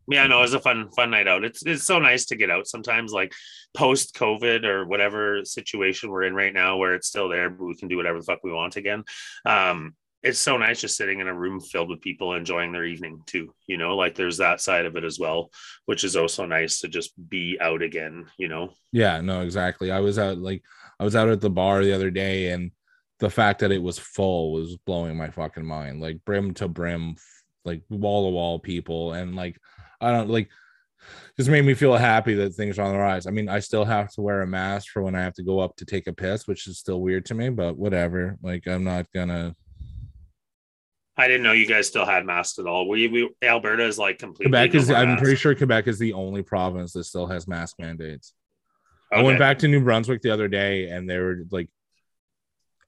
Yeah, 0.09 0.27
no, 0.27 0.39
it 0.39 0.43
was 0.43 0.55
a 0.55 0.61
fun, 0.61 0.91
fun 0.91 1.11
night 1.11 1.29
out. 1.29 1.45
It's 1.45 1.65
it's 1.65 1.85
so 1.85 1.99
nice 1.99 2.27
to 2.27 2.37
get 2.37 2.51
out 2.51 2.67
sometimes, 2.67 3.13
like 3.13 3.33
post 3.75 4.15
COVID 4.17 4.65
or 4.65 4.85
whatever 4.85 5.45
situation 5.45 6.11
we're 6.11 6.25
in 6.25 6.35
right 6.35 6.53
now, 6.53 6.77
where 6.77 6.95
it's 6.95 7.09
still 7.09 7.29
there, 7.29 7.51
but 7.51 7.65
we 7.65 7.77
can 7.77 7.89
do 7.89 7.97
whatever 7.97 8.19
the 8.19 8.25
fuck 8.25 8.41
we 8.43 8.53
want 8.53 8.77
again. 8.77 9.05
Um, 9.47 9.95
it's 10.23 10.39
so 10.39 10.57
nice 10.57 10.81
just 10.81 10.97
sitting 10.97 11.21
in 11.21 11.27
a 11.27 11.35
room 11.35 11.61
filled 11.61 11.89
with 11.89 12.01
people 12.01 12.35
enjoying 12.35 12.73
their 12.73 12.85
evening 12.85 13.23
too. 13.27 13.53
You 13.67 13.77
know, 13.77 13.97
like 13.97 14.15
there's 14.15 14.39
that 14.39 14.61
side 14.61 14.87
of 14.87 14.97
it 14.97 15.05
as 15.05 15.19
well, 15.19 15.51
which 15.87 16.05
is 16.05 16.17
also 16.17 16.47
nice 16.47 16.81
to 16.81 16.89
just 16.89 17.13
be 17.29 17.59
out 17.61 17.83
again. 17.83 18.27
You 18.39 18.49
know, 18.49 18.73
Yeah, 18.93 19.21
no, 19.21 19.43
exactly. 19.43 19.91
I 19.91 20.01
was 20.01 20.19
out 20.19 20.39
like 20.39 20.63
I 21.01 21.05
was 21.05 21.17
out 21.17 21.29
at 21.29 21.41
the 21.41 21.51
bar 21.51 21.83
the 21.83 21.93
other 21.93 22.11
day 22.11 22.51
and 22.51 22.71
the 23.19 23.31
fact 23.31 23.61
that 23.61 23.73
it 23.73 23.83
was 23.83 23.99
full 23.99 24.53
was 24.53 24.77
blowing 24.77 25.17
my 25.17 25.31
fucking 25.31 25.67
mind. 25.67 26.01
Like 26.01 26.25
brim 26.25 26.55
to 26.55 26.69
brim, 26.69 27.17
like 27.65 27.83
wall 27.89 28.27
to 28.27 28.35
wall 28.35 28.59
people 28.61 29.13
and 29.15 29.35
like 29.35 29.59
I 30.03 30.11
don't 30.11 30.29
like 30.29 30.49
just 31.37 31.49
made 31.49 31.65
me 31.65 31.75
feel 31.75 31.97
happy 31.97 32.35
that 32.35 32.55
things 32.55 32.79
are 32.79 32.83
on 32.83 32.93
the 32.93 32.99
rise. 32.99 33.27
I 33.27 33.31
mean, 33.31 33.49
I 33.49 33.61
still 33.61 33.85
have 33.85 34.13
to 34.13 34.21
wear 34.21 34.43
a 34.43 34.47
mask 34.47 34.93
for 34.93 35.03
when 35.03 35.15
I 35.15 35.23
have 35.23 35.35
to 35.35 35.43
go 35.43 35.61
up 35.61 35.77
to 35.77 35.87
take 35.87 36.07
a 36.07 36.13
piss, 36.13 36.47
which 36.47 36.67
is 36.67 36.79
still 36.79 37.01
weird 37.01 37.25
to 37.27 37.35
me, 37.35 37.49
but 37.49 37.79
whatever. 37.79 38.37
Like 38.43 38.67
I'm 38.67 38.85
not 38.85 39.07
gonna 39.15 39.55
I 41.17 41.29
didn't 41.29 41.43
know 41.43 41.53
you 41.53 41.67
guys 41.67 41.87
still 41.87 42.07
had 42.07 42.25
masks 42.25 42.59
at 42.59 42.67
all. 42.67 42.89
We, 42.89 43.07
we 43.09 43.31
Alberta 43.43 43.85
is 43.85 43.99
like 43.99 44.19
completely. 44.19 44.51
Quebec 44.51 44.75
is 44.75 44.91
I'm 44.91 45.09
masks. 45.11 45.23
pretty 45.23 45.37
sure 45.37 45.55
Quebec 45.55 45.87
is 45.87 45.99
the 45.99 46.15
only 46.15 46.43
province 46.43 46.93
that 46.95 47.05
still 47.05 47.27
has 47.27 47.47
mask 47.47 47.77
mandates. 47.79 48.33
I 49.13 49.23
went 49.23 49.39
back 49.39 49.59
to 49.59 49.69
New 49.69 49.85
Brunswick 49.85 50.23
the 50.23 50.31
other 50.31 50.49
day 50.49 50.89
and 50.89 51.09
they 51.09 51.19
were 51.19 51.45
like, 51.51 51.69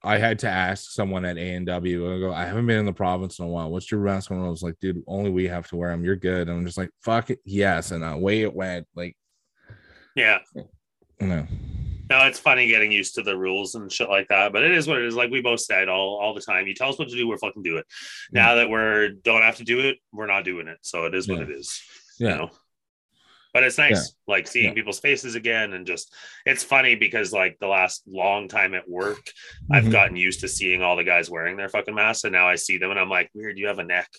I 0.05 0.17
had 0.19 0.39
to 0.39 0.47
ask 0.49 0.91
someone 0.91 1.25
at 1.25 1.37
A 1.37 1.53
and 1.55 1.65
W. 1.65 2.15
I 2.15 2.19
go, 2.19 2.31
I 2.33 2.45
haven't 2.45 2.67
been 2.67 2.79
in 2.79 2.85
the 2.85 2.93
province 2.93 3.39
in 3.39 3.45
a 3.45 3.47
while. 3.47 3.69
What's 3.71 3.89
your 3.91 3.99
mask? 4.01 4.29
And 4.31 4.43
I 4.45 4.47
was 4.49 4.61
like, 4.63 4.75
dude, 4.79 5.01
only 5.07 5.31
we 5.31 5.47
have 5.47 5.67
to 5.69 5.75
wear 5.75 5.89
them. 5.89 6.03
You're 6.05 6.15
good. 6.15 6.47
And 6.47 6.57
I'm 6.57 6.65
just 6.65 6.77
like, 6.77 6.91
fuck 7.03 7.29
it, 7.31 7.39
yes. 7.43 7.91
And 7.91 8.03
uh, 8.03 8.07
away 8.09 8.41
it 8.43 8.53
went. 8.55 8.87
Like, 8.95 9.17
Yeah. 10.15 10.39
no, 11.19 11.47
No, 12.09 12.27
it's 12.27 12.37
funny 12.39 12.67
getting 12.67 12.91
used 12.91 13.15
to 13.15 13.23
the 13.23 13.35
rules 13.35 13.73
and 13.75 13.91
shit 13.91 14.07
like 14.09 14.27
that, 14.29 14.53
but 14.53 14.61
it 14.63 14.71
is 14.71 14.87
what 14.87 14.99
it 14.99 15.05
is. 15.05 15.15
Like 15.15 15.31
we 15.31 15.41
both 15.41 15.59
said 15.61 15.89
all, 15.89 16.19
all 16.21 16.33
the 16.35 16.41
time, 16.41 16.67
you 16.67 16.75
tell 16.75 16.89
us 16.89 16.99
what 16.99 17.09
to 17.09 17.15
do, 17.15 17.27
we're 17.27 17.37
fucking 17.39 17.63
do 17.63 17.77
it. 17.77 17.85
Now 18.31 18.55
that 18.55 18.69
we're 18.69 19.09
don't 19.09 19.41
have 19.41 19.55
to 19.57 19.63
do 19.63 19.79
it, 19.79 19.97
we're 20.13 20.27
not 20.27 20.45
doing 20.45 20.67
it. 20.67 20.77
So 20.81 21.05
it 21.05 21.15
is 21.15 21.27
what 21.27 21.39
Yeah. 21.39 21.43
it 21.45 21.49
is. 21.49 21.81
Yeah. 22.19 22.29
You 22.29 22.35
know? 22.37 22.49
But 23.55 23.63
it's 23.63 23.77
nice, 23.77 24.13
like 24.27 24.47
seeing 24.47 24.65
Yeah. 24.65 24.73
people's 24.73 24.99
faces 24.99 25.35
again, 25.35 25.71
and 25.71 25.87
just 25.87 26.13
it's 26.45 26.61
funny 26.61 26.95
because 26.95 27.31
like 27.31 27.57
the 27.61 27.69
last 27.69 28.03
long 28.05 28.49
time 28.49 28.73
at 28.73 28.85
work, 28.89 29.31
I've 29.71 29.85
Mhm. 29.85 29.91
gotten 29.93 30.17
used 30.17 30.41
to 30.41 30.49
seeing 30.49 30.81
all 30.81 30.97
the 30.97 31.05
guys 31.05 31.29
wearing 31.29 31.55
their 31.55 31.69
fucking 31.69 31.95
masks, 31.95 32.25
and 32.25 32.33
now 32.33 32.49
I 32.49 32.55
see 32.55 32.77
them 32.77 32.91
and 32.91 32.99
I'm 32.99 33.09
like, 33.09 33.29
weird, 33.33 33.57
you 33.57 33.67
have 33.67 33.79
a 33.79 33.83
neck. 33.85 34.09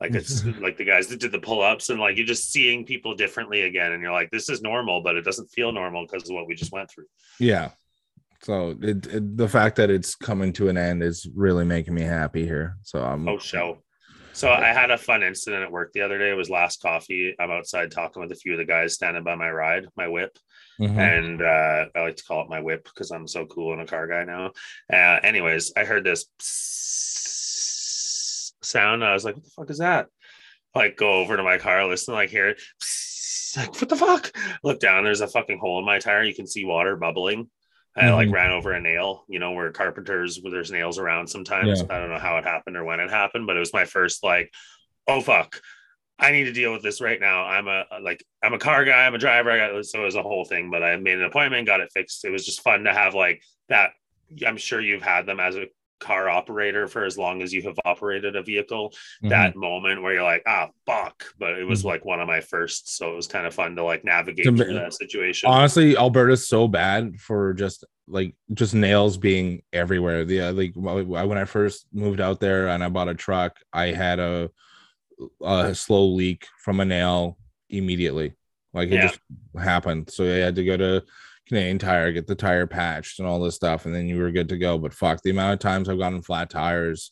Like 0.00 0.16
it's 0.16 0.42
like 0.60 0.76
the 0.76 0.82
guys 0.84 1.06
that 1.06 1.20
did 1.20 1.30
the 1.30 1.38
pull-ups 1.38 1.88
and 1.90 2.00
like 2.00 2.16
you're 2.16 2.26
just 2.26 2.50
seeing 2.50 2.84
people 2.84 3.14
differently 3.14 3.60
again, 3.62 3.92
and 3.92 4.02
you're 4.02 4.10
like, 4.10 4.30
this 4.32 4.48
is 4.48 4.60
normal, 4.60 5.02
but 5.02 5.14
it 5.14 5.22
doesn't 5.22 5.52
feel 5.52 5.70
normal 5.70 6.04
because 6.04 6.28
of 6.28 6.34
what 6.34 6.48
we 6.48 6.56
just 6.56 6.72
went 6.72 6.90
through. 6.90 7.06
yeah. 7.38 7.70
So 8.42 8.76
it, 8.82 9.06
it, 9.06 9.36
the 9.36 9.48
fact 9.48 9.76
that 9.76 9.88
it's 9.90 10.16
coming 10.16 10.52
to 10.54 10.68
an 10.68 10.76
end 10.76 11.04
is 11.04 11.28
really 11.32 11.64
making 11.64 11.94
me 11.94 12.02
happy 12.02 12.44
here. 12.44 12.76
So 12.82 13.00
I'm 13.04 13.28
Oh, 13.28 13.38
show. 13.38 13.84
So 14.32 14.50
I 14.50 14.68
had 14.72 14.90
a 14.90 14.96
fun 14.98 15.22
incident 15.22 15.62
at 15.64 15.70
work 15.72 15.92
the 15.92 16.00
other 16.02 16.18
day. 16.18 16.30
It 16.30 16.34
was 16.36 16.48
last 16.48 16.80
coffee. 16.80 17.34
I'm 17.38 17.50
outside 17.50 17.90
talking 17.90 18.22
with 18.22 18.32
a 18.32 18.36
few 18.36 18.52
of 18.52 18.58
the 18.58 18.64
guys 18.64 18.94
standing 18.94 19.22
by 19.24 19.34
my 19.34 19.50
ride, 19.50 19.86
my 19.96 20.08
whip, 20.08 20.38
Mhm. 20.80 20.96
and 20.98 21.42
uh, 21.42 21.86
I 21.94 22.00
like 22.00 22.16
to 22.16 22.24
call 22.24 22.42
it 22.42 22.48
my 22.48 22.60
whip 22.60 22.84
because 22.84 23.10
I'm 23.10 23.26
so 23.28 23.44
cool 23.46 23.72
and 23.72 23.82
a 23.82 23.86
car 23.86 24.06
guy 24.06 24.24
now. 24.24 24.52
Uh, 24.90 25.20
anyways, 25.22 25.72
I 25.76 25.84
heard 25.84 26.04
this 26.04 26.26
sound. 28.62 29.04
I 29.04 29.12
was 29.12 29.24
like, 29.24 29.34
"What 29.34 29.44
the 29.44 29.50
fuck 29.50 29.70
is 29.70 29.78
that?" 29.78 30.06
Like, 30.74 30.96
go 30.96 31.12
over 31.14 31.36
to 31.36 31.42
my 31.42 31.58
car, 31.58 31.84
listen, 31.86 32.14
like 32.14 32.30
hear 32.30 32.48
it. 32.50 32.60
Like, 33.56 33.80
what 33.80 33.88
the 33.88 33.96
fuck? 33.96 34.30
Look 34.62 34.78
down. 34.78 35.02
There's 35.02 35.22
a 35.22 35.26
fucking 35.26 35.58
hole 35.58 35.80
in 35.80 35.84
my 35.84 35.98
tire. 35.98 36.22
You 36.22 36.32
can 36.36 36.46
see 36.46 36.64
water 36.64 36.94
bubbling. 36.94 37.50
I 37.96 38.10
like 38.12 38.28
Mhm. 38.28 38.32
ran 38.32 38.50
over 38.52 38.72
a 38.72 38.80
nail, 38.80 39.24
you 39.28 39.38
know, 39.40 39.52
where 39.52 39.70
carpenters, 39.72 40.38
where 40.40 40.52
there's 40.52 40.70
nails 40.70 40.98
around 40.98 41.26
sometimes. 41.28 41.80
Yeah. 41.80 41.86
I 41.94 41.98
don't 41.98 42.10
know 42.10 42.18
how 42.18 42.38
it 42.38 42.44
happened 42.44 42.76
or 42.76 42.84
when 42.84 43.00
it 43.00 43.10
happened, 43.10 43.46
but 43.46 43.56
it 43.56 43.60
was 43.60 43.72
my 43.72 43.84
first 43.84 44.22
like, 44.22 44.52
oh 45.08 45.20
fuck, 45.20 45.60
I 46.18 46.30
need 46.32 46.44
to 46.44 46.52
deal 46.52 46.72
with 46.72 46.82
this 46.82 47.00
right 47.00 47.18
now. 47.18 47.44
I'm 47.44 47.66
a 47.66 47.84
like 48.00 48.22
I'm 48.42 48.54
a 48.54 48.58
car 48.58 48.84
guy, 48.84 49.06
I'm 49.06 49.14
a 49.14 49.18
driver. 49.18 49.50
I 49.50 49.58
got 49.72 49.86
so 49.86 50.02
it 50.02 50.04
was 50.04 50.14
a 50.14 50.22
whole 50.22 50.44
thing, 50.44 50.70
but 50.70 50.82
I 50.82 50.96
made 50.96 51.18
an 51.18 51.24
appointment, 51.24 51.66
got 51.66 51.80
it 51.80 51.90
fixed. 51.92 52.24
It 52.24 52.30
was 52.30 52.46
just 52.46 52.62
fun 52.62 52.84
to 52.84 52.92
have 52.92 53.14
like 53.14 53.42
that. 53.68 53.90
I'm 54.46 54.56
sure 54.56 54.80
you've 54.80 55.02
had 55.02 55.26
them 55.26 55.40
as 55.40 55.56
a 55.56 55.66
car 56.00 56.28
operator 56.28 56.88
for 56.88 57.04
as 57.04 57.16
long 57.16 57.42
as 57.42 57.52
you 57.52 57.62
have 57.62 57.78
operated 57.84 58.34
a 58.34 58.42
vehicle. 58.42 58.92
Mhm. 59.22 59.28
That 59.28 59.54
moment 59.56 60.02
where 60.02 60.14
you're 60.14 60.22
like, 60.22 60.42
ah, 60.46 60.68
fuck. 60.86 61.24
But 61.38 61.58
it 61.58 61.64
was 61.64 61.82
Mhm. 61.82 61.86
like 61.86 62.04
one 62.04 62.20
of 62.20 62.26
my 62.26 62.40
first, 62.40 62.96
so 62.96 63.12
it 63.12 63.16
was 63.16 63.26
kind 63.26 63.46
of 63.46 63.54
fun 63.54 63.76
to 63.76 63.84
like 63.84 64.02
navigate 64.04 64.46
To 64.46 64.56
through 64.56 64.74
that 64.74 64.94
situation. 64.94 65.48
honestly 65.50 65.96
alberta's 65.96 66.48
so 66.48 66.66
bad 66.66 67.16
for 67.20 67.52
just 67.54 67.84
like 68.08 68.34
just 68.54 68.74
nails 68.74 69.16
being 69.16 69.62
everywhere 69.72 70.24
the 70.24 70.40
uh, 70.40 70.52
like 70.52 70.72
when 70.74 71.38
i 71.38 71.44
first 71.44 71.86
moved 71.92 72.20
out 72.20 72.40
there 72.40 72.68
and 72.68 72.82
i 72.82 72.88
bought 72.88 73.08
a 73.08 73.14
truck 73.14 73.56
i 73.72 73.86
had 73.88 74.18
a 74.18 74.50
a 75.42 75.74
slow 75.74 76.06
leak 76.06 76.46
from 76.64 76.80
a 76.80 76.84
nail 76.84 77.38
immediately. 77.68 78.32
Like 78.72 78.88
it 78.88 78.94
Yeah. 78.94 79.08
just 79.08 79.20
happened. 79.58 80.10
So 80.10 80.24
I 80.24 80.38
had 80.38 80.54
to 80.56 80.64
go 80.64 80.76
to 80.76 81.04
Canadian 81.50 81.80
Tire, 81.80 82.12
get 82.12 82.28
the 82.28 82.36
tire 82.36 82.68
patched 82.68 83.18
and 83.18 83.26
all 83.26 83.40
this 83.40 83.56
stuff, 83.56 83.84
and 83.84 83.92
then 83.92 84.06
you 84.06 84.16
were 84.18 84.30
good 84.30 84.48
to 84.50 84.56
go. 84.56 84.78
But 84.78 84.94
fuck, 84.94 85.20
the 85.20 85.30
amount 85.30 85.54
of 85.54 85.58
times 85.58 85.88
I've 85.88 85.98
gotten 85.98 86.22
flat 86.22 86.48
tires 86.48 87.10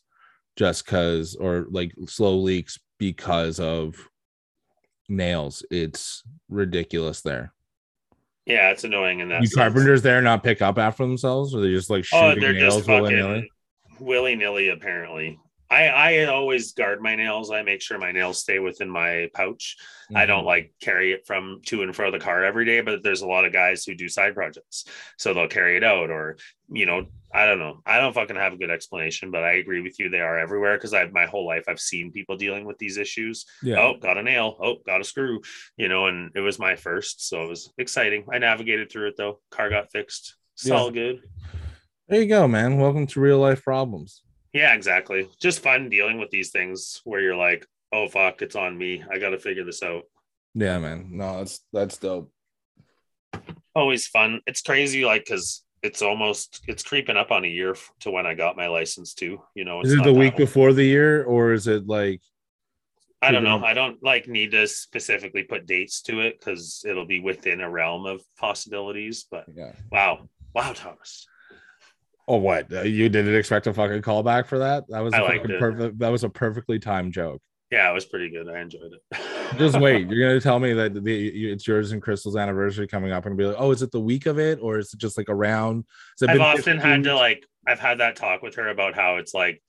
just 0.55 0.85
because, 0.85 1.35
or 1.35 1.67
like 1.69 1.91
slow 2.07 2.37
leaks 2.37 2.79
because 2.99 3.59
of 3.59 3.97
nails, 5.09 5.65
it's 5.69 6.23
ridiculous 6.47 7.19
there. 7.19 7.53
Yeah, 8.45 8.69
it's 8.71 8.85
annoying 8.85 9.19
in 9.19 9.27
that. 9.27 9.43
You 9.43 9.49
carpenters 9.49 10.03
there 10.03 10.21
not 10.21 10.41
pick 10.41 10.61
up 10.61 10.77
after 10.77 11.03
themselves, 11.03 11.53
or 11.53 11.59
they 11.59 11.71
just 11.71 11.89
like 11.89 12.05
Oh, 12.13 12.29
shooting 12.29 12.41
they're 12.41 12.53
nails 12.53 12.87
willy-nilly? 12.87 13.51
willy 13.99 14.35
nilly. 14.35 14.69
Apparently, 14.69 15.37
I 15.71 15.87
I 15.87 16.23
always 16.25 16.71
guard 16.73 17.01
my 17.01 17.15
nails. 17.15 17.51
I 17.51 17.61
make 17.61 17.81
sure 17.81 17.97
my 17.99 18.11
nails 18.11 18.39
stay 18.39 18.57
within 18.59 18.89
my 18.89 19.29
pouch. 19.33 19.75
I 20.09 20.13
Mm-hmm. 20.21 20.27
don't 20.27 20.45
like 20.45 20.73
carry 20.81 21.11
it 21.11 21.27
from 21.27 21.61
to 21.67 21.83
and 21.83 21.95
fro 21.95 22.09
the 22.09 22.17
car 22.17 22.43
every 22.43 22.65
day, 22.65 22.81
but 22.81 23.03
there's 23.03 23.21
a 23.21 23.27
lot 23.27 23.45
of 23.45 23.53
guys 23.53 23.83
who 23.85 23.93
do 23.93 24.09
side 24.09 24.33
projects, 24.33 24.85
so 25.19 25.33
they'll 25.33 25.47
carry 25.47 25.77
it 25.77 25.83
out, 25.83 26.09
or 26.09 26.37
you 26.71 26.87
know, 26.87 27.05
I 27.31 27.45
don't 27.45 27.59
know. 27.59 27.81
I 27.85 27.99
don't 27.99 28.13
fucking 28.13 28.35
have 28.35 28.53
a 28.53 28.57
good 28.57 28.71
explanation, 28.71 29.29
but 29.29 29.43
I 29.43 29.53
agree 29.53 29.81
with 29.81 29.99
you. 29.99 30.09
They 30.09 30.19
are 30.21 30.39
everywhere 30.39 30.75
because 30.77 30.95
I've 30.95 31.13
my 31.13 31.27
whole 31.27 31.45
life 31.45 31.65
I've 31.67 31.79
seen 31.79 32.11
people 32.11 32.37
dealing 32.37 32.65
with 32.65 32.79
these 32.79 32.97
issues. 32.97 33.45
Yeah. 33.61 33.79
Oh, 33.79 33.97
got 33.99 34.17
a 34.17 34.23
nail. 34.23 34.57
Oh, 34.59 34.77
got 34.87 35.01
a 35.01 35.03
screw. 35.03 35.41
You 35.77 35.87
know, 35.89 36.07
and 36.07 36.31
it 36.35 36.39
was 36.41 36.57
my 36.57 36.75
first, 36.75 37.27
so 37.29 37.43
it 37.43 37.49
was 37.49 37.71
exciting. 37.77 38.25
I 38.33 38.39
navigated 38.39 38.91
through 38.91 39.09
it 39.09 39.17
though. 39.17 39.39
Car 39.51 39.69
got 39.69 39.91
fixed. 39.91 40.35
It's 40.55 40.65
Yeah. 40.67 40.75
all 40.75 40.89
good. 40.89 41.21
There 42.07 42.19
you 42.21 42.27
go, 42.27 42.47
man. 42.47 42.79
Welcome 42.79 43.05
to 43.05 43.19
real 43.19 43.37
life 43.37 43.63
problems. 43.63 44.23
Yeah, 44.53 44.73
exactly. 44.73 45.29
Just 45.39 45.61
fun 45.61 45.89
dealing 45.89 46.19
with 46.19 46.29
these 46.29 46.49
things 46.49 47.01
where 47.03 47.21
you're 47.21 47.35
like, 47.35 47.65
oh 47.91 48.07
fuck, 48.07 48.41
it's 48.41 48.55
on 48.55 48.77
me. 48.77 49.03
I 49.11 49.19
got 49.19 49.29
to 49.29 49.39
figure 49.39 49.63
this 49.63 49.83
out. 49.83 50.03
Yeah, 50.55 50.79
man. 50.79 51.09
No, 51.11 51.37
that's 51.39 51.59
that's 51.71 51.97
dope. 51.97 52.31
Always 53.75 54.07
fun. 54.07 54.41
It's 54.47 54.61
crazy, 54.61 55.05
like 55.05 55.25
because 55.25 55.63
it's 55.83 56.01
almost 56.01 56.61
it's 56.67 56.83
creeping 56.83 57.17
up 57.17 57.31
on 57.31 57.45
a 57.45 57.47
year 57.47 57.75
to 58.01 58.11
when 58.11 58.25
I 58.25 58.33
got 58.33 58.57
my 58.57 58.67
license 58.67 59.13
too. 59.13 59.41
You 59.55 59.65
know, 59.65 59.81
Is 59.81 59.93
it 59.93 60.03
the 60.03 60.13
week 60.13 60.33
long. 60.33 60.37
before 60.37 60.73
the 60.73 60.83
year, 60.83 61.23
or 61.23 61.53
is 61.53 61.67
it 61.67 61.87
like 61.87 62.21
I 63.21 63.31
don't 63.31 63.43
know. 63.43 63.59
creeping? 63.59 63.69
I 63.69 63.73
don't 63.73 64.03
like 64.03 64.27
need 64.27 64.51
to 64.51 64.67
specifically 64.67 65.43
put 65.43 65.67
dates 65.67 66.01
to 66.03 66.21
it 66.21 66.39
because 66.39 66.83
it'll 66.87 67.05
be 67.05 67.19
within 67.19 67.61
a 67.61 67.69
realm 67.69 68.05
of 68.05 68.21
possibilities. 68.37 69.25
But 69.29 69.45
yeah? 69.53 69.73
wow, 69.91 70.29
wow, 70.53 70.73
Thomas. 70.73 71.27
Oh, 72.29 72.37
what 72.37 72.71
Uh, 72.71 72.81
you 72.83 73.09
didn't 73.09 73.35
expect 73.35 73.65
a 73.65 73.73
fucking 73.73 74.03
callback 74.03 74.45
for 74.45 74.59
that? 74.59 74.83
That 74.89 74.99
was 74.99 75.15
a 75.15 75.17
fucking 75.17 75.57
perfect. 75.57 75.97
That 75.97 76.09
was 76.09 76.23
a 76.23 76.29
perfectly 76.29 76.77
timed 76.77 77.11
joke. 77.11 77.41
Yeah, 77.71 77.89
it 77.89 77.93
was 77.93 78.05
pretty 78.05 78.29
good. 78.29 78.47
I 78.47 78.59
enjoyed 78.59 78.93
it. 78.93 79.57
Just 79.57 79.79
wait. 79.79 80.07
You're 80.09 80.29
gonna 80.29 80.39
tell 80.39 80.59
me 80.59 80.73
that 80.73 81.03
the, 81.03 81.49
it's 81.51 81.67
yours 81.67 81.91
and 81.91 82.01
Crystal's 82.01 82.35
anniversary 82.35 82.87
coming 82.87 83.11
up, 83.11 83.25
and 83.25 83.35
be 83.35 83.45
like, 83.45 83.55
oh, 83.57 83.71
is 83.71 83.81
it 83.81 83.91
the 83.91 83.99
week 83.99 84.27
of 84.27 84.37
it, 84.37 84.59
or 84.61 84.77
is 84.77 84.93
it 84.93 84.99
just 84.99 85.17
like 85.17 85.27
around? 85.27 85.85
I've 86.21 86.27
been 86.27 86.41
often 86.41 86.63
15 86.63 86.79
had 86.79 87.03
to 87.05 87.15
like 87.15 87.43
I've 87.67 87.79
had 87.79 87.97
that 87.97 88.15
talk 88.15 88.43
with 88.43 88.55
her 88.55 88.67
about 88.67 88.93
how 88.93 89.17
it's 89.17 89.33
like 89.33 89.61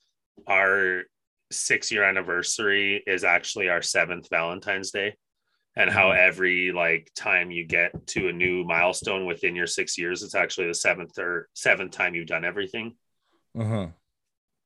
our 0.46 1.04
six 1.50 1.90
year 1.90 2.04
anniversary 2.04 3.02
is 3.06 3.24
actually 3.24 3.70
our 3.70 3.80
seventh 3.80 4.28
Valentine's 4.30 4.90
Day. 4.90 5.16
And 5.80 5.88
how 5.90 6.10
Mhm. 6.10 6.18
every 6.18 6.72
like 6.72 7.10
time 7.14 7.50
you 7.50 7.64
get 7.64 8.06
to 8.08 8.28
a 8.28 8.32
new 8.32 8.64
milestone 8.64 9.24
within 9.24 9.56
your 9.56 9.66
six 9.66 9.96
years, 9.96 10.22
it's 10.22 10.34
actually 10.34 10.66
the 10.66 10.74
seventh 10.74 11.18
or 11.18 11.48
seventh 11.54 11.92
time 11.92 12.14
you've 12.14 12.26
done 12.26 12.44
everything 12.44 12.96
Uh-huh. 13.58 13.88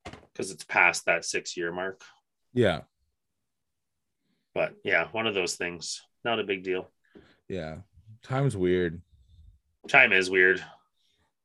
because 0.03 0.51
it's 0.51 0.65
past 0.65 1.05
that 1.05 1.23
six 1.23 1.55
year 1.55 1.71
mark. 1.71 2.03
Yeah, 2.53 2.81
But 4.53 4.75
yeah, 4.83 5.07
one 5.11 5.25
of 5.27 5.33
those 5.33 5.55
things. 5.55 6.01
Not 6.25 6.39
a 6.39 6.43
big 6.43 6.63
deal. 6.63 6.91
yeah. 7.47 7.77
Time's 8.21 8.57
weird. 8.57 9.01
Time 9.87 10.11
is 10.11 10.29
weird. 10.29 10.63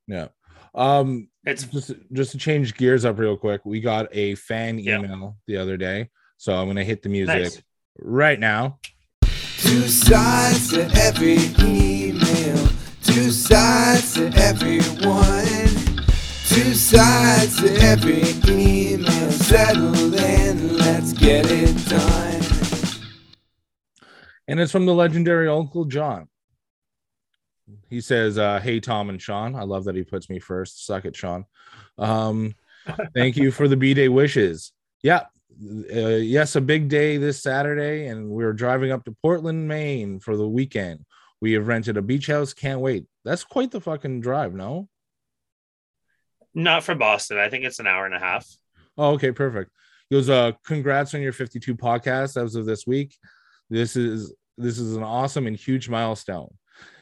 Yeah. 0.07 0.29
Um, 0.73 1.29
It's 1.45 1.63
just 1.63 1.91
just 2.11 2.31
to 2.31 2.37
change 2.37 2.75
gears 2.75 3.05
up 3.05 3.19
real 3.19 3.37
quick. 3.37 3.61
We 3.65 3.79
got 3.79 4.07
a 4.11 4.35
fan 4.35 4.79
Yeah. 4.79 4.99
email 4.99 5.37
the 5.47 5.57
other 5.57 5.77
day, 5.77 6.09
so 6.37 6.55
I'm 6.55 6.67
gonna 6.67 6.83
hit 6.83 7.03
the 7.03 7.09
music 7.09 7.35
nice. 7.43 7.63
right 7.97 8.39
now. 8.39 8.79
Two 9.71 9.87
sides 9.87 10.73
to 10.73 10.81
every 10.99 11.37
email, 11.65 12.67
two 13.03 13.31
sides 13.31 14.15
to 14.15 14.25
everyone, 14.35 16.03
two 16.49 16.73
sides 16.73 17.55
to 17.61 17.73
every 17.79 18.21
email. 18.53 19.31
Settle 19.31 20.13
in, 20.13 20.77
let's 20.77 21.13
get 21.13 21.45
it 21.49 21.73
done. 21.87 22.41
and 24.49 24.59
it's 24.59 24.73
from 24.73 24.85
the 24.85 24.93
legendary 24.93 25.47
Uncle 25.47 25.85
John. 25.85 26.27
He 27.89 28.01
says, 28.01 28.37
uh, 28.37 28.59
"Hey 28.59 28.81
Tom 28.81 29.09
and 29.09 29.21
Sean, 29.21 29.55
I 29.55 29.63
love 29.63 29.85
that 29.85 29.95
he 29.95 30.03
puts 30.03 30.29
me 30.29 30.39
first. 30.39 30.85
Suck 30.85 31.05
it, 31.05 31.15
Sean. 31.15 31.45
Um, 31.97 32.55
thank 33.15 33.37
you 33.37 33.51
for 33.51 33.69
the 33.69 33.77
b 33.77 33.93
day 33.93 34.09
wishes. 34.09 34.73
Yeah, 35.01 35.27
uh, 35.93 36.17
yes, 36.17 36.55
a 36.55 36.61
big 36.61 36.87
day 36.87 37.17
this 37.17 37.41
Saturday, 37.41 38.07
and 38.07 38.29
we're 38.29 38.53
driving 38.53 38.91
up 38.91 39.05
to 39.05 39.15
Portland, 39.21 39.67
Maine 39.67 40.19
for 40.19 40.35
the 40.35 40.47
weekend. 40.47 41.05
We 41.41 41.53
have 41.53 41.67
rented 41.67 41.97
a 41.97 42.01
beach 42.01 42.27
house. 42.27 42.53
Can't 42.53 42.81
wait. 42.81 43.05
That's 43.25 43.43
quite 43.43 43.71
the 43.71 43.81
fucking 43.81 44.21
drive, 44.21 44.53
no? 44.53 44.87
Not 46.53 46.83
for 46.83 46.95
Boston. 46.95 47.37
I 47.37 47.49
think 47.49 47.63
it's 47.63 47.79
an 47.79 47.87
hour 47.87 48.05
and 48.05 48.15
a 48.15 48.19
half. 48.19 48.47
Oh, 48.97 49.11
okay, 49.13 49.31
perfect. 49.31 49.71
He 50.09 50.15
goes, 50.15 50.29
uh, 50.29 50.51
congrats 50.65 51.13
on 51.15 51.21
your 51.21 51.33
52 51.33 51.75
podcast 51.75 52.41
as 52.41 52.55
of 52.55 52.65
this 52.65 52.85
week. 52.85 53.15
This 53.69 53.95
is 53.95 54.33
this 54.57 54.77
is 54.77 54.95
an 54.95 55.03
awesome 55.03 55.47
and 55.47 55.55
huge 55.55 55.89
milestone. 55.89 56.53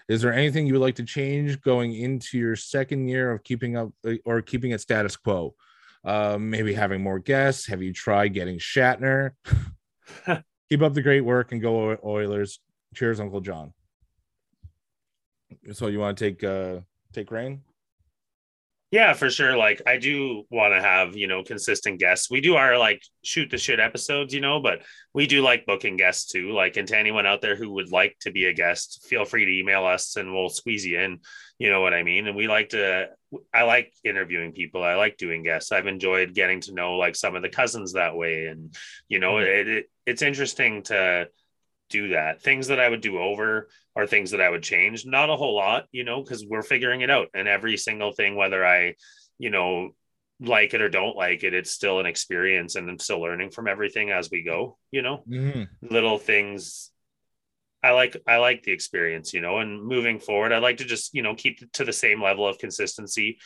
Is 0.07 0.21
there 0.21 0.33
anything 0.33 0.65
you 0.65 0.73
would 0.73 0.81
like 0.81 0.95
to 0.95 1.03
change 1.03 1.61
going 1.61 1.93
into 1.93 2.37
your 2.37 2.55
second 2.55 3.07
year 3.07 3.31
of 3.31 3.43
keeping 3.43 3.75
up 3.75 3.89
uh, 4.05 4.13
or 4.25 4.41
keeping 4.41 4.71
it 4.71 4.81
status 4.81 5.17
quo? 5.17 5.55
Uh, 6.03 6.37
maybe 6.39 6.73
having 6.73 7.01
more 7.01 7.19
guests. 7.19 7.67
Have 7.67 7.81
you 7.81 7.93
tried 7.93 8.29
getting 8.29 8.57
Shatner? 8.57 9.31
Keep 10.69 10.81
up 10.81 10.93
the 10.93 11.01
great 11.01 11.21
work 11.21 11.51
and 11.51 11.61
go 11.61 11.97
Oilers. 12.03 12.59
Cheers, 12.95 13.19
Uncle 13.19 13.41
John. 13.41 13.73
So 15.73 15.87
you 15.87 15.99
want 15.99 16.17
to 16.17 16.25
take 16.25 16.43
uh 16.43 16.81
take 17.13 17.31
rain? 17.31 17.61
Yeah, 18.91 19.13
for 19.13 19.29
sure. 19.29 19.55
Like 19.55 19.83
I 19.85 19.97
do 19.97 20.45
want 20.49 20.73
to 20.73 20.81
have, 20.81 21.15
you 21.15 21.27
know, 21.27 21.43
consistent 21.43 21.99
guests. 21.99 22.31
We 22.31 22.41
do 22.41 22.55
our 22.55 22.75
like 22.75 23.03
shoot 23.23 23.51
the 23.51 23.57
shit 23.59 23.79
episodes, 23.79 24.33
you 24.33 24.41
know, 24.41 24.59
but 24.59 24.81
we 25.13 25.27
do 25.27 25.43
like 25.43 25.67
booking 25.67 25.95
guests 25.95 26.31
too. 26.31 26.51
Like, 26.51 26.75
and 26.75 26.87
to 26.87 26.97
anyone 26.97 27.27
out 27.27 27.41
there 27.41 27.55
who 27.55 27.71
would 27.73 27.91
like 27.91 28.15
to 28.21 28.31
be 28.31 28.45
a 28.45 28.53
guest, 28.53 29.05
feel 29.07 29.25
free 29.25 29.45
to 29.45 29.59
email 29.59 29.85
us 29.85 30.15
and 30.15 30.33
we'll 30.33 30.49
squeeze 30.49 30.85
you 30.87 30.99
in. 30.99 31.19
You 31.59 31.69
know 31.69 31.81
what 31.81 31.93
I 31.93 32.01
mean? 32.01 32.25
And 32.25 32.35
we 32.35 32.47
like 32.47 32.69
to, 32.69 33.09
I 33.53 33.61
like 33.63 33.93
interviewing 34.03 34.53
people. 34.53 34.83
I 34.83 34.95
like 34.95 35.17
doing 35.17 35.43
guests. 35.43 35.71
I've 35.71 35.85
enjoyed 35.85 36.33
getting 36.33 36.61
to 36.61 36.73
know 36.73 36.95
like 36.95 37.15
some 37.15 37.35
of 37.35 37.43
the 37.43 37.49
cousins 37.49 37.93
that 37.93 38.15
way. 38.15 38.47
And, 38.47 38.73
you 39.07 39.19
know, 39.19 39.33
mm-hmm. 39.33 39.51
it, 39.51 39.67
it 39.67 39.85
it's 40.07 40.23
interesting 40.23 40.81
to 40.83 41.27
do 41.89 42.09
that. 42.09 42.41
Things 42.41 42.67
that 42.67 42.79
I 42.79 42.89
would 42.89 43.01
do 43.01 43.19
over 43.19 43.69
are 43.95 44.07
things 44.07 44.31
that 44.31 44.41
I 44.41 44.49
would 44.49 44.63
change. 44.63 45.05
Not 45.05 45.29
a 45.29 45.35
whole 45.35 45.55
lot, 45.55 45.85
you 45.91 46.03
know, 46.03 46.23
because 46.23 46.45
we're 46.45 46.61
figuring 46.61 47.01
it 47.01 47.09
out. 47.09 47.27
And 47.33 47.47
every 47.47 47.77
single 47.77 48.11
thing, 48.11 48.35
whether 48.35 48.65
I, 48.65 48.95
you 49.37 49.49
know, 49.49 49.91
like 50.39 50.73
it 50.73 50.81
or 50.81 50.89
don't 50.89 51.17
like 51.17 51.43
it, 51.43 51.53
it's 51.53 51.71
still 51.71 51.99
an 51.99 52.05
experience 52.05 52.75
and 52.75 52.89
I'm 52.89 52.99
still 52.99 53.21
learning 53.21 53.51
from 53.51 53.67
everything 53.67 54.11
as 54.11 54.29
we 54.31 54.43
go, 54.43 54.77
you 54.91 55.01
know, 55.01 55.25
Mhm. 55.25 55.67
little 55.81 56.17
things. 56.17 56.91
I 57.81 57.91
like 57.91 58.17
I 58.27 58.37
like 58.37 58.63
the 58.63 58.71
experience, 58.73 59.33
you 59.33 59.41
know, 59.41 59.59
and 59.59 59.81
moving 59.81 60.19
forward, 60.19 60.51
I'd 60.51 60.63
like 60.63 60.77
to 60.77 60.85
just, 60.85 61.13
you 61.13 61.21
know, 61.21 61.35
keep 61.35 61.71
to 61.73 61.85
the 61.85 61.93
same 61.93 62.21
level 62.21 62.47
of 62.47 62.57
consistency, 62.57 63.39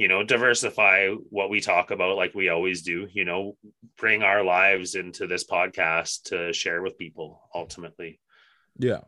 you 0.00 0.08
know, 0.08 0.22
diversify 0.22 1.08
what 1.28 1.50
we 1.50 1.60
talk 1.60 1.90
about 1.90 2.16
like 2.16 2.34
we 2.34 2.48
always 2.48 2.80
do, 2.80 3.06
you 3.12 3.26
know, 3.26 3.58
bring 3.98 4.22
our 4.22 4.42
lives 4.42 4.94
into 4.94 5.26
this 5.26 5.44
podcast 5.44 6.22
to 6.22 6.54
share 6.54 6.80
with 6.80 6.96
people 6.96 7.42
ultimately. 7.54 8.18
Yeah, 8.78 9.00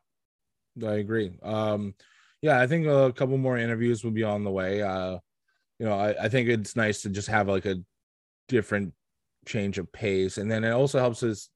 I 0.86 0.96
agree. 0.96 1.38
Um, 1.42 1.94
yeah, 2.42 2.60
I 2.60 2.66
think 2.66 2.86
a 2.86 3.10
couple 3.10 3.38
more 3.38 3.56
interviews 3.56 4.04
will 4.04 4.10
be 4.10 4.22
on 4.22 4.44
the 4.44 4.50
way. 4.50 4.82
Uh, 4.82 5.16
you 5.78 5.86
know, 5.86 5.98
I, 5.98 6.24
I 6.24 6.28
think 6.28 6.50
it's 6.50 6.76
nice 6.76 7.00
to 7.02 7.08
just 7.08 7.28
have 7.28 7.48
like 7.48 7.64
a 7.64 7.76
different 8.48 8.92
change 9.46 9.78
of 9.78 9.90
pace, 9.92 10.36
and 10.36 10.50
then 10.50 10.62
it 10.62 10.72
also 10.72 10.98
helps 10.98 11.22
us 11.22 11.48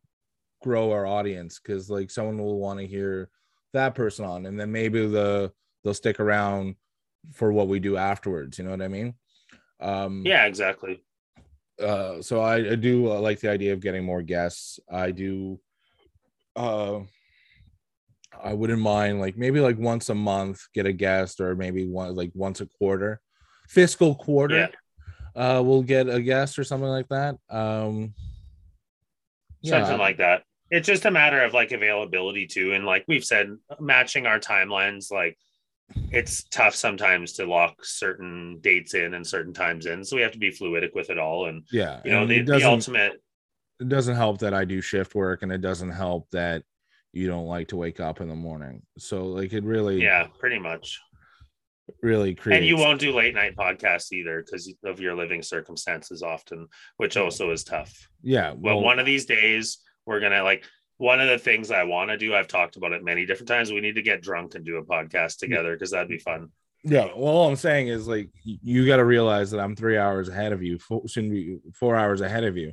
grow 0.63 0.93
our 0.93 1.05
audience 1.05 1.61
because 1.61 1.91
like 1.91 2.11
someone 2.11 2.39
will 2.39 2.59
want 2.59 2.81
to 2.81 2.87
hear 2.87 3.29
that 3.75 3.95
person 3.95 4.25
on, 4.25 4.47
and 4.47 4.59
then 4.59 4.73
maybe 4.73 5.07
the 5.07 5.53
they'll 5.85 5.93
stick 5.93 6.21
around 6.21 6.77
for 7.35 7.53
what 7.53 7.69
we 7.69 7.81
do 7.81 7.99
afterwards. 7.99 8.57
You 8.57 8.65
know 8.65 8.71
what 8.71 8.81
I 8.81 8.89
mean? 8.89 9.13
Um, 9.81 10.23
Yeah, 10.25 10.47
exactly. 10.47 11.03
uh 11.83 12.23
so 12.23 12.41
I, 12.41 12.57
I 12.73 12.75
do 12.77 13.11
uh, 13.13 13.21
like 13.21 13.41
the 13.41 13.51
idea 13.51 13.73
of 13.75 13.81
getting 13.81 14.05
more 14.05 14.23
guests. 14.23 14.81
I 14.91 15.11
do 15.11 15.61
uh 16.57 17.01
i 18.43 18.53
wouldn't 18.53 18.81
mind 18.81 19.19
like 19.21 19.37
maybe 19.37 19.61
like 19.61 19.79
once 19.79 20.09
a 20.11 20.15
month 20.15 20.61
get 20.75 20.87
a 20.87 20.93
guest 20.93 21.41
or 21.41 21.55
maybe 21.55 21.87
one 21.87 22.15
like 22.15 22.31
once 22.35 22.61
a 22.61 22.67
quarter 22.67 23.21
fiscal 23.69 24.15
quarter 24.15 24.69
uh 25.35 25.63
we'll 25.65 25.83
get 25.83 26.09
a 26.09 26.21
guest 26.21 26.59
or 26.59 26.65
something 26.65 26.89
like 26.89 27.09
that. 27.09 27.37
Um 27.51 28.15
yeah. 29.61 29.81
Something 29.81 29.99
like 29.99 30.19
that. 30.19 30.45
it's 30.71 30.87
just 30.87 31.05
a 31.05 31.11
matter 31.11 31.43
of 31.43 31.53
like 31.53 31.73
availability 31.73 32.47
too. 32.47 32.73
And 32.73 32.85
like 32.87 33.05
we've 33.09 33.25
said 33.25 33.57
matching 33.81 34.27
our 34.27 34.39
timelines 34.41 35.11
like 35.11 35.37
it's 36.11 36.45
tough 36.45 36.75
sometimes 36.75 37.33
to 37.35 37.47
lock 37.47 37.85
certain 37.85 38.59
dates 38.61 38.95
in 38.95 39.15
and 39.15 39.27
certain 39.27 39.53
times 39.53 39.87
in 39.87 40.05
so 40.05 40.17
we 40.17 40.23
have 40.23 40.33
to 40.33 40.39
be 40.39 40.51
fluidic 40.51 40.95
with 40.95 41.11
it 41.11 41.19
all 41.19 41.47
and 41.47 41.65
Yeah. 41.71 42.01
you 42.05 42.11
know 42.11 42.23
and 42.23 42.31
the, 42.31 42.43
the 42.43 42.63
ultimate 42.65 43.23
it 43.79 43.89
doesn't 43.89 44.17
help 44.17 44.39
that 44.39 44.55
I 44.55 44.65
do 44.65 44.81
shift 44.81 45.15
work 45.15 45.43
and 45.43 45.53
it 45.53 45.61
doesn't 45.61 45.91
help 45.91 46.29
that 46.31 46.63
you 47.13 47.27
don't 47.29 47.47
like 47.47 47.69
to 47.69 47.77
wake 47.77 48.01
up 48.01 48.21
in 48.21 48.29
the 48.29 48.35
morning. 48.35 48.83
So 48.99 49.25
like 49.27 49.53
it 49.53 49.65
really 49.65 50.03
yeah 50.03 50.27
pretty 50.39 50.59
much 50.59 51.01
really 52.03 52.35
creates 52.35 52.59
and 52.59 52.67
you 52.67 52.77
won't 52.77 53.01
do 53.01 53.13
late 53.15 53.35
night 53.35 53.55
podcasts 53.55 54.13
either 54.13 54.43
because 54.43 54.73
of 54.85 54.99
your 55.01 55.15
living 55.15 55.41
circumstances 55.41 56.21
often 56.23 56.67
which 56.97 57.17
also 57.17 57.53
is 57.53 57.63
tough 57.63 58.09
yeah 58.23 58.51
but 58.51 58.61
well, 58.63 58.81
one 58.81 58.99
of 58.99 59.07
these 59.07 59.25
days 59.25 59.79
we're 60.05 60.19
gonna 60.19 60.43
like 60.43 60.65
one 60.99 61.21
of 61.21 61.29
the 61.29 61.39
things 61.39 61.71
i 61.71 61.83
want 61.85 62.11
to 62.11 62.17
do 62.17 62.35
i've 62.35 62.49
talked 62.49 62.77
about 62.77 62.93
it 62.93 63.05
many 63.05 63.27
different 63.27 63.49
times 63.49 63.71
we 63.71 63.81
need 63.81 63.95
to 63.95 64.03
get 64.03 64.23
drunk 64.23 64.55
and 64.55 64.65
do 64.65 64.77
a 64.77 64.85
podcast 64.85 65.37
mm. 65.37 65.39
together 65.39 65.75
because 65.75 65.91
that'd 65.91 66.09
be 66.09 66.19
fun. 66.19 66.49
Yeah 66.83 67.07
well 67.17 67.35
all 67.35 67.49
i'm 67.49 67.57
saying 67.57 67.89
is 67.89 68.07
like 68.07 68.31
you 68.45 68.87
got 68.87 68.97
to 68.97 69.05
realize 69.05 69.51
that 69.51 69.61
i'm 69.61 69.75
three 69.75 69.99
hours 69.99 70.29
ahead 70.29 70.53
of 70.53 70.63
you 70.63 70.79
four, 70.79 71.07
soon 71.09 71.31
be 71.31 71.59
four 71.75 71.97
hours 71.97 72.21
ahead 72.21 72.45
of 72.45 72.57
you. 72.57 72.73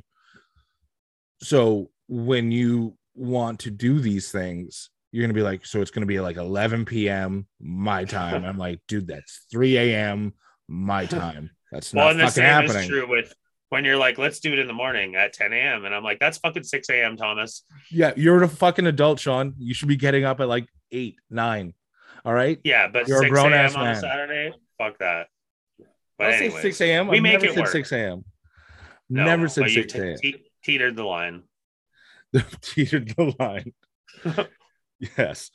So 1.42 1.90
when 2.08 2.50
you 2.50 2.96
want 3.14 3.60
to 3.60 3.70
do 3.70 4.00
these 4.00 4.30
things 4.30 4.90
you're 5.10 5.22
gonna 5.22 5.34
be 5.34 5.42
like 5.42 5.66
so 5.66 5.80
it's 5.80 5.90
gonna 5.90 6.06
be 6.06 6.20
like 6.20 6.36
11 6.36 6.84
p.m 6.84 7.46
my 7.60 8.04
time. 8.18 8.44
I'm 8.44 8.58
like 8.58 8.80
dude 8.88 9.08
that's 9.08 9.46
3 9.50 9.76
a.m 9.76 10.34
my 10.68 11.06
time. 11.06 11.50
That's 11.70 11.92
well 11.92 12.14
not 12.14 12.18
the 12.18 12.26
fucking 12.26 12.42
happening 12.42 12.82
is 12.82 12.88
true 12.88 13.08
with 13.08 13.34
when 13.70 13.84
you're 13.84 13.96
like 13.96 14.18
let's 14.18 14.40
do 14.40 14.52
it 14.52 14.58
in 14.58 14.66
the 14.66 14.72
morning 14.72 15.16
at 15.16 15.32
10 15.32 15.52
a.m 15.52 15.84
and 15.84 15.94
i'm 15.94 16.04
like 16.04 16.18
that's 16.18 16.38
fucking 16.38 16.62
6 16.62 16.90
a.m 16.90 17.16
thomas 17.16 17.64
yeah 17.90 18.12
you're 18.16 18.42
a 18.42 18.48
fucking 18.48 18.86
adult 18.86 19.18
sean 19.20 19.54
you 19.58 19.74
should 19.74 19.88
be 19.88 19.96
getting 19.96 20.24
up 20.24 20.40
at 20.40 20.48
like 20.48 20.66
8 20.92 21.16
9 21.30 21.74
all 22.24 22.32
right 22.34 22.60
yeah 22.64 22.88
but 22.88 23.08
You're 23.08 23.18
a 23.18 23.20
6 23.22 23.30
grown-ass 23.30 23.72
a.m 23.72 23.80
on 23.80 23.86
man. 23.86 23.96
a 23.96 24.00
saturday 24.00 24.52
fuck 24.78 24.98
that 24.98 25.28
but 26.18 26.28
I'll 26.28 26.38
say 26.38 26.50
6 26.50 26.80
a.m. 26.80 27.08
we 27.08 27.16
I've 27.16 27.22
make 27.24 27.32
never 27.32 27.46
it 27.46 27.56
work. 27.56 27.66
6 27.68 27.90
a.m. 27.92 28.24
no, 29.10 29.24
never 29.24 29.48
said 29.48 29.68
6 29.68 29.94
a.m. 29.94 30.16
te- 30.16 30.44
teetered 30.62 30.94
the 30.96 31.04
line 31.04 31.42
teetered 32.62 33.14
the 33.16 33.32
line. 33.38 33.72
yes. 35.16 35.50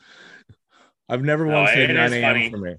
I've 1.09 1.23
never 1.23 1.45
No, 1.45 1.61
once 1.61 1.71
said 1.71 1.93
9 1.93 2.13
a.m. 2.13 2.51
for 2.51 2.57
me. 2.57 2.75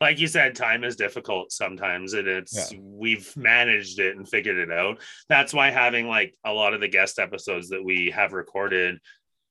Like 0.00 0.20
you 0.20 0.26
said, 0.26 0.54
time 0.54 0.84
is 0.84 0.96
difficult 0.96 1.50
sometimes, 1.52 2.12
and 2.14 2.28
it's 2.28 2.72
we've 2.80 3.36
managed 3.36 3.98
it 3.98 4.16
and 4.16 4.28
figured 4.28 4.56
it 4.58 4.70
out. 4.70 5.00
That's 5.28 5.52
why 5.52 5.70
having 5.70 6.06
like 6.06 6.34
a 6.44 6.52
lot 6.52 6.74
of 6.74 6.80
the 6.80 6.88
guest 6.88 7.18
episodes 7.18 7.68
that 7.70 7.84
we 7.84 8.12
have 8.14 8.32
recorded 8.32 8.98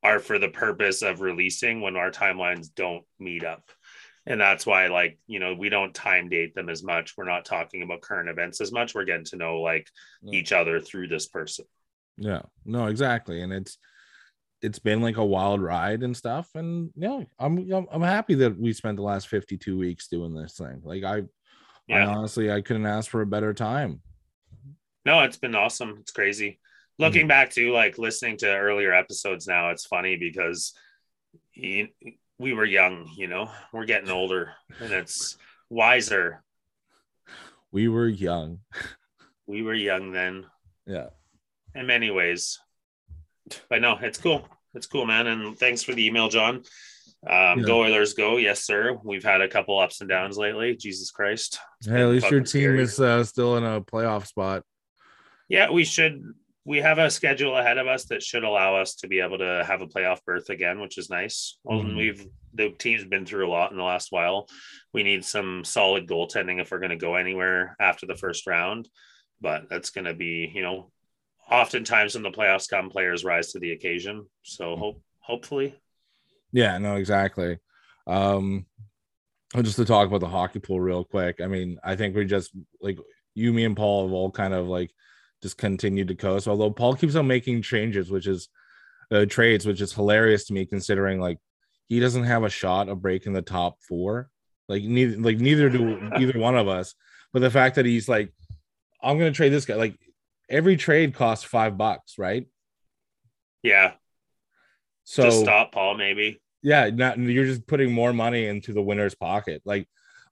are 0.04 0.20
for 0.20 0.40
the 0.40 0.50
purpose 0.50 1.02
of 1.02 1.22
releasing 1.22 1.82
when 1.82 1.98
our 1.98 2.12
timelines 2.12 2.68
don't 2.74 3.04
meet 3.20 3.44
up. 3.44 3.70
And 4.26 4.40
that's 4.40 4.66
why, 4.66 4.88
like, 4.88 5.18
you 5.26 5.40
know, 5.40 5.54
we 5.54 5.70
don't 5.70 5.94
time 5.94 6.30
date 6.30 6.54
them 6.54 6.70
as 6.70 6.84
much. 6.84 7.14
We're 7.18 7.24
not 7.24 7.46
talking 7.46 7.82
about 7.82 8.02
current 8.02 8.30
events 8.30 8.60
as 8.62 8.72
much. 8.72 8.94
We're 8.94 9.06
getting 9.06 9.26
to 9.26 9.38
know 9.38 9.62
like 9.62 9.88
Yeah. 10.22 10.40
each 10.40 10.52
other 10.52 10.80
through 10.82 11.08
this 11.08 11.28
person. 11.28 11.66
Yeah. 12.18 12.42
No, 12.66 12.88
exactly. 12.88 13.42
And 13.42 13.54
it's 13.54 13.78
it's 14.62 14.80
been 14.80 15.02
like 15.02 15.18
a 15.18 15.26
wild 15.26 15.62
ride 15.62 16.04
and 16.04 16.16
stuff. 16.16 16.50
And 16.56 16.92
yeah, 16.96 17.22
I'm 17.40 17.72
I'm, 17.92 18.02
happy 18.02 18.36
that 18.36 18.60
we 18.60 18.74
spent 18.74 18.98
the 18.98 19.04
last 19.04 19.28
52 19.28 19.78
weeks 19.78 20.08
doing 20.08 20.34
this 20.34 20.54
thing. 20.54 20.82
Like 20.84 21.04
I, 21.04 21.24
I 21.90 22.02
honestly 22.02 22.52
I 22.52 22.62
couldn't 22.62 22.86
ask 22.88 23.10
for 23.10 23.22
a 23.22 23.28
better 23.28 23.54
time. 23.54 24.02
No, 25.06 25.22
it's 25.22 25.38
been 25.38 25.56
awesome. 25.56 25.98
It's 26.02 26.12
crazy. 26.12 26.60
Looking 27.00 27.22
mm-hmm. 27.22 27.28
back 27.30 27.52
to 27.52 27.72
like 27.72 27.98
listening 27.98 28.38
to 28.38 28.48
earlier 28.48 28.94
episodes 28.94 29.48
now, 29.48 29.70
it's 29.70 29.86
funny 29.86 30.18
because 30.18 30.74
you, 31.54 31.90
we 32.40 32.54
were 32.54 32.66
young, 32.66 33.10
you 33.16 33.28
know, 33.28 33.50
we're 33.72 33.86
getting 33.86 34.10
older 34.10 34.54
and 34.80 34.92
it's 34.92 35.38
wiser. 35.70 36.44
We 37.72 37.88
were 37.88 38.08
young. 38.08 38.60
We 39.50 39.62
were 39.62 39.74
young 39.74 40.12
then 40.12 40.46
Yeah. 40.86 41.08
in 41.74 41.88
many 41.88 42.12
ways. 42.12 42.60
But 43.70 43.82
no, 43.82 43.98
it's 44.02 44.18
cool. 44.18 44.48
It's 44.74 44.88
cool, 44.88 45.06
man. 45.06 45.28
And 45.28 45.58
thanks 45.58 45.84
for 45.84 45.94
the 45.94 46.06
email, 46.06 46.30
John. 46.30 46.58
Um, 47.28 47.60
Yeah. 47.60 47.64
Go 47.66 47.80
Oilers, 47.82 48.14
go. 48.14 48.38
Yes, 48.38 48.64
sir. 48.66 48.98
We've 49.04 49.24
had 49.24 49.42
a 49.42 49.48
couple 49.48 49.80
ups 49.80 50.02
and 50.02 50.10
downs 50.10 50.38
lately. 50.38 50.76
Jesus 50.76 51.10
Christ. 51.12 51.60
Hey, 51.84 52.02
at 52.04 52.08
least 52.10 52.30
your 52.30 52.42
team 52.42 52.46
scary. 52.48 52.82
is 52.82 53.00
uh, 53.00 53.24
still 53.24 53.58
in 53.58 53.64
a 53.64 53.82
playoff 53.82 54.28
spot. 54.28 54.64
Yeah, 55.50 55.72
we 55.72 55.84
should. 55.84 56.22
We 56.66 56.80
have 56.80 56.98
a 57.00 57.10
schedule 57.10 57.56
ahead 57.58 57.78
of 57.78 57.88
us 57.88 58.06
that 58.06 58.22
should 58.22 58.44
allow 58.44 58.76
us 58.76 58.96
to 58.96 59.08
be 59.08 59.22
able 59.22 59.38
to 59.38 59.64
have 59.66 59.82
a 59.82 59.88
playoff 59.88 60.20
berth 60.26 60.50
again, 60.50 60.82
which 60.82 60.98
is 60.98 61.10
nice. 61.10 61.58
Well, 61.64 61.80
Mhm. 61.82 61.98
we've 61.98 62.28
the 62.54 62.72
team's 62.72 63.06
been 63.06 63.26
through 63.26 63.48
a 63.48 63.52
lot 63.52 63.72
in 63.72 63.78
the 63.78 63.84
last 63.84 64.12
while. 64.12 64.50
We 64.94 65.04
need 65.04 65.24
some 65.24 65.64
solid 65.64 66.08
goaltending 66.08 66.60
if 66.60 66.72
we're 66.72 66.80
going 66.80 66.90
to 66.90 66.96
go 66.98 67.16
anywhere 67.16 67.76
after 67.80 68.06
the 68.06 68.16
first 68.16 68.48
round. 68.48 68.90
But 69.40 69.70
that's 69.70 69.92
going 69.92 70.06
to 70.06 70.14
be, 70.16 70.52
you 70.54 70.62
know, 70.64 70.92
oftentimes 71.50 72.14
when 72.14 72.24
the 72.24 72.32
playoffs 72.32 72.70
come, 72.70 72.90
players 72.90 73.24
rise 73.24 73.52
to 73.52 73.60
the 73.60 73.72
occasion. 73.72 74.26
So 74.44 74.76
hope, 74.76 75.02
hopefully, 75.20 75.76
Yeah, 76.52 76.78
no, 76.78 76.96
exactly. 76.96 77.60
Um, 78.06 78.66
just 79.56 79.78
to 79.78 79.86
talk 79.86 80.08
about 80.08 80.20
the 80.20 80.28
hockey 80.28 80.60
pool 80.60 80.80
real 80.80 81.04
quick. 81.04 81.40
I 81.42 81.48
mean, 81.48 81.80
I 81.84 81.96
think 81.96 82.16
we 82.16 82.26
just 82.26 82.52
like 82.82 82.98
you, 83.34 83.54
me, 83.54 83.66
and 83.66 83.78
Paul 83.78 84.06
have 84.08 84.14
all 84.14 84.32
kind 84.32 84.54
of 84.54 84.68
like 84.68 84.92
just 85.42 85.58
continued 85.58 86.10
to 86.10 86.16
coast. 86.16 86.48
Although 86.48 86.72
Paul 86.72 86.96
keeps 86.96 87.16
on 87.16 87.28
making 87.28 87.62
changes, 87.62 88.10
which 88.10 88.28
is 88.28 88.50
uh, 89.12 89.26
trades, 89.26 89.66
which 89.66 89.82
is 89.82 89.94
hilarious 89.94 90.46
to 90.46 90.54
me 90.54 90.66
considering 90.66 91.20
like 91.20 91.38
he 91.88 92.00
doesn't 92.00 92.26
have 92.26 92.44
a 92.44 92.50
shot 92.50 92.90
of 92.90 93.02
breaking 93.02 93.34
the 93.34 93.42
top 93.42 93.78
four. 93.88 94.30
Like 94.68 94.84
neither, 94.84 95.18
like 95.18 95.38
neither 95.38 95.70
do 95.70 96.10
either 96.20 96.38
one 96.40 96.58
of 96.58 96.68
us. 96.68 96.94
But 97.32 97.40
the 97.42 97.52
fact 97.52 97.76
that 97.76 97.86
he's 97.86 98.10
like, 98.10 98.34
I'm 99.02 99.18
gonna 99.18 99.32
trade 99.32 99.54
this 99.54 99.66
guy. 99.66 99.76
Like 99.76 99.98
every 100.50 100.78
trade 100.78 101.14
costs 101.14 101.46
five 101.46 101.78
bucks, 101.78 102.18
right? 102.18 102.48
yeah, 103.64 103.94
So 105.04 105.24
just 105.24 105.42
stop 105.42 105.72
Paul. 105.72 105.96
Maybe. 105.96 106.42
Yeah 106.62 106.90
not 106.90 107.18
you're 107.18 107.46
just 107.46 107.68
putting 107.68 107.92
more 107.92 108.14
money 108.14 108.48
into 108.48 108.74
the 108.74 108.82
winner's 108.82 109.16
pocket. 109.16 109.62
Like 109.66 109.88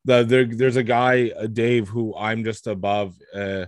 the 0.06 0.24
there, 0.24 0.46
there's 0.46 0.76
a 0.76 0.84
guy 0.84 1.32
uh, 1.38 1.48
dave 1.48 1.88
who 1.88 2.16
i'm 2.16 2.44
just 2.44 2.68
above 2.68 3.16
uh 3.34 3.66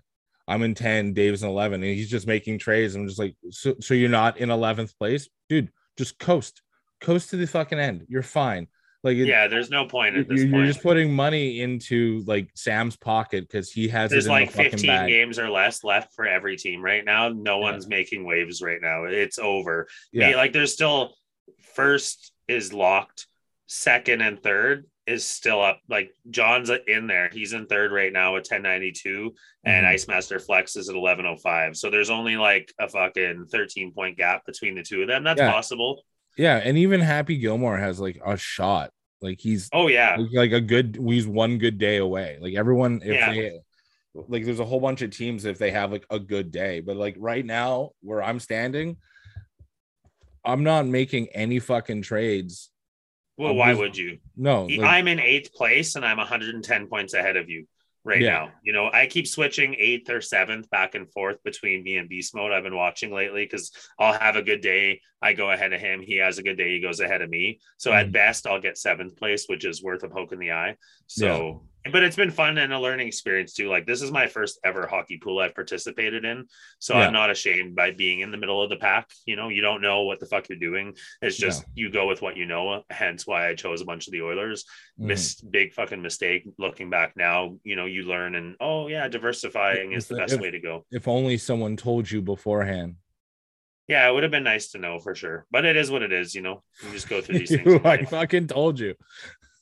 i'm 0.47 0.61
in 0.61 0.75
10 0.75 1.13
dave's 1.13 1.41
in 1.43 1.49
11 1.49 1.81
and 1.81 1.91
he's 1.91 2.09
just 2.09 2.27
making 2.27 2.59
trades. 2.59 2.95
I'm 2.95 3.07
just 3.07 3.19
like 3.19 3.35
so, 3.49 3.75
so 3.79 3.93
you're 3.93 4.09
not 4.09 4.37
in 4.37 4.49
11th 4.49 4.97
place? 4.97 5.27
Dude 5.49 5.71
just 5.97 6.19
coast. 6.19 6.61
Coast 7.01 7.31
to 7.31 7.37
the 7.37 7.47
fucking 7.47 7.79
end. 7.79 8.05
You're 8.07 8.23
fine 8.23 8.67
like 9.07 9.17
it, 9.17 9.25
yeah. 9.27 9.47
There's 9.47 9.69
no 9.69 9.85
point 9.85 10.15
at 10.17 10.27
this 10.29 10.41
you're 10.41 10.51
point. 10.51 10.67
just 10.67 10.83
putting 10.83 11.13
money 11.13 11.61
into 11.61 12.23
like 12.27 12.49
sam's 12.55 12.95
pocket 12.95 13.47
because 13.47 13.71
he 13.71 13.87
has 13.87 14.11
There's 14.11 14.27
like 14.27 14.51
the 14.51 14.63
15 14.63 14.87
bag 14.87 15.09
games 15.09 15.39
or 15.39 15.49
less 15.49 15.83
left 15.83 16.13
for 16.13 16.25
every 16.27 16.55
team 16.57 16.81
right 16.81 17.03
now. 17.03 17.29
No 17.29 17.57
Yeah. 17.57 17.71
one's 17.71 17.87
making 17.87 18.25
waves 18.25 18.61
right 18.61 18.81
now. 18.81 19.05
It's 19.05 19.39
over. 19.39 19.87
yeah 20.11 20.35
like 20.35 20.53
there's 20.53 20.73
still 20.73 21.13
first 21.73 22.31
is 22.47 22.73
locked, 22.73 23.27
second 23.67 24.21
and 24.21 24.41
third 24.41 24.85
is 25.05 25.25
still 25.25 25.61
up. 25.61 25.79
Like 25.87 26.11
John's 26.29 26.69
in 26.87 27.07
there. 27.07 27.29
He's 27.31 27.53
in 27.53 27.65
third 27.67 27.91
right 27.93 28.11
now 28.11 28.33
with 28.33 28.45
1092, 28.45 29.33
and 29.63 29.85
Mhm. 29.85 29.89
Ice 29.89 30.07
Master 30.07 30.37
Flex 30.39 30.75
is 30.75 30.89
at 30.89 30.95
1105. 30.95 31.77
So 31.77 31.89
there's 31.89 32.09
only 32.09 32.35
like 32.35 32.73
a 32.79 32.89
fucking 32.89 33.45
13 33.51 33.93
point 33.93 34.17
gap 34.17 34.45
between 34.45 34.75
the 34.75 34.83
two 34.83 35.01
of 35.03 35.07
them. 35.07 35.23
That's 35.23 35.39
Yeah. 35.39 35.51
possible. 35.51 36.03
yeah 36.39 36.61
and 36.63 36.77
even 36.77 37.01
happy 37.01 37.35
gilmore 37.37 37.77
has 37.79 37.99
like 37.99 38.19
a 38.23 38.37
shot 38.37 38.91
like 39.21 39.39
he's 39.39 39.69
Oh 39.73 39.87
yeah. 39.87 40.17
like, 40.31 40.51
a 40.51 40.61
good 40.61 40.97
he's 41.07 41.27
one 41.27 41.57
good 41.57 41.77
day 41.77 41.97
away 41.97 42.37
like 42.41 42.55
everyone 42.55 43.01
if 43.03 43.13
Yeah. 43.15 43.31
they 43.31 43.59
like 44.13 44.45
there's 44.45 44.59
a 44.59 44.65
whole 44.65 44.79
bunch 44.79 45.01
of 45.01 45.11
teams 45.11 45.45
if 45.45 45.57
they 45.57 45.71
have 45.71 45.91
like 45.91 46.05
a 46.09 46.19
good 46.19 46.51
day 46.51 46.79
but 46.79 46.95
like 46.97 47.15
right 47.19 47.45
now 47.45 47.91
where 48.01 48.21
i'm 48.23 48.39
standing 48.39 48.97
i'm 50.45 50.63
not 50.63 50.87
making 50.87 51.27
any 51.33 51.59
fucking 51.59 52.01
trades 52.01 52.71
Well, 53.37 53.51
I'm 53.51 53.57
why 53.57 53.69
just- 53.71 53.79
would 53.81 53.97
you? 53.97 54.17
no 54.35 54.65
like, 54.65 54.79
I'm 54.81 55.07
in 55.07 55.19
eighth 55.19 55.53
place 55.53 55.95
and 55.95 56.05
I'm 56.05 56.17
110 56.17 56.87
points 56.87 57.13
ahead 57.13 57.37
of 57.37 57.49
you 57.49 57.67
right 58.07 58.21
Yeah. 58.21 58.29
now. 58.29 58.51
You 58.63 58.73
know, 58.73 58.89
I 58.91 59.05
keep 59.05 59.27
switching 59.27 59.75
eighth 59.77 60.09
or 60.09 60.21
seventh 60.21 60.69
back 60.69 60.95
and 60.95 61.11
forth 61.11 61.43
between 61.43 61.83
me 61.83 61.97
and 61.97 62.07
Beast 62.07 62.33
Mode. 62.33 62.51
I've 62.53 62.63
been 62.63 62.75
watching 62.75 63.11
lately 63.13 63.43
because 63.43 63.71
I'll 63.99 64.17
have 64.17 64.37
a 64.37 64.41
good 64.41 64.61
day. 64.61 65.01
I 65.21 65.33
go 65.33 65.51
ahead 65.51 65.73
of 65.73 65.81
him. 65.81 66.01
He 66.01 66.15
has 66.17 66.37
a 66.37 66.43
good 66.43 66.57
day. 66.57 66.69
He 66.75 66.79
goes 66.79 67.01
ahead 67.01 67.21
of 67.21 67.29
me. 67.29 67.59
So 67.77 67.91
at 67.91 68.07
Mhm. 68.07 68.11
best, 68.13 68.47
I'll 68.47 68.61
get 68.61 68.77
seventh 68.77 69.17
place, 69.17 69.45
which 69.47 69.65
is 69.65 69.83
worth 69.83 70.03
a 70.03 70.09
poke 70.09 70.31
in 70.31 70.39
the 70.39 70.51
eye. 70.53 70.75
So, 71.07 71.67
but 71.91 72.03
it's 72.03 72.15
been 72.15 72.31
fun 72.31 72.57
and 72.57 72.73
a 72.73 72.79
learning 72.79 73.07
experience 73.07 73.53
too. 73.53 73.69
Like 73.69 73.85
this 73.85 74.01
is 74.01 74.11
my 74.11 74.27
first 74.27 74.59
ever 74.63 74.87
hockey 74.87 75.17
pool 75.17 75.39
I've 75.39 75.55
participated 75.55 76.25
in. 76.25 76.45
So 76.79 76.93
Yeah. 76.93 77.07
I'm 77.07 77.13
not 77.13 77.29
ashamed 77.29 77.75
by 77.75 77.91
being 77.91 78.21
in 78.21 78.31
the 78.31 78.37
middle 78.37 78.61
of 78.61 78.69
the 78.69 78.77
pack. 78.77 79.09
You 79.25 79.35
know, 79.35 79.49
you 79.49 79.61
don't 79.61 79.81
know 79.81 80.03
what 80.03 80.19
the 80.19 80.25
fuck 80.25 80.49
you're 80.49 80.57
doing. 80.57 80.95
It's 81.21 81.37
just 81.37 81.65
you 81.73 81.89
go 81.91 82.07
with 82.07 82.21
what 82.21 82.37
you 82.37 82.45
know. 82.45 82.83
Hence 82.89 83.25
why 83.27 83.49
I 83.49 83.55
chose 83.55 83.81
a 83.81 83.85
bunch 83.85 84.07
of 84.07 84.11
the 84.13 84.21
Oilers 84.21 84.65
mm-hmm. 84.99 85.07
mis- 85.07 85.41
big 85.41 85.73
fucking 85.73 86.01
mistake 86.01 86.47
looking 86.57 86.89
back 86.89 87.13
now 87.15 87.57
you 87.63 87.75
know 87.75 87.85
you 87.85 88.03
learn 88.03 88.35
and 88.35 88.55
oh 88.59 88.87
yeah 88.87 89.07
diversifying 89.07 89.93
is 89.93 90.07
the 90.07 90.15
best 90.15 90.33
if- 90.33 90.41
way 90.41 90.51
to 90.51 90.59
go 90.59 90.85
if 90.91 91.07
only 91.07 91.37
someone 91.37 91.75
told 91.75 92.09
you 92.09 92.21
beforehand 92.21 92.95
Yeah, 93.87 94.09
it 94.09 94.13
would 94.13 94.23
have 94.23 94.33
been 94.33 94.43
nice 94.43 94.71
to 94.71 94.79
know 94.79 94.99
for 94.99 95.15
sure, 95.15 95.45
but 95.49 95.63
it 95.63 95.77
is 95.77 95.89
what 95.89 96.01
it 96.01 96.11
is. 96.11 96.35
You 96.35 96.41
know, 96.41 96.61
you 96.83 96.91
just 96.91 97.07
go 97.07 97.21
through 97.21 97.39
these 97.39 97.55
things. 97.55 97.79
I 97.85 98.03
fucking 98.03 98.47
told 98.47 98.79
you. 98.81 98.95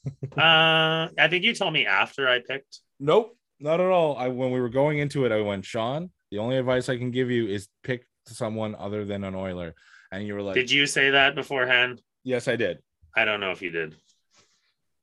uh, 0.38 1.08
I 1.18 1.28
think 1.30 1.44
you 1.44 1.54
told 1.54 1.74
me 1.74 1.86
after 1.86 2.28
I 2.28 2.40
picked. 2.40 2.80
Nope, 3.00 3.38
not 3.60 3.80
at 3.80 3.88
all. 3.88 4.18
I 4.18 4.28
when 4.28 4.52
we 4.52 4.60
were 4.60 4.70
going 4.70 5.00
into 5.00 5.26
it, 5.26 5.32
I 5.32 5.42
went, 5.42 5.66
Sean. 5.66 6.10
The 6.32 6.40
only 6.40 6.58
advice 6.58 6.90
I 6.90 6.98
can 6.98 7.12
give 7.12 7.32
you 7.32 7.48
is 7.48 7.68
pick 7.84 8.08
someone 8.28 8.76
other 8.76 9.06
than 9.06 9.24
an 9.24 9.36
Oiler. 9.36 9.76
And 10.12 10.26
you 10.26 10.34
were 10.34 10.42
like, 10.42 10.56
Did 10.56 10.72
you 10.72 10.86
say 10.86 11.12
that 11.12 11.36
beforehand? 11.36 12.02
Yes, 12.24 12.48
I 12.48 12.56
did. 12.56 12.80
I 13.16 13.26
don't 13.26 13.40
know 13.40 13.52
if 13.52 13.62
you 13.62 13.70
did. 13.70 13.96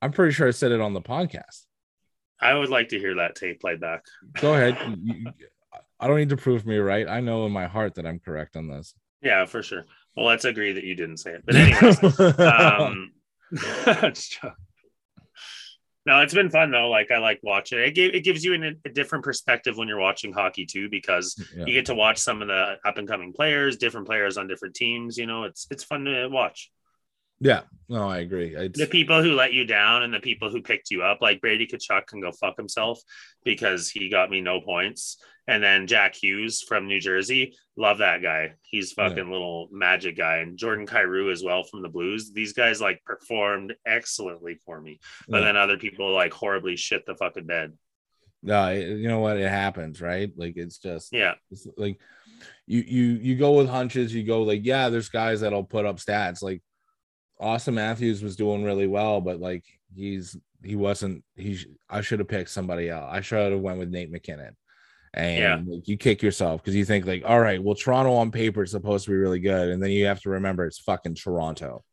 I'm 0.00 0.12
pretty 0.12 0.32
sure 0.32 0.48
I 0.48 0.50
said 0.50 0.72
it 0.72 0.80
on 0.80 0.94
the 0.94 1.00
podcast. 1.00 1.64
I 2.40 2.54
would 2.54 2.70
like 2.70 2.88
to 2.88 2.98
hear 2.98 3.14
that 3.16 3.36
tape 3.36 3.60
played 3.60 3.80
back. 3.80 4.04
Go 4.40 4.54
ahead. 4.54 4.76
I 6.00 6.08
don't 6.08 6.16
need 6.16 6.30
to 6.30 6.36
prove 6.36 6.66
me 6.66 6.78
right. 6.78 7.06
I 7.06 7.20
know 7.20 7.46
in 7.46 7.52
my 7.52 7.66
heart 7.66 7.94
that 7.94 8.06
I'm 8.06 8.18
correct 8.18 8.56
on 8.56 8.68
this. 8.68 8.94
Yeah, 9.22 9.46
for 9.46 9.62
sure. 9.62 9.84
Well, 10.16 10.26
let's 10.26 10.44
agree 10.44 10.72
that 10.72 10.82
you 10.82 10.96
didn't 10.96 11.18
say 11.18 11.34
it. 11.34 11.42
But 11.46 11.54
anyways, 11.54 12.20
um. 12.40 13.12
no, 16.06 16.20
it's 16.20 16.34
been 16.34 16.50
fun 16.50 16.70
though. 16.70 16.88
Like 16.88 17.10
I 17.10 17.18
like 17.18 17.40
watching 17.42 17.78
it. 17.78 17.86
It, 17.88 17.94
gave, 17.94 18.14
it 18.14 18.24
gives 18.24 18.44
you 18.44 18.54
an, 18.54 18.80
a 18.84 18.88
different 18.88 19.24
perspective 19.24 19.76
when 19.76 19.88
you're 19.88 20.00
watching 20.00 20.32
hockey 20.32 20.66
too, 20.66 20.88
because 20.90 21.34
Yeah. 21.56 21.64
you 21.66 21.72
get 21.72 21.86
to 21.86 21.94
watch 21.94 22.18
some 22.18 22.42
of 22.42 22.48
the 22.48 22.76
up 22.84 22.98
and 22.98 23.06
coming 23.08 23.32
players, 23.32 23.76
different 23.76 24.06
players 24.06 24.36
on 24.36 24.48
different 24.48 24.74
teams. 24.74 25.16
You 25.16 25.26
know, 25.26 25.44
it's 25.44 25.66
it's 25.70 25.84
fun 25.84 26.04
to 26.04 26.28
watch. 26.28 26.70
yeah. 27.40 27.62
No, 27.88 28.08
I 28.08 28.18
agree. 28.20 28.54
The 28.54 28.86
people 28.90 29.22
who 29.22 29.32
let 29.32 29.52
you 29.52 29.66
down 29.66 30.02
and 30.02 30.14
the 30.14 30.20
people 30.20 30.48
who 30.50 30.62
picked 30.62 30.90
you 30.90 31.02
up, 31.02 31.18
like 31.20 31.40
Brady 31.42 31.66
Tkachuk 31.66 32.06
can 32.06 32.20
go 32.22 32.32
fuck 32.32 32.56
himself 32.56 33.00
because 33.44 33.90
he 33.90 34.08
got 34.08 34.30
me 34.30 34.40
no 34.40 34.60
points. 34.62 35.18
And 35.48 35.62
then 35.62 35.86
Jack 35.88 36.14
Hughes 36.14 36.62
from 36.62 36.86
New 36.86 37.00
Jersey, 37.00 37.56
love 37.76 37.98
that 37.98 38.22
guy. 38.22 38.54
He's 38.62 38.94
Yeah. 38.96 39.08
fucking 39.08 39.30
little 39.30 39.68
magic 39.72 40.16
guy. 40.16 40.38
And 40.38 40.56
Jordan 40.56 40.86
Kyrou 40.86 41.32
as 41.32 41.42
well 41.42 41.64
from 41.64 41.82
the 41.82 41.88
Blues. 41.88 42.32
These 42.32 42.52
guys 42.52 42.80
like 42.80 43.02
performed 43.04 43.74
excellently 43.84 44.54
for 44.64 44.80
me. 44.80 45.00
But 45.28 45.38
Yeah. 45.38 45.44
then 45.46 45.56
other 45.56 45.76
people 45.78 46.12
like 46.12 46.32
horribly 46.32 46.76
shit 46.76 47.04
the 47.06 47.16
fucking 47.16 47.46
bed. 47.46 47.76
no, 48.44 48.70
you 48.70 49.06
know 49.06 49.20
what? 49.20 49.36
It 49.36 49.48
happens, 49.48 50.00
right? 50.00 50.30
Like 50.36 50.56
it's 50.56 50.78
just 50.78 51.12
Yeah. 51.12 51.34
It's 51.50 51.66
like 51.76 52.00
you 52.66 52.80
you 52.80 53.04
you 53.22 53.36
go 53.36 53.52
with 53.52 53.68
hunches. 53.68 54.12
You 54.14 54.24
go 54.24 54.42
like, 54.42 54.62
yeah, 54.64 54.88
there's 54.88 55.08
guys 55.08 55.40
that'll 55.42 55.62
put 55.64 55.86
up 55.86 55.96
stats. 55.98 56.42
Like 56.42 56.60
Auston 57.40 57.74
Matthews 57.74 58.22
was 58.22 58.36
doing 58.36 58.62
really 58.64 58.86
well, 58.88 59.20
but 59.20 59.38
like 59.40 59.64
he's 59.94 60.36
he 60.64 60.76
wasn't. 60.76 61.24
He 61.36 61.58
I 61.88 62.00
should 62.00 62.20
have 62.20 62.28
picked 62.28 62.50
somebody 62.50 62.88
else. 62.88 63.08
I 63.12 63.20
should 63.20 63.52
have 63.52 63.60
went 63.60 63.78
with 63.78 63.90
Nate 63.90 64.10
MacKinnon. 64.12 64.56
And 65.14 65.38
Yeah. 65.38 65.74
like, 65.74 65.88
you 65.88 65.96
kick 65.96 66.22
yourself 66.22 66.62
because 66.62 66.74
you 66.74 66.84
think 66.84 67.06
like, 67.06 67.22
all 67.24 67.40
right, 67.40 67.62
well, 67.62 67.74
Toronto 67.74 68.12
on 68.14 68.30
paper 68.30 68.62
is 68.62 68.70
supposed 68.70 69.04
to 69.04 69.10
be 69.10 69.16
really 69.16 69.40
good, 69.40 69.68
and 69.68 69.82
then 69.82 69.90
you 69.90 70.06
have 70.06 70.20
to 70.22 70.30
remember 70.30 70.64
it's 70.64 70.78
fucking 70.78 71.16
Toronto. 71.16 71.84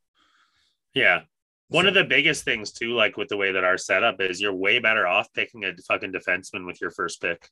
Yeah. 0.94 1.22
One 1.68 1.86
of 1.86 1.94
the 1.94 2.04
biggest 2.04 2.46
things 2.46 2.72
too, 2.72 2.94
like 2.94 3.16
with 3.16 3.28
the 3.28 3.38
way 3.38 3.52
that 3.52 3.64
our 3.64 3.78
setup 3.78 4.22
is, 4.22 4.42
you're 4.42 4.54
way 4.54 4.80
better 4.80 5.06
off 5.06 5.32
picking 5.34 5.64
a 5.66 5.76
fucking 5.88 6.12
defenseman 6.12 6.66
with 6.66 6.82
your 6.82 6.92
first 6.92 7.22
pick. 7.22 7.48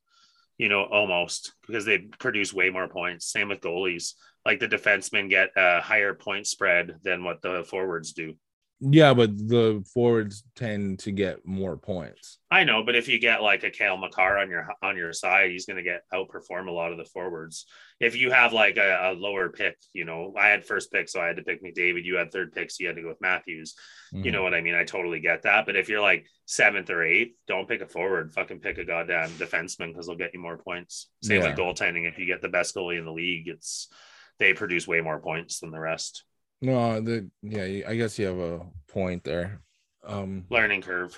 You 0.57 0.69
know, 0.69 0.85
almost 0.85 1.53
because 1.67 1.85
they 1.85 1.99
produce 2.17 2.51
way 2.51 2.71
more 2.71 2.87
points. 2.87 3.31
Same 3.31 3.49
with 3.49 3.61
goalies. 3.61 4.13
Like 4.43 4.59
the 4.59 4.67
defensemen 4.67 5.29
get 5.29 5.51
a 5.55 5.81
higher 5.81 6.15
point 6.15 6.47
spread 6.47 6.95
than 7.03 7.23
what 7.23 7.43
the 7.43 7.63
forwards 7.63 8.13
do. 8.13 8.35
Yeah, 8.79 9.15
but 9.15 9.35
the 9.35 9.83
forwards 9.91 10.43
tend 10.55 10.99
to 10.99 11.11
get 11.11 11.47
more 11.47 11.77
points. 11.77 12.37
I 12.51 12.63
know, 12.63 12.83
but 12.83 12.95
if 12.95 13.07
you 13.07 13.17
get 13.17 13.41
like 13.41 13.63
a 13.63 13.71
Cale 13.71 13.97
Makar 13.97 14.37
on 14.37 14.51
your 14.51 14.67
on 14.83 14.95
your 14.95 15.13
side, 15.13 15.49
he's 15.49 15.65
going 15.65 15.77
to 15.77 15.83
get 15.83 16.03
outperform 16.13 16.67
a 16.67 16.71
lot 16.71 16.91
of 16.91 16.99
the 16.99 17.05
forwards. 17.05 17.65
If 17.99 18.15
you 18.15 18.29
have 18.29 18.53
like 18.53 18.77
a, 18.77 19.11
a 19.11 19.13
lower 19.13 19.49
pick, 19.49 19.77
you 19.93 20.05
know, 20.05 20.33
I 20.37 20.49
had 20.49 20.63
first 20.63 20.91
pick, 20.91 21.09
so 21.09 21.19
I 21.19 21.25
had 21.25 21.37
to 21.37 21.43
pick 21.43 21.63
McDavid. 21.63 22.03
You 22.03 22.17
had 22.17 22.31
third 22.31 22.53
pick, 22.53 22.69
so 22.69 22.77
you 22.81 22.87
had 22.87 22.97
to 22.97 23.01
go 23.01 23.07
with 23.07 23.21
Matthews. 23.21 23.73
Mm-hmm. 24.13 24.25
You 24.25 24.31
know 24.31 24.43
what 24.43 24.53
I 24.53 24.61
mean? 24.61 24.75
I 24.75 24.83
totally 24.83 25.21
get 25.21 25.41
that. 25.43 25.65
But 25.65 25.75
if 25.75 25.89
you're 25.89 26.01
like 26.01 26.27
seventh 26.45 26.91
or 26.91 27.03
eighth, 27.03 27.35
don't 27.47 27.67
pick 27.67 27.81
a 27.81 27.87
forward. 27.87 28.31
Fucking 28.33 28.59
pick 28.59 28.77
a 28.77 28.85
goddamn 28.85 29.31
defenseman 29.31 29.87
because 29.87 30.05
they'll 30.05 30.15
get 30.15 30.35
you 30.35 30.39
more 30.39 30.59
points. 30.59 31.09
Same 31.23 31.41
Yeah. 31.41 31.49
with 31.49 31.57
goaltending. 31.57 32.07
If 32.07 32.19
you 32.19 32.27
get 32.27 32.43
the 32.43 32.49
best 32.49 32.75
goalie 32.75 32.99
in 32.99 33.05
the 33.05 33.11
league, 33.11 33.47
it's 33.47 33.89
they 34.37 34.53
produce 34.53 34.87
way 34.87 35.01
more 35.01 35.19
points 35.19 35.61
than 35.61 35.71
the 35.71 35.79
rest. 35.79 36.23
No, 36.61 36.99
the 37.01 37.29
yeah, 37.43 37.87
I 37.87 37.95
guess 37.95 38.17
you 38.17 38.25
have 38.27 38.39
a 38.39 38.61
point 38.87 39.23
there. 39.23 39.61
Um, 40.05 40.45
Learning 40.49 40.81
curve. 40.81 41.17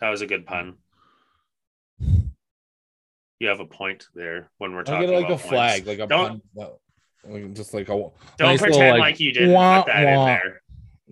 That 0.00 0.10
was 0.10 0.22
a 0.22 0.26
good 0.26 0.46
pun. 0.46 0.76
You 2.00 3.48
have 3.48 3.60
a 3.60 3.66
point 3.66 4.06
there 4.14 4.50
when 4.58 4.72
we're 4.72 4.80
I 4.80 4.84
talking 4.84 5.08
get 5.10 5.14
like 5.16 5.26
about 5.26 5.44
a 5.44 5.48
flag, 5.48 5.86
like 5.86 5.98
a 6.00 6.06
Don't- 6.06 6.42
pun- 6.54 6.70
like, 7.24 7.52
just 7.54 7.74
like 7.74 7.88
a 7.88 7.92
Don't 7.92 8.12
nice 8.40 8.60
little, 8.60 8.76
pretend 8.78 8.98
like, 8.98 9.12
like, 9.12 9.20
you 9.20 9.32
didn't 9.32 9.52
wah, 9.52 9.82
put 9.82 9.92
that 9.92 10.02
in 10.04 10.24
there. 10.24 10.62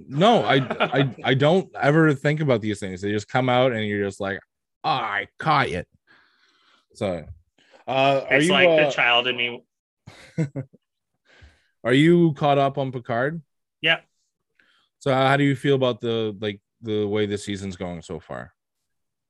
no, 0.08 0.42
I 0.44 0.56
I 0.80 1.14
I 1.24 1.34
don't 1.34 1.68
ever 1.80 2.14
think 2.14 2.40
about 2.40 2.60
these 2.62 2.80
things. 2.80 3.00
They 3.02 3.10
just 3.12 3.28
come 3.28 3.48
out 3.48 3.72
and 3.72 3.86
you're 3.86 4.04
just 4.04 4.20
like, 4.20 4.38
oh, 4.84 4.88
I 4.90 5.28
caught 5.38 5.68
it. 5.68 5.86
So, 6.94 7.26
uh, 7.86 8.24
are 8.30 8.36
It's 8.36 8.46
you 8.46 8.52
like 8.52 8.68
uh, 8.68 8.86
the 8.86 8.90
child 8.90 9.26
in 9.26 9.36
me. 9.36 9.64
are 11.84 11.92
you 11.92 12.32
caught 12.34 12.58
up 12.58 12.78
on 12.78 12.90
Picard? 12.92 13.42
So 14.98 15.12
how 15.12 15.36
do 15.36 15.44
you 15.44 15.56
feel 15.56 15.74
about 15.74 16.00
the 16.00 16.36
like 16.40 16.60
the 16.82 17.06
way 17.06 17.26
the 17.26 17.38
season's 17.38 17.76
going 17.76 18.02
so 18.02 18.20
far? 18.20 18.52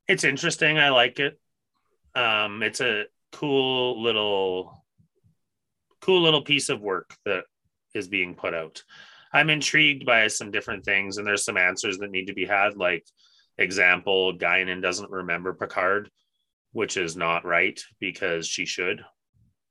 It's 0.09 0.25
interesting. 0.25 0.79
I 0.79 0.91
like 0.91 1.19
it. 1.19 1.39
Um, 2.15 2.63
it's 2.63 2.81
a 2.81 3.05
cool 3.33 4.03
little, 4.03 4.85
cool 6.01 6.23
little 6.23 6.43
piece 6.43 6.69
of 6.69 6.81
work 6.81 7.15
that 7.25 7.45
is 7.95 8.09
being 8.09 8.35
put 8.35 8.55
out. 8.55 8.83
I'm 9.33 9.51
intrigued 9.51 10.07
by 10.07 10.29
some 10.29 10.51
different 10.51 10.85
things, 10.85 11.19
and 11.19 11.27
there's 11.27 11.45
some 11.45 11.57
answers 11.57 11.99
that 11.99 12.11
need 12.11 12.27
to 12.27 12.35
be 12.35 12.47
had. 12.47 12.77
Like, 12.77 13.05
example, 13.59 14.33
Guinan 14.37 14.81
doesn't 14.81 15.11
remember 15.11 15.53
Picard, 15.53 16.11
which 16.73 16.97
is 16.97 17.17
not 17.17 17.45
right 17.45 17.79
because 18.01 18.47
she 18.47 18.65
should. 18.65 19.05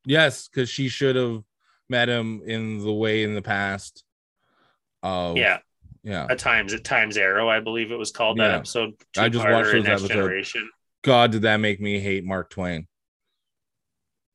Yes, 0.05 0.47
because 0.47 0.69
she 0.69 0.89
should 0.89 1.15
have 1.15 1.41
met 1.89 2.09
him 2.09 2.41
in 2.45 2.80
the 2.80 2.93
way 2.93 3.23
in 3.23 3.34
the 3.34 3.41
past. 3.41 4.03
Of 5.01 5.38
Yeah, 5.38 5.59
yeah. 6.06 6.27
at 6.30 6.40
times, 6.40 6.73
at 6.73 6.86
Time's 6.86 7.18
Arrow, 7.18 7.49
I 7.49 7.60
believe 7.60 7.91
it 7.91 7.98
was 7.98 8.11
called 8.11 8.38
that 8.38 8.52
Yeah. 8.52 8.57
episode. 8.57 8.94
I 9.18 9.27
just 9.27 9.44
watched 9.45 9.72
those 9.73 9.84
Next 9.84 9.90
episodes. 10.03 10.10
Generation. 10.14 10.69
God, 11.03 11.32
did 11.32 11.41
that 11.41 11.57
make 11.57 11.82
me 11.82 11.99
hate 11.99 12.23
Mark 12.23 12.49
Twain? 12.49 12.88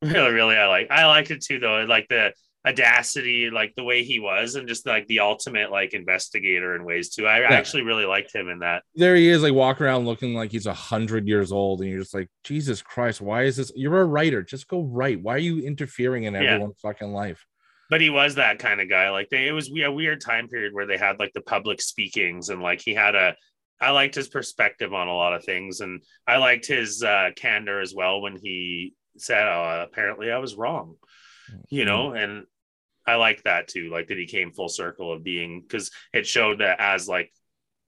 Really, 0.02 0.32
really, 0.32 0.56
I 0.56 0.66
like. 0.66 0.90
I 0.90 1.04
liked 1.06 1.30
it 1.30 1.42
too, 1.42 1.58
though. 1.58 1.74
I 1.76 1.84
like 1.84 2.08
the 2.08 2.32
audacity, 2.66 3.50
like 3.50 3.74
the 3.76 3.84
way 3.84 4.02
he 4.02 4.18
was, 4.18 4.54
and 4.54 4.66
just 4.66 4.86
like 4.86 5.06
the 5.08 5.20
ultimate 5.20 5.70
like 5.70 5.92
investigator 5.92 6.74
in 6.74 6.84
ways 6.84 7.10
too. 7.10 7.26
I 7.26 7.40
actually 7.42 7.82
really 7.82 8.06
liked 8.06 8.34
him 8.34 8.48
in 8.48 8.60
that. 8.60 8.82
There 8.94 9.14
he 9.14 9.28
is, 9.28 9.42
like 9.42 9.52
walking 9.52 9.84
around 9.84 10.06
looking 10.06 10.34
like 10.34 10.52
he's 10.52 10.64
a 10.66 10.72
hundred 10.72 11.28
years 11.28 11.52
old, 11.52 11.82
and 11.82 11.90
you're 11.90 12.00
just 12.00 12.14
like, 12.14 12.28
Jesus 12.44 12.80
Christ, 12.80 13.20
why 13.20 13.42
is 13.42 13.56
this? 13.58 13.72
You're 13.76 14.00
a 14.00 14.04
writer, 14.06 14.42
just 14.42 14.68
go 14.68 14.82
write. 14.82 15.20
Why 15.20 15.34
are 15.34 15.38
you 15.38 15.58
interfering 15.60 16.24
in 16.24 16.32
Yeah. 16.32 16.40
everyone's 16.44 16.78
fucking 16.80 17.12
life? 17.12 17.44
But 17.90 18.00
he 18.00 18.08
was 18.08 18.36
that 18.36 18.58
kind 18.58 18.80
of 18.80 18.88
guy. 18.88 19.10
Like 19.10 19.28
they, 19.30 19.48
it 19.48 19.52
was 19.52 19.70
a 19.70 19.90
weird 19.90 20.20
time 20.20 20.48
period 20.48 20.72
where 20.72 20.86
they 20.86 20.96
had 20.96 21.18
like 21.18 21.32
the 21.32 21.42
public 21.42 21.82
speakings, 21.82 22.48
and 22.48 22.62
like 22.62 22.80
he 22.80 22.94
had 22.94 23.14
a. 23.14 23.34
I 23.82 23.90
liked 23.90 24.14
his 24.14 24.28
perspective 24.28 24.92
on 24.92 25.08
a 25.08 25.14
lot 25.14 25.32
of 25.32 25.44
things, 25.44 25.80
and 25.80 26.02
I 26.26 26.36
liked 26.36 26.66
his 26.66 27.02
uh, 27.02 27.30
candor 27.34 27.80
as 27.80 27.94
well 27.94 28.20
when 28.20 28.36
he 28.36 28.94
said, 29.18 29.46
"Oh, 29.46 29.86
apparently 29.88 30.30
I 30.30 30.38
was 30.38 30.54
wrong," 30.54 30.96
you 31.68 31.84
know, 31.84 32.12
and 32.12 32.44
I 33.06 33.16
like 33.16 33.42
that 33.42 33.68
too. 33.68 33.90
Like 33.90 34.08
that 34.08 34.18
he 34.18 34.26
came 34.26 34.52
full 34.52 34.68
circle 34.68 35.12
of 35.12 35.24
being 35.24 35.60
because 35.60 35.90
it 36.12 36.26
showed 36.26 36.60
that 36.60 36.78
as 36.78 37.08
like 37.08 37.32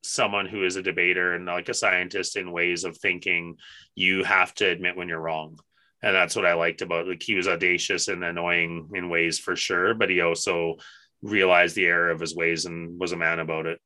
someone 0.03 0.47
who 0.47 0.65
is 0.65 0.77
a 0.77 0.83
debater 0.83 1.35
and 1.35 1.47
like 1.47 1.69
a 1.69 1.75
scientist 1.75 2.37
in 2.37 2.51
ways 2.51 2.85
of 2.85 2.97
thinking, 2.97 3.57
you 3.95 4.25
have 4.25 4.53
to 4.55 4.69
admit 4.69 4.97
when 4.97 5.09
you're 5.09 5.21
wrong. 5.21 5.59
And 6.03 6.15
that's 6.15 6.35
what 6.35 6.47
I 6.47 6.55
liked 6.55 6.83
about 6.83 7.07
like 7.07 7.23
he 7.23 7.35
was 7.37 7.47
audacious 7.47 8.09
and 8.09 8.25
annoying 8.25 8.91
in 8.95 9.09
ways 9.09 9.39
for 9.39 9.55
sure, 9.55 9.95
but 9.95 10.11
he 10.11 10.21
also 10.21 10.77
realized 11.23 11.77
the 11.77 11.87
error 11.87 12.11
of 12.11 12.19
his 12.21 12.35
ways 12.35 12.65
and 12.67 12.99
was 12.99 13.13
a 13.13 13.17
man 13.17 13.39
about 13.39 13.67
it. 13.67 13.79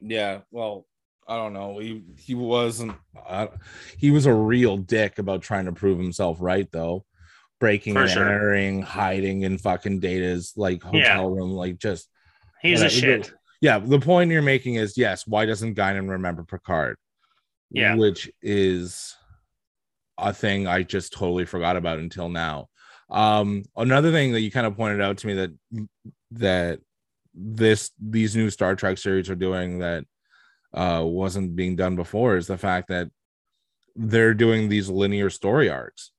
Yeah, 0.00 0.40
well, 0.50 0.86
I 1.28 1.36
don't 1.36 1.52
know. 1.52 1.78
He 1.78 2.02
he 2.16 2.34
wasn't. 2.34 2.94
Uh, 3.26 3.48
he 3.98 4.10
was 4.10 4.24
a 4.26 4.32
real 4.32 4.78
dick 4.78 5.18
about 5.18 5.42
trying 5.42 5.66
to 5.66 5.72
prove 5.72 5.98
himself 5.98 6.38
right, 6.40 6.66
though. 6.72 7.04
Breaking 7.60 7.92
For 7.92 8.02
and 8.02 8.10
sure. 8.10 8.24
entering, 8.32 8.80
hiding 8.80 9.42
in 9.42 9.58
fucking 9.58 10.00
Data's 10.00 10.54
like 10.56 10.82
hotel 10.82 10.98
Yeah. 11.00 11.20
room, 11.22 11.50
like 11.50 11.76
just 11.76 12.08
He's 12.62 12.80
a 12.80 12.88
shit. 12.88 13.30
yeah. 13.60 13.78
The 13.78 14.00
point 14.00 14.30
you're 14.30 14.40
making 14.40 14.76
is 14.76 14.96
yes. 14.96 15.26
Why 15.26 15.44
doesn't 15.44 15.74
Guinan 15.76 16.08
remember 16.08 16.42
Picard? 16.42 16.96
Yeah. 17.70 17.94
which 17.96 18.30
is 18.40 19.14
a 20.20 20.32
thing 20.32 20.66
I 20.66 20.82
just 20.82 21.12
totally 21.12 21.44
forgot 21.44 21.76
about 21.76 21.98
until 21.98 22.28
now. 22.28 22.68
Um, 23.10 23.64
another 23.76 24.12
thing 24.12 24.32
that 24.32 24.40
you 24.40 24.50
kind 24.50 24.66
of 24.66 24.76
pointed 24.76 25.00
out 25.00 25.18
to 25.18 25.26
me 25.26 25.34
that 25.34 25.50
that 26.32 26.80
this 27.34 27.90
these 28.00 28.36
new 28.36 28.50
Star 28.50 28.76
Trek 28.76 28.98
series 28.98 29.30
are 29.30 29.36
doing 29.36 29.78
that 29.80 30.04
uh 30.72 31.02
wasn't 31.04 31.56
being 31.56 31.74
done 31.74 31.96
before 31.96 32.36
is 32.36 32.46
the 32.46 32.58
fact 32.58 32.88
that 32.88 33.08
they're 33.96 34.34
doing 34.34 34.68
these 34.68 34.88
linear 34.88 35.30
story 35.30 35.68
arcs. 35.68 36.12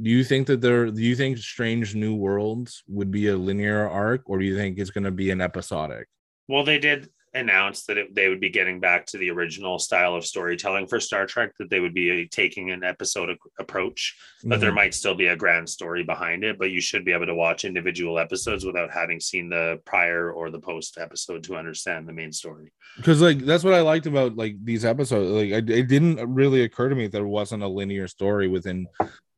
do 0.00 0.10
you 0.10 0.22
think 0.22 0.46
that 0.46 0.60
there 0.60 0.90
do 0.90 1.02
you 1.02 1.16
think 1.16 1.38
Strange 1.38 1.94
New 1.94 2.14
Worlds 2.14 2.82
would 2.88 3.10
be 3.10 3.28
a 3.28 3.36
linear 3.36 3.88
arc 3.88 4.22
or 4.26 4.38
do 4.38 4.44
you 4.44 4.56
think 4.56 4.78
it's 4.78 4.90
going 4.90 5.04
to 5.04 5.10
be 5.10 5.30
an 5.30 5.40
episodic? 5.40 6.08
Well, 6.48 6.64
they 6.64 6.78
did 6.78 7.10
announce 7.34 7.84
that 7.86 7.98
it, 7.98 8.14
they 8.14 8.28
would 8.28 8.40
be 8.40 8.48
getting 8.50 8.80
back 8.80 9.06
to 9.06 9.18
the 9.18 9.30
original 9.30 9.78
style 9.78 10.14
of 10.14 10.24
storytelling 10.24 10.86
for 10.86 10.98
Star 11.00 11.26
Trek, 11.26 11.52
that 11.58 11.70
they 11.70 11.80
would 11.80 11.94
be 11.94 12.26
taking 12.28 12.70
an 12.70 12.82
episodic 12.84 13.38
approach, 13.58 14.16
but 14.44 14.60
there 14.60 14.70
Mhm. 14.72 14.76
might 14.76 14.94
still 14.94 15.14
be 15.14 15.26
a 15.28 15.36
grand 15.36 15.68
story 15.68 16.02
behind 16.04 16.44
it. 16.44 16.58
But 16.58 16.70
you 16.70 16.80
should 16.80 17.04
be 17.04 17.12
able 17.12 17.26
to 17.26 17.34
watch 17.34 17.64
individual 17.64 18.18
episodes 18.18 18.64
without 18.64 18.90
having 18.92 19.20
seen 19.20 19.48
the 19.48 19.80
prior 19.84 20.30
or 20.32 20.50
the 20.50 20.60
post 20.60 20.98
episode 20.98 21.42
to 21.44 21.56
understand 21.56 22.08
the 22.08 22.12
main 22.12 22.32
story. 22.32 22.72
because 22.96 23.20
like 23.20 23.38
that's 23.40 23.64
what 23.64 23.74
I 23.74 23.80
liked 23.82 24.06
about 24.06 24.36
like 24.36 24.56
these 24.64 24.84
episodes. 24.84 25.30
Like 25.30 25.52
I, 25.52 25.58
it 25.72 25.88
didn't 25.88 26.16
really 26.34 26.62
occur 26.62 26.88
to 26.88 26.94
me 26.94 27.04
that 27.04 27.12
there 27.12 27.26
wasn't 27.26 27.62
a 27.62 27.68
linear 27.68 28.08
story 28.08 28.48
within 28.48 28.86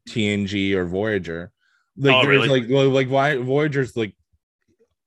TNG 0.09 0.75
or 0.75 0.87
Voyager. 0.87 1.51
Like 1.97 2.15
Oh, 2.25 2.29
really? 2.29 2.49
like 2.49 2.69
like 2.69 3.09
why 3.09 3.37
Voyager's 3.37 3.97
like 3.97 4.15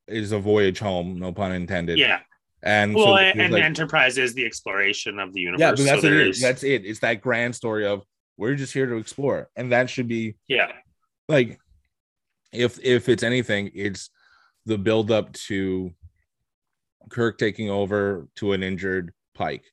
is 0.07 0.31
a 0.33 0.39
voyage 0.39 0.79
home, 0.79 1.17
no 1.19 1.31
pun 1.31 1.51
intended. 1.53 1.97
Yeah. 1.97 2.19
And 2.63 2.95
Well, 2.95 3.05
so 3.07 3.17
and, 3.17 3.51
like- 3.53 3.63
Enterprise 3.63 4.17
is 4.17 4.33
the 4.33 4.45
exploration 4.45 5.19
of 5.19 5.33
the 5.33 5.41
universe. 5.41 5.59
yeah, 5.59 5.75
so 5.75 5.83
that's 5.83 6.03
what 6.03 6.13
it. 6.13 6.37
That's 6.41 6.63
it. 6.63 6.85
It's 6.85 6.99
that 6.99 7.21
grand 7.21 7.55
story 7.55 7.85
of 7.85 8.03
we're 8.37 8.55
just 8.55 8.73
here 8.73 8.87
to 8.87 8.95
explore, 8.95 9.49
and 9.55 9.71
that 9.71 9.89
should 9.89 10.07
be 10.07 10.35
yeah. 10.47 10.71
like 11.29 11.59
if 12.51 12.79
if 12.83 13.09
it's 13.09 13.23
anything, 13.23 13.71
it's 13.75 14.09
the 14.65 14.77
build 14.77 15.11
up 15.11 15.33
to 15.33 15.91
Kirk 17.09 17.37
taking 17.37 17.69
over 17.69 18.27
to 18.37 18.53
an 18.53 18.63
injured 18.63 19.13
Pike, 19.35 19.65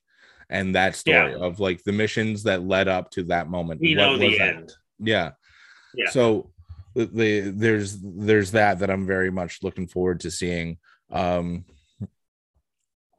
and 0.49 0.75
that 0.75 0.95
story 0.95 1.31
Yeah. 1.31 1.37
of 1.37 1.59
like 1.59 1.83
the 1.83 1.91
missions 1.91 2.43
that 2.43 2.63
led 2.63 2.87
up 2.87 3.09
to 3.11 3.23
that 3.25 3.49
moment. 3.49 3.79
We 3.81 3.95
What 3.95 4.03
know 4.03 4.11
was 4.13 4.19
the 4.19 4.37
that? 4.39 4.55
end. 4.55 4.73
Yeah. 4.99 5.31
Yeah. 5.95 6.09
So 6.09 6.51
the, 6.93 7.05
the 7.05 7.39
there's 7.55 7.97
there's 8.01 8.51
that 8.51 8.79
that 8.79 8.89
I'm 8.89 9.05
very 9.07 9.31
much 9.31 9.59
looking 9.63 9.87
forward 9.87 10.19
to 10.21 10.31
seeing. 10.31 10.77
Um 11.11 11.65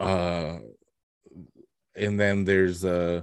uh 0.02 0.58
and 1.94 2.18
then 2.18 2.44
there's 2.44 2.84
uh 2.84 3.22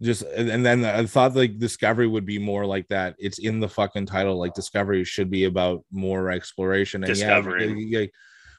just 0.00 0.22
and, 0.22 0.48
and 0.48 0.64
then 0.64 0.84
I 0.84 1.04
thought 1.06 1.34
like 1.34 1.58
Discovery 1.58 2.06
would 2.06 2.24
be 2.24 2.38
more 2.38 2.64
like 2.64 2.86
that. 2.88 3.16
It's 3.18 3.38
in 3.38 3.60
the 3.60 3.68
fucking 3.68 4.06
title. 4.06 4.38
Like 4.38 4.54
Discovery 4.54 5.04
should 5.04 5.30
be 5.30 5.44
about 5.44 5.84
more 5.90 6.30
exploration 6.30 7.02
and 7.02 7.12
Discovering. 7.12 7.78
yeah, 7.78 8.00
yeah, 8.00 8.06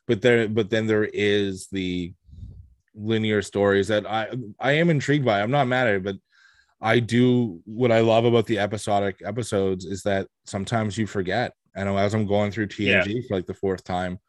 but 0.08 0.22
there 0.22 0.50
but 0.50 0.70
then 0.70 0.86
there 0.86 1.06
is 1.06 1.68
the 1.72 2.14
linear 2.94 3.42
stories 3.42 3.88
that 3.88 4.06
I 4.06 4.30
I 4.60 4.74
am 4.74 4.90
intrigued 4.90 5.26
by. 5.26 5.42
I'm 5.42 5.52
not 5.52 5.68
mad 5.68 5.88
at 5.88 5.96
it, 5.96 6.04
but 6.04 6.16
I 6.82 7.00
do 7.00 7.62
what 7.66 7.92
I 7.92 8.02
love 8.02 8.26
about 8.26 8.46
the 8.46 8.60
episodic 8.60 9.22
episodes 9.24 9.86
is 9.86 10.04
that 10.04 10.28
sometimes 10.46 10.98
you 10.98 11.08
forget. 11.08 11.54
I 11.76 11.84
know 11.84 11.98
as 11.98 12.14
I'm 12.14 12.26
going 12.26 12.52
through 12.52 12.68
TNG 12.68 13.28
for 13.28 13.36
like 13.36 13.46
the 13.46 13.54
fourth 13.54 13.84
time, 13.84 14.20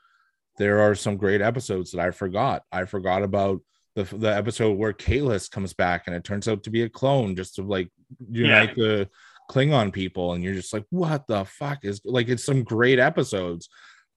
there 0.60 0.78
are 0.80 0.94
some 0.94 1.16
great 1.16 1.40
episodes 1.40 1.90
that 1.90 2.00
I 2.00 2.10
forgot. 2.10 2.62
I 2.70 2.84
forgot 2.84 3.22
about 3.22 3.62
the 3.96 4.04
the 4.04 4.28
episode 4.32 4.76
where 4.78 4.92
Kahless 4.92 5.50
comes 5.50 5.72
back 5.72 6.04
and 6.06 6.14
it 6.14 6.22
turns 6.22 6.46
out 6.46 6.62
to 6.64 6.70
be 6.70 6.82
a 6.82 6.88
clone 6.88 7.34
just 7.34 7.54
to 7.56 7.62
like 7.62 7.88
unite 8.30 8.76
the 8.76 9.08
Klingon 9.50 9.90
people, 9.92 10.34
and 10.34 10.44
you're 10.44 10.54
just 10.54 10.72
like, 10.74 10.84
what 10.90 11.26
the 11.26 11.44
fuck 11.46 11.78
is 11.84 12.00
like? 12.04 12.28
It's 12.28 12.44
some 12.44 12.62
great 12.62 12.98
episodes, 13.00 13.68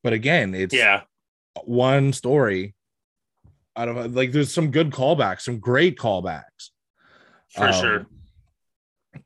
but 0.03 0.11
again, 0.13 0.53
it's 0.53 0.75
Yeah. 0.75 1.03
one 1.63 2.11
story 2.13 2.75
out 3.75 3.87
of 3.87 4.13
like 4.13 4.31
there's 4.33 4.53
some 4.53 4.69
good 4.69 4.91
callbacks, 4.91 5.41
some 5.41 5.59
great 5.59 5.97
callbacks. 5.97 6.69
For 7.55 7.67
Um, 7.67 7.73
sure. 7.73 8.05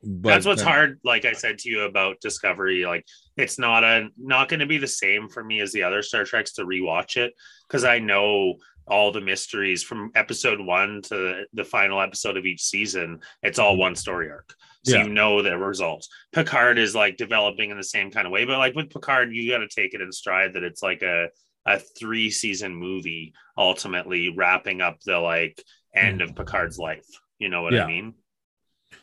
But 0.02 0.28
that's 0.28 0.46
what's 0.46 0.62
then- 0.62 0.72
hard 0.72 1.00
like 1.04 1.24
i 1.24 1.32
said 1.32 1.58
to 1.58 1.70
you 1.70 1.82
about 1.82 2.20
discovery 2.20 2.84
like 2.84 3.06
it's 3.36 3.58
not 3.58 3.84
a 3.84 4.08
not 4.18 4.48
going 4.48 4.60
to 4.60 4.66
be 4.66 4.78
the 4.78 4.86
same 4.86 5.28
for 5.28 5.42
me 5.42 5.60
as 5.60 5.72
the 5.72 5.82
other 5.82 6.02
star 6.02 6.24
treks 6.24 6.52
to 6.54 6.64
rewatch 6.64 7.16
it 7.16 7.32
because 7.66 7.84
i 7.84 7.98
know 7.98 8.54
all 8.90 9.12
the 9.12 9.20
mysteries 9.20 9.82
from 9.82 10.10
episode 10.14 10.60
one 10.60 11.02
to 11.02 11.44
the 11.52 11.64
final 11.64 12.00
episode 12.00 12.36
of 12.36 12.46
each 12.46 12.62
season. 12.62 13.20
It's 13.42 13.58
all 13.58 13.72
mm-hmm. 13.72 13.80
one 13.80 13.94
story 13.96 14.30
arc. 14.30 14.54
So 14.84 14.96
Yeah. 14.96 15.04
you 15.04 15.10
know 15.10 15.42
the 15.42 15.56
results. 15.58 16.08
Picard 16.32 16.78
is 16.78 16.94
like 16.94 17.16
developing 17.16 17.70
in 17.70 17.76
the 17.76 17.84
same 17.84 18.10
kind 18.10 18.26
of 18.26 18.32
way 18.32 18.44
but 18.44 18.58
like 18.58 18.74
with 18.74 18.90
picard 18.90 19.34
you 19.34 19.50
got 19.50 19.58
to 19.58 19.68
take 19.68 19.94
it 19.94 20.00
in 20.00 20.12
stride 20.12 20.54
that 20.54 20.64
it's 20.64 20.82
like 20.82 21.02
a 21.02 21.28
a 21.66 21.78
three 21.78 22.30
season 22.30 22.74
movie 22.74 23.34
ultimately 23.58 24.30
wrapping 24.34 24.80
up 24.80 24.98
the 25.04 25.18
like 25.18 25.62
end 25.94 26.20
mm. 26.20 26.24
of 26.24 26.36
picard's 26.36 26.78
life. 26.78 27.06
You 27.38 27.48
know 27.48 27.62
what 27.62 27.72
Yeah. 27.72 27.84
i 27.84 27.86
mean 27.86 28.14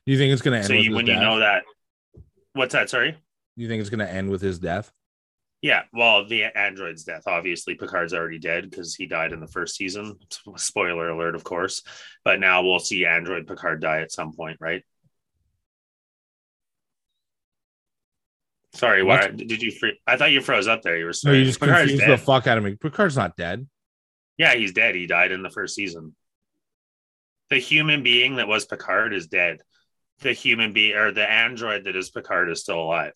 Do 0.05 0.11
you 0.11 0.17
think 0.17 0.33
it's 0.33 0.41
gonna 0.41 0.57
end 0.57 0.65
so 0.67 0.75
with 0.75 0.83
you, 0.83 0.89
his 0.91 0.95
when 0.95 1.05
death? 1.05 1.15
you 1.15 1.21
know 1.21 1.39
that 1.39 1.63
what's 2.53 2.73
that 2.73 2.89
sorry 2.89 3.17
you 3.55 3.67
think 3.67 3.81
it's 3.81 3.89
gonna 3.89 4.05
end 4.05 4.29
with 4.29 4.41
his 4.41 4.59
death? 4.59 4.91
yeah 5.61 5.83
well 5.93 6.27
the 6.27 6.43
android's 6.43 7.03
death 7.05 7.23
obviously 7.27 7.73
picard's 7.75 8.13
already 8.13 8.37
dead 8.37 8.69
because 8.69 8.93
he 8.95 9.07
died 9.07 9.31
in 9.33 9.39
the 9.39 9.47
first 9.47 9.75
season 9.75 10.15
spoiler 10.57 11.09
alert 11.09 11.33
of 11.33 11.43
course 11.43 11.81
but 12.23 12.39
now 12.39 12.61
we'll 12.61 12.77
see 12.79 13.05
android 13.05 13.47
picard 13.47 13.81
die 13.81 14.01
at 14.01 14.11
some 14.11 14.31
point 14.33 14.57
right 14.59 14.83
sorry 18.73 19.01
why 19.03 19.27
did 19.27 19.61
you 19.61 19.71
free 19.71 19.97
i 20.05 20.17
thought 20.17 20.31
you 20.31 20.41
froze 20.41 20.67
up 20.67 20.81
there 20.81 20.97
you 20.97 21.05
were 21.05 21.13
No, 21.23 21.31
you 21.31 21.45
just 21.45 21.59
Picard's 21.59 21.79
confused 21.91 22.01
dead. 22.01 22.19
the 22.19 22.23
fuck 22.23 22.45
out 22.47 22.57
of 22.57 22.63
me. 22.63 22.75
Picard's 22.75 23.15
not 23.15 23.35
dead. 23.37 23.65
yeah 24.37 24.53
he's 24.53 24.73
dead 24.73 24.95
he 24.95 25.07
died 25.07 25.31
in 25.31 25.41
the 25.41 25.49
first 25.49 25.73
season 25.75 26.13
the 27.49 27.57
human 27.57 28.03
being 28.03 28.35
that 28.35 28.47
was 28.47 28.65
picard 28.65 29.13
is 29.13 29.27
dead 29.27 29.59
the 30.21 30.33
human 30.33 30.73
being 30.73 30.95
or 30.95 31.11
the 31.11 31.29
android 31.29 31.85
that 31.85 31.95
is 31.95 32.09
picard 32.09 32.49
is 32.49 32.61
still 32.61 32.79
alive 32.79 33.13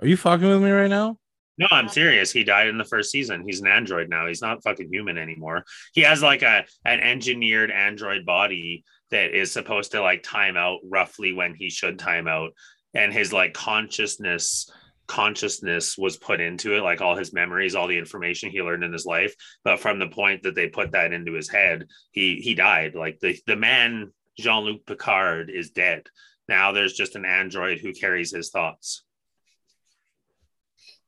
Are 0.00 0.06
you 0.06 0.16
fucking 0.16 0.48
with 0.48 0.62
me 0.62 0.70
right 0.70 0.90
now? 0.90 1.18
No, 1.60 1.66
I'm 1.70 1.90
serious. 1.90 2.32
He 2.32 2.42
died 2.42 2.68
in 2.68 2.78
the 2.78 2.86
first 2.86 3.10
season. 3.10 3.44
He's 3.46 3.60
an 3.60 3.66
android 3.66 4.08
now. 4.08 4.26
He's 4.26 4.40
not 4.40 4.62
fucking 4.62 4.88
human 4.90 5.18
anymore. 5.18 5.66
He 5.92 6.00
has 6.00 6.22
like 6.22 6.40
a 6.40 6.64
an 6.86 7.00
engineered 7.00 7.70
android 7.70 8.24
body 8.24 8.82
that 9.10 9.34
is 9.34 9.52
supposed 9.52 9.92
to 9.92 10.00
like 10.00 10.22
time 10.22 10.56
out 10.56 10.78
roughly 10.88 11.34
when 11.34 11.54
he 11.54 11.68
should 11.68 11.98
time 11.98 12.26
out. 12.26 12.52
And 12.94 13.12
his 13.12 13.30
like 13.30 13.52
consciousness 13.52 14.70
consciousness 15.06 15.98
was 15.98 16.16
put 16.16 16.40
into 16.40 16.76
it, 16.76 16.82
like 16.82 17.02
all 17.02 17.16
his 17.16 17.34
memories, 17.34 17.74
all 17.74 17.88
the 17.88 17.98
information 17.98 18.48
he 18.48 18.62
learned 18.62 18.84
in 18.84 18.92
his 18.92 19.04
life. 19.04 19.34
But 19.62 19.80
from 19.80 19.98
the 19.98 20.08
point 20.08 20.44
that 20.44 20.54
they 20.54 20.68
put 20.68 20.92
that 20.92 21.12
into 21.12 21.32
his 21.32 21.50
head, 21.50 21.84
he 22.12 22.36
he 22.36 22.54
died. 22.54 22.94
Like 22.94 23.18
the 23.20 23.38
the 23.46 23.56
man 23.56 24.12
Jean-Luc 24.40 24.86
Picard 24.86 25.50
is 25.50 25.70
dead. 25.70 26.02
Now 26.48 26.72
there's 26.72 26.94
just 26.94 27.16
an 27.16 27.24
android 27.24 27.78
who 27.78 27.92
carries 27.92 28.34
his 28.34 28.50
thoughts. 28.50 29.04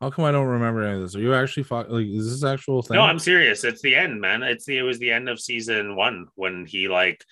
How 0.00 0.10
come 0.10 0.24
I 0.24 0.32
don't 0.32 0.46
remember 0.46 0.82
any 0.82 0.96
of 0.96 1.02
this? 1.02 1.14
Are 1.14 1.20
you 1.20 1.34
actually 1.34 1.62
fuck 1.62 1.88
like 1.88 2.06
is 2.06 2.28
this 2.28 2.44
actual 2.44 2.82
thing? 2.82 2.96
No, 2.96 3.02
I'm 3.02 3.20
serious. 3.20 3.62
It's 3.62 3.82
the 3.82 3.94
end, 3.94 4.20
man. 4.20 4.42
It's 4.42 4.64
the 4.64 4.78
it 4.78 4.82
was 4.82 4.98
the 4.98 5.12
end 5.12 5.28
of 5.28 5.40
season 5.40 5.94
one 5.94 6.26
when 6.34 6.66
he 6.66 6.88
like 6.88 7.24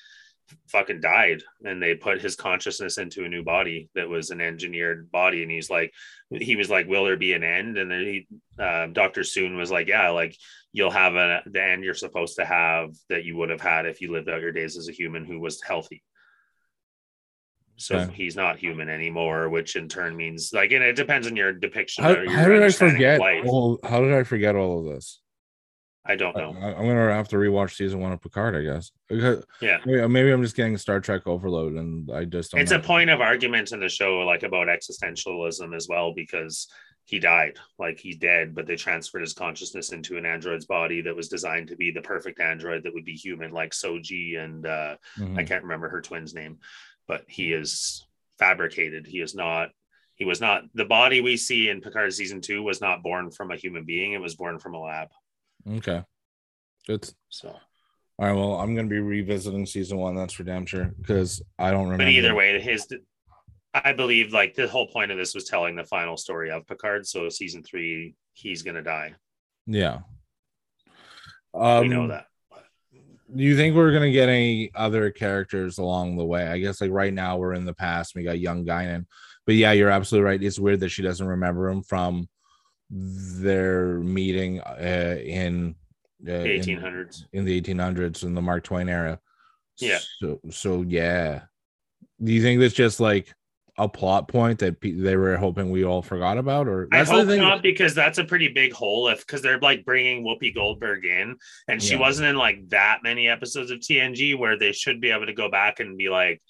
fucking 0.69 1.01
died 1.01 1.43
and 1.65 1.83
they 1.83 1.95
put 1.95 2.21
his 2.21 2.37
consciousness 2.37 2.99
into 2.99 3.25
a 3.25 3.29
new 3.29 3.43
body 3.43 3.89
that 3.95 4.09
was 4.09 4.31
an 4.31 4.41
engineered 4.41 5.11
body 5.11 5.43
and 5.43 5.51
he's 5.51 5.71
like 5.71 5.93
he 6.31 6.57
was 6.57 6.71
like 6.71 6.89
will 6.89 7.05
there 7.05 7.17
be 7.17 7.33
an 7.33 7.45
end 7.45 7.79
and 7.79 7.91
then 7.91 8.01
he 8.01 8.27
uh, 8.59 8.87
dr 8.87 9.21
Soong 9.21 9.57
was 9.57 9.71
like 9.71 9.89
yeah 9.89 10.11
like 10.11 10.37
you'll 10.73 10.91
have 10.91 11.15
a 11.15 11.43
the 11.47 11.63
end 11.63 11.83
you're 11.85 11.95
supposed 11.95 12.37
to 12.37 12.45
have 12.45 12.91
that 13.09 13.25
you 13.25 13.37
would 13.37 13.51
have 13.51 13.61
had 13.61 13.87
if 13.87 14.01
you 14.01 14.13
lived 14.13 14.29
out 14.29 14.41
your 14.41 14.53
days 14.53 14.77
as 14.77 14.89
a 14.89 14.93
human 14.93 15.25
who 15.25 15.41
was 15.41 15.61
healthy 15.63 16.03
so 17.77 17.97
Okay. 17.97 18.13
he's 18.15 18.37
not 18.37 18.59
human 18.59 18.89
anymore 18.89 19.49
which 19.49 19.75
in 19.77 19.89
turn 19.89 20.17
means 20.17 20.53
like 20.53 20.71
and 20.73 20.85
it 20.85 20.97
depends 20.97 21.27
on 21.27 21.35
your 21.37 21.53
depiction 21.53 22.05
how, 22.05 22.11
your 22.11 22.31
how 22.31 22.47
did 22.49 22.63
I 22.63 22.71
forget? 22.71 23.21
All, 23.47 23.79
how 23.83 24.01
did 24.01 24.13
I 24.13 24.23
forget 24.23 24.55
all 24.57 24.81
of 24.81 24.95
this? 24.95 25.21
i 26.07 26.17
don't 26.17 26.35
know. 26.37 26.55
I, 26.59 26.71
am 26.73 26.87
gonna 26.87 27.13
have 27.13 27.29
to 27.29 27.37
rewatch 27.37 27.77
season 27.77 28.01
one 28.01 28.11
of 28.13 28.23
Picard, 28.23 28.57
I 28.57 28.63
guess. 28.63 28.91
Because- 29.09 29.45
yeah 29.61 29.79
Maybe, 29.85 30.09
maybe 30.09 30.31
I'm 30.31 30.43
just 30.43 30.57
getting 30.57 30.77
Star 30.79 30.99
Trek 31.01 31.27
overload, 31.27 31.75
and 31.75 32.11
I 32.11 32.25
just 32.25 32.53
don't 32.53 32.61
it's 32.61 32.71
know. 32.71 32.79
a 32.79 32.83
point 32.83 33.11
of 33.11 33.21
argument 33.21 33.73
in 33.73 33.81
the 33.81 33.89
show 33.89 34.19
like 34.21 34.43
about 34.43 34.69
existentialism 34.69 35.75
as 35.75 35.89
well 35.89 36.13
because 36.15 36.69
he 37.11 37.19
died 37.19 37.59
like 37.79 37.99
he's 37.99 38.17
dead 38.17 38.55
but 38.55 38.67
they 38.67 38.77
transferred 38.77 39.21
his 39.23 39.35
consciousness 39.35 39.91
into 39.93 40.17
an 40.17 40.25
android's 40.25 40.65
body 40.67 41.01
that 41.01 41.15
was 41.17 41.29
designed 41.29 41.67
to 41.69 41.75
be 41.77 41.91
the 41.91 42.01
perfect 42.01 42.41
android 42.41 42.85
that 42.85 42.95
would 42.95 43.05
be 43.05 43.15
human 43.15 43.51
like 43.51 43.73
soji 43.73 44.39
and 44.39 44.65
uh, 44.67 44.97
Mhm. 45.19 45.37
i 45.39 45.43
can't 45.43 45.65
remember 45.65 45.89
her 45.89 46.01
twin's 46.01 46.35
name 46.35 46.59
but 47.09 47.25
he 47.29 47.53
is 47.53 48.07
fabricated 48.39 49.07
he 49.07 49.21
is 49.21 49.35
not 49.35 49.71
he 50.15 50.25
was 50.25 50.41
not 50.41 50.63
the 50.75 50.85
body 50.85 51.21
we 51.21 51.37
see 51.37 51.69
in 51.69 51.81
picard 51.81 52.13
season 52.13 52.41
two 52.41 52.63
was 52.63 52.81
not 52.81 53.03
born 53.03 53.31
from 53.33 53.51
a 53.51 53.57
human 53.57 53.85
being 53.85 54.13
it 54.13 54.21
was 54.21 54.37
born 54.37 54.59
from 54.59 54.75
a 54.75 54.81
lab 54.81 55.09
Okay, 55.69 56.03
good. 56.87 57.07
so 57.29 57.49
All 57.49 58.27
right. 58.27 58.33
Well, 58.33 58.55
I'm 58.55 58.75
gonna 58.75 58.89
be 58.89 58.99
revisiting 58.99 59.67
season 59.67 59.99
one. 59.99 60.15
That's 60.15 60.33
for 60.35 60.43
damn 60.45 60.65
sure 60.67 60.87
because 61.01 61.43
I 61.59 61.71
don't 61.71 61.85
remember. 61.89 62.05
but 62.05 62.13
either 62.13 62.35
way 62.35 62.59
his 62.61 62.87
i 63.75 63.93
believe 63.93 64.33
like 64.33 64.55
the 64.55 64.67
whole 64.69 64.87
point 64.89 65.11
of 65.11 65.17
this 65.19 65.35
was 65.35 65.45
telling 65.45 65.77
the 65.77 65.85
final 65.85 66.17
story 66.17 66.51
of 66.51 66.67
picard 66.67 67.07
so 67.07 67.29
season 67.29 67.63
three 67.63 68.15
he's 68.35 68.63
gonna 68.63 68.83
die 68.83 69.15
Yeah. 69.67 70.01
Um, 71.53 71.83
we 71.83 71.89
know 71.89 72.07
that 72.09 72.27
Do 73.35 73.43
you 73.43 73.57
think 73.57 73.75
we're 73.75 73.93
gonna 73.93 74.11
get 74.13 74.29
any 74.29 74.71
other 74.75 75.11
characters 75.11 75.79
along 75.79 76.17
the 76.17 76.25
way? 76.25 76.47
I 76.47 76.59
guess 76.59 76.81
like 76.81 76.91
right 76.93 77.13
now 77.13 77.37
we're 77.39 77.55
in 77.55 77.65
the 77.65 77.75
past. 77.75 78.15
We 78.15 78.23
got 78.25 78.39
young 78.41 78.65
Guinan, 78.65 79.07
but 79.47 79.55
yeah, 79.57 79.73
you're 79.73 79.91
absolutely 79.91 80.27
right. 80.27 80.43
It's 80.43 80.59
weird 80.59 80.81
that 80.81 80.89
she 80.91 81.03
doesn't 81.03 81.27
remember 81.27 81.69
him 81.69 81.83
from 81.83 82.29
their 82.91 83.99
meeting 84.01 84.61
uh, 84.61 85.17
in 85.23 85.75
uh, 86.29 86.33
in- 86.33 86.61
1800s. 86.63 87.25
in 87.33 87.45
the 87.45 87.61
1800s 87.61 88.23
in 88.25 88.35
the 88.35 88.43
Mark 88.43 88.65
Twain 88.65 88.89
era. 88.89 89.19
Yeah. 89.79 89.99
So 90.21 90.41
so 90.51 90.83
yeah. 90.83 91.43
Do 92.23 92.33
you 92.33 92.43
think 92.43 92.61
that's 92.61 92.75
just 92.75 93.01
like 93.01 93.33
a 93.81 93.89
plot 93.89 94.29
point 94.29 94.59
that 94.61 94.81
pe- 94.81 94.93
they 94.93 95.17
were 95.17 95.37
hoping 95.37 95.71
we 95.71 95.85
all 95.85 96.03
forgot 96.03 96.39
about, 96.39 96.69
or 96.69 96.89
I 96.93 96.99
that's 96.99 97.11
the 97.11 97.17
hope 97.17 97.27
thing- 97.29 97.41
not 97.41 97.63
because 97.63 97.95
that's 97.95 98.19
a 98.19 98.25
pretty 98.25 98.49
big 98.49 98.73
hole. 98.73 99.09
If 99.09 99.21
because 99.27 99.43
they're 99.43 99.59
like 99.59 99.85
bringing 99.85 100.23
Whoopi 100.25 100.55
Goldberg 100.55 101.05
in, 101.05 101.37
and 101.69 101.83
she 101.83 101.95
Yeah. 101.95 102.01
wasn't 102.01 102.29
in 102.29 102.37
like 102.37 102.69
that 102.71 102.99
many 103.03 103.29
episodes 103.29 103.71
of 103.71 103.81
TNG 103.81 104.35
where 104.35 104.59
they 104.59 104.73
should 104.73 105.01
be 105.01 105.11
able 105.11 105.27
to 105.27 105.33
go 105.33 105.51
back 105.51 105.81
and 105.81 105.97
be 105.99 106.09
like, 106.09 106.43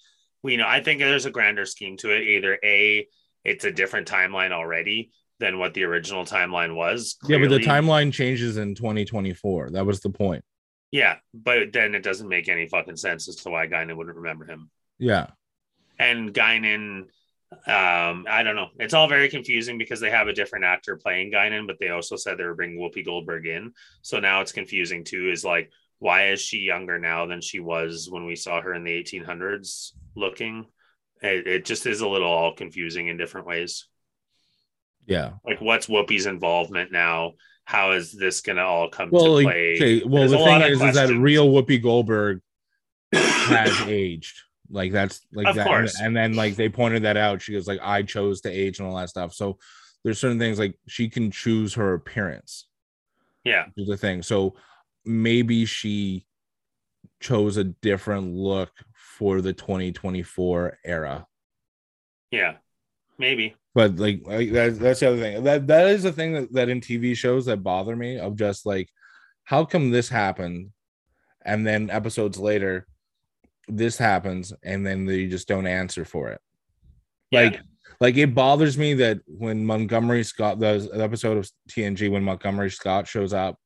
we 0.43 0.57
know. 0.57 0.67
I 0.67 0.81
think 0.81 0.99
there's 0.99 1.25
a 1.25 1.31
grander 1.31 1.65
scheme 1.65 1.97
to 1.97 2.09
it. 2.15 2.23
Either 2.27 2.57
a, 2.63 3.07
it's 3.43 3.63
a 3.65 3.71
different 3.71 4.07
timeline 4.07 4.51
already 4.51 5.11
than 5.39 5.57
what 5.57 5.73
the 5.73 5.83
original 5.83 6.25
timeline 6.25 6.75
was. 6.75 7.17
Yeah, 7.27 7.37
but 7.39 7.49
the 7.49 7.59
timeline 7.59 8.11
changes 8.13 8.57
in 8.57 8.75
2024. 8.75 9.71
That 9.71 9.85
was 9.85 9.99
the 10.01 10.09
point. 10.11 10.43
Yeah, 10.91 11.15
but 11.33 11.71
then 11.73 11.95
it 11.95 12.03
doesn't 12.03 12.27
make 12.27 12.49
any 12.49 12.67
fucking 12.67 12.97
sense 12.97 13.29
as 13.29 13.37
to 13.37 13.49
why 13.49 13.65
Guinan 13.67 13.95
wouldn't 13.95 14.17
remember 14.17 14.45
him. 14.45 14.69
Yeah. 14.99 15.27
and 15.97 16.33
Guinan, 16.33 17.05
um, 17.51 18.25
I 18.29 18.43
don't 18.43 18.55
know. 18.55 18.69
It's 18.79 18.93
all 18.93 19.07
very 19.07 19.29
confusing 19.29 19.77
because 19.77 19.99
they 19.99 20.09
have 20.09 20.27
a 20.27 20.33
different 20.33 20.65
actor 20.65 20.95
playing 20.95 21.31
Guinan, 21.31 21.67
but 21.67 21.77
they 21.79 21.89
also 21.89 22.15
said 22.15 22.37
they 22.37 22.45
were 22.45 22.55
bringing 22.55 22.79
Whoopi 22.79 23.03
Goldberg 23.03 23.45
in. 23.45 23.73
So 24.01 24.19
now 24.19 24.41
it's 24.41 24.51
confusing 24.53 25.03
too. 25.03 25.29
Is 25.29 25.43
like, 25.43 25.69
why 25.99 26.29
is 26.29 26.41
she 26.41 26.59
younger 26.59 26.97
now 26.97 27.25
than 27.25 27.41
she 27.41 27.59
was 27.59 28.07
when 28.09 28.25
we 28.25 28.35
saw 28.35 28.61
her 28.61 28.73
in 28.73 28.83
the 28.83 28.91
1800s 29.03 29.91
looking? 30.15 30.65
It, 31.21 31.45
it 31.45 31.65
just 31.65 31.85
is 31.85 32.01
a 32.01 32.07
little 32.07 32.31
all 32.31 32.55
confusing 32.55 33.07
in 33.07 33.17
different 33.17 33.47
ways. 33.47 33.87
Yeah. 35.05 35.33
Like, 35.45 35.61
what's 35.61 35.87
Whoopi's 35.87 36.25
involvement 36.25 36.91
now? 36.91 37.33
How 37.65 37.91
is 37.91 38.11
this 38.11 38.41
going 38.41 38.55
to 38.57 38.63
all 38.63 38.89
come 38.89 39.09
Well, 39.11 39.37
to 39.37 39.43
play? 39.43 39.75
okay. 39.75 40.03
Well, 40.03 40.27
There's 40.27 40.31
the 40.31 40.37
thing 40.37 40.61
is, 40.61 40.81
is 40.81 40.95
that 40.95 41.09
real 41.09 41.49
Whoopi 41.49 41.81
Goldberg 41.81 42.41
has 43.13 43.81
aged. 43.87 44.41
Like 44.71 44.91
that's 44.91 45.21
like 45.33 45.47
Of 45.47 45.55
that. 45.55 45.67
course. 45.67 45.99
And 45.99 46.15
then 46.15 46.33
like 46.33 46.55
they 46.55 46.69
pointed 46.69 47.03
that 47.03 47.17
out. 47.17 47.41
She 47.41 47.53
goes 47.53 47.67
like, 47.67 47.79
I 47.83 48.03
chose 48.03 48.41
to 48.41 48.49
age 48.49 48.79
and 48.79 48.87
all 48.87 48.95
that 48.97 49.09
stuff. 49.09 49.33
So 49.33 49.57
there's 50.03 50.19
certain 50.19 50.39
things 50.39 50.57
like 50.59 50.75
she 50.87 51.09
can 51.09 51.29
choose 51.31 51.73
her 51.75 51.93
appearance. 51.93 52.67
yeah, 53.43 53.65
the 53.75 53.97
thing. 53.97 54.21
So 54.23 54.55
maybe 55.05 55.65
she 55.65 56.25
chose 57.19 57.57
a 57.57 57.63
different 57.65 58.35
look 58.35 58.71
for 58.95 59.41
the 59.41 59.53
2024 59.53 60.77
era. 60.85 61.27
yeah, 62.31 62.55
maybe. 63.17 63.55
but 63.75 63.97
like, 63.97 64.21
like 64.25 64.51
that, 64.53 64.79
that's 64.79 64.99
the 65.01 65.07
other 65.09 65.17
thing 65.19 65.43
that 65.43 65.67
that 65.67 65.87
is 65.87 66.03
the 66.03 66.11
thing 66.11 66.33
that, 66.33 66.53
that 66.53 66.69
in 66.69 66.81
tv 66.81 67.15
shows 67.15 67.45
that 67.45 67.63
bother 67.63 67.95
me 67.95 68.17
of 68.19 68.35
just 68.35 68.65
like 68.65 68.89
how 69.43 69.63
come 69.65 69.91
this 69.91 70.09
happened 70.09 70.71
and 71.45 71.65
then 71.65 71.89
episodes 71.89 72.37
later 72.39 72.87
this 73.67 73.97
happens 73.97 74.53
and 74.63 74.85
then 74.85 75.05
they 75.05 75.27
just 75.27 75.47
don't 75.47 75.67
answer 75.67 76.05
for 76.05 76.29
it 76.29 76.41
Yeah. 77.29 77.41
like 77.41 77.61
like 77.99 78.17
it 78.17 78.33
bothers 78.33 78.77
me 78.77 78.95
that 78.95 79.19
when 79.27 79.65
montgomery 79.65 80.23
scott 80.23 80.59
the 80.59 80.89
episode 80.93 81.37
of 81.37 81.49
tng 81.69 82.09
when 82.11 82.23
montgomery 82.23 82.71
scott 82.71 83.07
shows 83.07 83.33
up 83.33 83.57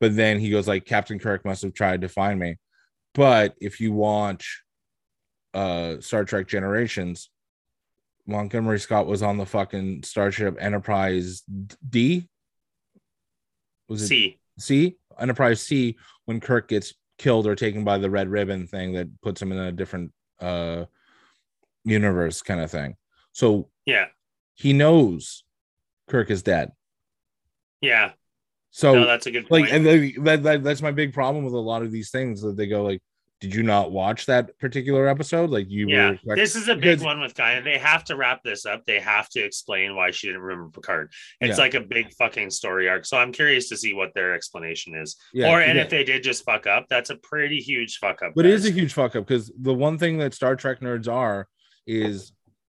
but 0.00 0.14
then 0.16 0.38
he 0.38 0.50
goes 0.50 0.68
like 0.68 0.84
captain 0.84 1.18
kirk 1.18 1.44
must 1.44 1.62
have 1.62 1.74
tried 1.74 2.00
to 2.02 2.08
find 2.08 2.38
me 2.38 2.56
but 3.14 3.54
if 3.60 3.80
you 3.80 3.92
watch 3.92 4.62
uh 5.54 6.00
star 6.00 6.24
trek 6.24 6.46
generations 6.46 7.30
Montgomery 8.28 8.80
Scott 8.80 9.06
was 9.06 9.22
on 9.22 9.36
the 9.36 9.46
fucking 9.46 10.02
Starship 10.02 10.56
Enterprise 10.60 11.44
D. 11.88 12.28
Was 13.88 14.02
it 14.02 14.08
See, 14.08 14.40
C? 14.58 14.96
Enterprise 15.16 15.62
C 15.62 15.96
when 16.24 16.40
Kirk 16.40 16.66
gets 16.66 16.92
killed 17.18 17.46
or 17.46 17.54
taken 17.54 17.84
by 17.84 17.98
the 17.98 18.10
red 18.10 18.28
ribbon 18.28 18.66
thing 18.66 18.92
that 18.92 19.08
puts 19.22 19.40
him 19.40 19.52
in 19.52 19.58
a 19.58 19.72
different 19.72 20.12
uh 20.40 20.84
universe 21.84 22.42
kind 22.42 22.60
of 22.60 22.70
thing. 22.70 22.96
So 23.32 23.70
yeah, 23.84 24.06
he 24.54 24.72
knows 24.72 25.44
Kirk 26.08 26.30
is 26.30 26.42
dead. 26.42 26.72
yeah. 27.80 28.12
So 28.70 28.92
no, 28.92 29.06
that's 29.06 29.26
a 29.26 29.30
good 29.30 29.50
like 29.50 29.64
point. 29.64 29.72
and 29.72 29.86
they, 29.86 30.10
that, 30.18 30.42
that 30.42 30.62
that's 30.62 30.82
my 30.82 30.90
big 30.90 31.14
problem 31.14 31.44
with 31.44 31.54
a 31.54 31.58
lot 31.58 31.80
of 31.82 31.90
these 31.90 32.10
things 32.10 32.42
that 32.42 32.58
they 32.58 32.66
go 32.66 32.82
like 32.82 33.00
did 33.40 33.54
you 33.54 33.62
not 33.62 33.92
watch 33.92 34.24
that 34.26 34.58
particular 34.58 35.06
episode 35.06 35.50
like 35.50 35.66
you 35.68 35.86
yeah, 35.88 36.14
were 36.24 36.36
this 36.36 36.56
is 36.56 36.68
a 36.68 36.74
big 36.74 36.82
because- 36.82 37.02
one 37.04 37.20
with 37.20 37.34
Guy, 37.34 37.52
and 37.52 37.66
they 37.66 37.76
have 37.78 38.02
to 38.04 38.16
wrap 38.16 38.42
this 38.42 38.64
up. 38.64 38.84
They 38.86 38.98
have 39.00 39.28
to 39.30 39.44
explain 39.44 39.94
why 39.94 40.10
she 40.10 40.28
didn't 40.28 40.40
remember 40.42 40.70
Picard. 40.70 41.12
It's 41.40 41.58
Yeah. 41.58 41.62
like 41.64 41.74
a 41.74 41.80
big 41.80 42.12
fucking 42.14 42.48
story 42.50 42.88
arc. 42.88 43.04
So 43.04 43.18
I'm 43.18 43.32
curious 43.32 43.68
to 43.68 43.76
see 43.76 43.92
what 43.92 44.14
their 44.14 44.34
explanation 44.34 44.94
is. 44.94 45.16
yeah, 45.34 45.50
or 45.52 45.60
and 45.60 45.76
yeah. 45.76 45.84
if 45.84 45.90
they 45.90 46.02
did 46.02 46.22
just 46.22 46.44
fuck 46.44 46.66
up, 46.66 46.86
that's 46.88 47.10
a 47.10 47.16
pretty 47.16 47.58
huge 47.58 47.98
fuck 47.98 48.22
up. 48.22 48.32
But 48.34 48.46
it 48.46 48.52
is 48.54 48.64
a 48.66 48.70
huge 48.70 48.94
fuck 48.94 49.14
up 49.16 49.26
because 49.26 49.52
the 49.58 49.74
one 49.74 49.98
thing 49.98 50.16
that 50.18 50.32
Star 50.32 50.56
Trek 50.56 50.80
nerds 50.80 51.06
are 51.06 51.46
is 51.86 52.32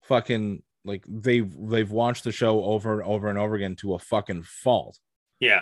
fucking 0.03 0.63
like 0.85 1.03
they've 1.07 1.53
they've 1.59 1.91
watched 1.91 2.23
the 2.23 2.31
show 2.31 2.63
over 2.63 2.93
and 2.99 3.07
over 3.07 3.27
and 3.27 3.37
over 3.37 3.55
again 3.55 3.75
to 3.75 3.93
a 3.93 3.99
fucking 3.99 4.41
fault. 4.43 4.97
yeah, 5.39 5.61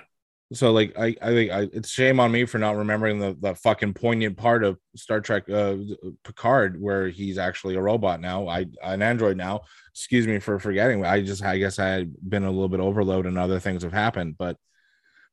So 0.53 0.71
like 0.71 0.97
I 0.97 1.15
I 1.21 1.29
think 1.29 1.51
I, 1.51 1.61
it's 1.73 1.89
shame 1.89 2.19
on 2.19 2.31
me 2.31 2.45
for 2.45 2.59
not 2.59 2.75
remembering 2.75 3.19
the 3.19 3.35
the 3.39 3.55
fucking 3.55 3.95
poignant 3.95 4.37
part 4.37 4.63
of 4.63 4.77
Star 4.95 5.19
Trek 5.19 5.49
uh 5.49 5.75
Picard 6.23 6.79
where 6.79 7.07
he's 7.09 7.37
actually 7.39 7.75
a 7.75 7.81
robot 7.81 8.21
now. 8.21 8.47
I 8.47 8.67
an 8.83 9.01
android 9.01 9.37
now. 9.37 9.61
Excuse 9.93 10.27
me 10.27 10.37
for 10.39 10.59
forgetting. 10.59 11.03
I 11.03 11.21
just 11.23 11.43
I 11.43 11.57
guess 11.57 11.79
I 11.79 11.87
had 11.87 12.13
been 12.29 12.43
a 12.43 12.51
little 12.51 12.69
bit 12.69 12.79
overload 12.79 13.25
and 13.25 13.39
other 13.39 13.59
things 13.59 13.81
have 13.83 13.91
happened, 13.93 14.37
but 14.37 14.57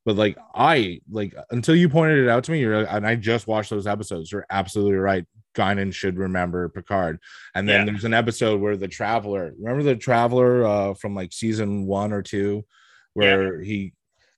but 0.07 0.17
like 0.17 0.39
I 0.55 1.01
like 1.11 1.35
until 1.51 1.77
you 1.77 1.91
pointed 1.91 2.19
it 2.25 2.29
out 2.31 2.45
to 2.45 2.53
me, 2.53 2.61
you're 2.61 2.85
and 2.85 3.07
I 3.07 3.15
just 3.17 3.47
watched 3.47 3.71
those 3.71 3.87
episodes. 3.87 4.33
You're 4.33 4.47
absolutely 4.51 4.97
right. 4.97 5.27
Guinan 5.55 5.93
should 5.93 6.17
remember 6.17 6.71
Picard. 6.71 7.19
And 7.55 7.69
then 7.69 7.87
Yeah. 7.87 7.93
there's 7.93 8.05
an 8.05 8.15
episode 8.15 8.63
where 8.63 8.79
the 8.79 8.89
traveler, 8.89 9.53
remember 9.59 9.83
the 9.83 9.95
traveler 9.97 10.65
uh 10.65 10.95
from 10.95 11.15
like 11.15 11.35
season 11.35 11.85
one 11.87 12.15
or 12.15 12.23
two, 12.23 12.65
where 13.13 13.61
he 13.61 13.93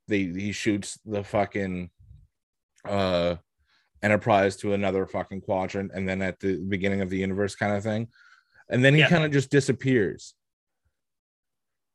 they 0.08 0.24
he 0.24 0.52
shoots 0.52 0.98
the 1.04 1.22
fucking 1.24 1.90
uh 2.88 3.36
enterprise 4.02 4.56
to 4.56 4.74
another 4.74 5.06
fucking 5.06 5.40
quadrant 5.40 5.90
and 5.94 6.06
then 6.08 6.20
at 6.20 6.38
the 6.40 6.58
beginning 6.68 7.00
of 7.00 7.08
the 7.10 7.16
universe 7.18 7.54
kind 7.56 7.74
of 7.74 7.82
thing 7.82 8.06
and 8.68 8.84
then 8.84 8.92
he 8.94 9.00
Yeah. 9.00 9.08
kind 9.08 9.24
of 9.24 9.30
just 9.32 9.50
disappears 9.50 10.34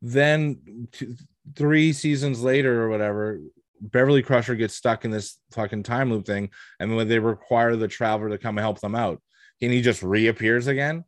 then 0.01 0.87
two, 0.91 1.15
three 1.55 1.93
seasons 1.93 2.41
later 2.41 2.83
or 2.83 2.89
whatever 2.89 3.39
beverly 3.81 4.21
crusher 4.21 4.55
gets 4.55 4.73
stuck 4.75 5.05
in 5.05 5.11
this 5.11 5.37
fucking 5.51 5.83
time 5.83 6.09
loop 6.11 6.25
thing 6.25 6.49
and 6.79 6.95
when 6.95 7.07
they 7.07 7.19
require 7.19 7.75
the 7.75 7.87
traveler 7.87 8.29
to 8.29 8.37
come 8.37 8.57
and 8.57 8.63
help 8.63 8.79
them 8.79 8.95
out 8.95 9.21
and 9.61 9.71
he 9.71 9.81
just 9.81 10.01
reappears 10.03 10.67
again 10.67 11.03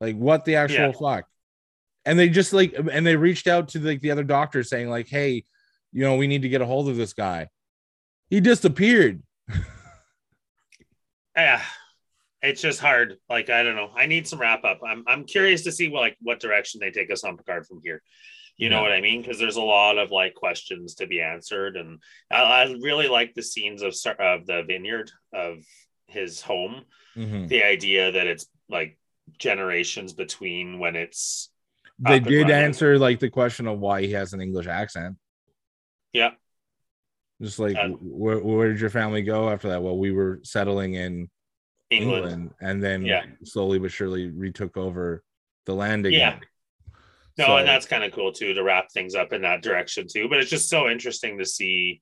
like 0.00 0.16
what 0.16 0.44
the 0.44 0.56
actual 0.56 0.86
Yeah. 0.86 0.92
fuck 0.92 1.24
and 2.04 2.18
they 2.18 2.28
just 2.28 2.52
like 2.52 2.74
and 2.92 3.06
they 3.06 3.16
reached 3.16 3.46
out 3.46 3.68
to 3.68 3.80
like 3.80 4.00
the 4.00 4.10
other 4.10 4.24
doctor 4.24 4.62
saying 4.62 4.88
like 4.88 5.08
hey 5.08 5.44
you 5.94 6.02
know 6.04 6.16
we 6.16 6.26
need 6.26 6.42
to 6.42 6.48
get 6.50 6.60
a 6.60 6.66
hold 6.66 6.88
of 6.90 6.96
this 6.96 7.14
guy 7.14 7.48
he 8.28 8.40
disappeared 8.40 9.22
yeah. 11.36 11.62
It's 12.42 12.60
just 12.60 12.80
hard. 12.80 13.16
Like 13.28 13.48
I 13.48 13.62
don't 13.62 13.76
know. 13.76 13.90
I 13.96 14.06
need 14.06 14.28
some 14.28 14.38
wrap 14.40 14.64
up. 14.64 14.80
I'm 14.86 15.02
I'm 15.06 15.24
curious 15.24 15.64
to 15.64 15.72
see 15.72 15.88
what 15.88 16.00
like 16.00 16.16
what 16.20 16.40
direction 16.40 16.80
they 16.80 16.90
take 16.90 17.10
us 17.10 17.24
on 17.24 17.36
Picard 17.36 17.66
from 17.66 17.80
here. 17.82 18.02
You 18.56 18.68
know 18.68 18.82
what 18.82 18.92
I 18.92 19.00
mean? 19.00 19.22
Because 19.22 19.38
there's 19.38 19.56
a 19.56 19.62
lot 19.62 19.98
of 19.98 20.10
like 20.10 20.34
questions 20.34 20.94
to 20.96 21.06
be 21.06 21.20
answered, 21.20 21.76
and 21.76 21.98
I, 22.30 22.42
I 22.42 22.76
really 22.82 23.08
like 23.08 23.34
the 23.34 23.42
scenes 23.42 23.82
of 23.82 23.94
of 24.18 24.46
the 24.46 24.62
vineyard 24.66 25.10
of 25.32 25.64
his 26.06 26.40
home. 26.40 26.82
Mhm. 27.16 27.48
The 27.48 27.64
idea 27.64 28.12
that 28.12 28.26
it's 28.26 28.46
like 28.68 28.98
generations 29.38 30.12
between 30.12 30.78
when 30.78 30.96
it's 30.96 31.50
they 31.98 32.20
did 32.20 32.42
running. 32.42 32.56
answer 32.56 32.98
like 32.98 33.20
the 33.20 33.30
question 33.30 33.66
of 33.66 33.78
why 33.78 34.02
he 34.02 34.12
has 34.12 34.32
an 34.32 34.40
english 34.40 34.66
accent 34.66 35.16
yeah 36.14 36.30
just 37.42 37.58
like 37.58 37.76
Uh, 37.76 37.88
where, 38.00 38.38
where 38.38 38.68
did 38.68 38.80
your 38.80 38.88
family 38.90 39.20
go 39.20 39.50
after 39.50 39.68
that 39.68 39.82
well 39.82 39.98
we 39.98 40.12
were 40.12 40.40
settling 40.44 40.94
in 40.94 41.28
England. 41.90 42.24
england, 42.24 42.50
and 42.62 42.82
then 42.82 43.04
Yeah. 43.04 43.26
slowly 43.44 43.78
but 43.78 43.92
surely 43.92 44.28
retook 44.30 44.76
over 44.78 45.22
the 45.66 45.74
land 45.74 46.06
again 46.06 46.40
Yeah. 46.40 46.40
No, 47.36 47.46
So- 47.46 47.56
and 47.58 47.66
that's 47.68 47.86
kind 47.86 48.04
of 48.04 48.12
cool 48.12 48.32
too 48.32 48.54
to 48.54 48.62
wrap 48.62 48.90
things 48.92 49.14
up 49.16 49.32
in 49.32 49.42
that 49.42 49.60
direction 49.60 50.06
too. 50.08 50.28
But 50.28 50.38
it's 50.38 50.50
just 50.50 50.68
so 50.68 50.88
interesting 50.88 51.38
to 51.38 51.44
see 51.44 52.00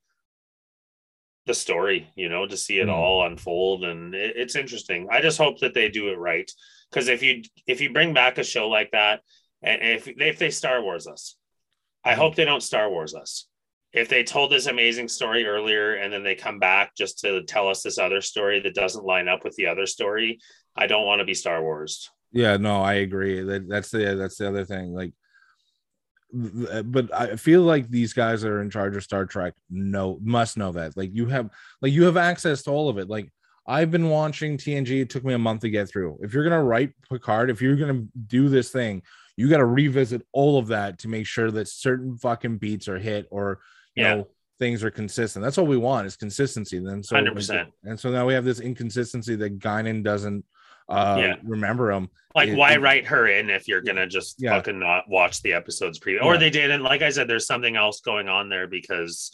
the 1.46 1.54
story, 1.54 2.10
you 2.14 2.28
know, 2.28 2.46
to 2.46 2.56
see 2.56 2.78
it 2.80 2.86
Mhm. 2.88 2.92
all 2.92 3.24
unfold, 3.26 3.82
and 3.84 4.14
it, 4.14 4.36
it's 4.36 4.54
interesting. 4.56 5.08
I 5.10 5.22
just 5.22 5.38
hope 5.38 5.58
that 5.60 5.72
they 5.74 5.88
do 5.88 6.10
it 6.10 6.16
right 6.18 6.48
because 6.90 7.08
if 7.08 7.22
you 7.22 7.42
if 7.66 7.80
you 7.80 7.92
bring 7.94 8.12
back 8.12 8.36
a 8.38 8.44
show 8.44 8.68
like 8.68 8.90
that, 8.92 9.22
and 9.62 9.80
if 9.82 10.06
if 10.06 10.38
they 10.38 10.50
Star 10.50 10.82
Wars 10.82 11.06
us, 11.06 11.36
I 12.04 12.12
Mhm. 12.12 12.16
hope 12.18 12.34
they 12.36 12.44
don't 12.44 12.60
Star 12.62 12.90
Wars 12.90 13.14
us 13.14 13.48
if 13.92 14.08
they 14.08 14.24
told 14.24 14.50
this 14.50 14.66
amazing 14.66 15.08
story 15.08 15.46
earlier 15.46 15.94
and 15.94 16.12
then 16.12 16.22
they 16.22 16.34
come 16.34 16.58
back 16.58 16.94
just 16.96 17.18
to 17.20 17.42
tell 17.42 17.68
us 17.68 17.82
this 17.82 17.98
other 17.98 18.20
story 18.20 18.60
that 18.60 18.74
doesn't 18.74 19.04
line 19.04 19.28
up 19.28 19.44
with 19.44 19.54
the 19.56 19.66
other 19.66 19.86
story, 19.86 20.38
I 20.74 20.86
don't 20.86 21.06
want 21.06 21.20
to 21.20 21.26
be 21.26 21.34
Star 21.34 21.62
Wars. 21.62 22.10
Yeah, 22.32 22.56
no, 22.56 22.80
I 22.80 22.94
agree. 22.94 23.42
That, 23.42 23.68
that's 23.68 23.90
the 23.90 24.16
that's 24.16 24.36
the 24.36 24.48
other 24.48 24.64
thing. 24.64 24.94
Like, 24.94 25.12
but 26.32 27.12
I 27.12 27.36
feel 27.36 27.60
like 27.60 27.90
these 27.90 28.14
guys 28.14 28.40
that 28.40 28.48
are 28.48 28.62
in 28.62 28.70
charge 28.70 28.96
of 28.96 29.02
Star 29.02 29.26
Trek 29.26 29.52
know 29.68 30.18
must 30.22 30.56
know 30.56 30.72
that. 30.72 30.96
Like, 30.96 31.10
you 31.12 31.26
have 31.26 31.50
like 31.82 31.92
you 31.92 32.04
have 32.04 32.16
access 32.16 32.62
to 32.62 32.70
all 32.70 32.88
of 32.88 32.96
it. 32.96 33.10
Like, 33.10 33.30
I've 33.66 33.90
been 33.90 34.08
watching 34.08 34.56
TNG. 34.56 35.02
It 35.02 35.10
took 35.10 35.24
me 35.24 35.34
a 35.34 35.38
month 35.38 35.60
to 35.60 35.70
get 35.70 35.90
through. 35.90 36.18
If 36.22 36.32
you're 36.32 36.44
gonna 36.44 36.64
write 36.64 36.92
Picard, 37.10 37.50
if 37.50 37.60
you're 37.60 37.76
gonna 37.76 38.04
do 38.26 38.48
this 38.48 38.70
thing, 38.70 39.02
you 39.36 39.48
got 39.48 39.58
to 39.58 39.66
revisit 39.66 40.26
all 40.32 40.58
of 40.58 40.68
that 40.68 40.98
to 41.00 41.08
make 41.08 41.26
sure 41.26 41.50
that 41.50 41.68
certain 41.68 42.16
fucking 42.16 42.58
beats 42.58 42.88
are 42.88 42.98
hit 42.98 43.26
or 43.30 43.60
Yeah. 43.94 44.14
know 44.14 44.28
things 44.58 44.84
are 44.84 44.90
consistent. 44.90 45.42
That's 45.42 45.56
what 45.56 45.66
we 45.66 45.76
want 45.76 46.06
is 46.06 46.16
consistency. 46.16 46.78
Then 46.78 47.02
so 47.02 47.16
100%. 47.16 47.66
and 47.84 47.98
so 47.98 48.10
now 48.10 48.26
we 48.26 48.34
have 48.34 48.44
this 48.44 48.60
inconsistency 48.60 49.34
that 49.36 49.58
Guinan 49.58 50.02
doesn't 50.04 50.44
uh 50.88 51.16
Yeah. 51.18 51.34
remember 51.44 51.90
him. 51.90 52.08
Like, 52.34 52.50
It- 52.50 52.56
why 52.56 52.72
it- 52.74 52.80
write 52.80 53.06
her 53.06 53.26
in 53.26 53.50
if 53.50 53.66
you're 53.68 53.80
gonna 53.80 54.06
just 54.06 54.36
Yeah. 54.40 54.56
fucking 54.56 54.78
not 54.78 55.08
watch 55.08 55.42
the 55.42 55.52
episodes 55.54 55.98
pre? 55.98 56.18
Or 56.18 56.34
Yeah. 56.34 56.40
they 56.40 56.50
didn't. 56.50 56.82
Like 56.82 57.02
I 57.02 57.10
said, 57.10 57.28
there's 57.28 57.46
something 57.46 57.76
else 57.76 58.00
going 58.00 58.28
on 58.28 58.48
there 58.48 58.66
because 58.66 59.32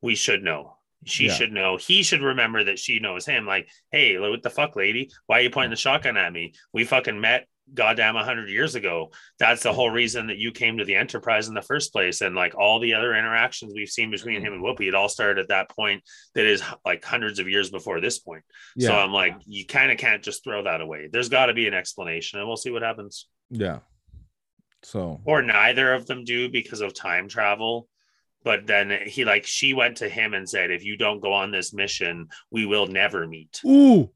we 0.00 0.14
should 0.14 0.42
know. 0.42 0.76
She 1.06 1.28
should 1.28 1.52
know. 1.52 1.76
He 1.76 2.02
should 2.02 2.22
remember 2.22 2.64
that 2.64 2.78
she 2.78 2.98
knows 2.98 3.26
him. 3.26 3.46
Like, 3.46 3.68
hey, 3.92 4.18
what 4.18 4.42
the 4.42 4.48
fuck, 4.50 4.74
lady? 4.74 5.10
Why 5.26 5.40
are 5.40 5.42
you 5.42 5.50
pointing 5.50 5.70
the 5.70 5.76
shotgun 5.76 6.16
at 6.16 6.32
me? 6.32 6.54
We 6.72 6.84
fucking 6.84 7.20
met 7.20 7.46
goddamn 7.72 8.16
a 8.16 8.24
hundred 8.24 8.50
years 8.50 8.74
ago. 8.74 9.10
That's 9.38 9.62
the 9.62 9.72
whole 9.72 9.90
reason 9.90 10.26
that 10.26 10.36
you 10.36 10.52
came 10.52 10.78
to 10.78 10.84
the 10.84 10.96
Enterprise 10.96 11.48
in 11.48 11.54
the 11.54 11.62
first 11.62 11.92
place. 11.92 12.20
And 12.20 12.34
like 12.34 12.54
all 12.54 12.78
the 12.78 12.94
other 12.94 13.14
interactions 13.14 13.72
we've 13.74 13.88
seen 13.88 14.10
between 14.10 14.40
him 14.40 14.52
and 14.52 14.62
mm-hmm. 14.62 14.82
Whoopi, 14.82 14.88
it 14.88 14.94
all 14.94 15.08
started 15.08 15.38
at 15.38 15.48
that 15.48 15.70
point 15.70 16.02
that 16.34 16.46
is 16.46 16.62
like 16.84 17.04
hundreds 17.04 17.38
of 17.38 17.48
years 17.48 17.70
before 17.70 18.00
this 18.00 18.18
point. 18.18 18.44
Yeah. 18.76 18.88
So 18.88 18.94
I'm 18.96 19.12
like, 19.12 19.36
you 19.46 19.66
kind 19.66 19.90
of 19.90 19.98
can't 19.98 20.22
just 20.22 20.44
throw 20.44 20.64
that 20.64 20.80
away. 20.80 21.08
There's 21.10 21.28
got 21.28 21.46
to 21.46 21.54
be 21.54 21.66
an 21.66 21.74
explanation, 21.74 22.38
and 22.38 22.46
we'll 22.46 22.56
see 22.56 22.70
what 22.70 22.82
happens. 22.82 23.28
yeah. 23.50 23.78
So 24.82 25.20
Or 25.24 25.40
neither 25.40 25.94
of 25.94 26.06
them 26.06 26.24
do 26.24 26.50
because 26.50 26.82
of 26.82 26.92
time 26.92 27.26
travel. 27.28 27.88
But 28.42 28.66
then 28.66 28.98
he 29.06 29.24
like 29.24 29.46
she 29.46 29.72
went 29.72 29.96
to 29.98 30.08
him 30.08 30.34
and 30.34 30.46
said, 30.46 30.70
if 30.70 30.84
you 30.84 30.98
don't 30.98 31.20
go 31.20 31.32
on 31.32 31.50
this 31.50 31.72
mission, 31.72 32.28
we 32.50 32.66
will 32.66 32.86
never 32.86 33.26
meet. 33.26 33.60
ooh, 33.64 34.10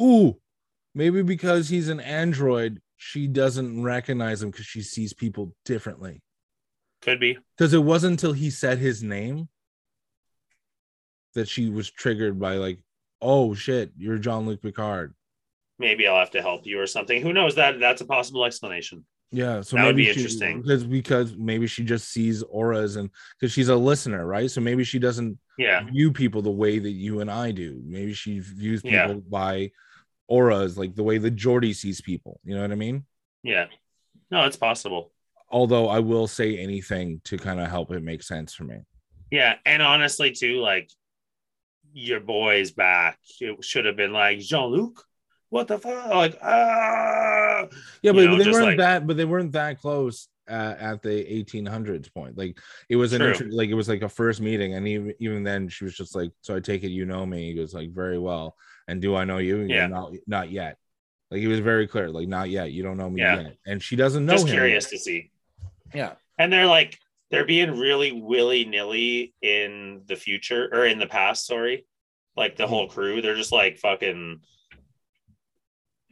ooh, 0.00 0.40
maybe 0.94 1.22
because 1.22 1.68
he's 1.68 1.88
an 1.88 2.00
android, 2.00 2.80
she 2.96 3.26
doesn't 3.26 3.82
recognize 3.82 4.42
him 4.42 4.50
because 4.50 4.66
she 4.66 4.82
sees 4.82 5.12
people 5.12 5.54
differently. 5.64 6.22
Could 7.02 7.20
be. 7.20 7.38
Because 7.56 7.74
it 7.74 7.82
wasn't 7.82 8.12
until 8.12 8.32
he 8.32 8.50
said 8.50 8.78
his 8.78 9.02
name 9.02 9.48
that 11.34 11.48
she 11.48 11.68
was 11.68 11.90
triggered 11.90 12.38
by 12.38 12.54
like, 12.56 12.78
oh 13.20 13.54
shit, 13.54 13.92
you're 13.96 14.18
John 14.18 14.46
Luc 14.46 14.62
Picard. 14.62 15.14
Maybe 15.78 16.06
I'll 16.06 16.18
have 16.18 16.30
to 16.30 16.42
help 16.42 16.66
you 16.66 16.80
or 16.80 16.86
something. 16.86 17.20
Who 17.20 17.32
knows? 17.32 17.56
That 17.56 17.80
that's 17.80 18.00
a 18.00 18.04
possible 18.06 18.44
explanation. 18.44 19.04
Yeah, 19.32 19.62
so 19.62 19.76
That 19.76 19.86
would 19.86 19.96
be 19.96 20.04
she- 20.04 20.10
interesting. 20.12 20.62
because 20.62 20.84
because 20.84 21.34
maybe 21.36 21.66
she 21.66 21.82
just 21.82 22.08
sees 22.12 22.44
auras 22.44 22.94
and 22.94 23.10
because 23.38 23.52
she's 23.52 23.68
a 23.68 23.74
listener, 23.74 24.24
right? 24.24 24.48
So 24.48 24.60
maybe 24.60 24.84
she 24.84 25.00
doesn't 25.00 25.36
Yeah. 25.58 25.82
view 25.90 26.12
people 26.12 26.40
the 26.42 26.52
way 26.52 26.78
that 26.78 26.90
you 26.90 27.20
and 27.20 27.28
I 27.28 27.50
do. 27.50 27.82
Maybe 27.84 28.12
she 28.14 28.38
views 28.38 28.82
people 28.82 28.92
Yeah. 28.92 29.12
by 29.28 29.72
auras, 30.28 30.76
like 30.78 30.94
the 30.94 31.02
way 31.02 31.18
that 31.18 31.36
Geordi 31.36 31.74
sees 31.74 32.00
people. 32.00 32.40
You 32.44 32.54
know 32.54 32.62
what 32.62 32.72
I 32.72 32.76
mean? 32.76 33.04
Yeah. 33.42 33.66
No, 34.30 34.44
it's 34.44 34.56
possible. 34.56 35.12
Although 35.50 35.88
I 35.88 36.00
will 36.00 36.26
say 36.26 36.58
anything 36.58 37.20
to 37.24 37.36
kind 37.36 37.60
of 37.60 37.68
help 37.68 37.90
it 37.92 38.02
make 38.02 38.22
sense 38.22 38.54
for 38.54 38.64
me. 38.64 38.78
Yeah. 39.30 39.54
And 39.64 39.82
honestly, 39.82 40.32
too, 40.32 40.60
like 40.60 40.90
your 41.92 42.20
boy's 42.20 42.72
back. 42.72 43.18
It 43.40 43.64
should 43.64 43.84
have 43.84 43.96
been 43.96 44.12
like 44.12 44.38
Jean 44.40 44.70
Luc. 44.70 45.04
What 45.50 45.68
the 45.68 45.78
fuck? 45.78 46.08
Like, 46.08 46.38
ah. 46.42 47.66
Yeah, 48.02 48.10
You 48.10 48.12
but 48.12 48.24
know, 48.24 48.42
they 48.42 48.50
weren't 48.50 48.66
like- 48.66 48.78
that, 48.78 49.06
but 49.06 49.16
they 49.16 49.24
weren't 49.24 49.52
that 49.52 49.80
close 49.80 50.28
uh, 50.48 50.74
at 50.78 51.02
the 51.02 51.08
1800s 51.10 52.12
point. 52.12 52.36
Like 52.36 52.58
it 52.88 52.96
was 52.96 53.12
an 53.12 53.22
intro, 53.22 53.46
like 53.50 53.68
it 53.70 53.74
was 53.74 53.88
like 53.88 54.02
a 54.02 54.08
first 54.08 54.40
meeting, 54.40 54.74
and 54.74 54.86
even 54.88 55.14
even 55.20 55.42
then 55.44 55.68
she 55.68 55.84
was 55.84 55.96
just 55.96 56.14
like, 56.14 56.32
"So 56.42 56.54
I 56.56 56.60
take 56.60 56.82
it 56.82 56.90
you 56.90 57.06
know 57.06 57.24
me." 57.24 57.46
He 57.48 57.54
goes 57.54 57.72
like, 57.72 57.90
"Very 57.94 58.18
well." 58.18 58.56
And 58.88 59.00
do 59.00 59.14
I 59.16 59.24
know 59.24 59.38
you? 59.38 59.60
He 59.60 59.74
Yeah. 59.74 59.86
not 59.86 60.12
not 60.26 60.50
yet. 60.50 60.78
Like 61.30 61.40
he 61.40 61.46
was 61.46 61.60
very 61.60 61.86
clear, 61.86 62.10
like 62.10 62.28
not 62.28 62.50
yet. 62.50 62.72
You 62.72 62.82
don't 62.82 62.96
know 62.96 63.10
me 63.10 63.22
Yeah. 63.22 63.40
yet, 63.40 63.56
and 63.66 63.82
she 63.82 63.96
doesn't 63.96 64.24
know 64.24 64.34
Just 64.34 64.46
him. 64.46 64.52
curious 64.52 64.84
yet. 64.84 64.90
to 64.90 64.98
see. 64.98 65.30
Yeah, 65.94 66.14
And 66.38 66.52
they're 66.52 66.66
like, 66.66 66.98
they're 67.30 67.44
being 67.44 67.78
really 67.78 68.12
willy 68.12 68.64
nilly 68.64 69.32
in 69.40 70.02
the 70.06 70.16
future 70.16 70.68
or 70.72 70.86
in 70.86 70.98
the 70.98 71.06
past, 71.06 71.46
sorry. 71.46 71.86
Like 72.36 72.56
the 72.56 72.64
mm-hmm. 72.64 72.72
whole 72.72 72.88
crew, 72.88 73.22
they're 73.22 73.36
just 73.36 73.52
like 73.52 73.78
fucking 73.78 74.40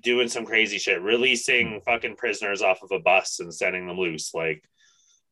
doing 0.03 0.29
some 0.29 0.45
crazy 0.45 0.79
shit, 0.79 1.01
releasing 1.01 1.81
mm. 1.81 1.85
fucking 1.85 2.17
prisoners 2.17 2.63
off 2.63 2.83
of 2.83 2.91
a 2.93 2.99
bus 2.99 3.41
and 3.41 3.55
sending 3.55 3.87
them 3.87 3.99
loose. 3.99 4.35
Like, 4.35 4.65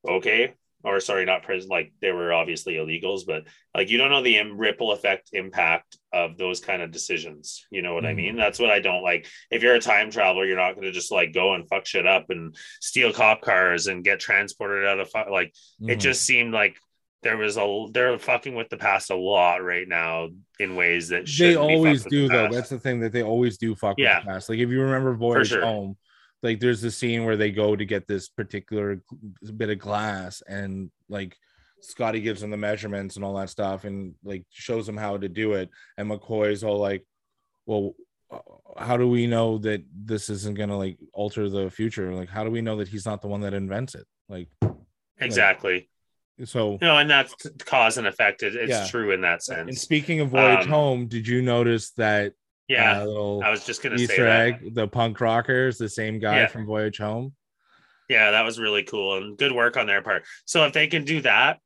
okay. 0.09 0.55
Or 0.83 0.99
sorry, 1.01 1.27
not 1.27 1.43
prison. 1.43 1.69
Like 1.69 1.93
they 2.01 2.11
were 2.11 2.33
obviously 2.33 2.75
illegals, 2.75 3.27
but 3.27 3.43
like 3.75 3.91
you 3.91 3.99
don't 3.99 4.11
know 4.11 4.23
the 4.23 4.39
im- 4.39 4.57
ripple 4.57 4.93
effect 4.93 5.29
impact 5.35 5.99
of 6.13 6.39
those 6.39 6.61
kind 6.61 6.81
of 6.81 6.91
decisions. 6.91 7.67
You 7.71 7.83
know 7.83 7.93
what 7.95 8.07
I 8.07 8.13
Mhm. 8.13 8.17
mean? 8.17 8.37
That's 8.37 8.59
what 8.59 8.71
I 8.71 8.81
don't 8.81 9.03
like. 9.03 9.27
If 9.51 9.63
you're 9.63 9.75
a 9.75 9.81
time 9.81 10.11
traveler, 10.11 10.47
you're 10.47 10.57
not 10.57 10.75
going 10.75 10.87
to 10.87 10.93
just 10.93 11.13
like 11.13 11.33
go 11.35 11.53
and 11.55 11.69
fuck 11.69 11.87
shit 11.87 12.07
up 12.07 12.31
and 12.31 12.57
steal 12.81 13.13
cop 13.13 13.43
cars 13.43 13.89
and 13.89 14.03
get 14.03 14.21
transported 14.21 14.87
out 14.87 15.01
of 15.01 15.11
fu- 15.11 15.31
like 15.31 15.53
it 15.87 15.99
Mhm. 15.99 16.01
just 16.01 16.23
seemed 16.23 16.55
like 16.55 16.77
there 17.23 17.37
was 17.37 17.59
a 17.59 17.87
they're 17.93 18.19
fucking 18.19 18.55
with 18.55 18.71
the 18.71 18.79
past 18.79 19.11
a 19.11 19.15
lot 19.17 19.63
right 19.63 19.87
now 19.87 20.31
in 20.59 20.77
ways 20.77 21.09
that 21.09 21.27
they 21.27 21.55
always 21.57 22.05
do 22.05 22.23
the 22.27 22.33
though. 22.35 22.49
That's 22.49 22.71
the 22.71 22.79
thing 22.79 23.01
that 23.01 23.13
they 23.13 23.23
always 23.23 23.59
do 23.59 23.75
fuck 23.75 23.97
Yeah. 23.99 24.17
with 24.21 24.25
the 24.25 24.31
past. 24.33 24.49
Like 24.49 24.59
if 24.61 24.71
you 24.71 24.81
remember 24.81 25.15
Voyage 25.15 25.49
sure. 25.49 25.61
Home, 25.61 25.99
like 26.43 26.61
there's 26.61 26.81
the 26.81 26.91
scene 26.91 27.25
where 27.25 27.37
they 27.37 27.51
go 27.51 27.77
to 27.77 27.85
get 27.85 28.07
this 28.07 28.29
particular 28.29 29.03
bit 29.57 29.71
of 29.71 29.79
glass 29.79 30.43
and 30.49 30.91
like 31.09 31.37
Scotty 31.83 32.21
gives 32.21 32.41
them 32.41 32.51
the 32.51 32.57
measurements 32.57 33.17
and 33.17 33.25
all 33.25 33.35
that 33.37 33.51
stuff 33.51 33.85
and 33.85 34.15
like 34.25 34.45
shows 34.51 34.87
them 34.87 34.97
how 34.97 35.17
to 35.17 35.29
do 35.29 35.53
it. 35.55 35.71
And 35.97 36.11
McCoy's 36.11 36.63
all 36.65 36.79
like, 36.79 37.05
Well, 37.67 37.95
uh, 38.31 38.39
how 38.79 38.97
do 38.97 39.09
we 39.09 39.27
know 39.27 39.59
that 39.59 39.83
this 39.95 40.29
isn't 40.31 40.57
gonna 40.57 40.77
like 40.79 40.99
alter 41.13 41.49
the 41.49 41.71
future? 41.71 42.15
Like, 42.15 42.29
how 42.29 42.45
do 42.45 42.51
we 42.51 42.61
know 42.63 42.77
that 42.77 42.89
he's 42.89 43.07
not 43.07 43.23
the 43.23 43.29
one 43.29 43.41
that 43.43 43.55
invents 43.55 43.95
it? 43.95 44.07
Like, 44.29 44.49
exactly 45.19 45.89
so 46.47 46.79
no 46.81 46.97
and 46.97 47.11
that's 47.11 47.35
cause 47.67 47.99
and 47.99 48.07
effect 48.07 48.43
it, 48.43 48.57
it's 48.57 48.71
Yeah. 48.71 48.87
true 48.87 49.11
in 49.11 49.21
that 49.21 49.43
sense 49.43 49.69
and 49.69 49.77
speaking 49.77 50.21
of 50.21 50.31
Voyage 50.31 50.65
Um, 50.65 50.71
Home, 50.71 51.07
did 51.07 51.29
you 51.29 51.43
notice 51.43 51.91
that 51.99 52.33
yeah 52.71 53.01
uh, 53.03 53.05
little 53.07 53.43
i 53.45 53.51
was 53.51 53.65
just 53.65 53.83
gonna 53.83 53.99
say 53.99 54.05
Easter 54.05 54.25
that. 54.25 54.41
egg, 54.47 54.75
the 54.75 54.87
punk 54.89 55.21
rockers, 55.21 55.77
the 55.79 55.89
same 55.89 56.19
guy 56.19 56.37
Yeah. 56.41 56.47
from 56.47 56.65
Voyage 56.67 56.99
Home. 56.99 57.35
yeah 58.09 58.31
that 58.31 58.45
was 58.45 58.59
really 58.59 58.85
cool 58.85 59.17
and 59.19 59.37
good 59.37 59.53
work 59.53 59.77
on 59.77 59.87
their 59.87 60.03
part. 60.03 60.23
So 60.45 60.65
if 60.67 60.73
they 60.73 60.87
can 60.87 61.05
do 61.05 61.21
that 61.23 61.59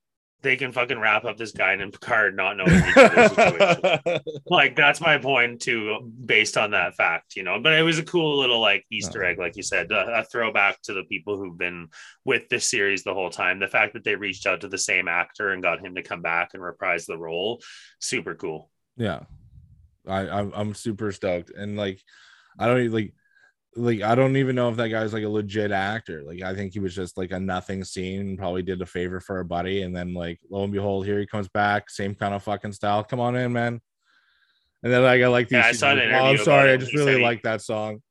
they 0.42 0.56
can 0.56 0.72
fucking 0.72 0.98
wrap 1.00 1.24
up 1.24 1.38
this 1.38 1.52
guy 1.52 1.72
in 1.72 1.90
Picard 1.90 2.36
not 2.36 2.58
knowing 2.58 2.68
like 4.46 4.76
that's 4.76 5.00
my 5.00 5.16
point 5.16 5.62
too 5.62 6.12
based 6.24 6.58
on 6.58 6.72
that 6.72 6.94
fact 6.94 7.34
you 7.36 7.42
know? 7.42 7.58
But 7.60 7.72
it 7.78 7.82
was 7.82 7.98
a 7.98 8.02
cool 8.04 8.38
little 8.40 8.60
like 8.60 8.84
easter 8.90 9.22
Uh-huh. 9.22 9.30
egg 9.32 9.38
like 9.38 9.56
you 9.56 9.62
said 9.62 9.90
a, 9.90 10.18
a 10.20 10.24
throwback 10.24 10.80
to 10.82 10.92
the 10.92 11.04
people 11.04 11.38
who've 11.38 11.56
been 11.56 11.88
with 12.26 12.48
this 12.50 12.68
series 12.68 13.04
the 13.04 13.14
whole 13.14 13.30
time. 13.30 13.58
The 13.58 13.68
fact 13.68 13.94
that 13.94 14.04
they 14.04 14.16
reached 14.16 14.46
out 14.46 14.60
to 14.62 14.68
the 14.68 14.78
same 14.78 15.08
actor 15.08 15.50
and 15.50 15.62
got 15.62 15.80
him 15.84 15.94
to 15.94 16.02
come 16.02 16.20
back 16.22 16.50
and 16.54 16.62
reprise 16.62 17.06
the 17.06 17.16
role 17.18 17.62
super 18.00 18.34
cool. 18.34 18.70
Yeah, 18.98 19.20
I 20.06 20.28
I'm, 20.28 20.52
I'm 20.54 20.74
super 20.74 21.12
stoked, 21.12 21.50
and 21.50 21.76
like 21.76 22.00
I 22.58 22.66
don't 22.66 22.80
even, 22.80 22.92
like 22.92 23.14
like 23.76 24.02
I 24.02 24.14
don't 24.14 24.36
even 24.36 24.56
know 24.56 24.68
if 24.68 24.76
that 24.76 24.88
guy's 24.88 25.12
like 25.12 25.24
a 25.24 25.28
legit 25.28 25.72
actor. 25.72 26.22
Like 26.24 26.42
I 26.42 26.54
think 26.54 26.72
he 26.72 26.80
was 26.80 26.94
just 26.94 27.18
like 27.18 27.32
a 27.32 27.40
nothing 27.40 27.84
scene, 27.84 28.36
probably 28.36 28.62
did 28.62 28.80
a 28.82 28.86
favor 28.86 29.20
for 29.20 29.40
a 29.40 29.44
buddy, 29.44 29.82
and 29.82 29.94
then 29.94 30.14
like 30.14 30.40
lo 30.50 30.64
and 30.64 30.72
behold, 30.72 31.06
here 31.06 31.18
he 31.18 31.26
comes 31.26 31.48
back, 31.48 31.90
same 31.90 32.14
kind 32.14 32.34
of 32.34 32.42
fucking 32.42 32.72
style. 32.72 33.04
Come 33.04 33.20
on 33.20 33.36
in, 33.36 33.52
man. 33.52 33.80
And 34.82 34.92
then 34.92 35.02
like 35.02 35.22
I 35.22 35.28
like 35.28 35.48
these. 35.48 35.58
Yeah, 35.58 35.66
I 35.66 35.72
saw 35.72 35.92
an 35.92 36.14
oh, 36.14 36.24
I'm 36.26 36.38
sorry, 36.38 36.72
I 36.72 36.76
just 36.76 36.94
really 36.94 37.20
like 37.20 37.42
that 37.42 37.62
song. 37.62 38.02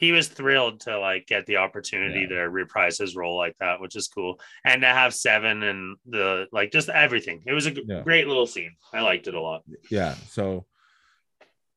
He 0.00 0.10
was 0.12 0.26
thrilled 0.28 0.80
to 0.80 0.98
like 0.98 1.26
get 1.26 1.46
the 1.46 1.58
opportunity 1.58 2.22
Yeah. 2.22 2.28
to 2.44 2.50
reprise 2.50 2.98
his 2.98 3.14
role 3.14 3.36
like 3.36 3.54
that 3.60 3.80
which 3.80 3.94
is 3.94 4.08
cool. 4.08 4.40
And 4.64 4.80
to 4.82 4.88
have 4.88 5.14
seven 5.14 5.62
and 5.62 5.96
the 6.06 6.46
like 6.50 6.72
just 6.72 6.88
everything. 6.88 7.42
It 7.46 7.52
was 7.52 7.66
a 7.66 7.72
Yeah. 7.86 8.00
great 8.02 8.26
little 8.26 8.46
scene. 8.46 8.72
I 8.92 9.02
liked 9.02 9.28
it 9.28 9.34
a 9.34 9.40
lot. 9.40 9.62
Yeah 9.90 10.14
so 10.30 10.66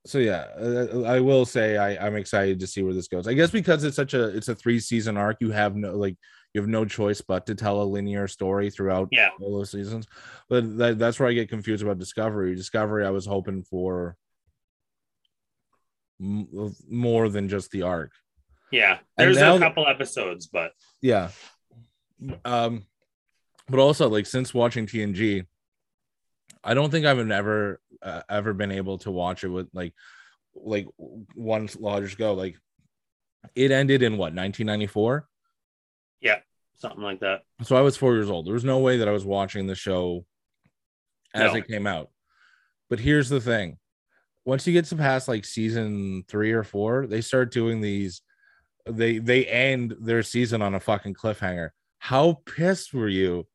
so 0.05 0.17
yeah 0.17 0.47
uh, 0.59 1.03
i 1.03 1.21
will 1.21 1.45
say 1.45 1.77
I, 1.77 2.05
i'm 2.05 2.17
excited 2.17 2.59
to 2.59 2.67
see 2.67 2.81
where 2.83 2.93
this 2.93 3.07
goes. 3.07 3.27
I 3.27 3.33
guess 3.33 3.51
because 3.51 3.83
it's 3.83 3.95
such 3.95 4.13
a 4.13 4.35
it's 4.35 4.49
a 4.49 4.55
three 4.55 4.79
season 4.79 5.15
arc 5.17 5.37
you 5.39 5.51
have 5.51 5.75
no 5.75 5.95
like 5.95 6.17
you 6.53 6.61
have 6.61 6.69
no 6.69 6.83
choice 6.85 7.21
but 7.21 7.45
to 7.47 7.55
tell 7.55 7.81
a 7.81 7.87
linear 7.95 8.27
story 8.27 8.69
throughout 8.69 9.07
Yeah. 9.11 9.29
all 9.41 9.57
those 9.57 9.71
seasons. 9.71 10.05
But 10.49 10.77
that, 10.77 10.99
that's 10.99 11.19
where 11.19 11.29
i 11.29 11.33
get 11.33 11.49
confused 11.49 11.83
about 11.83 11.99
discovery. 11.99 12.53
Discovery 12.55 13.05
i 13.05 13.09
was 13.11 13.25
hoping 13.25 13.63
for 13.63 14.15
m- 16.21 16.75
more 16.89 17.29
than 17.29 17.49
just 17.49 17.71
the 17.71 17.81
arc 17.81 18.11
yeah 18.71 18.97
there's 19.17 19.37
a 19.37 19.59
couple 19.59 19.87
episodes 19.87 20.47
but 20.47 20.71
yeah 21.01 21.29
um 22.45 22.85
but 23.69 23.79
also 23.79 24.09
like 24.09 24.25
since 24.25 24.53
watching 24.53 24.85
TNG, 24.85 25.45
I 26.63 26.73
don't 26.73 26.89
think 26.91 27.05
I've 27.05 27.19
ever 27.31 27.79
uh, 28.01 28.21
ever 28.29 28.53
been 28.53 28.71
able 28.71 28.97
to 28.99 29.11
watch 29.11 29.43
it 29.43 29.47
with 29.47 29.69
like 29.73 29.93
like 30.53 30.85
one 31.33 31.69
large 31.79 32.17
go. 32.17 32.33
Like 32.33 32.57
it 33.55 33.71
ended 33.71 34.03
in 34.03 34.13
what 34.13 34.33
1994. 34.33 35.25
Yeah, 36.19 36.39
something 36.77 37.01
like 37.01 37.21
that. 37.21 37.43
So 37.63 37.75
I 37.77 37.81
was 37.81 37.95
four 37.97 38.15
years 38.15 38.29
old. 38.29 38.45
There 38.45 38.53
was 38.53 38.65
no 38.65 38.79
way 38.79 38.97
that 38.97 39.07
I 39.07 39.11
was 39.11 39.25
watching 39.25 39.65
the 39.67 39.75
show 39.75 40.25
as 41.33 41.53
No. 41.53 41.57
it 41.59 41.67
came 41.67 41.87
out. 41.87 42.09
But 42.89 42.99
here's 42.99 43.29
the 43.29 43.41
thing: 43.41 43.77
once 44.45 44.67
you 44.67 44.73
get 44.73 44.85
to 44.85 44.95
past 44.95 45.27
like 45.27 45.45
season 45.45 46.23
three 46.27 46.51
or 46.51 46.63
four, 46.63 47.07
they 47.07 47.21
start 47.21 47.51
doing 47.51 47.81
these. 47.81 48.21
They 48.85 49.19
they 49.19 49.45
end 49.45 49.95
their 49.99 50.23
season 50.23 50.61
on 50.61 50.75
a 50.75 50.79
fucking 50.79 51.13
cliffhanger. 51.13 51.69
How 51.99 52.41
pissed 52.45 52.93
were 52.93 53.07
you? 53.07 53.47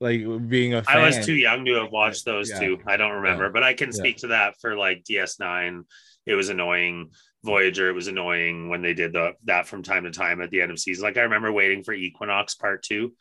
Like 0.00 0.22
being 0.48 0.74
a 0.74 0.82
fan. 0.82 0.98
I 0.98 1.06
was 1.06 1.26
too 1.26 1.34
young 1.34 1.64
to 1.66 1.74
have 1.74 1.90
watched 1.90 2.24
those 2.24 2.50
Yeah. 2.50 2.60
two. 2.60 2.78
I 2.86 2.96
don't 2.96 3.12
remember, 3.22 3.50
but 3.50 3.62
I 3.62 3.74
can 3.74 3.88
Yeah. 3.88 3.98
speak 3.98 4.18
to 4.18 4.28
that 4.28 4.54
for 4.60 4.76
like 4.76 5.04
DS9. 5.04 5.84
It 6.26 6.34
was 6.34 6.48
annoying. 6.48 7.10
Voyager, 7.42 7.88
it 7.88 7.94
was 7.94 8.06
annoying 8.08 8.68
when 8.68 8.82
they 8.82 8.92
did 8.92 9.14
the 9.14 9.32
that 9.44 9.66
from 9.66 9.82
time 9.82 10.04
to 10.04 10.10
time 10.10 10.42
at 10.42 10.50
the 10.50 10.60
end 10.60 10.70
of 10.70 10.78
season. 10.78 11.04
Like 11.04 11.16
I 11.16 11.22
remember 11.22 11.50
waiting 11.50 11.82
for 11.82 11.94
Equinox 11.94 12.54
Part 12.54 12.82
Two, 12.82 13.14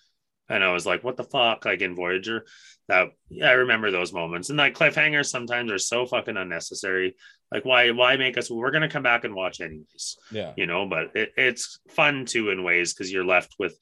and 0.50 0.64
I 0.64 0.72
was 0.74 0.86
like, 0.86 1.04
"What 1.04 1.16
the 1.18 1.24
fuck?" 1.24 1.66
Like 1.66 1.82
in 1.82 1.96
Voyager, 1.96 2.46
that 2.88 3.10
yeah, 3.30 3.50
I 3.50 3.52
remember 3.54 3.92
those 3.92 4.12
moments. 4.14 4.50
And 4.50 4.58
like 4.58 4.76
cliffhangers 4.76 5.28
sometimes 5.28 5.72
are 5.72 5.78
so 5.78 6.06
fucking 6.06 6.38
unnecessary. 6.38 7.16
Like 7.52 7.66
why 7.66 7.92
why 7.92 8.18
make 8.18 8.38
us? 8.38 8.50
We're 8.50 8.72
gonna 8.72 8.90
come 8.90 9.04
back 9.04 9.24
and 9.24 9.36
watch 9.36 9.62
anyways 9.62 10.18
Yeah. 10.32 10.54
you 10.58 10.66
know 10.68 10.86
but 10.88 11.16
it, 11.16 11.32
it's 11.38 11.80
fun 11.90 12.26
too 12.26 12.50
in 12.50 12.64
ways 12.64 12.94
because 12.94 13.12
you're 13.12 13.26
left 13.26 13.56
with 13.60 13.78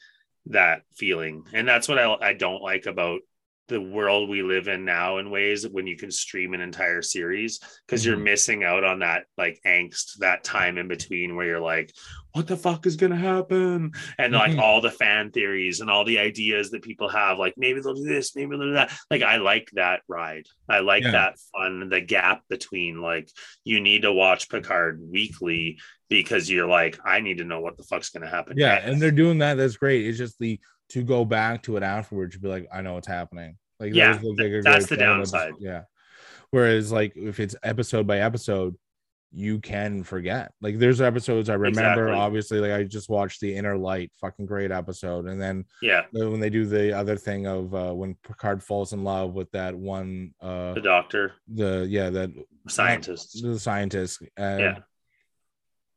that 0.48 0.84
feeling 0.96 1.44
and 1.54 1.68
that's 1.68 1.90
what 1.90 2.00
I, 2.00 2.14
I 2.22 2.34
don't 2.34 2.62
like 2.62 2.86
about 2.86 3.20
the 3.68 3.82
world 3.82 4.30
we 4.30 4.42
live 4.42 4.68
in 4.68 4.86
now 4.86 5.18
in 5.18 5.30
ways 5.30 5.68
when 5.68 5.86
you 5.88 5.98
can 5.98 6.10
stream 6.12 6.54
an 6.54 6.62
entire 6.62 7.02
series 7.02 7.60
because 7.86 8.06
you're 8.06 8.18
Mhm. 8.18 8.24
missing 8.24 8.64
out 8.64 8.84
on 8.84 9.00
that 9.00 9.26
like 9.38 9.60
angst 9.66 10.18
that 10.20 10.44
time 10.44 10.78
in 10.78 10.88
between 10.88 11.36
where 11.36 11.46
you're 11.46 11.60
like 11.60 11.92
what 12.34 12.48
the 12.48 12.56
fuck 12.56 12.86
is 12.86 12.96
gonna 12.96 13.16
happen 13.18 13.92
and 14.18 14.34
like 14.34 14.52
Mhm. 14.52 14.60
all 14.60 14.80
the 14.80 14.92
fan 14.92 15.32
theories 15.32 15.82
and 15.82 15.90
all 15.90 16.06
the 16.06 16.20
ideas 16.20 16.70
that 16.72 16.84
people 16.84 17.10
have 17.10 17.40
like 17.40 17.56
maybe 17.58 17.82
they'll 17.82 17.94
do 17.94 18.04
this 18.04 18.36
maybe 18.36 18.52
they'll 18.52 18.68
do 18.68 18.74
that 18.74 18.92
like 19.12 19.22
i 19.24 19.38
like 19.38 19.70
that 19.74 20.02
ride 20.08 20.46
i 20.70 20.80
like 20.80 21.04
Yeah. 21.04 21.12
that 21.12 21.36
fun 21.54 21.90
the 21.90 22.00
gap 22.02 22.44
between 22.50 23.02
like 23.02 23.30
you 23.66 23.80
need 23.80 24.04
to 24.04 24.14
watch 24.14 24.50
picard 24.50 25.02
weekly 25.02 25.80
because 26.10 26.50
you're 26.50 26.68
like 26.68 26.98
i 27.04 27.20
need 27.20 27.40
to 27.40 27.44
know 27.44 27.60
what 27.60 27.76
the 27.76 27.84
fuck's 27.84 28.10
gonna 28.12 28.30
happen 28.30 28.56
Yeah, 28.58 28.76
next. 28.76 28.86
and 28.88 29.02
they're 29.02 29.12
doing 29.12 29.40
that. 29.40 29.56
That's 29.56 29.76
great. 29.78 30.06
It's 30.06 30.18
just 30.18 30.40
the 30.40 30.60
to 30.90 31.04
go 31.04 31.26
back 31.26 31.64
to 31.64 31.78
it 31.78 31.84
afterwards, 31.84 32.34
you'd 32.36 32.42
be 32.44 32.50
like, 32.50 32.68
I 32.74 32.82
know 32.82 32.94
what's 32.94 33.08
happening. 33.08 33.58
Like, 33.80 33.94
Yeah, 33.94 34.18
look 34.24 34.40
like 34.40 34.64
that's 34.64 34.88
the 34.88 34.96
film 34.98 35.20
episode. 35.20 35.38
downside. 35.38 35.54
Yeah. 35.60 35.84
Whereas, 36.52 36.92
like, 36.92 37.14
if 37.16 37.40
it's 37.40 37.56
episode 37.64 38.08
by 38.08 38.20
episode, 38.20 38.76
you 39.34 39.60
can 39.60 40.04
forget. 40.04 40.54
Like, 40.62 40.80
there's 40.80 41.02
episodes 41.02 41.50
I 41.50 41.56
remember. 41.56 42.08
Exactly. 42.08 42.14
Obviously, 42.14 42.60
like 42.62 42.72
I 42.72 42.84
just 42.86 43.10
watched 43.10 43.42
the 43.42 43.54
Inner 43.54 43.78
Light, 43.78 44.12
fucking 44.22 44.46
great 44.46 44.72
episode, 44.72 45.26
and 45.28 45.40
then 45.40 45.66
yeah 45.82 46.04
when 46.14 46.40
they 46.40 46.50
do 46.50 46.66
the 46.66 46.94
other 46.94 47.18
thing 47.18 47.46
of 47.46 47.76
uh, 47.76 47.92
when 47.94 48.16
Picard 48.24 48.64
falls 48.64 48.94
in 48.94 49.04
love 49.04 49.34
with 49.34 49.52
that 49.52 49.76
one, 49.76 50.34
uh, 50.42 50.74
the 50.74 50.82
doctor 50.82 51.34
the 51.54 51.86
yeah, 51.90 52.10
that 52.10 52.30
scientist 52.70 53.44
the 53.44 53.60
scientist. 53.60 54.24
And, 54.38 54.60
Yeah. 54.62 54.78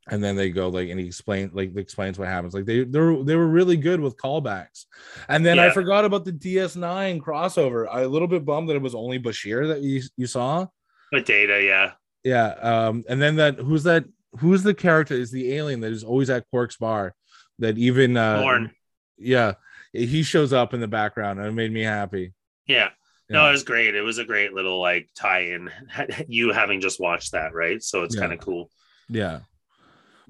And 0.08 0.24
then 0.24 0.34
they 0.34 0.50
go 0.50 0.68
like, 0.68 0.88
and 0.88 0.98
he 0.98 1.06
explains 1.06 1.52
like 1.54 1.76
explains 1.76 2.18
what 2.18 2.26
happens. 2.28 2.54
Like 2.54 2.64
they 2.64 2.84
they 2.84 2.98
were 2.98 3.22
they 3.22 3.36
were 3.36 3.46
really 3.46 3.76
good 3.76 4.00
with 4.00 4.16
callbacks. 4.16 4.86
And 5.28 5.44
then 5.44 5.58
I 5.58 5.70
forgot 5.70 6.04
about 6.04 6.24
the 6.24 6.32
DS9 6.32 7.20
crossover. 7.20 7.86
I 7.90 8.00
a 8.02 8.08
little 8.08 8.26
bit 8.28 8.44
bummed 8.44 8.68
that 8.70 8.76
it 8.76 8.82
was 8.82 8.94
only 8.94 9.18
Bashir 9.20 9.68
that 9.68 9.82
you 9.82 10.02
you 10.16 10.26
saw. 10.26 10.66
with 11.12 11.26
data 11.26 11.62
yeah 11.62 11.92
Yeah. 12.24 12.48
Um. 12.60 13.04
And 13.08 13.20
then 13.20 13.36
that 13.36 13.56
who's 13.58 13.84
that? 13.84 14.04
Who's 14.38 14.62
the 14.62 14.74
character? 14.74 15.14
Is 15.14 15.30
the 15.30 15.54
alien 15.54 15.80
that 15.80 15.92
is 15.92 16.02
always 16.04 16.30
at 16.30 16.46
Quark's 16.50 16.76
bar? 16.76 17.14
That 17.58 17.76
even 17.78 18.16
uh, 18.16 18.40
Morn. 18.40 18.70
Yeah, 19.18 19.54
he 19.92 20.22
shows 20.22 20.52
up 20.52 20.72
in 20.72 20.80
the 20.80 20.88
background 20.88 21.38
and 21.38 21.46
it 21.48 21.52
made 21.52 21.72
me 21.72 21.82
happy. 21.82 22.32
yeah 22.66 22.88
no 23.28 23.46
it 23.48 23.52
was 23.52 23.62
great 23.64 23.94
it 23.94 24.02
was 24.02 24.18
a 24.18 24.24
great 24.24 24.52
little 24.54 24.80
like 24.80 25.08
tie-in 25.14 25.70
you 26.26 26.52
having 26.52 26.80
just 26.80 26.98
watched 26.98 27.30
that 27.32 27.54
right 27.54 27.80
so 27.82 28.02
it's 28.02 28.14
Yeah. 28.16 28.22
kind 28.22 28.32
of 28.32 28.40
cool 28.40 28.70
Yeah. 29.08 29.40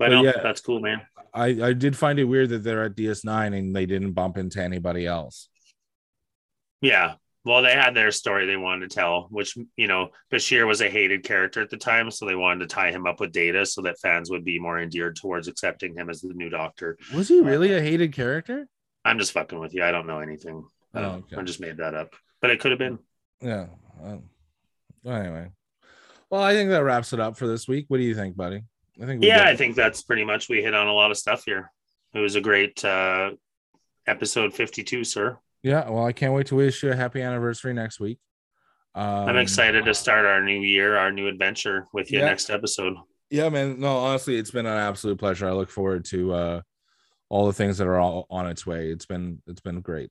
But, 0.00 0.08
But 0.08 0.14
no 0.16 0.24
yeah. 0.24 0.32
that's 0.42 0.60
cool 0.60 0.80
man 0.80 1.02
I, 1.32 1.46
I 1.62 1.72
did 1.74 1.96
find 1.96 2.18
it 2.18 2.24
weird 2.24 2.48
that 2.48 2.64
they're 2.64 2.82
at 2.82 2.96
DS9 2.96 3.56
and 3.56 3.76
they 3.76 3.86
didn't 3.86 4.14
bump 4.14 4.36
into 4.36 4.60
anybody 4.60 5.06
else. 5.06 5.48
Yeah. 6.80 7.14
Well, 7.44 7.62
they 7.62 7.72
had 7.72 7.94
their 7.94 8.10
story 8.10 8.46
they 8.46 8.56
wanted 8.56 8.90
to 8.90 8.94
tell, 8.96 9.28
which, 9.30 9.56
you 9.76 9.86
know, 9.86 10.08
Bashir 10.32 10.66
was 10.66 10.80
a 10.80 10.90
hated 10.90 11.22
character 11.22 11.62
at 11.62 11.70
the 11.70 11.76
time. 11.76 12.10
So 12.10 12.26
they 12.26 12.34
wanted 12.34 12.68
to 12.68 12.74
tie 12.74 12.90
him 12.90 13.06
up 13.06 13.20
with 13.20 13.30
data 13.30 13.64
so 13.64 13.80
that 13.82 14.00
fans 14.00 14.28
would 14.30 14.44
be 14.44 14.58
more 14.58 14.80
endeared 14.80 15.14
towards 15.16 15.46
accepting 15.46 15.94
him 15.94 16.10
as 16.10 16.20
the 16.20 16.34
new 16.34 16.50
doctor. 16.50 16.98
Was 17.14 17.28
he 17.28 17.40
really 17.40 17.72
a 17.74 17.80
hated 17.80 18.12
character? 18.12 18.66
I'm 19.04 19.18
just 19.20 19.30
fucking 19.32 19.60
with 19.60 19.72
you. 19.72 19.84
I 19.84 19.92
don't 19.92 20.08
know 20.08 20.18
anything. 20.18 20.64
I, 20.94 20.98
Oh, 20.98 21.02
don't- 21.02 21.18
okay. 21.32 21.36
I 21.36 21.42
just 21.42 21.60
made 21.60 21.76
that 21.76 21.94
up, 21.94 22.12
but 22.42 22.50
it 22.50 22.58
could 22.58 22.72
have 22.72 22.78
been. 22.80 22.98
Yeah. 23.40 23.66
Um, 24.02 24.24
anyway. 25.06 25.48
Well, 26.28 26.42
I 26.42 26.54
think 26.54 26.70
that 26.70 26.82
wraps 26.82 27.12
it 27.12 27.20
up 27.20 27.36
for 27.36 27.46
this 27.46 27.68
week. 27.68 27.84
What 27.86 27.98
do 27.98 28.02
you 28.02 28.16
think, 28.16 28.36
buddy? 28.36 28.64
I 29.00 29.06
think 29.06 29.24
Yeah, 29.24 29.44
I 29.44 29.56
think 29.56 29.76
that's 29.76 30.02
pretty 30.02 30.24
much 30.24 30.48
we 30.48 30.62
hit 30.62 30.74
on 30.74 30.86
a 30.86 30.92
lot 30.92 31.10
of 31.10 31.16
stuff 31.16 31.44
here. 31.44 31.70
It 32.14 32.18
was 32.18 32.34
a 32.34 32.40
great 32.40 32.84
uh, 32.84 33.30
episode 34.06 34.52
52, 34.54 35.04
sir. 35.04 35.38
Yeah. 35.62 35.88
Well, 35.88 36.04
I 36.04 36.12
can't 36.12 36.32
wait 36.34 36.46
to 36.48 36.56
wish 36.56 36.82
you 36.82 36.90
a 36.90 36.96
happy 36.96 37.22
anniversary 37.22 37.72
next 37.72 38.00
week. 38.00 38.18
Um, 38.94 39.28
I'm 39.28 39.36
excited 39.36 39.84
to 39.84 39.94
start 39.94 40.26
our 40.26 40.42
new 40.42 40.60
year, 40.60 40.96
our 40.96 41.12
new 41.12 41.28
adventure 41.28 41.86
with 41.92 42.10
you 42.10 42.18
Yeah. 42.18 42.26
next 42.26 42.50
episode. 42.50 42.96
Yeah, 43.30 43.48
man. 43.48 43.78
No, 43.78 43.96
honestly, 43.98 44.36
it's 44.36 44.50
been 44.50 44.66
an 44.66 44.76
absolute 44.76 45.18
pleasure. 45.18 45.48
I 45.48 45.52
look 45.52 45.70
forward 45.70 46.04
to 46.06 46.32
uh, 46.32 46.60
all 47.28 47.46
the 47.46 47.52
things 47.52 47.78
that 47.78 47.86
are 47.86 47.98
all 47.98 48.26
on 48.28 48.48
its 48.48 48.66
way. 48.66 48.88
It's 48.90 49.06
been 49.06 49.40
it's 49.46 49.60
been 49.60 49.80
great. 49.80 50.10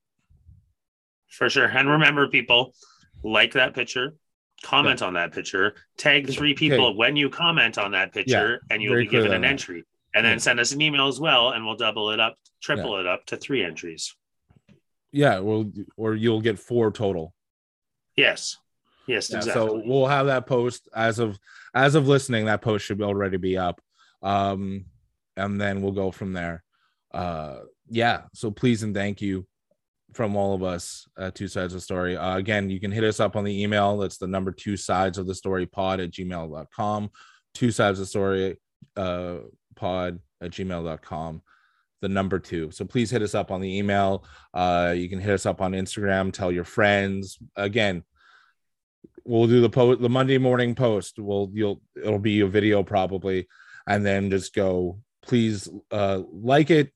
For 1.30 1.50
sure. 1.50 1.66
And 1.66 1.90
remember, 1.90 2.28
people, 2.30 2.74
like 3.22 3.54
that 3.54 3.74
picture, 3.76 4.14
comment 4.64 5.02
on 5.02 5.14
that 5.14 5.32
picture, 5.34 5.76
tag 5.98 6.30
three 6.30 6.54
people 6.54 6.88
Okay. 6.88 6.98
when 6.98 7.16
you 7.16 7.30
comment 7.30 7.78
on 7.78 7.92
that 7.92 8.14
picture, 8.14 8.62
and 8.70 8.82
you'll 8.82 8.94
very 8.94 9.06
be 9.06 9.10
given 9.12 9.32
an 9.34 9.42
that. 9.42 9.48
entry. 9.52 9.84
And 10.14 10.26
then 10.26 10.34
Yeah. 10.34 10.38
send 10.40 10.60
us 10.60 10.72
an 10.72 10.82
email 10.82 11.08
as 11.08 11.20
well, 11.20 11.52
and 11.52 11.66
we'll 11.66 11.76
double 11.76 12.10
it 12.12 12.20
up, 12.20 12.36
triple 12.62 12.98
it 12.98 13.06
up 13.08 13.26
to 13.28 13.38
three 13.38 13.64
entries. 13.64 14.16
Yeah. 15.12 15.40
Well, 15.40 15.72
or 15.98 16.16
you'll 16.16 16.42
get 16.42 16.60
four 16.60 16.92
total. 16.92 17.34
Yes. 18.16 18.58
Yes, 19.08 19.30
Yeah, 19.32 19.38
exactly. 19.38 19.68
So 19.68 19.82
we'll 19.86 20.08
have 20.08 20.28
that 20.28 20.46
post 20.46 20.88
as 20.94 21.18
of 21.20 21.40
as 21.74 21.96
of 21.96 22.08
listening. 22.08 22.46
That 22.46 22.62
post 22.62 22.86
should 22.86 23.02
already 23.02 23.38
be 23.38 23.58
up, 23.58 23.82
um, 24.22 24.86
and 25.36 25.60
then 25.60 25.82
we'll 25.82 25.94
go 25.94 26.12
from 26.12 26.34
there. 26.34 26.64
Uh, 27.12 27.62
yeah. 27.90 28.24
So 28.34 28.52
please 28.52 28.84
and 28.84 28.94
thank 28.94 29.20
you 29.22 29.48
from 30.14 30.36
all 30.36 30.54
of 30.54 30.64
us 30.64 31.08
at 31.18 31.36
Two 31.36 31.48
Sides 31.48 31.74
of 31.74 31.78
the 31.78 31.84
Story. 31.84 32.18
Uh, 32.18 32.38
again, 32.38 32.70
you 32.70 32.80
can 32.80 32.92
hit 32.92 33.04
us 33.04 33.20
up 33.20 33.36
on 33.36 33.44
the 33.44 33.62
email. 33.62 33.98
That's 33.98 34.18
the 34.18 34.28
number 34.28 34.52
two 34.52 34.78
sides 34.78 35.18
of 35.18 35.28
the 35.28 35.36
story 35.36 35.66
pod 35.66 36.00
at 36.00 36.12
gmail.com. 36.12 37.12
Two 37.54 37.72
sides 37.72 38.00
of 38.00 38.04
the 38.04 38.10
story 38.10 38.58
uh, 38.96 39.38
pod 39.76 40.20
at 40.42 40.52
gmail.com. 40.52 41.42
The 42.02 42.10
number 42.10 42.40
two. 42.40 42.72
So 42.72 42.86
please 42.86 43.12
hit 43.12 43.22
us 43.22 43.36
up 43.36 43.52
on 43.52 43.62
the 43.62 43.78
email. 43.78 44.26
Uh, 44.54 44.94
you 44.96 45.10
can 45.10 45.20
hit 45.20 45.34
us 45.34 45.46
up 45.46 45.62
on 45.62 45.74
Instagram. 45.74 46.32
Tell 46.32 46.52
your 46.52 46.64
friends. 46.64 47.38
Again, 47.56 48.04
we'll 49.26 49.48
do 49.48 49.62
the 49.62 49.70
post 49.70 50.02
the 50.02 50.10
Monday 50.10 50.38
morning 50.38 50.76
post. 50.76 51.20
We'll 51.20 51.50
you'll 51.54 51.82
it'll 52.02 52.20
be 52.20 52.40
a 52.40 52.48
video 52.48 52.84
probably, 52.84 53.48
and 53.86 54.06
then 54.06 54.30
just 54.30 54.54
go 54.56 55.02
please 55.22 55.68
uh 55.92 56.22
like 56.32 56.70
it 56.70 56.94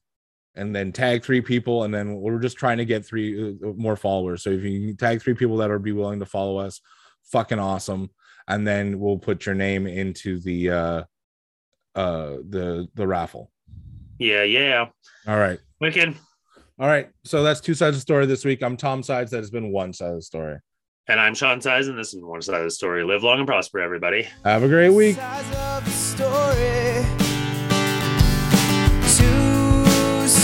and 0.55 0.75
then 0.75 0.91
tag 0.91 1.23
three 1.23 1.41
people 1.41 1.83
and 1.83 1.93
then 1.93 2.15
we're 2.15 2.39
just 2.39 2.57
trying 2.57 2.77
to 2.77 2.85
get 2.85 3.05
three 3.05 3.57
uh, 3.63 3.73
more 3.75 3.95
followers. 3.95 4.43
So 4.43 4.51
if 4.51 4.63
you 4.63 4.93
tag 4.93 5.21
three 5.21 5.33
people 5.33 5.57
that 5.57 5.71
are 5.71 5.79
be 5.79 5.91
willing 5.91 6.19
to 6.19 6.25
follow 6.25 6.57
us 6.57 6.81
fucking 7.25 7.59
awesome. 7.59 8.09
And 8.47 8.67
then 8.67 8.99
we'll 8.99 9.17
put 9.17 9.45
your 9.45 9.55
name 9.55 9.87
into 9.87 10.39
the 10.39 10.69
uh 10.69 11.03
uh 11.95 12.37
the 12.49 12.87
the 12.93 13.07
raffle. 13.07 13.51
Yeah, 14.19 14.43
yeah. 14.43 14.89
all 15.27 15.37
right. 15.37 15.59
Wicked. 15.81 16.15
all 16.79 16.87
right. 16.87 17.09
So 17.23 17.43
that's 17.43 17.59
two 17.59 17.73
sides 17.73 17.95
of 17.95 17.99
the 17.99 18.01
story 18.01 18.25
this 18.25 18.45
week. 18.45 18.61
I'm 18.61 18.77
tom 18.77 19.01
sides. 19.01 19.31
That 19.31 19.37
has 19.37 19.49
been 19.51 19.71
one 19.71 19.93
side 19.93 20.09
of 20.09 20.15
the 20.15 20.21
story. 20.21 20.57
And 21.07 21.19
I'm 21.19 21.33
Sean 21.33 21.59
sides 21.59 21.87
and 21.87 21.97
this 21.97 22.13
is 22.13 22.23
one 22.23 22.41
side 22.41 22.59
of 22.59 22.63
the 22.63 22.71
story. 22.71 23.03
Live 23.03 23.23
long 23.23 23.39
and 23.39 23.47
prosper, 23.47 23.79
everybody. 23.79 24.27
have 24.43 24.63
a 24.63 24.67
great 24.67 24.89
week 24.89 25.17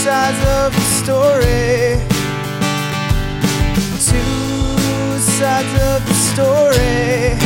sides 0.00 0.38
of 0.46 0.72
the 0.72 0.80
story. 0.80 2.00
Two 4.00 5.18
sides 5.18 5.72
of 5.82 6.06
the 6.08 6.14
story. 6.14 7.36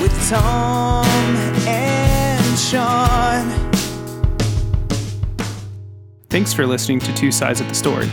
With 0.00 0.30
Tom 0.30 1.04
and 1.66 2.58
Sean. 2.58 3.44
Thanks 6.30 6.54
for 6.54 6.66
listening 6.66 7.00
to 7.00 7.12
Two 7.12 7.30
Sides 7.30 7.60
of 7.60 7.68
the 7.68 7.74
Story. 7.74 8.08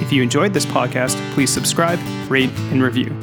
If 0.00 0.10
you 0.10 0.22
enjoyed 0.22 0.54
this 0.54 0.64
podcast, 0.64 1.16
please 1.34 1.52
subscribe, 1.52 1.98
rate, 2.30 2.50
and 2.72 2.82
review. 2.82 3.14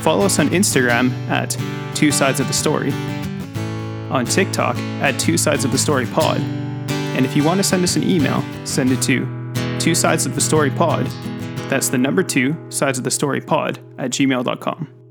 Follow 0.00 0.24
us 0.24 0.38
on 0.38 0.48
Instagram 0.48 1.10
at 1.28 1.54
Two 1.94 2.12
Sides 2.12 2.40
of 2.40 2.46
the 2.46 2.54
Story, 2.54 2.92
on 4.10 4.24
TikTok 4.24 4.78
at 5.02 5.20
Two 5.20 5.36
Sides 5.36 5.66
of 5.66 5.70
the 5.70 5.78
Story 5.78 6.06
Pod, 6.06 6.40
and 7.16 7.24
if 7.24 7.36
you 7.36 7.44
want 7.44 7.58
to 7.58 7.64
send 7.64 7.82
us 7.84 7.96
an 7.96 8.02
email, 8.02 8.42
send 8.64 8.90
it 8.90 9.02
to 9.02 9.26
Two 9.78 9.94
Sides 9.94 10.26
of 10.26 10.34
the 10.34 10.40
Story 10.40 10.70
Pod. 10.70 11.06
That's 11.72 11.88
the 11.88 11.96
number 11.96 12.22
two 12.22 12.54
sides 12.68 12.98
of 12.98 13.04
the 13.04 13.10
story 13.10 13.40
pod 13.40 13.78
at 13.96 14.10
gmail.com. 14.10 15.01